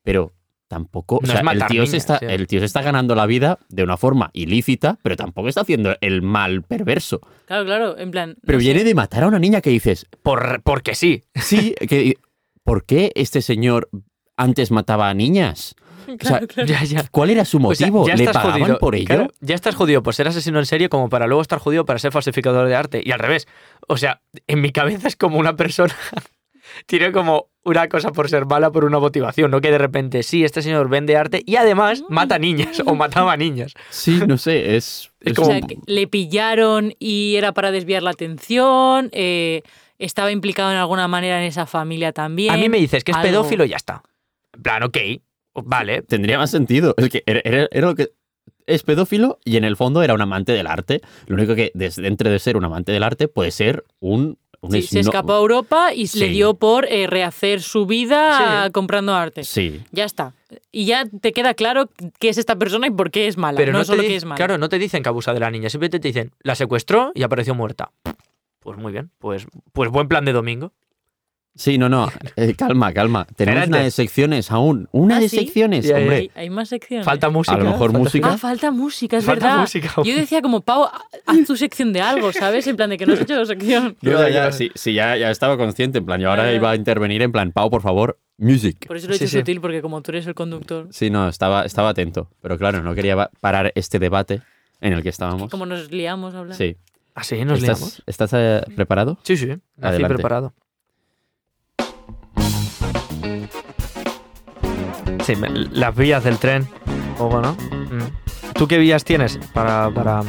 pero 0.02 0.32
tampoco, 0.72 1.16
o 1.16 1.20
No 1.20 1.26
sea, 1.30 1.42
es 1.42 1.52
el 1.62 1.66
tío, 1.66 1.86
se 1.86 1.98
está, 1.98 2.18
sí. 2.18 2.24
el 2.26 2.46
tío 2.46 2.58
se 2.60 2.64
está 2.64 2.80
ganando 2.80 3.14
la 3.14 3.26
vida 3.26 3.58
de 3.68 3.82
una 3.82 3.98
forma 3.98 4.30
ilícita, 4.32 4.98
pero 5.02 5.16
tampoco 5.16 5.48
está 5.48 5.60
haciendo 5.60 5.94
el 6.00 6.22
mal 6.22 6.62
perverso. 6.62 7.20
Claro, 7.44 7.66
claro, 7.66 7.98
en 7.98 8.10
plan... 8.10 8.36
Pero 8.46 8.56
no 8.56 8.60
sé. 8.62 8.64
viene 8.68 8.84
de 8.84 8.94
matar 8.94 9.24
a 9.24 9.28
una 9.28 9.38
niña 9.38 9.60
que 9.60 9.68
dices, 9.68 10.06
Por, 10.22 10.62
porque 10.62 10.94
sí. 10.94 11.24
sí, 11.34 11.74
que, 11.86 12.16
¿por 12.64 12.86
qué 12.86 13.12
este 13.14 13.42
señor 13.42 13.90
antes 14.38 14.70
mataba 14.70 15.10
a 15.10 15.14
niñas? 15.14 15.74
Claro, 16.18 16.48
claro. 16.48 16.68
Ya, 16.68 16.82
ya. 16.82 17.04
¿Cuál 17.10 17.30
era 17.30 17.44
su 17.44 17.58
O 17.64 17.74
sea, 17.74 17.86
motivo? 17.86 18.06
ya 18.08 18.16
¿Le 18.16 18.24
estás 18.24 18.36
pagaban 18.42 18.60
jodido. 18.62 18.78
por 18.80 18.96
ello? 18.96 19.06
Claro, 19.06 19.28
ya 19.40 19.54
estás 19.54 19.76
jodido 19.76 20.02
por 20.02 20.14
ser 20.16 20.26
asesino 20.26 20.58
en 20.58 20.66
serie 20.66 20.88
como 20.88 21.08
para 21.08 21.26
luego 21.28 21.40
estar 21.42 21.60
jodido 21.60 21.84
para 21.84 22.00
ser 22.00 22.10
falsificador 22.10 22.66
de 22.66 22.74
arte. 22.74 23.00
Y 23.04 23.12
al 23.12 23.20
revés. 23.20 23.46
O 23.86 23.96
sea, 23.96 24.20
en 24.48 24.60
mi 24.60 24.72
cabeza 24.72 25.06
es 25.06 25.14
como 25.16 25.38
una 25.38 25.54
persona 25.54 25.94
tiene 26.86 27.12
como 27.12 27.48
una 27.64 27.88
cosa 27.88 28.10
por 28.10 28.28
ser 28.28 28.44
mala 28.46 28.72
por 28.72 28.84
una 28.84 28.98
motivación, 28.98 29.50
no 29.50 29.60
que 29.60 29.70
de 29.70 29.78
repente 29.78 30.22
sí, 30.24 30.44
este 30.44 30.62
señor 30.62 30.88
vende 30.88 31.16
arte 31.16 31.42
y 31.46 31.56
además 31.56 32.02
mata 32.08 32.38
niñas 32.38 32.82
o 32.86 32.94
mataba 32.94 33.36
niñas. 33.36 33.72
Sí, 33.90 34.20
no 34.26 34.36
sé, 34.38 34.76
es... 34.76 35.10
Es 35.20 35.32
es 35.32 35.38
O 35.38 35.42
como- 35.42 35.52
sea, 35.52 35.60
que 35.60 35.78
le 35.86 36.06
pillaron 36.08 36.92
y 36.98 37.36
era 37.36 37.52
para 37.52 37.70
desviar 37.70 38.02
la 38.02 38.10
atención, 38.10 39.10
eh, 39.12 39.62
estaba 40.00 40.32
implicado 40.32 40.72
en 40.72 40.78
alguna 40.78 41.06
manera 41.06 41.38
en 41.40 41.44
esa 41.44 41.66
familia 41.66 42.12
también. 42.12 42.52
A 42.52 42.56
mí 42.56 42.68
me 42.68 42.78
dices 42.78 43.04
que 43.04 43.12
es 43.12 43.16
algo. 43.16 43.28
pedófilo 43.30 43.64
y 43.64 43.68
ya 43.68 43.76
está. 43.76 44.02
En 44.54 44.62
plan, 44.62 44.82
ok, 44.82 44.98
vale. 45.62 46.02
tendría 46.02 46.38
más 46.38 46.50
sentido. 46.50 46.94
Es 46.96 47.08
que 47.10 47.22
era, 47.26 47.40
era- 47.44 47.68
era 47.70 47.86
lo 47.86 47.94
que. 47.94 48.08
Es 48.66 48.82
pedófilo 48.84 49.38
y 49.44 49.56
en 49.56 49.64
el 49.64 49.76
fondo 49.76 50.02
era 50.02 50.14
un 50.14 50.20
amante 50.20 50.52
del 50.52 50.66
arte. 50.68 51.00
Lo 51.26 51.34
único 51.36 51.54
que 51.54 51.70
des- 51.74 51.96
dentro 51.96 52.30
de 52.30 52.38
ser 52.38 52.56
un 52.56 52.64
amante 52.64 52.90
del 52.92 53.02
arte 53.04 53.28
puede 53.28 53.50
ser 53.52 53.84
un. 54.00 54.38
Sí, 54.70 54.82
se 54.82 55.00
escapó 55.00 55.32
a 55.34 55.38
Europa 55.38 55.92
y 55.92 56.06
Sí. 56.06 56.20
le 56.20 56.28
dio 56.28 56.54
por 56.54 56.86
eh, 56.86 57.06
rehacer 57.08 57.60
su 57.62 57.84
vida 57.86 58.64
Sí. 58.66 58.70
comprando 58.72 59.14
arte. 59.14 59.42
Sí. 59.44 59.82
Ya 59.90 60.04
está. 60.04 60.34
Y 60.70 60.84
ya 60.84 61.04
te 61.06 61.32
queda 61.32 61.54
claro 61.54 61.90
qué 62.20 62.28
es 62.28 62.38
esta 62.38 62.56
persona 62.56 62.86
y 62.86 62.90
por 62.90 63.10
qué 63.10 63.26
es 63.26 63.36
mala. 63.36 63.56
Pero 63.56 63.72
no, 63.72 63.84
solo 63.84 64.02
que 64.02 64.14
es 64.14 64.24
mala. 64.24 64.36
Claro, 64.36 64.58
no 64.58 64.68
te 64.68 64.78
dicen 64.78 65.02
que 65.02 65.08
abusa 65.08 65.34
de 65.34 65.40
la 65.40 65.50
niña, 65.50 65.68
simplemente 65.68 65.98
te 65.98 66.08
dicen, 66.08 66.30
la 66.42 66.54
secuestró 66.54 67.10
y 67.14 67.22
apareció 67.24 67.54
muerta. 67.54 67.90
Pues 68.60 68.78
muy 68.78 68.92
bien, 68.92 69.10
pues, 69.18 69.46
pues 69.72 69.90
buen 69.90 70.06
plan 70.08 70.24
de 70.24 70.32
domingo. 70.32 70.72
Sí, 71.54 71.76
no, 71.76 71.88
no. 71.90 72.10
eh, 72.36 72.54
calma, 72.56 72.92
calma. 72.94 73.26
Tenemos 73.36 73.58
Espérate. 73.60 73.68
una 73.68 73.84
de 73.84 73.90
secciones 73.90 74.50
aún. 74.50 74.88
Una 74.90 75.16
¿Ah, 75.16 75.20
de 75.20 75.28
sí? 75.28 75.36
secciones, 75.38 75.84
ya, 75.86 75.96
hombre. 75.98 76.16
Hay, 76.16 76.30
hay 76.34 76.50
más 76.50 76.70
secciones. 76.70 77.04
Falta 77.04 77.28
música. 77.28 77.54
A 77.54 77.58
lo 77.58 77.64
mejor 77.66 77.90
falta- 77.92 77.98
música. 77.98 78.28
Ah, 78.32 78.38
falta 78.38 78.70
música, 78.70 79.16
es 79.18 79.24
Falta 79.24 79.46
verdad. 79.46 79.60
música. 79.60 79.92
Yo 80.02 80.14
decía 80.14 80.40
como, 80.40 80.62
Pau, 80.62 80.88
haz 81.26 81.46
tu 81.46 81.54
sección 81.56 81.92
de 81.92 82.00
algo, 82.00 82.32
¿sabes? 82.32 82.66
En 82.66 82.76
plan 82.76 82.88
de 82.88 82.96
que 82.96 83.04
no 83.04 83.12
has 83.12 83.20
hecho 83.20 83.44
sección. 83.44 83.96
No, 84.00 84.10
ya, 84.12 84.28
Ya, 84.30 84.52
sí, 84.52 84.70
sí, 84.74 84.94
ya, 84.94 85.16
ya 85.18 85.30
estaba 85.30 85.56
consciente. 85.58 85.98
En 85.98 86.06
plan, 86.06 86.20
yo 86.20 86.30
ahora 86.30 86.52
iba 86.52 86.70
a 86.70 86.74
intervenir 86.76 87.20
en 87.22 87.32
plan, 87.32 87.52
Pau, 87.52 87.68
por 87.70 87.82
favor, 87.82 88.18
music. 88.38 88.86
Por 88.86 88.96
eso 88.96 89.08
lo 89.08 89.14
he 89.14 89.18
Sí, 89.18 89.24
hecho 89.24 89.30
sí. 89.32 89.38
sutil, 89.40 89.60
porque 89.60 89.82
como 89.82 90.00
tú 90.00 90.10
eres 90.12 90.26
el 90.26 90.34
conductor, 90.34 90.88
Sí, 90.90 91.10
no, 91.10 91.28
estaba, 91.28 91.64
estaba 91.66 91.90
atento. 91.90 92.30
Pero 92.40 92.56
claro, 92.56 92.82
no 92.82 92.94
quería 92.94 93.14
va- 93.14 93.30
parar 93.40 93.72
este 93.74 93.98
debate 93.98 94.40
en 94.80 94.94
el 94.94 95.02
que 95.02 95.10
estábamos. 95.10 95.50
como 95.50 95.66
nos 95.66 95.90
liamos 95.92 96.34
a 96.34 96.38
hablar. 96.38 96.56
Sí. 96.56 96.76
Así 97.14 97.38
¿Ah, 97.38 97.44
nos 97.44 97.60
liamos. 97.60 97.98
¿Estás, 98.06 98.30
estás 98.30 98.32
eh, 98.34 98.62
preparado? 98.74 99.18
Sí, 99.22 99.36
sí, 99.36 99.50
así 99.50 99.60
Adelante. 99.82 100.14
preparado. 100.14 100.54
Sí, 105.24 105.36
me- 105.36 105.48
las 105.50 105.94
vías 105.96 106.24
del 106.24 106.38
tren. 106.38 106.68
O 107.18 107.28
bueno. 107.28 107.52
mm. 107.70 108.52
¿Tú 108.54 108.66
qué 108.68 108.78
vías 108.78 109.04
tienes 109.04 109.38
para, 109.52 109.90
para, 109.90 110.22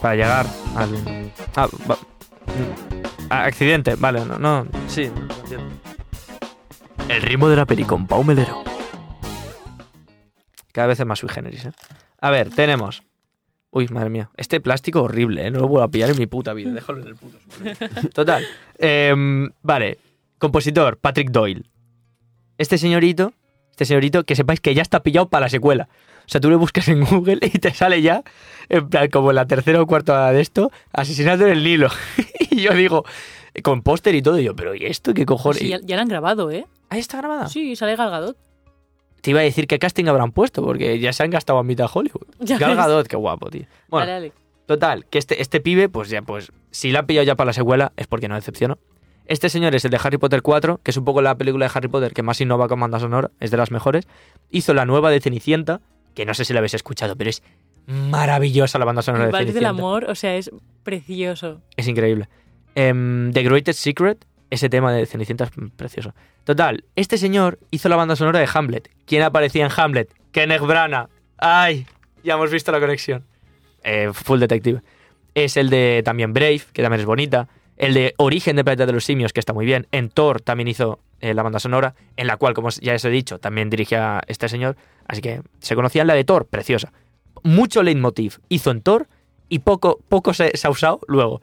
para 0.00 0.14
llegar 0.14 0.46
al. 0.76 1.32
Ah, 1.56 1.68
va- 1.88 1.96
mm. 1.96 3.30
Accidente, 3.32 3.94
vale, 3.96 4.24
no, 4.24 4.38
no. 4.38 4.66
Sí, 4.88 5.10
no 5.14 5.34
entiendo. 5.34 5.66
El 7.08 7.22
ritmo 7.22 7.48
de 7.48 7.56
la 7.56 7.66
peli 7.66 7.84
con 7.84 8.06
Pau 8.06 8.22
Melero. 8.24 8.62
Cada 10.72 10.88
vez 10.88 11.00
es 11.00 11.06
más 11.06 11.18
sui 11.18 11.28
generis, 11.28 11.64
¿eh? 11.66 11.72
A 12.20 12.30
ver, 12.30 12.50
tenemos. 12.50 13.02
Uy, 13.72 13.86
madre 13.88 14.10
mía. 14.10 14.30
Este 14.36 14.60
plástico 14.60 15.02
horrible, 15.02 15.46
¿eh? 15.46 15.50
No 15.50 15.60
lo 15.60 15.68
vuelvo 15.68 15.84
a 15.84 15.90
pillar 15.90 16.10
en 16.10 16.18
mi 16.18 16.26
puta 16.26 16.52
vida. 16.52 16.70
Déjalo 16.72 17.00
en 17.02 17.08
el 17.08 17.16
puto. 17.16 17.38
Total. 18.14 18.44
Em, 18.78 19.50
vale. 19.62 19.98
Compositor, 20.38 20.98
Patrick 20.98 21.30
Doyle. 21.30 21.64
Este 22.58 22.78
señorito, 22.78 23.32
este 23.80 23.94
señorito, 23.94 24.24
que 24.24 24.36
sepáis 24.36 24.60
que 24.60 24.74
ya 24.74 24.82
está 24.82 25.02
pillado 25.02 25.30
para 25.30 25.46
la 25.46 25.48
secuela. 25.48 25.88
O 26.26 26.28
sea, 26.28 26.38
tú 26.38 26.50
le 26.50 26.56
buscas 26.56 26.86
en 26.88 27.02
Google 27.02 27.38
y 27.40 27.58
te 27.58 27.72
sale 27.72 28.02
ya, 28.02 28.22
en 28.68 28.90
plan, 28.90 29.08
como 29.08 29.30
en 29.30 29.36
la 29.36 29.46
tercera 29.46 29.80
o 29.80 29.86
cuarta 29.86 30.30
de 30.32 30.42
esto, 30.42 30.70
asesinato 30.92 31.46
en 31.46 31.52
el 31.52 31.64
Nilo. 31.64 31.88
y 32.50 32.60
yo 32.60 32.74
digo, 32.74 33.06
con 33.62 33.80
póster 33.80 34.14
y 34.14 34.20
todo, 34.20 34.38
y 34.38 34.44
yo, 34.44 34.54
pero 34.54 34.74
¿y 34.74 34.84
esto 34.84 35.14
qué 35.14 35.24
cojones? 35.24 35.60
Sí, 35.60 35.68
ya, 35.68 35.78
ya 35.82 35.96
la 35.96 36.02
han 36.02 36.08
grabado, 36.08 36.50
¿eh? 36.50 36.66
Ahí 36.90 37.00
está 37.00 37.16
grabada. 37.16 37.48
Sí, 37.48 37.74
sale 37.74 37.96
Gal 37.96 38.10
Gadot. 38.10 38.36
Te 39.22 39.30
iba 39.30 39.40
a 39.40 39.44
decir 39.44 39.66
qué 39.66 39.78
casting 39.78 40.04
habrán 40.08 40.32
puesto, 40.32 40.62
porque 40.62 40.98
ya 40.98 41.14
se 41.14 41.22
han 41.22 41.30
gastado 41.30 41.58
a 41.58 41.62
mitad 41.62 41.88
Hollywood. 41.90 42.26
Ya 42.40 42.58
Gal 42.58 42.76
ves. 42.76 42.78
Gadot, 42.78 43.06
qué 43.06 43.16
guapo, 43.16 43.48
tío. 43.48 43.64
Bueno, 43.88 44.06
Dale, 44.06 44.28
dale. 44.28 44.32
Total, 44.66 45.06
que 45.06 45.16
este, 45.18 45.40
este 45.40 45.60
pibe, 45.60 45.88
pues 45.88 46.10
ya, 46.10 46.20
pues, 46.20 46.52
si 46.70 46.92
la 46.92 46.98
han 46.98 47.06
pillado 47.06 47.24
ya 47.24 47.34
para 47.34 47.46
la 47.46 47.52
secuela, 47.54 47.92
es 47.96 48.06
porque 48.06 48.28
no 48.28 48.34
decepcionó. 48.34 48.76
Este 49.30 49.48
señor 49.48 49.76
es 49.76 49.84
el 49.84 49.92
de 49.92 50.00
Harry 50.02 50.18
Potter 50.18 50.42
4, 50.42 50.80
que 50.82 50.90
es 50.90 50.96
un 50.96 51.04
poco 51.04 51.22
la 51.22 51.36
película 51.36 51.64
de 51.64 51.72
Harry 51.72 51.86
Potter 51.86 52.12
que 52.12 52.24
más 52.24 52.40
innova 52.40 52.66
con 52.66 52.80
banda 52.80 52.98
sonora, 52.98 53.30
es 53.38 53.52
de 53.52 53.56
las 53.56 53.70
mejores. 53.70 54.08
Hizo 54.50 54.74
la 54.74 54.84
nueva 54.86 55.08
de 55.12 55.20
Cenicienta, 55.20 55.80
que 56.16 56.26
no 56.26 56.34
sé 56.34 56.44
si 56.44 56.52
la 56.52 56.58
habéis 56.58 56.74
escuchado, 56.74 57.14
pero 57.14 57.30
es 57.30 57.40
maravillosa 57.86 58.80
la 58.80 58.86
banda 58.86 59.02
sonora 59.02 59.26
El 59.26 59.28
de 59.28 59.32
Vals 59.32 59.46
del 59.46 59.54
Cenicienta. 59.54 59.68
amor, 59.80 60.04
o 60.10 60.16
sea, 60.16 60.34
es 60.34 60.50
precioso. 60.82 61.60
Es 61.76 61.86
increíble. 61.86 62.28
Em, 62.74 63.32
The 63.32 63.44
Greatest 63.44 63.78
Secret, 63.78 64.26
ese 64.50 64.68
tema 64.68 64.92
de 64.92 65.06
Cenicienta 65.06 65.44
es 65.44 65.50
precioso. 65.76 66.12
Total, 66.42 66.82
este 66.96 67.16
señor 67.16 67.60
hizo 67.70 67.88
la 67.88 67.94
banda 67.94 68.16
sonora 68.16 68.40
de 68.40 68.48
Hamlet. 68.52 68.90
¿Quién 69.06 69.22
aparecía 69.22 69.64
en 69.64 69.70
Hamlet? 69.76 70.12
Kenneth 70.32 70.62
Branagh. 70.62 71.08
¡Ay! 71.38 71.86
Ya 72.24 72.34
hemos 72.34 72.50
visto 72.50 72.72
la 72.72 72.80
conexión. 72.80 73.22
Eh, 73.84 74.10
Full 74.12 74.40
Detective. 74.40 74.82
Es 75.36 75.56
el 75.56 75.70
de 75.70 76.02
también 76.04 76.32
Brave, 76.32 76.62
que 76.72 76.82
también 76.82 76.98
es 76.98 77.06
bonita. 77.06 77.46
El 77.80 77.94
de 77.94 78.12
Origen 78.18 78.56
de 78.56 78.62
Planeta 78.62 78.84
de 78.84 78.92
los 78.92 79.06
Simios, 79.06 79.32
que 79.32 79.40
está 79.40 79.54
muy 79.54 79.64
bien. 79.64 79.86
En 79.90 80.10
Thor 80.10 80.42
también 80.42 80.68
hizo 80.68 81.00
eh, 81.22 81.32
la 81.32 81.42
banda 81.42 81.58
sonora, 81.58 81.94
en 82.18 82.26
la 82.26 82.36
cual, 82.36 82.52
como 82.52 82.68
ya 82.68 82.94
os 82.94 83.04
he 83.06 83.08
dicho, 83.08 83.38
también 83.38 83.70
dirigía 83.70 84.20
este 84.26 84.50
señor, 84.50 84.76
así 85.08 85.22
que 85.22 85.40
se 85.60 85.74
conocían 85.74 86.06
la 86.06 86.12
de 86.12 86.22
Thor, 86.24 86.44
preciosa. 86.44 86.92
Mucho 87.42 87.82
leitmotiv 87.82 88.36
hizo 88.50 88.70
en 88.70 88.82
Thor 88.82 89.08
y 89.48 89.60
poco, 89.60 89.98
poco 90.10 90.34
se, 90.34 90.52
ha 90.62 90.68
usado 90.68 91.00
luego. 91.08 91.40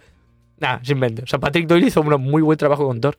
Nada, 0.60 0.80
sin 0.84 1.00
mente. 1.00 1.24
O 1.24 1.26
sea, 1.26 1.40
Patrick 1.40 1.66
Doyle 1.66 1.88
hizo 1.88 2.02
un 2.02 2.22
muy 2.22 2.44
buen 2.44 2.60
trabajo 2.60 2.86
con 2.86 3.02
Thor. 3.02 3.18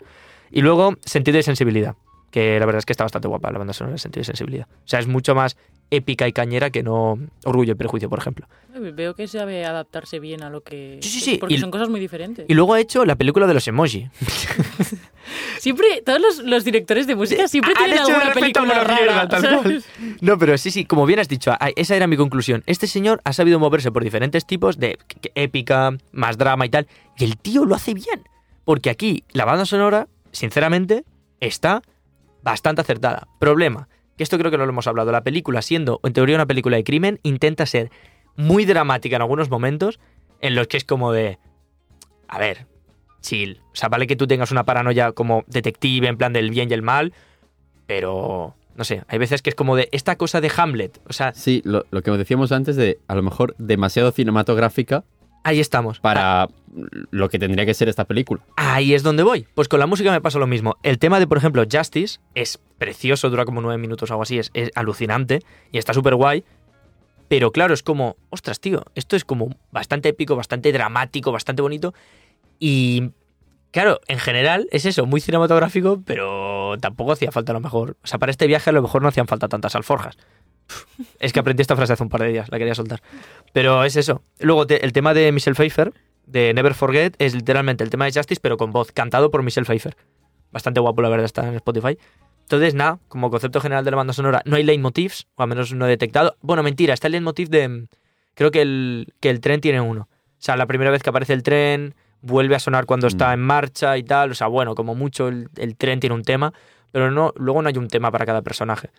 Y 0.53 0.61
luego, 0.61 0.95
sentido 1.05 1.41
y 1.41 1.43
sensibilidad, 1.43 1.97
que 2.31 2.59
la 2.61 2.67
verdad 2.67 2.79
es 2.81 2.85
que 2.87 2.93
está 2.93 3.05
bastante 3.05 3.29
guapa 3.29 3.51
la 3.51 3.59
banda 3.59 3.73
sonora 3.73 3.93
de 3.95 3.99
sentido 3.99 4.23
y 4.23 4.25
sensibilidad. 4.25 4.67
O 4.71 4.89
sea, 4.89 4.99
es 5.01 5.07
mucho 5.07 5.35
más 5.35 5.57
épica 5.91 6.29
y 6.29 6.33
cañera 6.33 6.69
que 6.69 6.83
no 6.83 7.19
Orgullo 7.45 7.73
y 7.73 7.75
Prejuicio, 7.75 8.11
por 8.11 8.19
ejemplo. 8.19 8.47
Veo 8.95 9.15
que 9.15 9.27
sabe 9.27 9.65
adaptarse 9.65 10.21
bien 10.21 10.43
a 10.43 10.51
lo 10.51 10.61
que... 10.63 10.99
Sí, 11.01 11.09
sí, 11.09 11.21
sí. 11.21 11.37
Porque 11.39 11.55
Y- 11.55 11.59
son 11.59 11.71
cosas 11.71 11.89
muy 11.89 11.99
diferentes. 12.01 12.45
Y 12.49 12.53
luego 12.55 12.75
ha 12.75 12.81
hecho 12.81 13.07
la 13.07 13.17
película 13.17 13.47
de 13.47 13.55
los 13.55 13.67
emoji. 13.67 14.09
Siempre, 15.59 16.03
todos 16.05 16.21
los, 16.21 16.39
los 16.45 16.65
directores 16.65 17.07
de 17.07 17.15
música 17.17 17.49
siempre 17.49 17.73
Han 17.77 17.85
tienen 17.85 17.99
hecho 17.99 18.09
de 18.09 18.15
alguna 18.15 18.33
película 18.35 18.85
rara. 18.85 18.95
mierda, 18.95 19.29
tal 19.29 19.43
¿sabes? 19.43 19.85
No, 20.21 20.39
pero 20.39 20.57
sí, 20.57 20.71
sí, 20.71 20.85
como 20.85 21.05
bien 21.05 21.19
has 21.19 21.29
dicho, 21.29 21.53
esa 21.77 21.97
era 21.97 22.07
mi 22.07 22.17
conclusión. 22.17 22.63
Este 22.67 22.87
señor 22.87 23.21
ha 23.25 23.33
sabido 23.33 23.59
moverse 23.59 23.91
por 23.93 24.05
diferentes 24.05 24.47
tipos 24.47 24.79
de 24.79 24.99
épica, 25.35 25.97
más 26.13 26.39
drama 26.39 26.65
y 26.67 26.69
tal, 26.71 26.87
y 27.19 27.25
el 27.25 27.37
tío 27.37 27.65
lo 27.65 27.75
hace 27.75 27.95
bien. 27.95 28.23
Porque 28.65 28.91
aquí 28.91 29.25
la 29.33 29.45
banda 29.45 29.67
sonora, 29.67 30.09
sinceramente, 30.33 31.05
está 31.41 31.83
bastante 32.51 32.81
acertada. 32.81 33.29
Problema, 33.39 33.89
que 34.17 34.23
esto 34.23 34.39
creo 34.39 34.51
que 34.51 34.59
no 34.59 34.65
lo 34.67 34.71
hemos 34.71 34.87
hablado, 34.87 35.13
la 35.13 35.23
película, 35.23 35.63
siendo 35.63 36.01
en 36.03 36.13
teoría 36.13 36.37
una 36.37 36.47
película 36.47 36.77
de 36.77 36.85
crimen, 36.85 37.21
intenta 37.23 37.67
ser 37.67 37.91
muy 38.37 38.65
dramática 38.65 39.17
en 39.17 39.23
algunos 39.23 39.51
momentos, 39.51 40.01
en 40.41 40.55
los 40.55 40.69
que 40.69 40.77
es 40.77 40.85
como 40.85 41.13
de, 41.13 41.39
a 42.29 42.39
ver, 42.39 42.67
chill. 43.21 43.61
O 43.73 43.77
sea, 43.77 43.89
vale 43.89 44.07
que 44.07 44.17
tú 44.17 44.27
tengas 44.27 44.51
una 44.51 44.65
paranoia 44.65 45.13
como 45.13 45.45
detective, 45.47 46.09
en 46.09 46.17
plan 46.17 46.33
del 46.33 46.51
bien 46.51 46.71
y 46.71 46.75
el 46.75 46.83
mal, 46.83 47.13
pero 47.87 48.55
no 48.77 48.85
sé, 48.85 49.03
hay 49.09 49.19
veces 49.19 49.43
que 49.43 49.51
es 49.51 49.57
como 49.57 49.75
de 49.75 49.89
esta 49.91 50.17
cosa 50.17 50.41
de 50.41 50.53
Hamlet. 50.57 51.01
O 51.09 51.13
sea, 51.13 51.35
Sí, 51.35 51.63
lo, 51.65 51.85
lo 51.91 52.03
que 52.03 52.11
decíamos 52.13 52.53
antes 52.53 52.77
de 52.77 52.99
a 53.09 53.15
lo 53.17 53.23
mejor 53.23 53.57
demasiado 53.59 54.13
cinematográfica 54.13 55.05
ahí 55.45 55.61
estamos. 55.61 56.01
para 56.01 56.49
lo 57.11 57.29
que 57.29 57.39
tendría 57.39 57.67
que 57.67 57.75
ser 57.75 57.89
esta 57.89 58.05
película. 58.05 58.43
Ahí 58.57 58.95
es 58.95 59.03
donde 59.03 59.23
voy. 59.23 59.47
Pues 59.55 59.69
con 59.69 59.81
la 59.81 59.87
música 59.87 60.11
me 60.11 60.21
pasa 60.21 60.39
lo 60.39 60.47
mismo. 60.47 60.77
El 60.83 60.99
tema 60.99 61.19
de, 61.19 61.27
por 61.27 61.39
ejemplo, 61.39 61.65
Justice 61.71 62.21
es 62.35 62.59
precioso, 62.79 63.31
dura 63.31 63.45
como 63.45 63.61
nueve 63.61 63.79
minutos 63.79 64.11
o 64.11 64.15
algo 64.15 64.23
así, 64.23 64.39
es, 64.39 64.51
es 64.55 64.71
alucinante 64.75 65.41
y 65.73 65.79
está 65.79 65.95
súper 65.95 66.15
guay. 66.15 66.45
Pero 67.29 67.53
claro, 67.53 67.75
es 67.75 67.83
como, 67.83 68.17
ostras, 68.31 68.59
tío, 68.61 68.85
esto 68.95 69.15
es 69.17 69.25
como 69.25 69.55
bastante 69.71 70.09
épico, 70.09 70.35
bastante 70.35 70.73
dramático, 70.73 71.31
bastante 71.31 71.61
bonito. 71.61 71.93
Y 72.59 73.11
claro, 73.71 74.01
en 74.09 74.19
general 74.19 74.67
es 74.73 74.87
eso, 74.87 75.05
muy 75.05 75.21
cinematográfico, 75.21 76.03
pero 76.05 76.77
tampoco 76.81 77.13
hacía 77.13 77.31
falta 77.31 77.53
a 77.53 77.55
lo 77.55 77.61
mejor. 77.61 77.97
O 78.03 78.07
sea, 78.07 78.19
para 78.19 78.31
este 78.31 78.47
viaje 78.47 78.71
a 78.71 78.73
lo 78.73 78.83
mejor 78.83 79.03
no 79.03 79.09
hacían 79.09 79.27
falta 79.27 79.49
tantas 79.49 79.75
alforjas. 79.77 80.17
Es 81.19 81.33
que 81.33 81.41
aprendí 81.41 81.63
esta 81.63 81.77
frase 81.77 81.93
hace 81.95 82.03
un 82.03 82.09
par 82.09 82.23
de 82.23 82.29
días, 82.29 82.49
la 82.51 82.59
quería 82.59 82.75
soltar. 82.75 83.01
Pero 83.53 83.85
es 83.85 83.97
eso. 83.97 84.23
Luego, 84.41 84.67
te- 84.67 84.85
el 84.85 84.93
tema 84.93 85.15
de 85.15 85.33
Michelle 85.33 85.55
Pfeiffer, 85.55 85.93
de 86.27 86.53
Never 86.55 86.75
Forget, 86.75 87.15
es 87.19 87.35
literalmente 87.35 87.85
el 87.85 87.91
tema 87.91 88.05
de 88.05 88.13
Justice, 88.13 88.41
pero 88.43 88.57
con 88.57 88.71
voz, 88.73 88.93
cantado 88.93 89.31
por 89.31 89.43
Michelle 89.43 89.65
Pfeiffer. 89.65 89.97
Bastante 90.53 90.81
guapo, 90.81 91.03
la 91.03 91.09
verdad, 91.09 91.25
está 91.25 91.47
en 91.49 91.55
Spotify. 91.55 91.99
Entonces, 92.43 92.75
nada, 92.75 92.99
como 93.09 93.31
concepto 93.31 93.61
general 93.61 93.85
de 93.85 93.91
la 93.91 93.97
banda 93.99 94.13
sonora, 94.13 94.43
no 94.47 94.57
hay 94.57 94.63
leitmotivs, 94.63 95.27
o 95.37 95.43
al 95.43 95.49
menos 95.49 95.73
no 95.75 95.87
he 95.87 95.89
detectado. 95.89 96.37
Bueno, 96.41 96.63
mentira, 96.63 96.95
está 96.95 97.07
el 97.09 97.13
leitmotiv 97.13 97.49
de. 97.51 97.87
Creo 98.35 98.51
que 98.51 98.63
el, 98.63 99.13
que 99.21 99.31
el 99.31 99.41
tren 99.41 99.61
tiene 99.61 99.81
uno. 99.81 100.09
O 100.13 100.41
sea, 100.41 100.57
la 100.57 100.67
primera 100.67 100.91
vez 100.91 101.03
que 101.03 101.11
aparece 101.11 101.33
el 101.35 101.43
tren, 101.43 101.95
vuelve 102.23 102.55
a 102.55 102.59
sonar 102.61 102.87
cuando 102.87 103.07
está 103.07 103.29
Mm. 103.31 103.33
en 103.35 103.41
marcha 103.41 103.99
y 103.99 104.03
tal. 104.03 104.31
O 104.31 104.35
sea, 104.35 104.47
bueno, 104.47 104.75
como 104.75 104.95
mucho 104.95 105.29
el, 105.29 105.49
el 105.57 105.77
tren 105.77 106.01
tiene 106.01 106.15
un 106.15 106.23
tema, 106.23 106.53
pero 106.93 107.11
no, 107.11 107.33
luego 107.37 107.61
no 107.63 107.69
hay 107.69 107.77
un 107.77 107.89
tema 107.89 108.11
para 108.11 108.25
cada 108.25 108.41
personaje. 108.43 108.91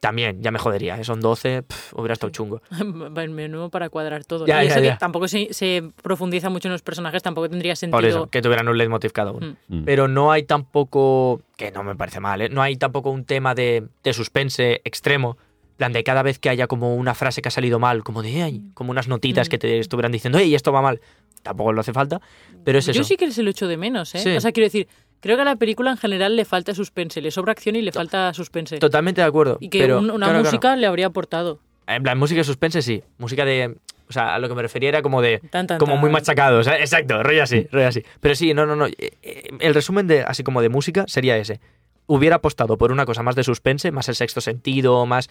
También, 0.00 0.40
ya 0.42 0.50
me 0.50 0.58
jodería, 0.58 0.98
¿eh? 0.98 1.04
son 1.04 1.20
12, 1.20 1.62
pf, 1.62 1.94
hubiera 1.94 2.14
estado 2.14 2.30
chungo. 2.30 2.62
El 3.16 3.30
menú 3.30 3.68
para 3.68 3.90
cuadrar 3.90 4.24
todo. 4.24 4.46
Ya, 4.46 4.64
y 4.64 4.68
ya, 4.68 4.74
eso 4.74 4.82
ya. 4.84 4.92
que 4.94 4.98
tampoco 4.98 5.28
se, 5.28 5.52
se 5.52 5.90
profundiza 6.02 6.48
mucho 6.48 6.68
en 6.68 6.72
los 6.72 6.80
personajes, 6.80 7.22
tampoco 7.22 7.50
tendría 7.50 7.76
sentido. 7.76 7.98
Por 7.98 8.04
eso, 8.06 8.26
que 8.28 8.40
tuvieran 8.40 8.66
un 8.68 8.78
leitmotiv 8.78 9.12
cada 9.12 9.32
uno. 9.32 9.56
Mm. 9.68 9.80
Mm. 9.80 9.84
Pero 9.84 10.08
no 10.08 10.32
hay 10.32 10.44
tampoco, 10.44 11.42
que 11.56 11.70
no 11.70 11.82
me 11.82 11.94
parece 11.96 12.18
mal, 12.20 12.40
¿eh? 12.40 12.48
no 12.48 12.62
hay 12.62 12.76
tampoco 12.76 13.10
un 13.10 13.24
tema 13.26 13.54
de, 13.54 13.86
de 14.02 14.12
suspense 14.14 14.80
extremo. 14.84 15.36
en 15.72 15.76
plan 15.76 15.92
de 15.92 16.02
cada 16.02 16.22
vez 16.22 16.38
que 16.38 16.48
haya 16.48 16.66
como 16.66 16.94
una 16.96 17.14
frase 17.14 17.42
que 17.42 17.48
ha 17.48 17.52
salido 17.52 17.78
mal, 17.78 18.02
como 18.02 18.22
de, 18.22 18.42
ay, 18.42 18.62
como 18.74 18.90
unas 18.92 19.06
notitas 19.08 19.48
Mm. 19.48 19.50
que 19.50 19.58
te 19.58 19.78
estuvieran 19.80 20.12
diciendo, 20.12 20.38
hey, 20.38 20.54
esto 20.54 20.72
va 20.72 20.80
mal. 20.80 21.00
Tampoco 21.42 21.72
lo 21.72 21.80
hace 21.80 21.92
falta, 21.92 22.20
pero 22.64 22.78
es 22.78 22.88
eso. 22.88 22.96
Yo 22.98 23.04
sí 23.04 23.16
que 23.16 23.30
se 23.32 23.42
lo 23.42 23.50
echo 23.50 23.66
de 23.68 23.76
menos, 23.78 24.14
¿eh? 24.14 24.18
Sí. 24.18 24.30
O 24.36 24.40
sea, 24.40 24.52
quiero 24.52 24.66
decir, 24.66 24.88
creo 25.20 25.36
que 25.36 25.42
a 25.42 25.44
la 25.44 25.56
película 25.56 25.90
en 25.90 25.96
general 25.96 26.36
le 26.36 26.44
falta 26.44 26.74
suspense, 26.74 27.20
le 27.20 27.30
sobra 27.30 27.52
acción 27.52 27.76
y 27.76 27.82
le 27.82 27.92
falta 27.92 28.32
suspense. 28.34 28.78
Totalmente 28.78 29.20
de 29.20 29.26
acuerdo. 29.26 29.58
Y 29.60 29.68
que 29.68 29.80
pero, 29.80 29.98
un- 29.98 30.04
una 30.10 30.26
claro, 30.26 30.32
claro. 30.32 30.44
música 30.44 30.76
le 30.76 30.86
habría 30.86 31.06
aportado. 31.06 31.58
En 31.86 32.02
plan, 32.02 32.18
música 32.18 32.38
de 32.40 32.44
suspense 32.44 32.82
sí. 32.82 33.02
Música 33.18 33.44
de. 33.44 33.76
O 34.08 34.12
sea, 34.12 34.34
a 34.34 34.38
lo 34.40 34.48
que 34.48 34.54
me 34.54 34.62
refería 34.62 34.88
era 34.88 35.02
como 35.02 35.22
de. 35.22 35.40
Tan, 35.50 35.66
tan, 35.66 35.78
como 35.78 35.96
muy 35.96 36.10
machacado. 36.10 36.58
o 36.58 36.64
sea, 36.64 36.78
exacto, 36.78 37.22
rollo 37.22 37.42
así, 37.42 37.66
rollo 37.70 37.88
así. 37.88 38.02
Pero 38.20 38.34
sí, 38.34 38.54
no, 38.54 38.66
no, 38.66 38.74
no. 38.76 38.86
eh, 38.86 38.94
eh, 39.22 39.48
El 39.60 39.74
resumen 39.74 40.06
de 40.06 40.22
así 40.22 40.42
como 40.42 40.62
de 40.62 40.68
música 40.68 41.04
sería 41.06 41.36
ese. 41.36 41.60
Hubiera 42.06 42.36
apostado 42.36 42.76
por 42.76 42.90
una 42.90 43.06
cosa 43.06 43.22
más 43.22 43.36
de 43.36 43.44
suspense, 43.44 43.90
más 43.92 44.08
el 44.08 44.14
sexto 44.16 44.40
sentido, 44.40 45.06
más. 45.06 45.30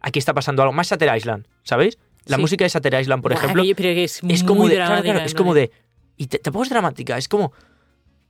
Aquí 0.00 0.18
está 0.18 0.34
pasando 0.34 0.62
algo. 0.62 0.72
Más 0.72 0.90
Shutter 0.90 1.14
Island, 1.16 1.46
¿sabéis? 1.62 1.98
La 2.26 2.36
Sí. 2.36 2.42
música 2.42 2.64
de 2.64 2.68
Shutter 2.70 3.00
Island, 3.00 3.22
por 3.22 3.32
ejemplo, 3.32 3.62
pero 3.76 3.88
es, 3.88 4.16
es 4.16 4.22
muy 4.22 4.42
como 4.44 4.68
de. 4.68 4.74
dramática, 4.76 5.12
claro, 5.12 5.26
es 5.26 5.34
como 5.34 5.54
de. 5.54 5.70
Y 6.16 6.26
te- 6.26 6.38
tampoco 6.38 6.64
es 6.64 6.70
dramática, 6.70 7.16
es 7.18 7.28
como. 7.28 7.52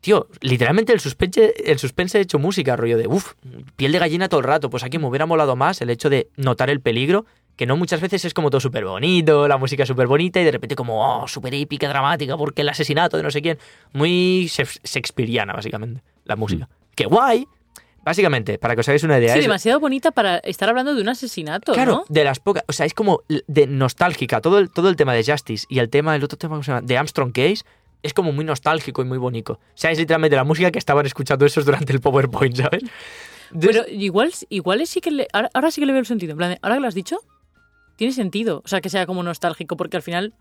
Tío, 0.03 0.29
literalmente 0.41 0.93
el 0.93 1.01
suspense, 1.01 1.55
el 1.65 1.79
suspense 1.79 2.21
hecho 2.21 2.39
música, 2.39 2.77
rollo 2.77 2.99
de, 2.99 3.07
uff, 3.07 3.33
piel 3.77 3.93
de 3.93 3.99
gallina 3.99 4.29
todo 4.29 4.41
el 4.41 4.47
rato. 4.47 4.69
Pues 4.69 4.83
aquí 4.85 4.99
me 4.99 5.07
hubiera 5.07 5.25
molado 5.27 5.57
más 5.57 5.81
el 5.81 5.89
hecho 5.91 6.11
de 6.11 6.29
notar 6.37 6.69
el 6.71 6.81
peligro, 6.81 7.25
que 7.57 7.67
no 7.67 7.77
muchas 7.77 8.01
veces 8.01 8.25
es 8.25 8.35
como 8.35 8.51
todo 8.51 8.61
súper 8.61 8.85
bonito, 8.85 9.47
la 9.49 9.57
música 9.59 9.87
súper 9.87 10.09
bonita 10.09 10.41
y 10.41 10.45
de 10.45 10.51
repente 10.51 10.75
como, 10.75 11.23
oh, 11.23 11.29
súper 11.29 11.55
épica, 11.55 11.89
dramática, 11.89 12.37
porque 12.37 12.63
el 12.63 12.69
asesinato 12.69 13.17
de 13.17 13.23
no 13.23 13.31
sé 13.31 13.41
quién. 13.43 13.59
Muy 13.93 14.51
shakespeariana, 14.85 15.53
básicamente, 15.53 16.03
la 16.25 16.37
música. 16.37 16.69
¡Qué 16.95 17.07
guay! 17.07 17.47
Básicamente, 18.05 18.59
para 18.59 18.75
que 18.75 18.81
os 18.81 18.89
hagáis 18.89 19.05
una 19.05 19.19
idea. 19.19 19.33
Sí, 19.33 19.39
es- 19.39 19.45
demasiado 19.45 19.79
bonita 19.79 20.11
para 20.11 20.39
estar 20.39 20.69
hablando 20.69 20.95
de 20.97 21.01
un 21.03 21.09
asesinato, 21.09 21.73
Claro, 21.73 21.93
¿no? 21.93 22.05
de 22.09 22.25
las 22.25 22.41
pocas. 22.41 22.65
O 22.67 22.73
sea, 22.73 22.85
es 22.87 22.95
como 22.95 23.21
de 23.29 23.69
nostálgica. 23.69 24.41
Todo 24.41 24.59
el, 24.59 24.71
todo 24.71 24.89
el 24.89 24.97
tema 24.97 25.15
de 25.15 25.23
Justice 25.25 25.67
y 25.69 25.79
el 25.79 25.89
tema, 25.89 26.17
el 26.17 26.25
otro 26.25 26.37
tema, 26.37 26.55
¿cómo 26.55 26.65
se 26.65 26.73
llama? 26.73 26.81
De 26.85 26.99
Armstrong 26.99 27.31
Case, 27.31 27.63
es 28.03 28.15
como 28.15 28.33
muy 28.33 28.45
nostálgico 28.45 29.03
y 29.03 29.05
muy 29.05 29.19
bonito. 29.19 29.55
O 29.55 29.61
sea, 29.75 29.91
es 29.91 29.99
literalmente 29.99 30.37
la 30.37 30.45
música 30.45 30.71
que 30.71 30.79
estaban 30.79 31.07
escuchando 31.07 31.47
esos 31.47 31.65
durante 31.65 31.93
el 31.93 32.01
PowerPoint, 32.01 32.57
¿sabes? 32.57 32.83
Entonces, 33.53 33.83
Pero 33.87 33.97
igual, 34.01 34.33
igual 34.49 34.87
sí 34.87 35.01
que 35.01 35.11
le, 35.11 35.29
ahora, 35.33 35.51
ahora 35.55 35.71
sí 35.71 35.81
que 35.81 35.87
le 35.87 35.93
veo 35.93 36.01
el 36.01 36.07
sentido. 36.07 36.33
En 36.33 36.39
plan, 36.39 36.59
ahora 36.63 36.77
que 36.77 36.81
lo 36.81 36.89
has 36.89 36.95
dicho, 36.95 37.19
tiene 37.97 38.13
sentido. 38.13 38.63
O 38.65 38.69
sea, 38.69 38.81
que 38.81 38.89
sea 38.89 39.05
como 39.07 39.23
nostálgico, 39.23 39.77
porque 39.77 39.97
al 39.99 40.03
final 40.03 40.33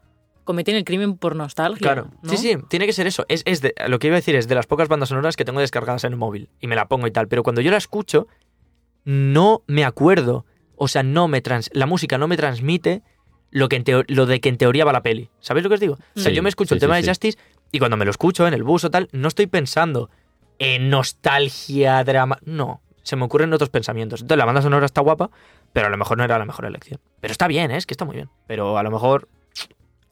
cometen 0.43 0.76
el 0.76 0.84
crimen 0.86 1.18
por 1.18 1.36
nostalgia. 1.36 1.80
Claro, 1.82 2.09
¿no? 2.24 2.30
sí, 2.30 2.38
sí, 2.38 2.55
tiene 2.70 2.86
que 2.88 2.93
ser 2.93 3.07
eso. 3.07 3.26
Es, 3.28 3.43
es 3.45 3.62
de, 3.62 3.74
lo 3.88 3.99
que 3.99 4.07
iba 4.07 4.16
a 4.16 4.20
decir 4.20 4.36
es 4.36 4.47
de 4.47 4.55
las 4.55 4.66
pocas 4.66 4.88
bandas 4.88 5.09
sonoras 5.09 5.36
que 5.36 5.45
tengo 5.45 5.59
descargadas 5.59 6.03
en 6.05 6.14
el 6.14 6.18
móvil 6.18 6.49
y 6.59 6.68
me 6.68 6.76
la 6.76 6.88
pongo 6.88 7.05
y 7.05 7.12
tal, 7.12 7.28
pero 7.28 7.43
cuando 7.43 7.62
yo 7.62 7.70
la 7.70 7.78
escucho, 7.78 8.28
no 9.03 9.64
me 9.68 9.84
acuerdo. 9.86 10.45
O 10.76 10.88
sea, 10.88 11.03
no 11.03 11.28
me 11.28 11.41
trans, 11.41 11.70
la 11.74 11.86
música 11.86 12.18
no 12.18 12.28
me 12.28 12.38
transmite 12.38 13.03
lo, 13.51 13.70
que 13.70 13.76
en 13.76 13.84
teo- 13.84 14.03
lo 14.07 14.26
de 14.26 14.39
que 14.41 14.49
en 14.49 14.57
teoría 14.57 14.84
va 14.84 14.91
la 14.93 15.03
peli. 15.03 15.30
¿Sabéis 15.41 15.64
lo 15.64 15.70
que 15.70 15.76
os 15.76 15.80
digo? 15.80 15.93
O 16.16 16.20
sea, 16.20 16.32
Sí, 16.32 16.36
yo 16.36 16.41
me 16.41 16.49
escucho 16.49 16.70
sí, 16.70 16.76
el 16.76 16.80
tema 16.80 16.95
sí, 16.95 17.01
de 17.01 17.03
sí. 17.03 17.09
Justice 17.09 17.38
y 17.72 17.80
cuando 17.80 17.97
me 17.97 18.05
lo 18.05 18.11
escucho 18.11 18.47
en 18.47 18.53
el 18.53 18.63
bus 18.63 18.84
o 18.86 18.91
tal, 18.91 19.07
no 19.11 19.28
estoy 19.28 19.47
pensando 19.47 20.09
en 20.59 20.89
nostalgia, 20.89 22.03
drama. 22.03 22.38
No, 22.45 22.82
se 23.03 23.15
me 23.15 23.24
ocurren 23.26 23.53
otros 23.53 23.69
pensamientos. 23.69 24.22
Entonces 24.22 24.38
la 24.38 24.45
banda 24.45 24.61
sonora 24.61 24.86
está 24.86 25.01
guapa, 25.01 25.30
pero 25.74 25.88
a 25.88 25.89
lo 25.89 25.97
mejor 25.97 26.17
no 26.17 26.24
era 26.24 26.38
la 26.38 26.45
mejor 26.45 26.65
elección. 26.65 26.99
Pero 27.19 27.32
está 27.32 27.47
bien, 27.47 27.72
¿eh? 27.72 27.78
es 27.78 27.86
que 27.86 27.93
está 27.93 28.05
muy 28.05 28.15
bien. 28.15 28.30
Pero 28.47 28.78
a 28.78 28.84
lo 28.84 28.91
mejor 28.91 29.28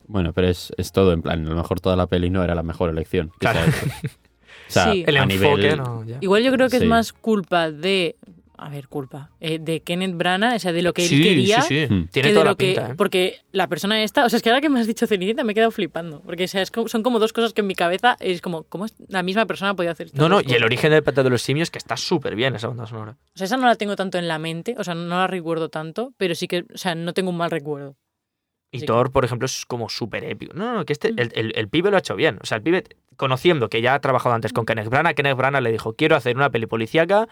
Bueno, 0.07 0.33
pero 0.33 0.47
es, 0.47 0.73
es 0.77 0.91
todo 0.91 1.13
en 1.13 1.21
plan. 1.21 1.45
A 1.45 1.49
lo 1.49 1.55
mejor 1.55 1.79
toda 1.81 1.95
la 1.95 2.07
peli 2.07 2.29
no 2.31 2.43
era 2.43 2.55
la 2.55 2.63
mejor 2.63 2.89
elección. 2.89 3.31
Claro. 3.39 3.59
O 3.61 4.71
sea, 4.71 4.91
Sí. 4.91 5.03
el 5.07 5.17
enfoque 5.17 5.35
nivel. 5.37 5.77
no. 5.77 6.03
ya. 6.05 6.17
Igual 6.21 6.43
yo 6.43 6.51
creo 6.51 6.69
que 6.69 6.77
Sí. 6.77 6.83
es 6.83 6.89
más 6.89 7.13
culpa 7.13 7.71
de. 7.71 8.15
A 8.61 8.67
ver, 8.69 8.89
culpa. 8.89 9.31
eh, 9.39 9.57
de 9.57 9.81
Kenneth 9.81 10.15
Branagh, 10.15 10.55
o 10.55 10.59
sea, 10.59 10.73
de 10.73 10.81
lo 10.81 10.91
que 10.93 11.03
él 11.03 11.07
Sí, 11.07 11.23
quería. 11.23 11.61
sí, 11.61 11.87
sí. 11.87 11.93
Hmm. 11.93 12.07
Tiene 12.09 12.29
toda 12.33 12.43
lo 12.43 12.51
la 12.51 12.55
que- 12.55 12.65
pinta, 12.73 12.89
¿eh? 12.91 12.95
Porque 12.97 13.39
la 13.53 13.67
persona 13.67 14.03
esta, 14.03 14.25
o 14.25 14.29
sea, 14.29 14.35
es 14.37 14.43
que 14.43 14.49
ahora 14.49 14.59
que 14.59 14.67
me 14.69 14.79
has 14.81 14.87
dicho 14.87 15.07
Cenicienta 15.07 15.43
me 15.45 15.53
he 15.53 15.55
quedado 15.55 15.71
flipando. 15.71 16.21
Porque 16.23 16.43
o 16.43 16.47
sea, 16.49 16.61
es 16.61 16.69
como- 16.69 16.89
son 16.89 17.01
como 17.01 17.19
dos 17.19 17.31
cosas 17.31 17.53
que 17.53 17.61
en 17.61 17.67
mi 17.67 17.75
cabeza 17.75 18.17
es 18.19 18.41
como, 18.41 18.63
¿cómo 18.63 18.85
es- 18.85 18.95
la 19.07 19.23
misma 19.23 19.45
persona 19.45 19.75
podía 19.75 19.91
hacer 19.91 20.07
estas 20.07 20.19
No, 20.19 20.27
no, 20.27 20.41
y 20.45 20.51
el 20.53 20.63
origen 20.65 20.91
del 20.91 21.03
pata 21.03 21.23
de 21.23 21.29
los 21.29 21.41
simios, 21.41 21.71
que 21.71 21.77
está 21.77 21.95
súper 21.95 22.35
bien 22.35 22.53
esa 22.55 22.67
banda 22.67 22.85
sonora. 22.85 23.17
O 23.33 23.37
sea, 23.37 23.45
esa 23.45 23.55
no 23.55 23.65
la 23.65 23.75
tengo 23.75 23.95
tanto 23.95 24.17
en 24.17 24.27
la 24.27 24.39
mente, 24.39 24.75
o 24.77 24.83
sea, 24.83 24.93
no 24.93 25.15
la 25.15 25.27
recuerdo 25.27 25.69
tanto, 25.69 26.13
pero 26.17 26.35
sí 26.35 26.47
que, 26.47 26.65
o 26.73 26.77
sea, 26.77 26.95
no 26.95 27.13
tengo 27.13 27.29
un 27.29 27.37
mal 27.37 27.51
recuerdo. 27.51 27.95
Y 28.71 28.81
Sí. 28.81 28.85
Thor, 28.85 29.11
por 29.11 29.25
ejemplo, 29.25 29.45
es 29.47 29.65
como 29.65 29.89
súper 29.89 30.23
épico. 30.25 30.53
No, 30.53 30.73
no, 30.75 30.85
que 30.85 30.93
este, 30.93 31.11
Mm. 31.13 31.19
el, 31.19 31.31
el- 31.33 31.53
el 31.55 31.69
pibe 31.69 31.89
lo 31.89 31.95
ha 31.95 31.99
hecho 31.99 32.15
bien. 32.15 32.37
O 32.41 32.45
sea, 32.45 32.57
el 32.57 32.61
pibe, 32.61 32.83
conociendo 33.15 33.67
que 33.67 33.81
ya 33.81 33.95
ha 33.95 33.99
trabajado 33.99 34.35
antes 34.35 34.53
con 34.53 34.65
Kenneth 34.65 34.89
Branagh, 34.89 35.15
Kenneth 35.15 35.35
Branagh 35.37 35.63
le 35.63 35.71
dijo, 35.71 35.93
quiero 35.95 36.15
hacer 36.15 36.35
una 36.35 36.51
peli 36.51 36.67
policíaca, 36.67 37.27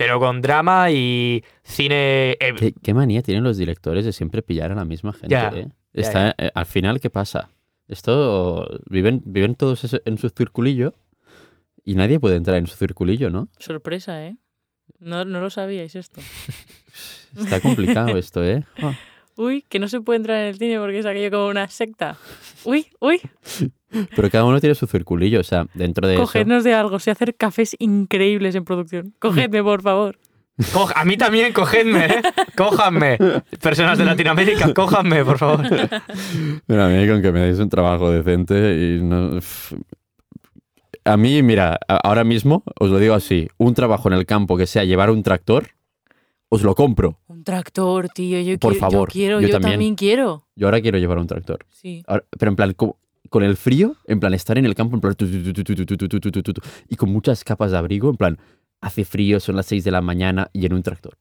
pero 0.00 0.18
con 0.18 0.40
drama 0.40 0.90
y 0.90 1.44
cine... 1.62 2.30
eh, 2.40 2.54
¿Qué, 2.56 2.72
qué 2.72 2.94
manía 2.94 3.20
tienen 3.20 3.44
los 3.44 3.58
directores 3.58 4.02
de 4.06 4.14
siempre 4.14 4.40
pillar 4.40 4.72
a 4.72 4.74
la 4.74 4.86
misma 4.86 5.12
gente. 5.12 5.28
Ya, 5.28 5.48
¿eh? 5.48 5.68
ya, 5.92 6.00
Está, 6.00 6.34
eh, 6.38 6.50
al 6.54 6.64
final, 6.64 7.00
¿qué 7.02 7.10
pasa? 7.10 7.50
Esto 7.86 8.80
viven, 8.88 9.20
viven 9.26 9.56
todos 9.56 10.00
en 10.02 10.16
su 10.16 10.30
circulillo 10.30 10.94
Y 11.84 11.96
nadie 11.96 12.18
puede 12.18 12.36
entrar 12.36 12.56
en 12.56 12.66
su 12.66 12.76
circulillo, 12.76 13.28
¿no? 13.28 13.50
Sorpresa, 13.58 14.24
¿eh? 14.26 14.38
No, 15.00 15.26
no 15.26 15.38
lo 15.38 15.50
sabíais 15.50 15.94
esto. 15.94 16.22
Está 17.36 17.60
complicado 17.60 18.16
esto, 18.16 18.42
¿eh? 18.42 18.64
Uy, 19.40 19.64
que 19.68 19.78
no 19.78 19.88
se 19.88 20.00
puede 20.02 20.18
entrar 20.18 20.36
en 20.42 20.48
el 20.48 20.58
cine 20.58 20.78
porque 20.78 20.98
es 20.98 21.06
aquello 21.06 21.30
como 21.30 21.46
una 21.48 21.66
secta. 21.68 22.16
Uy, 22.64 22.86
uy, 23.00 23.20
Pero 24.14 24.28
cada 24.30 24.44
uno 24.44 24.60
tiene 24.60 24.74
su 24.74 24.86
circulillo, 24.86 25.40
o 25.40 25.44
sea, 25.44 25.66
dentro 25.72 26.06
de 26.06 26.14
eso... 26.14 26.22
cogednos 26.24 26.62
de 26.62 26.74
algo. 26.74 26.98
Sé 26.98 27.10
hacer 27.10 27.34
cafés 27.34 27.74
increíbles 27.78 28.54
en 28.54 28.64
producción. 28.66 29.14
Cogedme, 29.18 29.62
por 29.62 29.80
favor. 29.80 30.18
Co- 30.74 30.90
a 30.94 31.04
mí 31.06 31.16
también, 31.16 31.54
cogedme, 31.54 32.04
¿eh? 32.04 32.22
Cójanme. 32.54 33.16
Personas 33.62 33.96
de 33.96 34.04
Latinoamérica, 34.04 34.74
cójanme, 34.74 35.24
por 35.24 35.38
favor. 35.38 35.62
Mira, 36.66 36.86
a 36.86 36.88
mí 36.90 37.08
con 37.08 37.22
que 37.22 37.32
me 37.32 37.40
deis 37.40 37.58
un 37.58 37.70
trabajo 37.70 38.10
decente 38.10 38.54
y 38.98 39.02
no... 39.02 39.38
A 41.04 41.16
mí, 41.16 41.42
mira, 41.42 41.78
ahora 41.88 42.24
mismo, 42.24 42.62
os 42.78 42.90
lo 42.90 42.98
digo 42.98 43.14
así, 43.14 43.48
un 43.56 43.72
trabajo 43.72 44.08
en 44.08 44.14
el 44.14 44.26
campo 44.26 44.58
que 44.58 44.66
sea 44.66 44.84
llevar 44.84 45.08
un 45.10 45.22
tractor, 45.22 45.68
os 46.50 46.62
lo 46.62 46.74
compro. 46.74 47.18
Un 47.28 47.44
tractor, 47.44 48.08
tío. 48.08 48.40
Yo 48.40 48.58
Por 48.58 48.72
quiero, 48.72 48.90
favor. 48.90 49.08
Yo, 49.08 49.12
quiero, 49.12 49.40
yo, 49.40 49.58
también. 49.58 49.94
quiero. 49.94 50.44
Yo 50.56 50.66
ahora 50.66 50.80
quiero 50.80 50.98
llevar 50.98 51.18
un 51.18 51.26
tractor. 51.26 51.64
Sí. 51.70 52.04
Pero 52.38 52.50
en 52.50 52.56
plan, 52.56 52.74
con, 52.74 53.42
el 53.42 53.56
frío, 53.56 53.96
en 54.06 54.20
plan, 54.20 54.34
estar 54.34 54.58
en 54.58 54.66
el 54.66 54.74
campo, 54.74 54.96
en 54.96 55.00
plan, 55.00 55.16
y 56.88 56.96
con 56.96 57.10
muchas 57.10 57.44
capas 57.44 57.70
de 57.70 57.78
abrigo, 57.78 58.10
en 58.10 58.16
plan, 58.16 58.38
hace 58.80 59.04
frío, 59.04 59.40
son 59.40 59.56
las 59.56 59.66
6 59.66 59.84
de 59.84 59.90
la 59.92 60.00
mañana 60.02 60.50
y 60.52 60.66
en 60.66 60.74
un 60.74 60.82
tractor. 60.82 61.16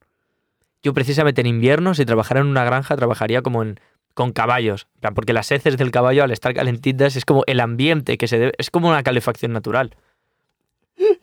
Yo 0.82 0.94
precisamente 0.94 1.42
en 1.42 1.48
invierno, 1.48 1.94
si 1.94 2.06
trabajara 2.06 2.40
en 2.40 2.48
una 2.48 2.64
granja, 2.64 2.96
trabajaría 2.96 3.42
como 3.42 3.62
en 3.62 3.80
con 4.16 4.34
caballos, 4.34 4.88
porque 5.16 5.32
las 5.32 5.50
heces 5.50 5.78
del 5.78 5.92
caballo 5.92 6.26
al 6.26 6.32
estar 6.32 6.54
calentitas 6.54 7.16
es 7.16 7.24
como 7.24 7.44
el 7.48 7.62
ambiente 7.62 8.18
que 8.18 8.28
se 8.28 8.38
debe, 8.38 8.54
es 8.58 8.70
como 8.70 8.90
una 8.90 9.02
calefacción 9.02 9.54
natural. 9.54 9.96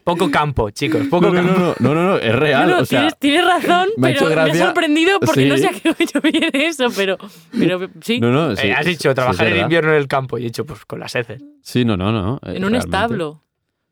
Poco 0.04 0.30
campo, 0.30 0.70
chicos, 0.70 1.06
poco 1.08 1.30
No, 1.30 1.42
no, 1.42 1.48
campo. 1.54 1.74
no, 1.80 1.94
no, 1.94 1.94
no, 1.94 2.08
no, 2.10 2.16
es 2.18 2.34
real. 2.34 2.68
No, 2.68 2.76
no, 2.76 2.82
o 2.82 2.84
sea, 2.84 3.00
tienes, 3.00 3.18
tienes 3.18 3.44
razón, 3.44 3.88
me 3.96 4.08
ha 4.08 4.14
pero 4.14 4.28
hecho 4.30 4.42
me 4.44 4.50
ha 4.50 4.54
sorprendido 4.66 5.20
porque 5.20 5.42
Sí. 5.42 5.48
no 5.48 5.56
sé 5.56 5.66
a 5.66 5.70
qué 5.70 5.94
coño 5.94 6.20
viene 6.32 6.50
eso, 6.66 6.88
pero, 6.96 7.16
pero 7.58 7.88
sí. 8.00 8.20
no, 8.20 8.30
no, 8.30 8.56
sí, 8.56 8.66
Eh, 8.68 8.72
has 8.72 8.84
sí, 8.84 8.90
dicho 8.90 9.10
sí, 9.10 9.14
trabajar 9.14 9.46
es 9.48 9.54
en 9.54 9.60
invierno 9.62 9.90
en 9.90 9.96
el 9.98 10.08
campo 10.08 10.38
y 10.38 10.42
he 10.42 10.44
dicho, 10.44 10.64
pues 10.64 10.84
con 10.84 11.00
las 11.00 11.14
heces. 11.14 11.42
Sí, 11.62 11.84
no, 11.84 11.96
no, 11.96 12.12
no. 12.12 12.36
eh, 12.42 12.56
en 12.56 12.64
un 12.64 12.70
realmente. 12.72 12.78
establo. 12.78 13.42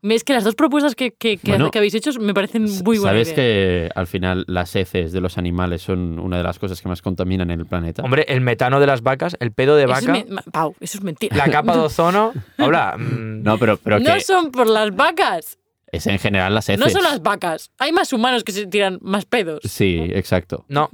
Es 0.01 0.23
que 0.23 0.33
las 0.33 0.43
dos 0.43 0.53
propuestas 0.53 0.93
que, 0.93 1.13
que, 1.15 1.37
que- 1.37 1.49
Bueno, 1.49 1.71
que 1.71 1.79
habéis 1.79 1.95
hecho 1.95 2.11
me 2.19 2.31
parecen 2.35 2.65
muy 2.83 2.99
buenas. 2.99 3.27
¿Sabes 3.27 3.33
que 3.33 3.89
al 3.95 4.05
final 4.05 4.43
las 4.47 4.75
heces 4.75 5.11
de 5.11 5.19
los 5.19 5.39
animales 5.39 5.81
son 5.81 6.19
una 6.19 6.37
de 6.37 6.43
las 6.43 6.59
cosas 6.59 6.79
que 6.79 6.87
más 6.87 7.01
contaminan 7.01 7.49
en 7.49 7.61
el 7.61 7.65
planeta? 7.65 8.03
Hombre, 8.03 8.23
el 8.27 8.39
metano 8.41 8.79
de 8.79 8.85
las 8.85 9.01
vacas, 9.01 9.35
el 9.39 9.51
pedo 9.51 9.75
de 9.75 9.85
Eso 9.85 9.93
es 9.95 10.05
vaca, 10.05 10.11
me- 10.11 10.25
ma- 10.31 10.43
Pau, 10.51 10.75
eso 10.79 10.99
es 10.99 11.03
mentira. 11.03 11.35
la 11.35 11.49
capa 11.49 11.73
de 11.75 11.79
ozono... 11.85 12.33
Hola. 12.59 12.97
mm, 12.99 13.41
No, 13.41 13.57
pero, 13.57 13.77
pero 13.77 13.97
no 13.99 14.13
que 14.13 14.19
son 14.21 14.51
por 14.51 14.67
las 14.67 14.95
vacas. 14.95 15.57
Es 15.95 16.07
en 16.07 16.19
general 16.19 16.53
las 16.53 16.69
heces. 16.69 16.79
No 16.79 16.89
son 16.89 17.03
las 17.03 17.21
vacas. 17.21 17.71
Hay 17.79 17.91
más 17.91 18.11
humanos 18.13 18.43
que 18.43 18.51
se 18.51 18.65
tiran 18.67 18.99
más 19.01 19.25
pedos. 19.25 19.61
Sí, 19.63 19.99
exacto. 20.13 20.65
no, 20.67 20.89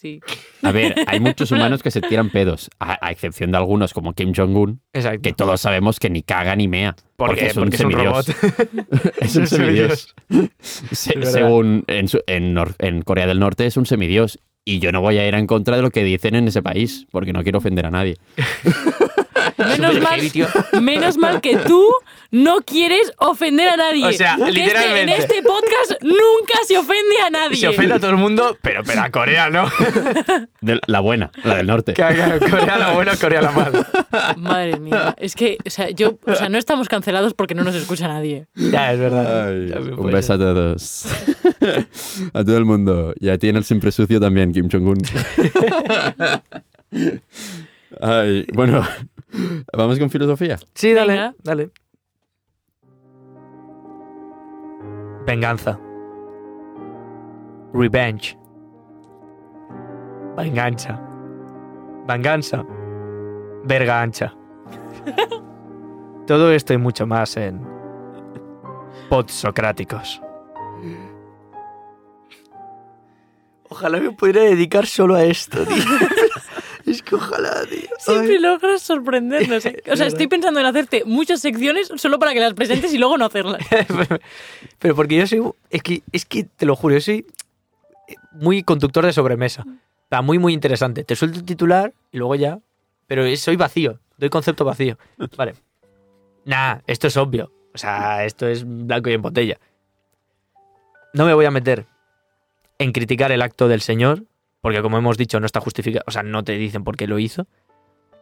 Sí. 0.00 0.18
A 0.62 0.72
ver, 0.72 0.96
hay 1.06 1.20
muchos 1.20 1.52
humanos 1.52 1.80
que 1.80 1.92
se 1.92 2.00
tiran 2.00 2.28
pedos, 2.30 2.68
a, 2.80 2.98
a 3.06 3.12
excepción 3.12 3.52
de 3.52 3.58
algunos 3.58 3.94
como 3.94 4.14
Kim 4.14 4.32
Jong-un, 4.34 4.80
que 5.22 5.32
todos 5.32 5.60
sabemos 5.60 6.00
que 6.00 6.10
ni 6.10 6.24
caga 6.24 6.56
ni 6.56 6.66
mea. 6.66 6.96
¿Por 7.14 7.28
porque 7.28 7.46
es 7.46 7.56
un 7.56 7.70
Porque 7.70 7.76
es 7.76 7.82
un 7.84 7.92
semidios. 7.92 8.26
robot. 8.26 9.12
es 9.20 9.36
un 9.36 9.42
un 9.42 9.46
semidios. 9.46 10.14
Se- 10.60 11.22
según 11.24 11.84
en, 11.86 12.08
su- 12.08 12.20
en 12.26 12.56
en 12.80 13.02
Corea 13.02 13.28
del 13.28 13.38
Norte 13.38 13.64
es 13.64 13.76
un 13.76 13.86
semidios. 13.86 14.40
Y 14.64 14.80
yo 14.80 14.90
no 14.90 15.00
voy 15.02 15.18
a 15.18 15.26
ir 15.28 15.34
en 15.34 15.46
contra 15.46 15.76
de 15.76 15.82
lo 15.82 15.90
que 15.90 16.02
dicen 16.02 16.34
en 16.34 16.48
ese 16.48 16.62
país, 16.62 17.06
porque 17.12 17.32
no 17.32 17.44
quiero 17.44 17.58
ofender 17.58 17.86
a 17.86 17.90
nadie. 17.92 18.16
Menos 19.78 20.00
mal, 20.00 20.20
menos 20.82 21.16
mal 21.16 21.40
que 21.40 21.56
tú 21.56 21.86
no 22.30 22.58
quieres 22.62 23.12
ofender 23.18 23.68
a 23.68 23.76
nadie. 23.76 24.06
O 24.06 24.12
sea, 24.12 24.36
Que 24.36 24.42
este- 24.44 24.52
literalmente. 24.52 25.02
en 25.02 25.08
este 25.20 25.42
podcast 25.42 25.92
nunca 26.02 26.54
se 26.66 26.78
ofende 26.78 27.16
a 27.26 27.30
nadie. 27.30 27.56
Se 27.56 27.68
ofende 27.68 27.94
a 27.94 28.00
todo 28.00 28.10
el 28.10 28.16
mundo, 28.16 28.56
pero, 28.62 28.82
pero 28.84 29.02
a 29.02 29.10
Corea 29.10 29.50
no. 29.50 29.66
De- 30.60 30.80
la 30.86 31.00
buena, 31.00 31.30
la 31.44 31.56
del 31.56 31.66
norte. 31.66 31.92
Corea 31.94 32.76
la 32.78 32.92
buena, 32.92 33.16
Corea 33.16 33.42
la 33.42 33.50
mala. 33.50 33.86
Madre 34.36 34.78
mía. 34.78 35.14
Es 35.18 35.34
que, 35.34 35.58
o 35.66 35.70
sea, 35.70 35.90
yo, 35.90 36.18
o 36.26 36.34
sea, 36.34 36.48
no 36.48 36.56
estamos 36.58 36.88
cancelados 36.88 37.34
porque 37.34 37.54
no 37.54 37.64
nos 37.64 37.74
escucha 37.74 38.08
nadie. 38.08 38.46
Ya, 38.54 38.92
es 38.92 38.98
verdad. 38.98 39.48
Ay, 39.48 39.72
un 39.96 40.10
beso 40.10 40.32
a 40.34 40.38
todos. 40.38 41.06
a 42.32 42.44
todo 42.44 42.56
el 42.56 42.64
mundo. 42.64 43.12
Y 43.20 43.28
a 43.28 43.38
ti 43.38 43.48
en 43.48 43.56
el 43.56 43.64
siempre 43.64 43.92
sucio 43.92 44.20
también, 44.20 44.52
Kim 44.52 44.68
Jong-un. 44.70 44.98
Ay, 48.00 48.46
bueno, 48.54 48.86
vamos 49.76 49.98
con 49.98 50.10
filosofía. 50.10 50.58
Sí, 50.74 50.92
dale, 50.92 51.12
Venga. 51.12 51.34
dale. 51.42 51.70
Venganza. 55.26 55.78
Revenge. 57.72 58.36
Venganza. 60.36 61.00
Venganza. 62.06 62.64
Verga 63.64 64.00
ancha. 64.02 64.34
Todo 66.26 66.50
esto 66.52 66.72
y 66.72 66.78
mucho 66.78 67.06
más 67.06 67.36
en 67.36 67.60
Podsocráticos. 69.08 70.20
Ojalá 73.68 74.00
me 74.00 74.10
pudiera 74.12 74.42
dedicar 74.42 74.86
solo 74.86 75.14
a 75.14 75.24
esto, 75.24 75.64
tío. 75.64 75.76
es 77.02 77.08
que 77.08 77.14
ojalá, 77.14 77.64
tío. 77.68 77.88
Siempre 77.98 78.40
logras 78.40 78.82
sorprendernos. 78.82 79.64
¿eh? 79.66 79.82
O 79.92 79.96
sea, 79.96 80.06
estoy 80.06 80.26
pensando 80.28 80.60
en 80.60 80.66
hacerte 80.66 81.04
muchas 81.04 81.40
secciones 81.40 81.90
solo 81.96 82.18
para 82.18 82.32
que 82.32 82.40
las 82.40 82.54
presentes 82.54 82.92
y 82.92 82.98
luego 82.98 83.18
no 83.18 83.26
hacerlas. 83.26 83.64
Pero 84.78 84.94
porque 84.94 85.16
yo 85.16 85.26
soy. 85.26 85.42
Es 85.70 85.82
que, 85.82 86.02
es 86.12 86.24
que 86.24 86.44
te 86.44 86.66
lo 86.66 86.76
juro, 86.76 86.94
yo 86.94 87.00
soy 87.00 87.26
muy 88.32 88.62
conductor 88.62 89.04
de 89.04 89.12
sobremesa. 89.12 89.64
Está 90.04 90.22
muy, 90.22 90.38
muy 90.38 90.52
interesante. 90.52 91.04
Te 91.04 91.16
suelto 91.16 91.38
el 91.38 91.44
titular 91.44 91.92
y 92.10 92.18
luego 92.18 92.34
ya. 92.34 92.58
Pero 93.06 93.24
soy 93.36 93.56
vacío. 93.56 93.98
Doy 94.18 94.30
concepto 94.30 94.64
vacío. 94.64 94.98
Vale. 95.36 95.54
Nah, 96.44 96.78
esto 96.86 97.06
es 97.06 97.16
obvio. 97.16 97.52
O 97.74 97.78
sea, 97.78 98.24
esto 98.24 98.46
es 98.46 98.64
blanco 98.64 99.10
y 99.10 99.14
en 99.14 99.22
botella. 99.22 99.58
No 101.14 101.26
me 101.26 101.34
voy 101.34 101.44
a 101.44 101.50
meter 101.50 101.86
en 102.78 102.92
criticar 102.92 103.32
el 103.32 103.42
acto 103.42 103.68
del 103.68 103.80
señor, 103.80 104.24
porque 104.62 104.80
como 104.80 104.96
hemos 104.96 105.18
dicho, 105.18 105.40
no 105.40 105.46
está 105.46 105.60
justificado. 105.60 106.04
O 106.06 106.12
sea, 106.12 106.22
no 106.22 106.42
te 106.44 106.52
dicen 106.52 106.84
por 106.84 106.96
qué 106.96 107.06
lo 107.06 107.18
hizo. 107.18 107.46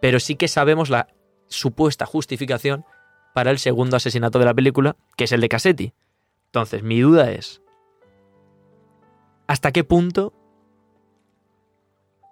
Pero 0.01 0.19
sí 0.19 0.35
que 0.35 0.49
sabemos 0.49 0.89
la 0.89 1.09
supuesta 1.47 2.07
justificación 2.07 2.85
para 3.35 3.51
el 3.51 3.59
segundo 3.59 3.97
asesinato 3.97 4.39
de 4.39 4.47
la 4.47 4.55
película, 4.55 4.97
que 5.17 5.25
es 5.25 5.33
el 5.33 5.43
de 5.43 5.49
Cassetti. 5.51 5.93
Entonces, 6.47 6.83
mi 6.83 7.01
duda 7.01 7.31
es, 7.31 7.63
¿hasta 9.47 9.71
qué 9.71 9.85
punto 9.85 10.33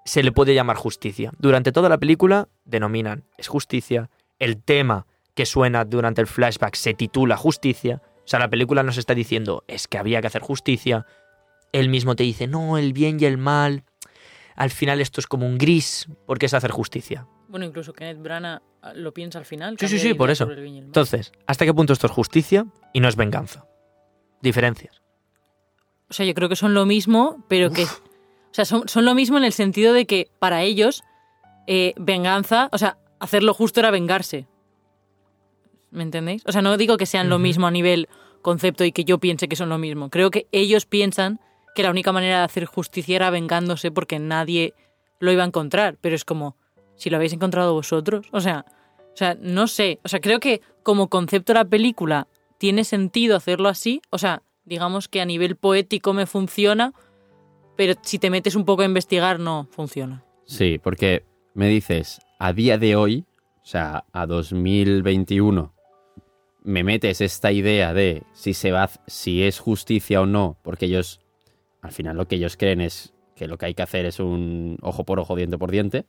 se 0.06 0.22
le 0.22 0.32
puede 0.32 0.54
llamar 0.54 0.76
justicia? 0.76 1.30
Durante 1.38 1.70
toda 1.70 1.90
la 1.90 1.98
película 1.98 2.48
denominan, 2.64 3.24
es 3.36 3.46
justicia, 3.46 4.10
el 4.38 4.62
tema 4.62 5.06
que 5.34 5.46
suena 5.46 5.84
durante 5.84 6.22
el 6.22 6.26
flashback 6.26 6.74
se 6.74 6.94
titula 6.94 7.36
justicia, 7.36 8.02
o 8.24 8.28
sea, 8.28 8.40
la 8.40 8.48
película 8.48 8.82
nos 8.82 8.96
está 8.96 9.14
diciendo, 9.14 9.64
es 9.68 9.86
que 9.86 9.98
había 9.98 10.20
que 10.20 10.26
hacer 10.26 10.42
justicia, 10.42 11.06
él 11.72 11.88
mismo 11.90 12.16
te 12.16 12.24
dice, 12.24 12.46
no, 12.46 12.78
el 12.78 12.92
bien 12.92 13.18
y 13.20 13.26
el 13.26 13.38
mal, 13.38 13.84
al 14.58 14.70
final 14.70 15.00
esto 15.00 15.20
es 15.20 15.28
como 15.28 15.46
un 15.46 15.56
gris, 15.56 16.08
porque 16.26 16.46
es 16.46 16.52
hacer 16.52 16.72
justicia. 16.72 17.28
Bueno, 17.48 17.64
incluso 17.64 17.92
Kenneth 17.92 18.20
Branagh 18.20 18.60
lo 18.96 19.14
piensa 19.14 19.38
al 19.38 19.44
final. 19.44 19.76
Sí, 19.78 19.86
sí, 19.86 20.00
sí, 20.00 20.14
por 20.14 20.30
eso. 20.30 20.50
Entonces, 20.50 21.32
¿hasta 21.46 21.64
qué 21.64 21.72
punto 21.72 21.92
esto 21.92 22.08
es 22.08 22.12
justicia 22.12 22.66
y 22.92 22.98
no 22.98 23.08
es 23.08 23.14
venganza? 23.14 23.66
Diferencias. 24.42 25.00
O 26.10 26.12
sea, 26.12 26.26
yo 26.26 26.34
creo 26.34 26.48
que 26.48 26.56
son 26.56 26.74
lo 26.74 26.86
mismo, 26.86 27.44
pero 27.48 27.70
que. 27.70 27.84
O 27.84 28.50
sea, 28.50 28.64
son, 28.64 28.88
son 28.88 29.04
lo 29.04 29.14
mismo 29.14 29.38
en 29.38 29.44
el 29.44 29.52
sentido 29.52 29.92
de 29.92 30.06
que 30.06 30.28
para 30.40 30.62
ellos, 30.62 31.04
eh, 31.68 31.94
venganza, 31.96 32.68
o 32.72 32.78
sea, 32.78 32.98
hacer 33.20 33.44
lo 33.44 33.54
justo 33.54 33.78
era 33.78 33.92
vengarse. 33.92 34.48
¿Me 35.92 36.02
entendéis? 36.02 36.42
O 36.46 36.52
sea, 36.52 36.62
no 36.62 36.76
digo 36.76 36.96
que 36.96 37.06
sean 37.06 37.28
lo 37.28 37.38
mismo 37.38 37.68
a 37.68 37.70
nivel 37.70 38.08
concepto 38.42 38.84
y 38.84 38.90
que 38.90 39.04
yo 39.04 39.18
piense 39.18 39.46
que 39.46 39.54
son 39.54 39.68
lo 39.68 39.78
mismo. 39.78 40.10
Creo 40.10 40.32
que 40.32 40.48
ellos 40.50 40.84
piensan 40.84 41.38
que 41.78 41.84
la 41.84 41.92
única 41.92 42.10
manera 42.10 42.38
de 42.38 42.44
hacer 42.44 42.64
justicia 42.64 43.14
era 43.14 43.30
vengándose 43.30 43.92
porque 43.92 44.18
nadie 44.18 44.74
lo 45.20 45.30
iba 45.30 45.44
a 45.44 45.46
encontrar. 45.46 45.96
Pero 46.00 46.16
es 46.16 46.24
como, 46.24 46.56
si 46.96 47.08
lo 47.08 47.18
habéis 47.18 47.32
encontrado 47.32 47.72
vosotros. 47.72 48.26
O 48.32 48.40
sea, 48.40 48.64
o 49.12 49.16
sea, 49.16 49.36
no 49.40 49.68
sé. 49.68 50.00
O 50.02 50.08
sea, 50.08 50.18
creo 50.18 50.40
que 50.40 50.60
como 50.82 51.06
concepto 51.06 51.52
de 51.52 51.60
la 51.60 51.64
película 51.64 52.26
tiene 52.58 52.82
sentido 52.82 53.36
hacerlo 53.36 53.68
así. 53.68 54.02
O 54.10 54.18
sea, 54.18 54.42
digamos 54.64 55.06
que 55.06 55.20
a 55.20 55.24
nivel 55.24 55.54
poético 55.54 56.14
me 56.14 56.26
funciona, 56.26 56.94
pero 57.76 57.94
si 58.02 58.18
te 58.18 58.28
metes 58.28 58.56
un 58.56 58.64
poco 58.64 58.82
a 58.82 58.86
investigar 58.86 59.38
no 59.38 59.68
funciona. 59.70 60.24
Sí, 60.46 60.80
porque 60.82 61.26
me 61.54 61.68
dices, 61.68 62.20
a 62.40 62.52
día 62.52 62.76
de 62.76 62.96
hoy, 62.96 63.24
o 63.62 63.66
sea, 63.66 64.04
a 64.12 64.26
2021, 64.26 65.72
me 66.64 66.82
metes 66.82 67.20
esta 67.20 67.52
idea 67.52 67.94
de 67.94 68.24
si 68.32 68.52
se 68.52 68.72
va, 68.72 68.90
si 69.06 69.44
es 69.44 69.60
justicia 69.60 70.20
o 70.20 70.26
no, 70.26 70.58
porque 70.64 70.86
ellos, 70.86 71.20
al 71.82 71.92
final 71.92 72.16
lo 72.16 72.26
que 72.26 72.36
ellos 72.36 72.56
creen 72.56 72.80
es 72.80 73.14
que 73.36 73.46
lo 73.46 73.56
que 73.58 73.66
hay 73.66 73.74
que 73.74 73.82
hacer 73.82 74.04
es 74.04 74.18
un 74.20 74.78
ojo 74.82 75.04
por 75.04 75.20
ojo, 75.20 75.36
diente 75.36 75.58
por 75.58 75.70
diente. 75.70 76.06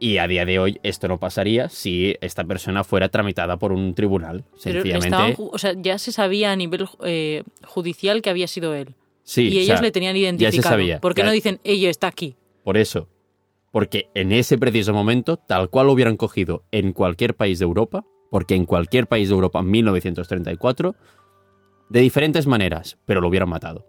Y 0.00 0.18
a 0.18 0.26
día 0.26 0.44
de 0.44 0.58
hoy 0.58 0.80
esto 0.82 1.08
no 1.08 1.18
pasaría 1.18 1.68
si 1.68 2.16
esta 2.20 2.44
persona 2.44 2.84
fuera 2.84 3.08
tramitada 3.08 3.56
por 3.58 3.72
un 3.72 3.94
tribunal. 3.94 4.44
Sencillamente. 4.56 5.36
o 5.38 5.56
sea, 5.58 5.72
ya 5.76 5.98
se 5.98 6.12
sabía 6.12 6.52
a 6.52 6.56
nivel 6.56 6.86
eh, 7.04 7.42
judicial 7.64 8.20
que 8.20 8.30
había 8.30 8.46
sido 8.48 8.74
él. 8.74 8.94
sí, 9.22 9.48
y 9.48 9.56
o 9.56 9.60
ellos 9.60 9.66
sea, 9.78 9.82
le 9.82 9.92
tenían 9.92 10.14
ya 10.14 10.20
identificado. 10.20 10.62
se 10.62 10.68
sabía. 10.68 11.00
¿Por 11.00 11.14
qué 11.14 11.22
Ya- 11.22 11.26
no 11.26 11.32
dicen, 11.32 11.60
ella 11.64 11.90
está 11.90 12.08
aquí? 12.08 12.36
Por 12.64 12.76
eso. 12.76 13.08
Porque 13.72 14.08
en 14.14 14.32
ese 14.32 14.58
preciso 14.58 14.92
momento, 14.92 15.36
tal 15.36 15.70
cual 15.70 15.86
lo 15.86 15.92
hubieran 15.92 16.16
cogido 16.16 16.64
en 16.70 16.92
cualquier 16.92 17.34
país 17.34 17.58
de 17.58 17.64
Europa, 17.64 18.04
porque 18.30 18.54
en 18.54 18.66
cualquier 18.66 19.06
país 19.06 19.28
de 19.28 19.34
Europa 19.34 19.60
en 19.60 19.70
1934, 19.70 20.94
de 21.88 22.00
diferentes 22.00 22.46
maneras, 22.46 22.98
pero 23.06 23.20
lo 23.20 23.28
hubieran 23.28 23.48
matado. 23.48 23.86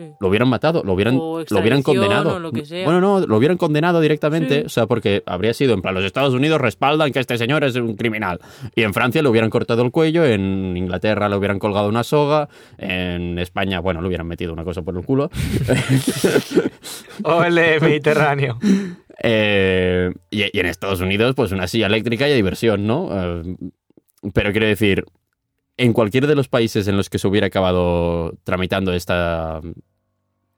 Sí. 0.00 0.12
Lo 0.18 0.28
hubieran 0.28 0.48
matado, 0.48 0.82
lo 0.82 0.94
hubieran, 0.94 1.16
O 1.20 1.44
lo 1.46 1.60
hubieran 1.60 1.82
condenado. 1.82 2.36
o 2.36 2.38
lo 2.38 2.52
que 2.52 2.64
sea. 2.64 2.84
Bueno, 2.86 3.02
no, 3.02 3.20
lo 3.20 3.36
hubieran 3.36 3.58
condenado 3.58 4.00
directamente, 4.00 4.60
Sí. 4.60 4.66
o 4.66 4.68
sea, 4.70 4.86
porque 4.86 5.22
habría 5.26 5.52
sido 5.52 5.74
en 5.74 5.82
plan, 5.82 5.94
los 5.94 6.04
Estados 6.04 6.32
Unidos 6.32 6.58
respaldan 6.58 7.12
que 7.12 7.18
este 7.20 7.36
señor 7.36 7.64
es 7.64 7.76
un 7.76 7.96
criminal. 7.96 8.40
Y 8.74 8.82
en 8.82 8.94
Francia 8.94 9.22
le 9.22 9.28
hubieran 9.28 9.50
cortado 9.50 9.82
el 9.82 9.90
cuello, 9.90 10.24
en 10.24 10.74
Inglaterra 10.74 11.28
le 11.28 11.36
hubieran 11.36 11.58
colgado 11.58 11.86
una 11.88 12.02
soga, 12.02 12.48
en 12.78 13.38
España, 13.38 13.80
bueno, 13.80 14.00
le 14.00 14.06
hubieran 14.08 14.26
metido 14.26 14.54
una 14.54 14.64
cosa 14.64 14.80
por 14.80 14.96
el 14.96 15.04
culo. 15.04 15.30
Ole, 17.24 17.78
Mediterráneo. 17.80 18.58
Eh, 19.22 20.10
y, 20.30 20.44
y 20.44 20.60
en 20.60 20.66
Estados 20.66 21.00
Unidos, 21.00 21.34
pues 21.34 21.52
una 21.52 21.66
silla 21.66 21.86
eléctrica 21.86 22.28
y 22.28 22.32
a 22.32 22.36
diversión, 22.36 22.86
¿no? 22.86 23.08
Eh, 23.12 23.56
pero 24.32 24.50
quiero 24.52 24.66
decir, 24.66 25.04
en 25.76 25.92
cualquiera 25.92 26.26
de 26.26 26.34
los 26.34 26.48
países 26.48 26.88
en 26.88 26.96
los 26.96 27.08
que 27.10 27.18
se 27.18 27.26
hubiera 27.28 27.46
acabado 27.46 28.34
tramitando 28.44 28.92
esta, 28.92 29.60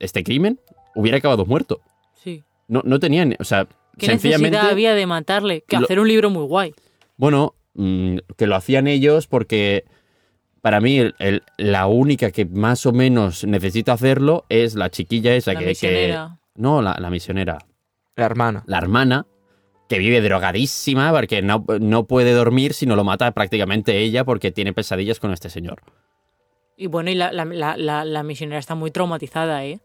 este 0.03 0.23
crimen, 0.23 0.61
hubiera 0.95 1.19
acabado 1.19 1.47
muerto. 1.47 1.81
Sí. 2.15 2.43
No, 2.69 2.83
no 2.85 2.99
tenían, 3.01 3.35
o 3.39 3.45
sea, 3.45 3.67
¿Qué 3.99 4.07
sencillamente... 4.07 4.51
necesidad 4.51 4.73
había 4.73 4.95
de 4.95 5.07
matarle? 5.07 5.63
Que 5.67 5.79
Lo- 5.79 5.85
hacer 5.85 5.99
un 6.01 6.09
libro 6.09 6.29
muy 6.31 6.45
guay. 6.45 6.75
Bueno, 7.17 7.55
mm, 7.75 8.19
que 8.37 8.47
lo 8.47 8.57
hacían 8.57 8.87
ellos 8.87 9.27
porque 9.27 9.85
para 10.61 10.81
mí 10.81 10.99
el- 10.99 11.15
el- 11.19 11.43
la 11.57 11.87
única 11.87 12.31
que 12.31 12.45
más 12.47 12.87
o 12.87 12.93
menos 12.93 13.45
necesita 13.45 13.93
hacerlo 13.95 14.45
es 14.49 14.75
la 14.75 14.91
chiquilla 14.91 15.35
esa 15.35 15.53
La 15.55 15.59
que, 15.61 15.65
que- 15.65 15.71
misionera. 15.71 16.39
No, 16.55 16.83
la, 16.83 16.97
la 16.99 17.11
misionera. 17.11 17.59
La 18.17 18.27
hermana. 18.27 18.63
la 18.67 18.79
hermana, 18.79 19.27
que 19.89 19.99
vive 19.99 20.21
drogadísima 20.21 21.11
porque 21.13 21.43
no, 21.43 21.65
no 21.81 22.05
puede 22.07 22.33
dormir 22.33 22.75
si 22.75 22.87
no 22.87 22.95
lo 22.97 23.05
mata 23.05 23.31
prácticamente 23.33 23.99
ella 23.99 24.25
porque 24.25 24.51
tiene 24.51 24.73
pesadillas 24.73 25.19
con 25.21 25.33
este 25.33 25.49
señor. 25.51 25.81
Y 26.77 26.87
bueno, 26.87 27.11
y 27.11 27.15
la, 27.15 27.31
la- 27.33 27.77
la 28.05 28.23
misionera 28.23 28.59
está 28.59 28.75
muy 28.75 28.91
traumatizada, 28.91 29.65
¿eh? 29.65 29.81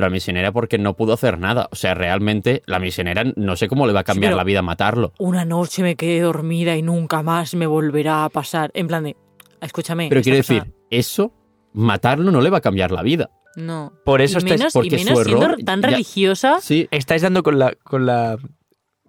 Pero 0.00 0.08
la 0.08 0.12
misionera 0.14 0.52
porque 0.52 0.78
no 0.78 0.96
pudo 0.96 1.12
hacer 1.12 1.38
nada. 1.38 1.68
O 1.72 1.76
sea, 1.76 1.94
realmente 1.94 2.62
la 2.66 2.78
misionera 2.78 3.24
no 3.36 3.56
sé 3.56 3.68
cómo 3.68 3.86
le 3.86 3.92
va 3.92 4.00
a 4.00 4.04
cambiar 4.04 4.34
la 4.34 4.44
vida 4.44 4.62
matarlo. 4.62 5.12
Una 5.18 5.44
noche 5.44 5.82
me 5.82 5.96
quedé 5.96 6.20
dormida 6.20 6.76
y 6.76 6.82
nunca 6.82 7.22
más 7.22 7.54
me 7.54 7.66
volverá 7.66 8.24
a 8.24 8.28
pasar. 8.30 8.70
En 8.74 8.86
plan 8.86 9.04
de, 9.04 9.16
escúchame. 9.60 10.08
Pero 10.08 10.22
quiero 10.22 10.38
persona- 10.38 10.60
decir, 10.60 10.74
eso, 10.90 11.32
matarlo 11.72 12.30
no 12.30 12.40
le 12.40 12.50
va 12.50 12.58
a 12.58 12.60
cambiar 12.60 12.90
la 12.90 13.02
vida. 13.02 13.30
No. 13.56 13.92
Por 14.04 14.20
eso 14.22 14.38
y 14.38 14.42
estáis- 14.44 14.58
menos, 14.60 14.72
porque 14.72 14.88
y 14.96 14.98
su 15.00 15.04
menos 15.04 15.24
siendo 15.24 15.56
tan 15.64 15.80
ya- 15.82 15.88
religiosa. 15.90 16.60
Sí, 16.60 16.88
Estáis 16.90 17.22
dando 17.22 17.42
con 17.42 17.58
la, 17.58 17.74
con 17.82 18.06
la, 18.06 18.38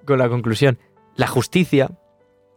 con 0.05 0.17
la 0.19 0.29
conclusión. 0.29 0.77
La 1.15 1.27
justicia, 1.27 1.89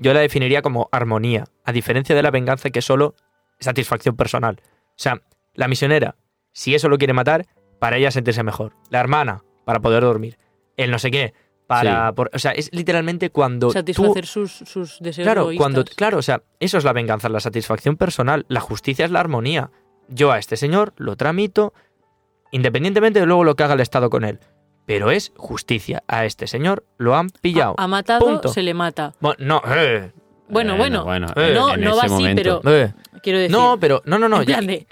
yo 0.01 0.13
la 0.15 0.21
definiría 0.21 0.63
como 0.63 0.89
armonía, 0.93 1.45
a 1.65 1.73
diferencia 1.73 2.15
de 2.17 2.23
la 2.23 2.31
venganza 2.31 2.71
que 2.71 2.79
es 2.81 2.85
solo 2.85 3.15
satisfacción 3.61 4.17
personal. 4.17 4.61
O 4.63 4.95
sea, 4.97 5.21
la 5.55 5.69
misionera, 5.69 6.17
si 6.53 6.75
eso 6.75 6.89
lo 6.89 6.99
quiere 6.99 7.13
matar, 7.13 7.47
para 7.85 7.99
ella 7.99 8.11
sentirse 8.11 8.43
mejor. 8.43 8.73
La 8.89 8.99
hermana, 9.01 9.45
para 9.67 9.81
poder 9.81 10.03
dormir. 10.03 10.39
El 10.79 10.91
no 10.91 10.99
sé 10.99 11.11
qué, 11.11 11.35
para... 11.67 12.09
Sí. 12.09 12.15
por- 12.15 12.31
o 12.33 12.39
sea, 12.39 12.53
es 12.53 12.71
literalmente 12.73 13.29
cuando 13.29 13.67
tú... 13.67 13.73
satisfacer 13.75 14.25
sus, 14.25 14.53
sus 14.53 14.99
deseos 15.01 15.27
Claro, 15.27 15.43
egoístas. 15.43 15.63
cuando, 15.63 15.85
claro, 15.85 16.17
o 16.17 16.23
sea, 16.23 16.43
eso 16.61 16.79
es 16.79 16.85
la 16.85 16.95
venganza, 16.95 17.29
la 17.29 17.41
satisfacción 17.41 17.97
personal. 17.99 18.47
La 18.49 18.61
justicia 18.61 19.05
es 19.05 19.11
la 19.11 19.21
armonía. 19.21 19.71
Yo 20.09 20.33
a 20.33 20.39
este 20.39 20.57
señor 20.57 20.95
lo 20.97 21.15
tramito, 21.17 21.75
independientemente 22.53 23.21
de 23.21 23.27
luego 23.27 23.45
lo 23.45 23.55
que 23.55 23.65
haga 23.65 23.75
el 23.75 23.81
Estado 23.81 24.09
con 24.09 24.25
él. 24.25 24.41
Pero 24.87 25.11
es 25.11 25.33
justicia. 25.37 26.03
A 26.09 26.25
este 26.25 26.47
señor 26.47 26.85
lo 26.97 27.15
han 27.17 27.29
pillado. 27.29 27.75
Ha, 27.77 27.85
ha 27.85 27.89
matado, 27.89 28.25
Punto. 28.27 28.49
se 28.49 28.63
le 28.63 28.73
mata. 28.73 29.13
Bueno, 29.21 29.37
no, 29.41 29.63
eh, 29.75 30.11
Bueno, 30.49 30.77
bueno. 30.77 31.05
bueno, 31.05 31.27
Eh, 31.37 31.53
no, 31.55 31.77
no 31.77 31.97
va 31.97 32.03
así, 32.05 32.25
pero 32.35 32.61
eh. 32.67 32.93
quiero 33.23 33.39
decir. 33.39 33.51
No, 33.57 33.79
pero 33.81 34.03
no, 34.05 34.19
no, 34.19 34.29
no. 34.29 34.43
ya- 34.43 34.61
de, 34.61 34.87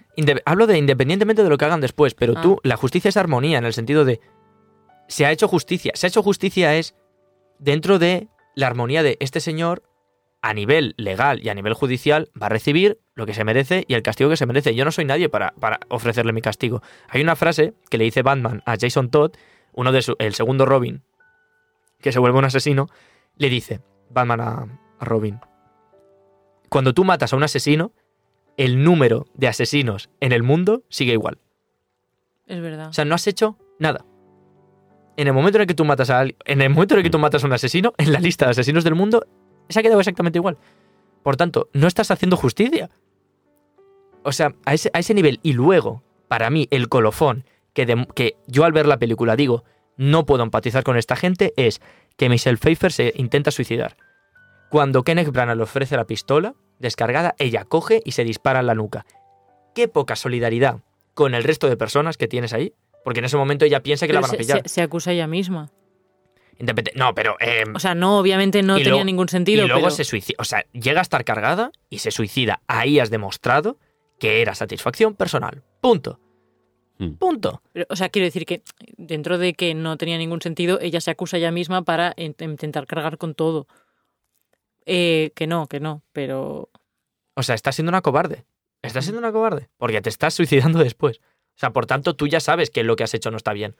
hablo 0.46 0.66
de 0.66 0.78
independientemente 0.78 1.42
de 1.42 1.50
lo 1.50 1.58
que 1.58 1.64
hagan 1.64 1.80
después, 1.80 2.14
pero 2.14 2.34
Ah. 2.36 2.40
tú, 2.42 2.58
la 2.62 2.76
justicia 2.76 3.08
es 3.10 3.16
armonía 3.16 3.58
en 3.58 3.64
el 3.64 3.72
sentido 3.74 4.04
de 4.04 4.20
se 5.08 5.26
ha 5.26 5.30
hecho 5.32 5.48
justicia. 5.48 5.92
Se 5.94 6.06
ha 6.06 6.08
hecho 6.08 6.22
justicia 6.22 6.74
es 6.76 6.94
dentro 7.58 7.98
de 7.98 8.28
la 8.54 8.66
armonía 8.66 9.02
de 9.02 9.16
este 9.20 9.40
señor 9.40 9.82
a 10.40 10.54
nivel 10.54 10.94
legal 10.96 11.40
y 11.44 11.50
a 11.50 11.54
nivel 11.54 11.74
judicial 11.74 12.30
va 12.40 12.46
a 12.46 12.48
recibir 12.48 12.98
lo 13.14 13.26
que 13.26 13.34
se 13.34 13.44
merece 13.44 13.84
y 13.86 13.94
el 13.94 14.02
castigo 14.02 14.30
que 14.30 14.36
se 14.36 14.46
merece. 14.46 14.74
Yo 14.74 14.84
no 14.84 14.90
soy 14.90 15.04
nadie 15.04 15.28
para, 15.28 15.52
para 15.60 15.80
ofrecerle 15.88 16.32
mi 16.32 16.40
castigo. 16.40 16.82
Hay 17.08 17.20
una 17.20 17.36
frase 17.36 17.74
que 17.90 17.98
le 17.98 18.04
dice 18.04 18.22
Batman 18.22 18.62
a 18.66 18.76
Jason 18.80 19.10
Todd, 19.10 19.32
uno 19.72 19.92
de 19.92 20.02
su, 20.02 20.16
el 20.18 20.34
segundo 20.34 20.66
Robin, 20.66 21.02
que 22.00 22.10
se 22.10 22.18
vuelve 22.18 22.38
un 22.38 22.44
asesino, 22.46 22.88
le 23.36 23.48
dice 23.50 23.80
Batman 24.10 24.40
a, 24.40 24.66
a 25.02 25.04
Robin, 25.04 25.40
cuando 26.68 26.94
tú 26.94 27.04
matas 27.04 27.32
a 27.32 27.36
un 27.36 27.42
asesino, 27.42 27.92
el 28.56 28.82
número 28.82 29.26
de 29.34 29.48
asesinos 29.48 30.08
en 30.20 30.32
el 30.32 30.42
mundo 30.42 30.84
sigue 30.88 31.12
igual. 31.12 31.38
es 32.46 32.60
verdad. 32.60 32.88
O 32.88 32.92
sea, 32.92 33.04
no 33.04 33.14
has 33.14 33.26
hecho 33.26 33.58
nada. 33.78 34.06
En 35.16 35.26
el 35.26 35.34
momento 35.34 35.58
en 35.58 35.62
el 35.62 35.66
que 35.66 35.74
tú 35.74 35.84
matas 35.84 36.08
a 36.08 36.20
alguien, 36.20 36.38
en 36.46 36.62
el 36.62 36.70
momento 36.70 36.94
en 36.94 37.00
el 37.00 37.04
que 37.04 37.10
tú 37.10 37.18
matas 37.18 37.44
a 37.44 37.46
un 37.46 37.52
asesino, 37.52 37.92
en 37.98 38.12
la 38.12 38.20
lista 38.20 38.46
de 38.46 38.52
asesinos 38.52 38.84
del 38.84 38.94
mundo, 38.94 39.26
se 39.68 39.80
ha 39.80 39.82
quedado 39.82 40.00
exactamente 40.00 40.38
igual. 40.38 40.56
Por 41.22 41.36
tanto, 41.36 41.68
no 41.72 41.86
estás 41.86 42.10
haciendo 42.10 42.36
justicia. 42.36 42.90
O 44.22 44.32
sea, 44.32 44.54
a 44.64 44.74
ese, 44.74 44.90
a 44.94 45.00
ese 45.00 45.14
nivel. 45.14 45.40
Y 45.42 45.52
luego, 45.52 46.02
para 46.28 46.48
mí, 46.48 46.68
el 46.70 46.88
colofón 46.88 47.44
que, 47.74 48.06
que 48.14 48.36
yo 48.46 48.64
al 48.64 48.72
ver 48.72 48.86
la 48.86 48.98
película 48.98 49.36
digo, 49.36 49.64
no 49.96 50.24
puedo 50.24 50.42
empatizar 50.42 50.84
con 50.84 50.96
esta 50.96 51.16
gente, 51.16 51.52
es 51.56 51.80
que 52.16 52.28
Michelle 52.28 52.56
Pfeiffer 52.56 52.92
se 52.92 53.12
intenta 53.16 53.50
suicidar. 53.50 53.96
Cuando 54.72 55.04
Kenneth 55.04 55.28
Branagh 55.28 55.56
le 55.58 55.62
ofrece 55.64 55.96
la 55.96 56.06
pistola 56.06 56.54
descargada, 56.78 57.34
ella 57.38 57.64
coge 57.64 58.00
y 58.04 58.12
se 58.12 58.24
dispara 58.24 58.60
en 58.60 58.66
la 58.66 58.74
nuca. 58.74 59.04
Qué 59.74 59.86
poca 59.86 60.16
solidaridad 60.16 60.80
con 61.14 61.34
el 61.34 61.44
resto 61.44 61.68
de 61.68 61.76
personas 61.76 62.16
que 62.16 62.26
tienes 62.26 62.52
ahí. 62.54 62.72
Porque 63.04 63.18
en 63.18 63.26
ese 63.26 63.36
momento 63.36 63.64
ella 63.64 63.82
piensa 63.82 64.06
que 64.06 64.12
la 64.14 64.20
van 64.20 64.30
a 64.30 64.32
se, 64.32 64.36
pillar. 64.38 64.62
se- 64.62 64.68
se 64.68 64.80
acusa 64.82 65.12
ella 65.12 65.26
misma. 65.26 65.70
No, 66.94 67.14
pero. 67.14 67.36
eh, 67.40 67.64
O 67.74 67.78
sea, 67.80 67.94
no, 67.94 68.18
obviamente 68.18 68.62
no 68.62 68.74
tenía 68.76 68.90
luego- 68.90 69.04
ningún 69.04 69.28
sentido. 69.28 69.64
y 69.64 69.68
luego 69.68 69.82
pero 69.82 69.90
se 69.90 70.04
suicida. 70.04 70.36
O 70.38 70.44
sea, 70.44 70.64
llega 70.72 71.00
a 71.00 71.02
estar 71.02 71.24
cargada 71.24 71.72
y 71.90 71.98
se 71.98 72.10
suicida. 72.10 72.62
Ahí 72.68 72.98
has 73.00 73.10
demostrado 73.10 73.78
que 74.20 74.40
era 74.40 74.54
satisfacción 74.54 75.14
personal. 75.14 75.62
Punto. 75.80 76.20
Hmm. 76.98 77.14
Punto. 77.14 77.62
pero, 77.72 77.86
o 77.90 77.96
sea, 77.96 78.08
quiero 78.10 78.26
decir 78.26 78.46
que 78.46 78.62
dentro 78.96 79.36
de 79.38 79.54
que 79.54 79.74
no 79.74 79.96
tenía 79.96 80.18
ningún 80.18 80.40
sentido, 80.40 80.78
ella 80.80 81.00
se 81.00 81.10
acusa 81.10 81.38
ella 81.38 81.50
misma 81.50 81.82
para 81.82 82.14
in- 82.16 82.36
intentar 82.38 82.86
cargar 82.86 83.18
con 83.18 83.34
todo. 83.34 83.66
Eh, 84.86 85.32
que 85.34 85.46
no, 85.46 85.66
que 85.66 85.80
no, 85.80 86.02
pero 86.12 86.70
O 87.34 87.42
sea, 87.42 87.54
estás 87.54 87.76
siendo 87.76 87.90
una 87.90 88.02
cobarde. 88.02 88.44
Estás 88.82 89.04
siendo 89.04 89.20
una 89.20 89.32
cobarde. 89.32 89.68
Porque 89.76 90.00
te 90.00 90.08
estás 90.08 90.34
suicidando 90.34 90.78
después. 90.80 91.20
O 91.54 91.58
sea, 91.58 91.70
por 91.70 91.86
tanto, 91.86 92.14
tú 92.16 92.26
ya 92.26 92.40
sabes 92.40 92.70
que 92.70 92.82
lo 92.82 92.96
que 92.96 93.04
has 93.04 93.14
hecho 93.14 93.30
no 93.30 93.36
está 93.36 93.52
bien. 93.52 93.76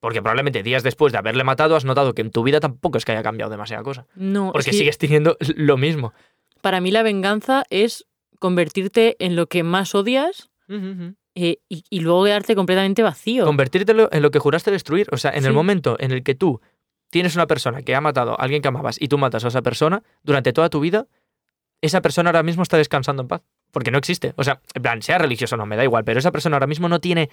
Porque 0.00 0.22
probablemente 0.22 0.62
días 0.62 0.82
después 0.82 1.12
de 1.12 1.18
haberle 1.18 1.44
matado 1.44 1.76
has 1.76 1.84
notado 1.84 2.14
que 2.14 2.22
en 2.22 2.30
tu 2.30 2.42
vida 2.42 2.60
tampoco 2.60 2.98
es 2.98 3.04
que 3.04 3.12
haya 3.12 3.22
cambiado 3.22 3.50
demasiada 3.50 3.82
cosa. 3.82 4.06
no. 4.14 4.52
Porque 4.52 4.70
es 4.70 4.76
que 4.76 4.78
sigues 4.78 4.98
teniendo 4.98 5.36
lo 5.56 5.76
mismo. 5.76 6.12
Para 6.60 6.80
mí 6.80 6.90
la 6.90 7.02
venganza 7.02 7.64
es 7.70 8.06
convertirte 8.38 9.16
en 9.18 9.36
lo 9.36 9.46
que 9.46 9.62
más 9.62 9.94
odias 9.94 10.50
eh, 11.34 11.58
y, 11.68 11.84
y 11.90 12.00
luego 12.00 12.24
quedarte 12.24 12.54
completamente 12.54 13.02
vacío. 13.02 13.44
Convertírtelo 13.44 14.08
en 14.12 14.22
lo 14.22 14.30
que 14.30 14.38
juraste 14.38 14.70
destruir. 14.70 15.08
O 15.12 15.16
sea, 15.16 15.32
en 15.32 15.44
el 15.44 15.52
momento 15.52 15.96
en 15.98 16.12
el 16.12 16.22
que 16.22 16.34
tú 16.34 16.60
tienes 17.10 17.34
una 17.34 17.46
persona 17.46 17.82
que 17.82 17.94
ha 17.94 18.00
matado 18.00 18.32
a 18.32 18.42
alguien 18.42 18.62
que 18.62 18.68
amabas 18.68 18.96
y 19.00 19.08
tú 19.08 19.18
matas 19.18 19.44
a 19.44 19.48
esa 19.48 19.62
persona, 19.62 20.02
durante 20.22 20.52
toda 20.52 20.68
tu 20.70 20.80
vida, 20.80 21.06
esa 21.82 22.00
persona 22.00 22.30
ahora 22.30 22.42
mismo 22.42 22.62
está 22.62 22.76
descansando 22.76 23.22
en 23.22 23.28
paz. 23.28 23.42
Porque 23.72 23.90
no 23.90 23.98
existe. 23.98 24.32
O 24.36 24.44
sea, 24.44 24.60
en 24.74 24.82
plan, 24.82 25.02
sea 25.02 25.18
religioso 25.18 25.54
o 25.56 25.58
no, 25.58 25.66
me 25.66 25.76
da 25.76 25.84
igual, 25.84 26.04
pero 26.04 26.18
esa 26.18 26.32
persona 26.32 26.56
ahora 26.56 26.66
mismo 26.66 26.88
no 26.88 27.00
tiene. 27.00 27.28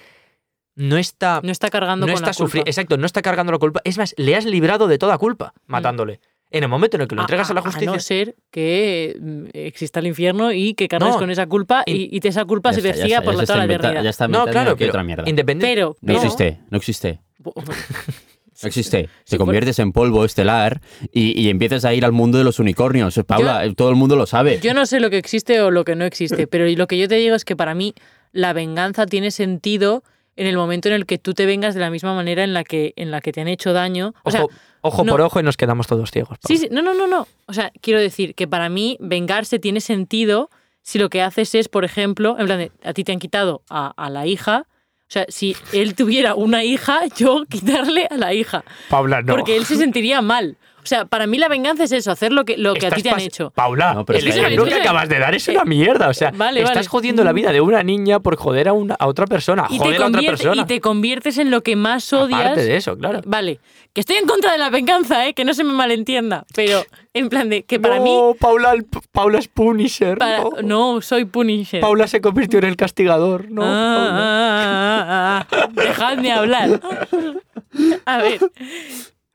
No 0.76 0.98
está. 0.98 1.40
no 1.44 1.52
está 1.52 1.70
cargando 1.70 2.06
No 2.08 2.14
con 2.14 2.16
está 2.16 2.28
la 2.28 2.34
culpa. 2.34 2.46
sufriendo. 2.48 2.70
Exacto, 2.70 2.98
no 2.98 3.06
está 3.06 3.22
cargando 3.22 3.52
la 3.52 3.60
culpa. 3.60 3.80
Es 3.84 3.98
más, 3.98 4.14
le 4.18 4.36
has 4.36 4.44
librado 4.46 4.88
de 4.88 4.98
toda 4.98 5.18
culpa 5.18 5.54
matándole. 5.68 6.20
En 6.50 6.64
el 6.64 6.70
momento 6.70 6.98
en 6.98 7.02
el 7.02 7.08
que 7.08 7.16
lo 7.16 7.22
entregas 7.22 7.50
a, 7.50 7.54
la 7.54 7.62
justicia. 7.62 7.92
no 7.92 8.00
ser 8.00 8.36
que 8.52 9.18
mm, 9.20 9.46
exista 9.54 10.00
el 10.02 10.08
infierno 10.08 10.52
y 10.52 10.74
que 10.76 10.88
cargues 10.88 11.14
No. 11.14 11.18
con 11.20 11.32
esa 11.32 11.48
culpa 11.48 11.84
y, 11.86 12.10
y 12.16 12.28
esa 12.28 12.46
culpa 12.46 12.74
se 12.74 12.80
está, 12.88 13.22
por 13.24 13.34
ya 13.34 13.40
la 13.40 13.46
toda 13.46 13.58
la 13.60 13.66
eternidad. 13.66 14.04
Ya 14.04 14.10
está 14.10 14.28
no, 14.28 14.46
claro, 14.46 14.76
pero 14.78 14.90
otra 14.92 15.04
mierda. 15.04 15.24
independiente. 15.28 15.74
Pero, 15.76 15.96
No 16.02 16.14
existe, 16.14 16.60
no 16.70 16.78
existe. 16.78 17.22
No 18.64 18.68
existe. 18.68 19.02
Si 19.02 19.08
Te 19.08 19.10
fuera- 19.38 19.40
conviertes 19.46 19.80
en 19.80 19.92
polvo 19.92 20.26
estelar 20.26 20.82
y, 21.12 21.40
y 21.40 21.50
empiezas 21.50 21.86
a 21.86 21.94
ir 21.94 22.06
al 22.06 22.12
mundo 22.12 22.38
de 22.38 22.44
los 22.44 22.60
unicornios. 22.60 23.20
Paula, 23.28 23.64
todo 23.76 23.90
el 23.90 23.96
mundo 23.96 24.16
lo 24.16 24.26
sabe. 24.26 24.60
Yo 24.62 24.74
no 24.74 24.86
sé 24.86 25.00
lo 25.00 25.10
que 25.10 25.18
existe 25.18 25.62
o 25.62 25.72
lo 25.72 25.84
que 25.86 25.96
no 25.96 26.06
existe, 26.06 26.48
pero 26.48 26.66
lo 26.68 26.88
que 26.88 26.98
yo 26.98 27.08
te 27.08 27.16
digo 27.16 27.36
es 27.36 27.46
que 27.46 27.56
para 27.56 27.74
mí 27.76 27.94
la 28.32 28.54
venganza 28.54 29.06
tiene 29.06 29.32
sentido 29.32 30.04
en 30.36 30.48
el 30.48 30.58
momento 30.58 30.88
en 30.90 30.96
el 30.96 31.06
que 31.06 31.20
tú 31.20 31.34
te 31.36 31.46
vengas 31.46 31.76
de 31.76 31.82
la 31.82 31.92
misma 31.92 32.16
manera 32.16 32.44
en 32.44 32.54
la 32.54 32.64
que, 32.64 32.94
en 32.96 33.12
la 33.12 33.22
que 33.22 33.32
te 33.32 33.42
han 33.42 33.48
hecho 33.48 33.72
daño. 33.74 34.14
O 34.24 34.32
sea, 34.32 34.44
Ojo, 34.46 34.52
Ojo 34.82 35.04
No. 35.06 35.12
por 35.14 35.22
ojo 35.22 35.40
y 35.40 35.44
nos 35.44 35.56
quedamos 35.58 35.88
todos 35.88 36.10
ciegos. 36.12 36.38
Sí, 36.46 36.58
sí, 36.58 36.68
no, 36.72 36.82
no, 36.82 36.94
no, 36.94 37.06
no. 37.08 37.28
O 37.46 37.54
sea, 37.54 37.72
quiero 37.82 38.02
decir 38.02 38.34
que 38.36 38.48
para 38.48 38.68
mí 38.70 38.98
vengarse 39.00 39.60
tiene 39.60 39.80
sentido 39.80 40.50
si 40.82 41.00
lo 41.00 41.10
que 41.10 41.22
haces 41.22 41.54
es, 41.56 41.70
por 41.70 41.86
ejemplo, 41.86 42.36
en 42.40 42.46
plan 42.48 42.58
de, 42.60 42.72
a 42.84 42.94
ti 42.94 43.04
te 43.06 43.12
han 43.14 43.20
quitado 43.20 43.62
a, 43.70 43.94
a 43.96 44.10
la 44.10 44.26
hija. 44.26 44.66
O 45.14 45.20
sea, 45.22 45.26
si 45.30 45.56
él 45.74 45.94
tuviera 45.94 46.34
una 46.34 46.64
hija, 46.64 47.02
yo 47.16 47.46
quitarle 47.48 48.08
a 48.10 48.18
la 48.18 48.34
hija. 48.34 48.64
Paula, 48.90 49.22
no. 49.22 49.36
Porque 49.36 49.56
él 49.56 49.64
se 49.64 49.76
sentiría 49.76 50.24
mal. 50.24 50.58
O 50.84 50.86
sea, 50.86 51.06
para 51.06 51.28
mí 51.28 51.38
la 51.38 51.48
venganza 51.48 51.86
es 51.86 51.92
eso, 51.94 52.12
hacer 52.12 52.34
lo 52.34 52.44
que, 52.46 52.58
lo 52.58 52.74
que 52.74 52.88
a 52.88 52.92
ti 52.92 53.02
te 53.04 53.10
han 53.10 53.20
hecho. 53.20 53.52
Paula, 53.52 53.94
No, 53.94 54.06
pero 54.06 54.20
el 54.20 54.28
ejemplo 54.28 54.66
que 54.66 54.74
acabas 54.76 55.08
de 55.08 55.20
dar 55.20 55.34
es 55.34 55.48
una 55.48 55.64
mierda. 55.64 56.10
O 56.10 56.14
sea, 56.14 56.32
Vale, 56.36 56.60
estás 56.62 56.76
vale. 56.76 56.88
jodiendo 56.90 57.24
la 57.24 57.32
vida 57.32 57.52
de 57.52 57.62
una 57.62 57.84
niña 57.84 58.20
por 58.20 58.36
joder 58.36 58.68
a, 58.68 58.74
una, 58.74 58.96
a 58.96 59.08
otra 59.08 59.26
persona. 59.28 59.66
Y 59.70 59.78
Joder 59.78 60.02
a 60.04 60.08
otra 60.08 60.22
persona. 60.22 60.62
y 60.62 60.66
te 60.66 60.82
conviertes 60.82 61.38
en 61.38 61.52
lo 61.52 61.62
que 61.64 61.76
más 61.76 62.12
odias. 62.14 62.42
Aparte 62.42 62.64
de 62.66 62.76
eso, 62.76 62.98
claro. 62.98 63.22
Vale, 63.26 63.60
que 63.94 64.02
estoy 64.02 64.18
en 64.18 64.26
contra 64.26 64.52
de 64.52 64.58
la 64.58 64.70
venganza, 64.70 65.26
¿eh? 65.28 65.34
que 65.34 65.46
no 65.46 65.54
se 65.54 65.64
me 65.64 65.72
malentienda, 65.74 66.46
pero 66.56 66.84
en 67.14 67.30
plan 67.30 67.50
de 67.50 67.64
que 67.64 67.80
para 67.80 67.98
no, 68.00 68.04
mí... 68.04 68.20
Paula, 68.40 68.74
el- 68.74 68.86
Paula 69.12 69.40
es 69.40 69.48
Punisher. 69.48 70.18
para- 70.18 70.40
no. 70.40 70.52
no, 70.64 71.02
soy 71.02 71.26
Punisher. 71.26 71.80
Paula 71.82 72.08
se 72.08 72.20
convirtió 72.20 72.60
en 72.60 72.66
el 72.66 72.76
castigador. 72.76 73.50
No, 73.52 73.62
Ah, 73.64 73.96
Paula. 73.96 74.20
ah, 74.20 75.06
ah, 75.08 75.48
ah, 75.52 75.58
ah. 75.64 75.68
Dejadme 75.74 76.32
hablar. 76.34 76.82
A 78.06 78.18
ver, 78.20 78.40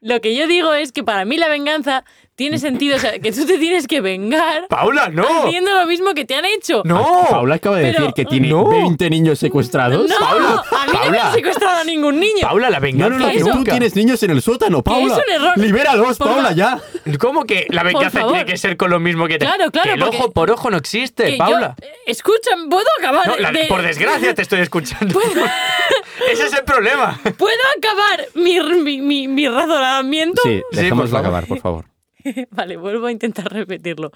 lo 0.00 0.20
que 0.20 0.34
yo 0.34 0.46
digo 0.46 0.74
es 0.74 0.92
que 0.92 1.02
para 1.02 1.24
mí 1.24 1.36
la 1.36 1.48
venganza 1.48 2.04
tiene 2.38 2.56
sentido, 2.60 2.94
o 2.94 2.98
sea, 3.00 3.18
que 3.18 3.32
tú 3.32 3.44
te 3.44 3.58
tienes 3.58 3.88
que 3.88 4.00
vengar 4.00 4.68
Paula, 4.68 5.08
no. 5.08 5.26
haciendo 5.44 5.74
lo 5.74 5.86
mismo 5.86 6.14
que 6.14 6.24
te 6.24 6.36
han 6.36 6.44
hecho. 6.44 6.82
No. 6.84 7.26
Paula 7.28 7.56
acaba 7.56 7.78
de 7.78 7.86
Pero- 7.90 7.98
decir 7.98 8.14
que 8.14 8.24
tiene 8.26 8.46
No. 8.50 8.68
20 8.68 9.10
niños 9.10 9.40
secuestrados. 9.40 10.08
No, 10.08 10.16
Paula, 10.20 10.62
a 10.70 10.86
mí 10.86 10.98
no 11.04 11.10
me 11.10 11.18
han 11.18 11.32
secuestrado 11.34 11.80
a 11.80 11.84
ningún 11.84 12.20
niño. 12.20 12.42
Paula, 12.42 12.70
la 12.70 12.78
No, 12.78 12.82
venganza 12.82 13.18
no, 13.18 13.26
no, 13.26 13.32
que 13.32 13.38
eso- 13.38 13.50
tú 13.50 13.64
tienes 13.64 13.96
niños 13.96 14.22
en 14.22 14.30
el 14.30 14.40
sótano, 14.40 14.84
Paula. 14.84 15.16
es 15.16 15.22
un 15.26 15.34
error. 15.34 15.52
Libéralos, 15.58 16.16
Por 16.16 16.28
Paula, 16.28 16.52
ya. 16.52 16.80
¿Cómo 17.18 17.42
que 17.44 17.66
la 17.70 17.82
venganza 17.82 18.24
tiene 18.24 18.46
que 18.46 18.56
ser 18.56 18.76
con 18.76 18.90
lo 18.90 19.00
mismo 19.00 19.26
que 19.26 19.38
te... 19.38 19.44
Claro, 19.44 19.72
claro, 19.72 19.88
Que 19.88 19.94
el 19.94 20.02
ojo 20.04 20.30
por 20.30 20.48
ojo 20.52 20.70
no 20.70 20.76
existe, 20.76 21.24
Que 21.24 21.32
yo- 21.32 21.38
Paula. 21.38 21.74
escucha, 22.06 22.50
¿puedo 22.70 22.86
acabar? 23.00 23.26
No, 23.26 23.36
la- 23.36 23.50
de- 23.50 23.64
por 23.64 23.82
desgracia 23.82 24.32
te 24.32 24.42
estoy 24.42 24.60
escuchando. 24.60 25.18
Ese 26.30 26.46
es 26.46 26.52
el 26.52 26.62
problema. 26.64 27.18
¿Puedo 27.36 27.56
acabar 27.76 28.28
mi, 28.34 28.60
mi, 28.60 29.00
mi, 29.00 29.26
mi 29.26 29.48
razonamiento? 29.48 30.40
Sí, 30.44 30.62
dejémoslo 30.70 31.18
acabar, 31.18 31.44
por 31.46 31.58
favor. 31.58 31.84
Vale, 32.50 32.76
vuelvo 32.76 33.06
a 33.06 33.12
intentar 33.12 33.52
repetirlo. 33.52 34.12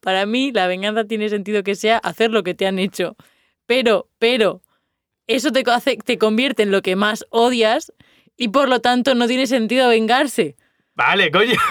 Para 0.00 0.26
mí, 0.26 0.52
la 0.52 0.66
venganza 0.66 1.04
tiene 1.04 1.28
sentido 1.28 1.62
que 1.62 1.74
sea 1.74 1.98
hacer 1.98 2.30
lo 2.30 2.42
que 2.42 2.54
te 2.54 2.66
han 2.66 2.78
hecho. 2.78 3.16
Pero, 3.66 4.08
pero, 4.18 4.62
eso 5.26 5.52
te, 5.52 5.62
hace, 5.70 5.96
te 5.96 6.18
convierte 6.18 6.62
en 6.62 6.70
lo 6.70 6.82
que 6.82 6.96
más 6.96 7.24
odias 7.30 7.92
y 8.36 8.48
por 8.48 8.68
lo 8.68 8.80
tanto 8.80 9.14
no 9.14 9.26
tiene 9.26 9.46
sentido 9.46 9.88
vengarse. 9.88 10.56
Vale, 10.94 11.30
coño. 11.30 11.54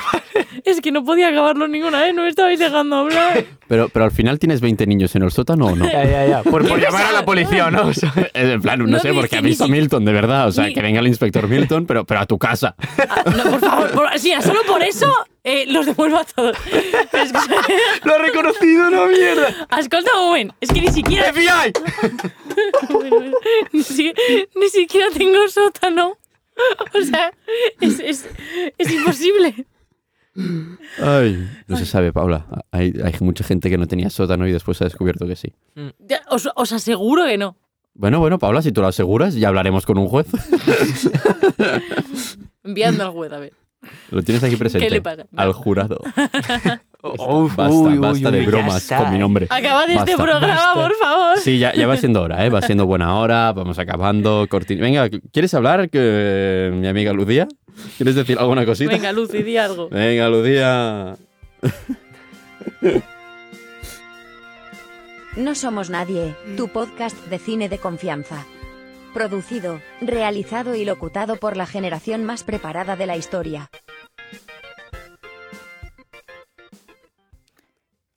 Es 0.64 0.80
que 0.80 0.92
no 0.92 1.04
podía 1.04 1.30
acabarlo 1.30 1.68
ninguna 1.68 2.02
vez, 2.02 2.14
no 2.14 2.24
me 2.24 2.30
estabais 2.30 2.58
dejando 2.60 2.96
hablar. 2.98 3.44
Pero, 3.68 3.90
pero 3.90 4.06
al 4.06 4.12
final 4.12 4.38
tienes 4.40 4.62
20 4.62 4.86
niños 4.86 5.14
en 5.16 5.24
el 5.24 5.32
sótano 5.32 5.66
o 5.68 5.76
no? 5.76 5.86
Ya, 5.86 6.04
ya, 6.06 6.26
ya. 6.28 6.44
Por, 6.44 6.66
por 6.68 6.76
¿Qué 6.80 6.86
llamar 6.86 7.06
a 7.06 7.12
la 7.12 7.26
policía, 7.26 7.70
¿no? 7.72 7.88
O 7.88 7.94
sea, 7.94 8.14
En 8.34 8.62
plan, 8.62 8.80
no, 8.80 8.86
No, 8.88 9.00
sé, 9.00 9.14
porque 9.14 9.38
ha 9.38 9.42
visto 9.42 9.66
a 9.66 9.68
Milton, 9.68 10.06
de 10.06 10.14
verdad. 10.14 10.48
O 10.48 10.52
sea, 10.52 10.68
ni- 10.68 10.74
que 10.74 10.82
venga 10.82 11.00
el 11.00 11.08
inspector 11.08 11.48
Milton, 11.48 11.86
pero, 11.86 12.06
pero 12.06 12.20
a 12.22 12.26
tu 12.26 12.38
casa. 12.38 12.76
Ah, 13.10 13.24
no, 13.36 13.44
por 13.52 13.60
favor, 13.60 13.92
por, 13.92 14.20
sí, 14.20 14.34
solo 14.42 14.62
por 14.68 14.82
eso 14.84 15.12
eh, 15.44 15.66
los 15.68 15.86
devuelvo 15.86 16.18
a 16.20 16.24
todos. 16.26 16.56
Pero 17.12 17.24
es 17.24 17.32
que- 17.34 17.40
lo 18.08 18.16
ha 18.16 18.18
reconocido, 18.20 18.90
no 18.90 19.08
mierda. 19.08 19.68
Escolta 19.80 20.12
un 20.20 20.26
moment, 20.28 20.54
es 20.62 20.70
que 20.72 20.82
ni 20.82 20.88
siquiera, 20.90 21.32
FBI. 21.34 21.74
ni, 23.74 23.84
si- 23.84 24.14
ni 24.56 24.70
siquiera 24.70 25.08
tengo 25.16 25.48
sótano. 25.48 26.18
O 26.93 27.01
sea, 27.03 27.32
es, 27.80 27.99
es, 27.99 28.30
es 28.78 28.91
imposible. 28.91 29.66
Ay, 31.01 31.47
no 31.68 31.78
se 31.78 31.86
sabe, 31.86 32.14
Paula. 32.14 32.45
Hay, 32.72 32.93
hay 33.03 33.14
mucha 33.20 33.43
gente 33.43 33.70
que 33.70 33.78
no 33.78 33.88
tenía 33.88 34.09
sótano 34.09 34.47
y 34.47 34.51
después 34.51 34.82
ha 34.82 34.86
descubierto 34.86 35.28
que 35.28 35.36
sí. 35.36 35.53
Ya, 35.99 36.22
Os, 36.30 36.49
os 36.55 36.72
aseguro 36.72 37.26
que 37.26 37.38
no. 37.38 37.57
Bueno, 37.93 38.20
bueno, 38.20 38.39
Paula, 38.39 38.62
si 38.62 38.72
tú 38.72 38.82
lo 38.82 38.88
aseguras, 38.88 39.36
ya 39.36 39.49
hablaremos 39.49 39.86
con 39.86 39.97
un 39.97 40.07
juez. 40.07 40.28
Enviadme 42.64 43.03
al 43.03 43.12
juez, 43.12 43.32
a 43.34 43.39
ver. 43.39 43.53
Lo 44.12 44.22
tienes 44.22 44.43
aquí 44.43 44.55
presente. 44.55 44.88
¿Qué 44.88 44.93
le 44.93 45.01
pasa? 45.01 45.26
Al 45.36 45.53
jurado. 45.53 45.99
Uf, 47.04 47.56
basta, 47.56 47.74
uy, 47.74 47.93
uy, 47.93 47.97
basta 47.97 48.30
uy, 48.30 48.36
de 48.36 48.43
ya 48.43 48.47
bromas 48.47 48.88
con 48.88 49.10
mi 49.10 49.16
eh. 49.16 49.20
nombre. 49.20 49.47
Acabad 49.49 49.89
este 49.89 50.16
programa, 50.16 50.47
basta. 50.47 50.74
por 50.74 50.95
favor. 50.95 51.38
Sí, 51.39 51.58
ya, 51.58 51.74
ya 51.74 51.88
va 51.88 51.97
siendo 51.97 52.22
hora, 52.22 52.45
¿eh? 52.45 52.49
Va 52.49 52.62
siendo 52.62 52.86
buena 52.86 53.16
hora, 53.18 53.52
vamos 53.54 53.80
acabando. 53.80 54.47
corti- 54.47 54.80
Venga, 54.80 55.10
¿quieres 55.32 55.54
hablar, 55.54 55.89
que, 55.89 56.72
mi 56.74 56.88
amiga 56.88 57.12
Lucía? 57.14 57.47
¿Quieres 57.97 58.16
decir 58.16 58.38
alguna 58.38 58.66
cosita? 58.66 58.91
Venga, 58.91 59.12
Lucy, 59.12 59.41
di 59.43 59.58
algo. 59.58 59.89
Venga, 59.89 60.30
Lucía. 60.30 61.16
No 65.38 65.56
somos 65.56 65.89
nadie, 65.89 66.36
tu 66.58 66.68
podcast 66.68 67.18
de 67.28 67.39
cine 67.39 67.70
de 67.70 67.78
confianza. 67.78 68.45
Producido, 69.14 69.80
realizado 70.02 70.76
y 70.76 70.86
locutado 70.86 71.38
por 71.38 71.56
la 71.58 71.66
generación 71.66 72.24
más 72.26 72.43
preparada 72.43 72.95
de 72.95 73.06
la 73.08 73.16
historia. 73.18 73.70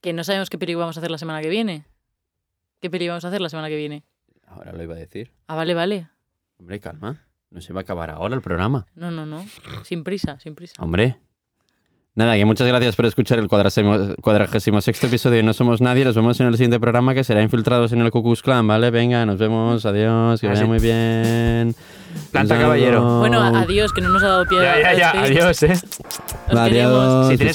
Que 0.05 0.13
no 0.13 0.23
sabemos 0.23 0.51
qué 0.51 0.59
peli 0.59 0.75
vamos 0.75 0.99
a 0.99 1.01
hacer 1.01 1.11
la 1.11 1.17
semana 1.17 1.41
que 1.41 1.49
viene. 1.49 1.87
¿Qué 2.79 2.91
peli 2.91 3.09
vamos 3.09 3.25
a 3.25 3.29
hacer 3.29 3.41
la 3.41 3.49
semana 3.49 3.71
que 3.71 3.77
viene? 3.77 4.05
Ahora 4.47 4.71
lo 4.75 4.83
iba 4.83 4.95
a 4.95 4.99
decir. 4.99 5.33
Ah, 5.47 5.55
vale, 5.55 5.73
vale. 5.73 6.11
Hombre, 6.59 6.79
calma. 6.79 7.27
No 7.49 7.63
se 7.63 7.73
va 7.73 7.81
a 7.81 7.85
acabar 7.85 8.11
ahora 8.11 8.35
el 8.35 8.43
programa. 8.43 8.85
No, 8.95 9.11
no, 9.11 9.25
no. 9.25 9.43
Sin 9.83 10.05
prisa, 10.05 10.39
sin 10.41 10.55
prisa. 10.55 10.75
Hombre. 10.79 11.17
Nada, 12.17 12.37
que 12.37 12.45
muchas 12.45 12.69
gracias 12.69 12.95
por 12.95 13.07
escuchar 13.07 13.41
el 13.41 13.49
cuadragésimo, 13.49 14.81
sexto 14.81 15.09
episodio 15.09 15.39
de 15.39 15.43
No 15.43 15.53
Somos 15.53 15.81
Nadie. 15.81 16.05
Nos 16.05 16.15
vemos 16.15 16.39
en 16.39 16.47
el 16.47 16.53
siguiente 16.55 16.79
programa 16.79 17.12
que 17.12 17.25
será 17.25 17.43
Infiltrados 17.43 17.91
en 17.93 18.03
el 18.03 18.12
Ku 18.12 18.23
Klux 18.23 18.41
Klan, 18.41 18.65
¿vale? 18.69 18.93
Venga, 18.93 19.27
nos 19.27 19.37
vemos. 19.37 19.85
Adiós. 19.85 20.41
Que 20.41 20.47
Ah, 20.47 20.51
vaya 20.51 20.65
muy 20.65 20.79
bien. 20.79 21.75
Planta 22.31 22.57
caballero. 22.57 23.19
Bueno, 23.19 23.41
adiós, 23.43 23.93
que 23.93 24.01
no 24.01 24.11
nos 24.11 24.23
ha 24.23 24.29
dado 24.29 24.47
pie 24.47 24.59
Ya, 24.62 24.81
ya, 24.81 24.95
ya. 24.95 25.23
Adiós, 25.23 25.61
eh. 25.65 25.73
Adiós. 26.51 27.31
Si 27.31 27.37
tienes, 27.37 27.55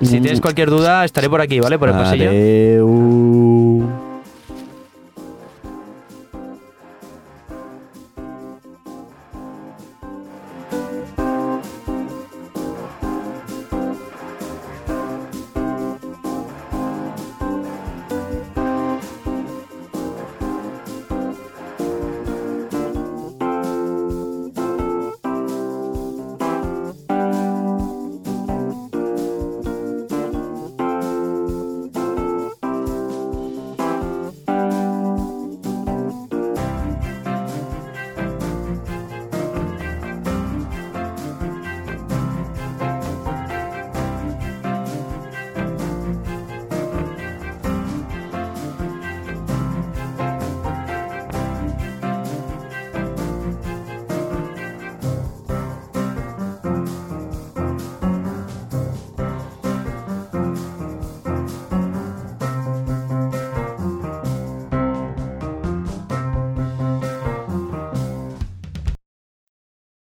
si 0.00 0.20
tienes 0.20 0.40
cualquier 0.40 0.70
duda, 0.70 1.04
estaré 1.04 1.28
por 1.28 1.42
aquí, 1.42 1.60
¿vale? 1.60 1.78
Por 1.78 1.90
el 1.90 1.94
pasillo. 1.94 2.30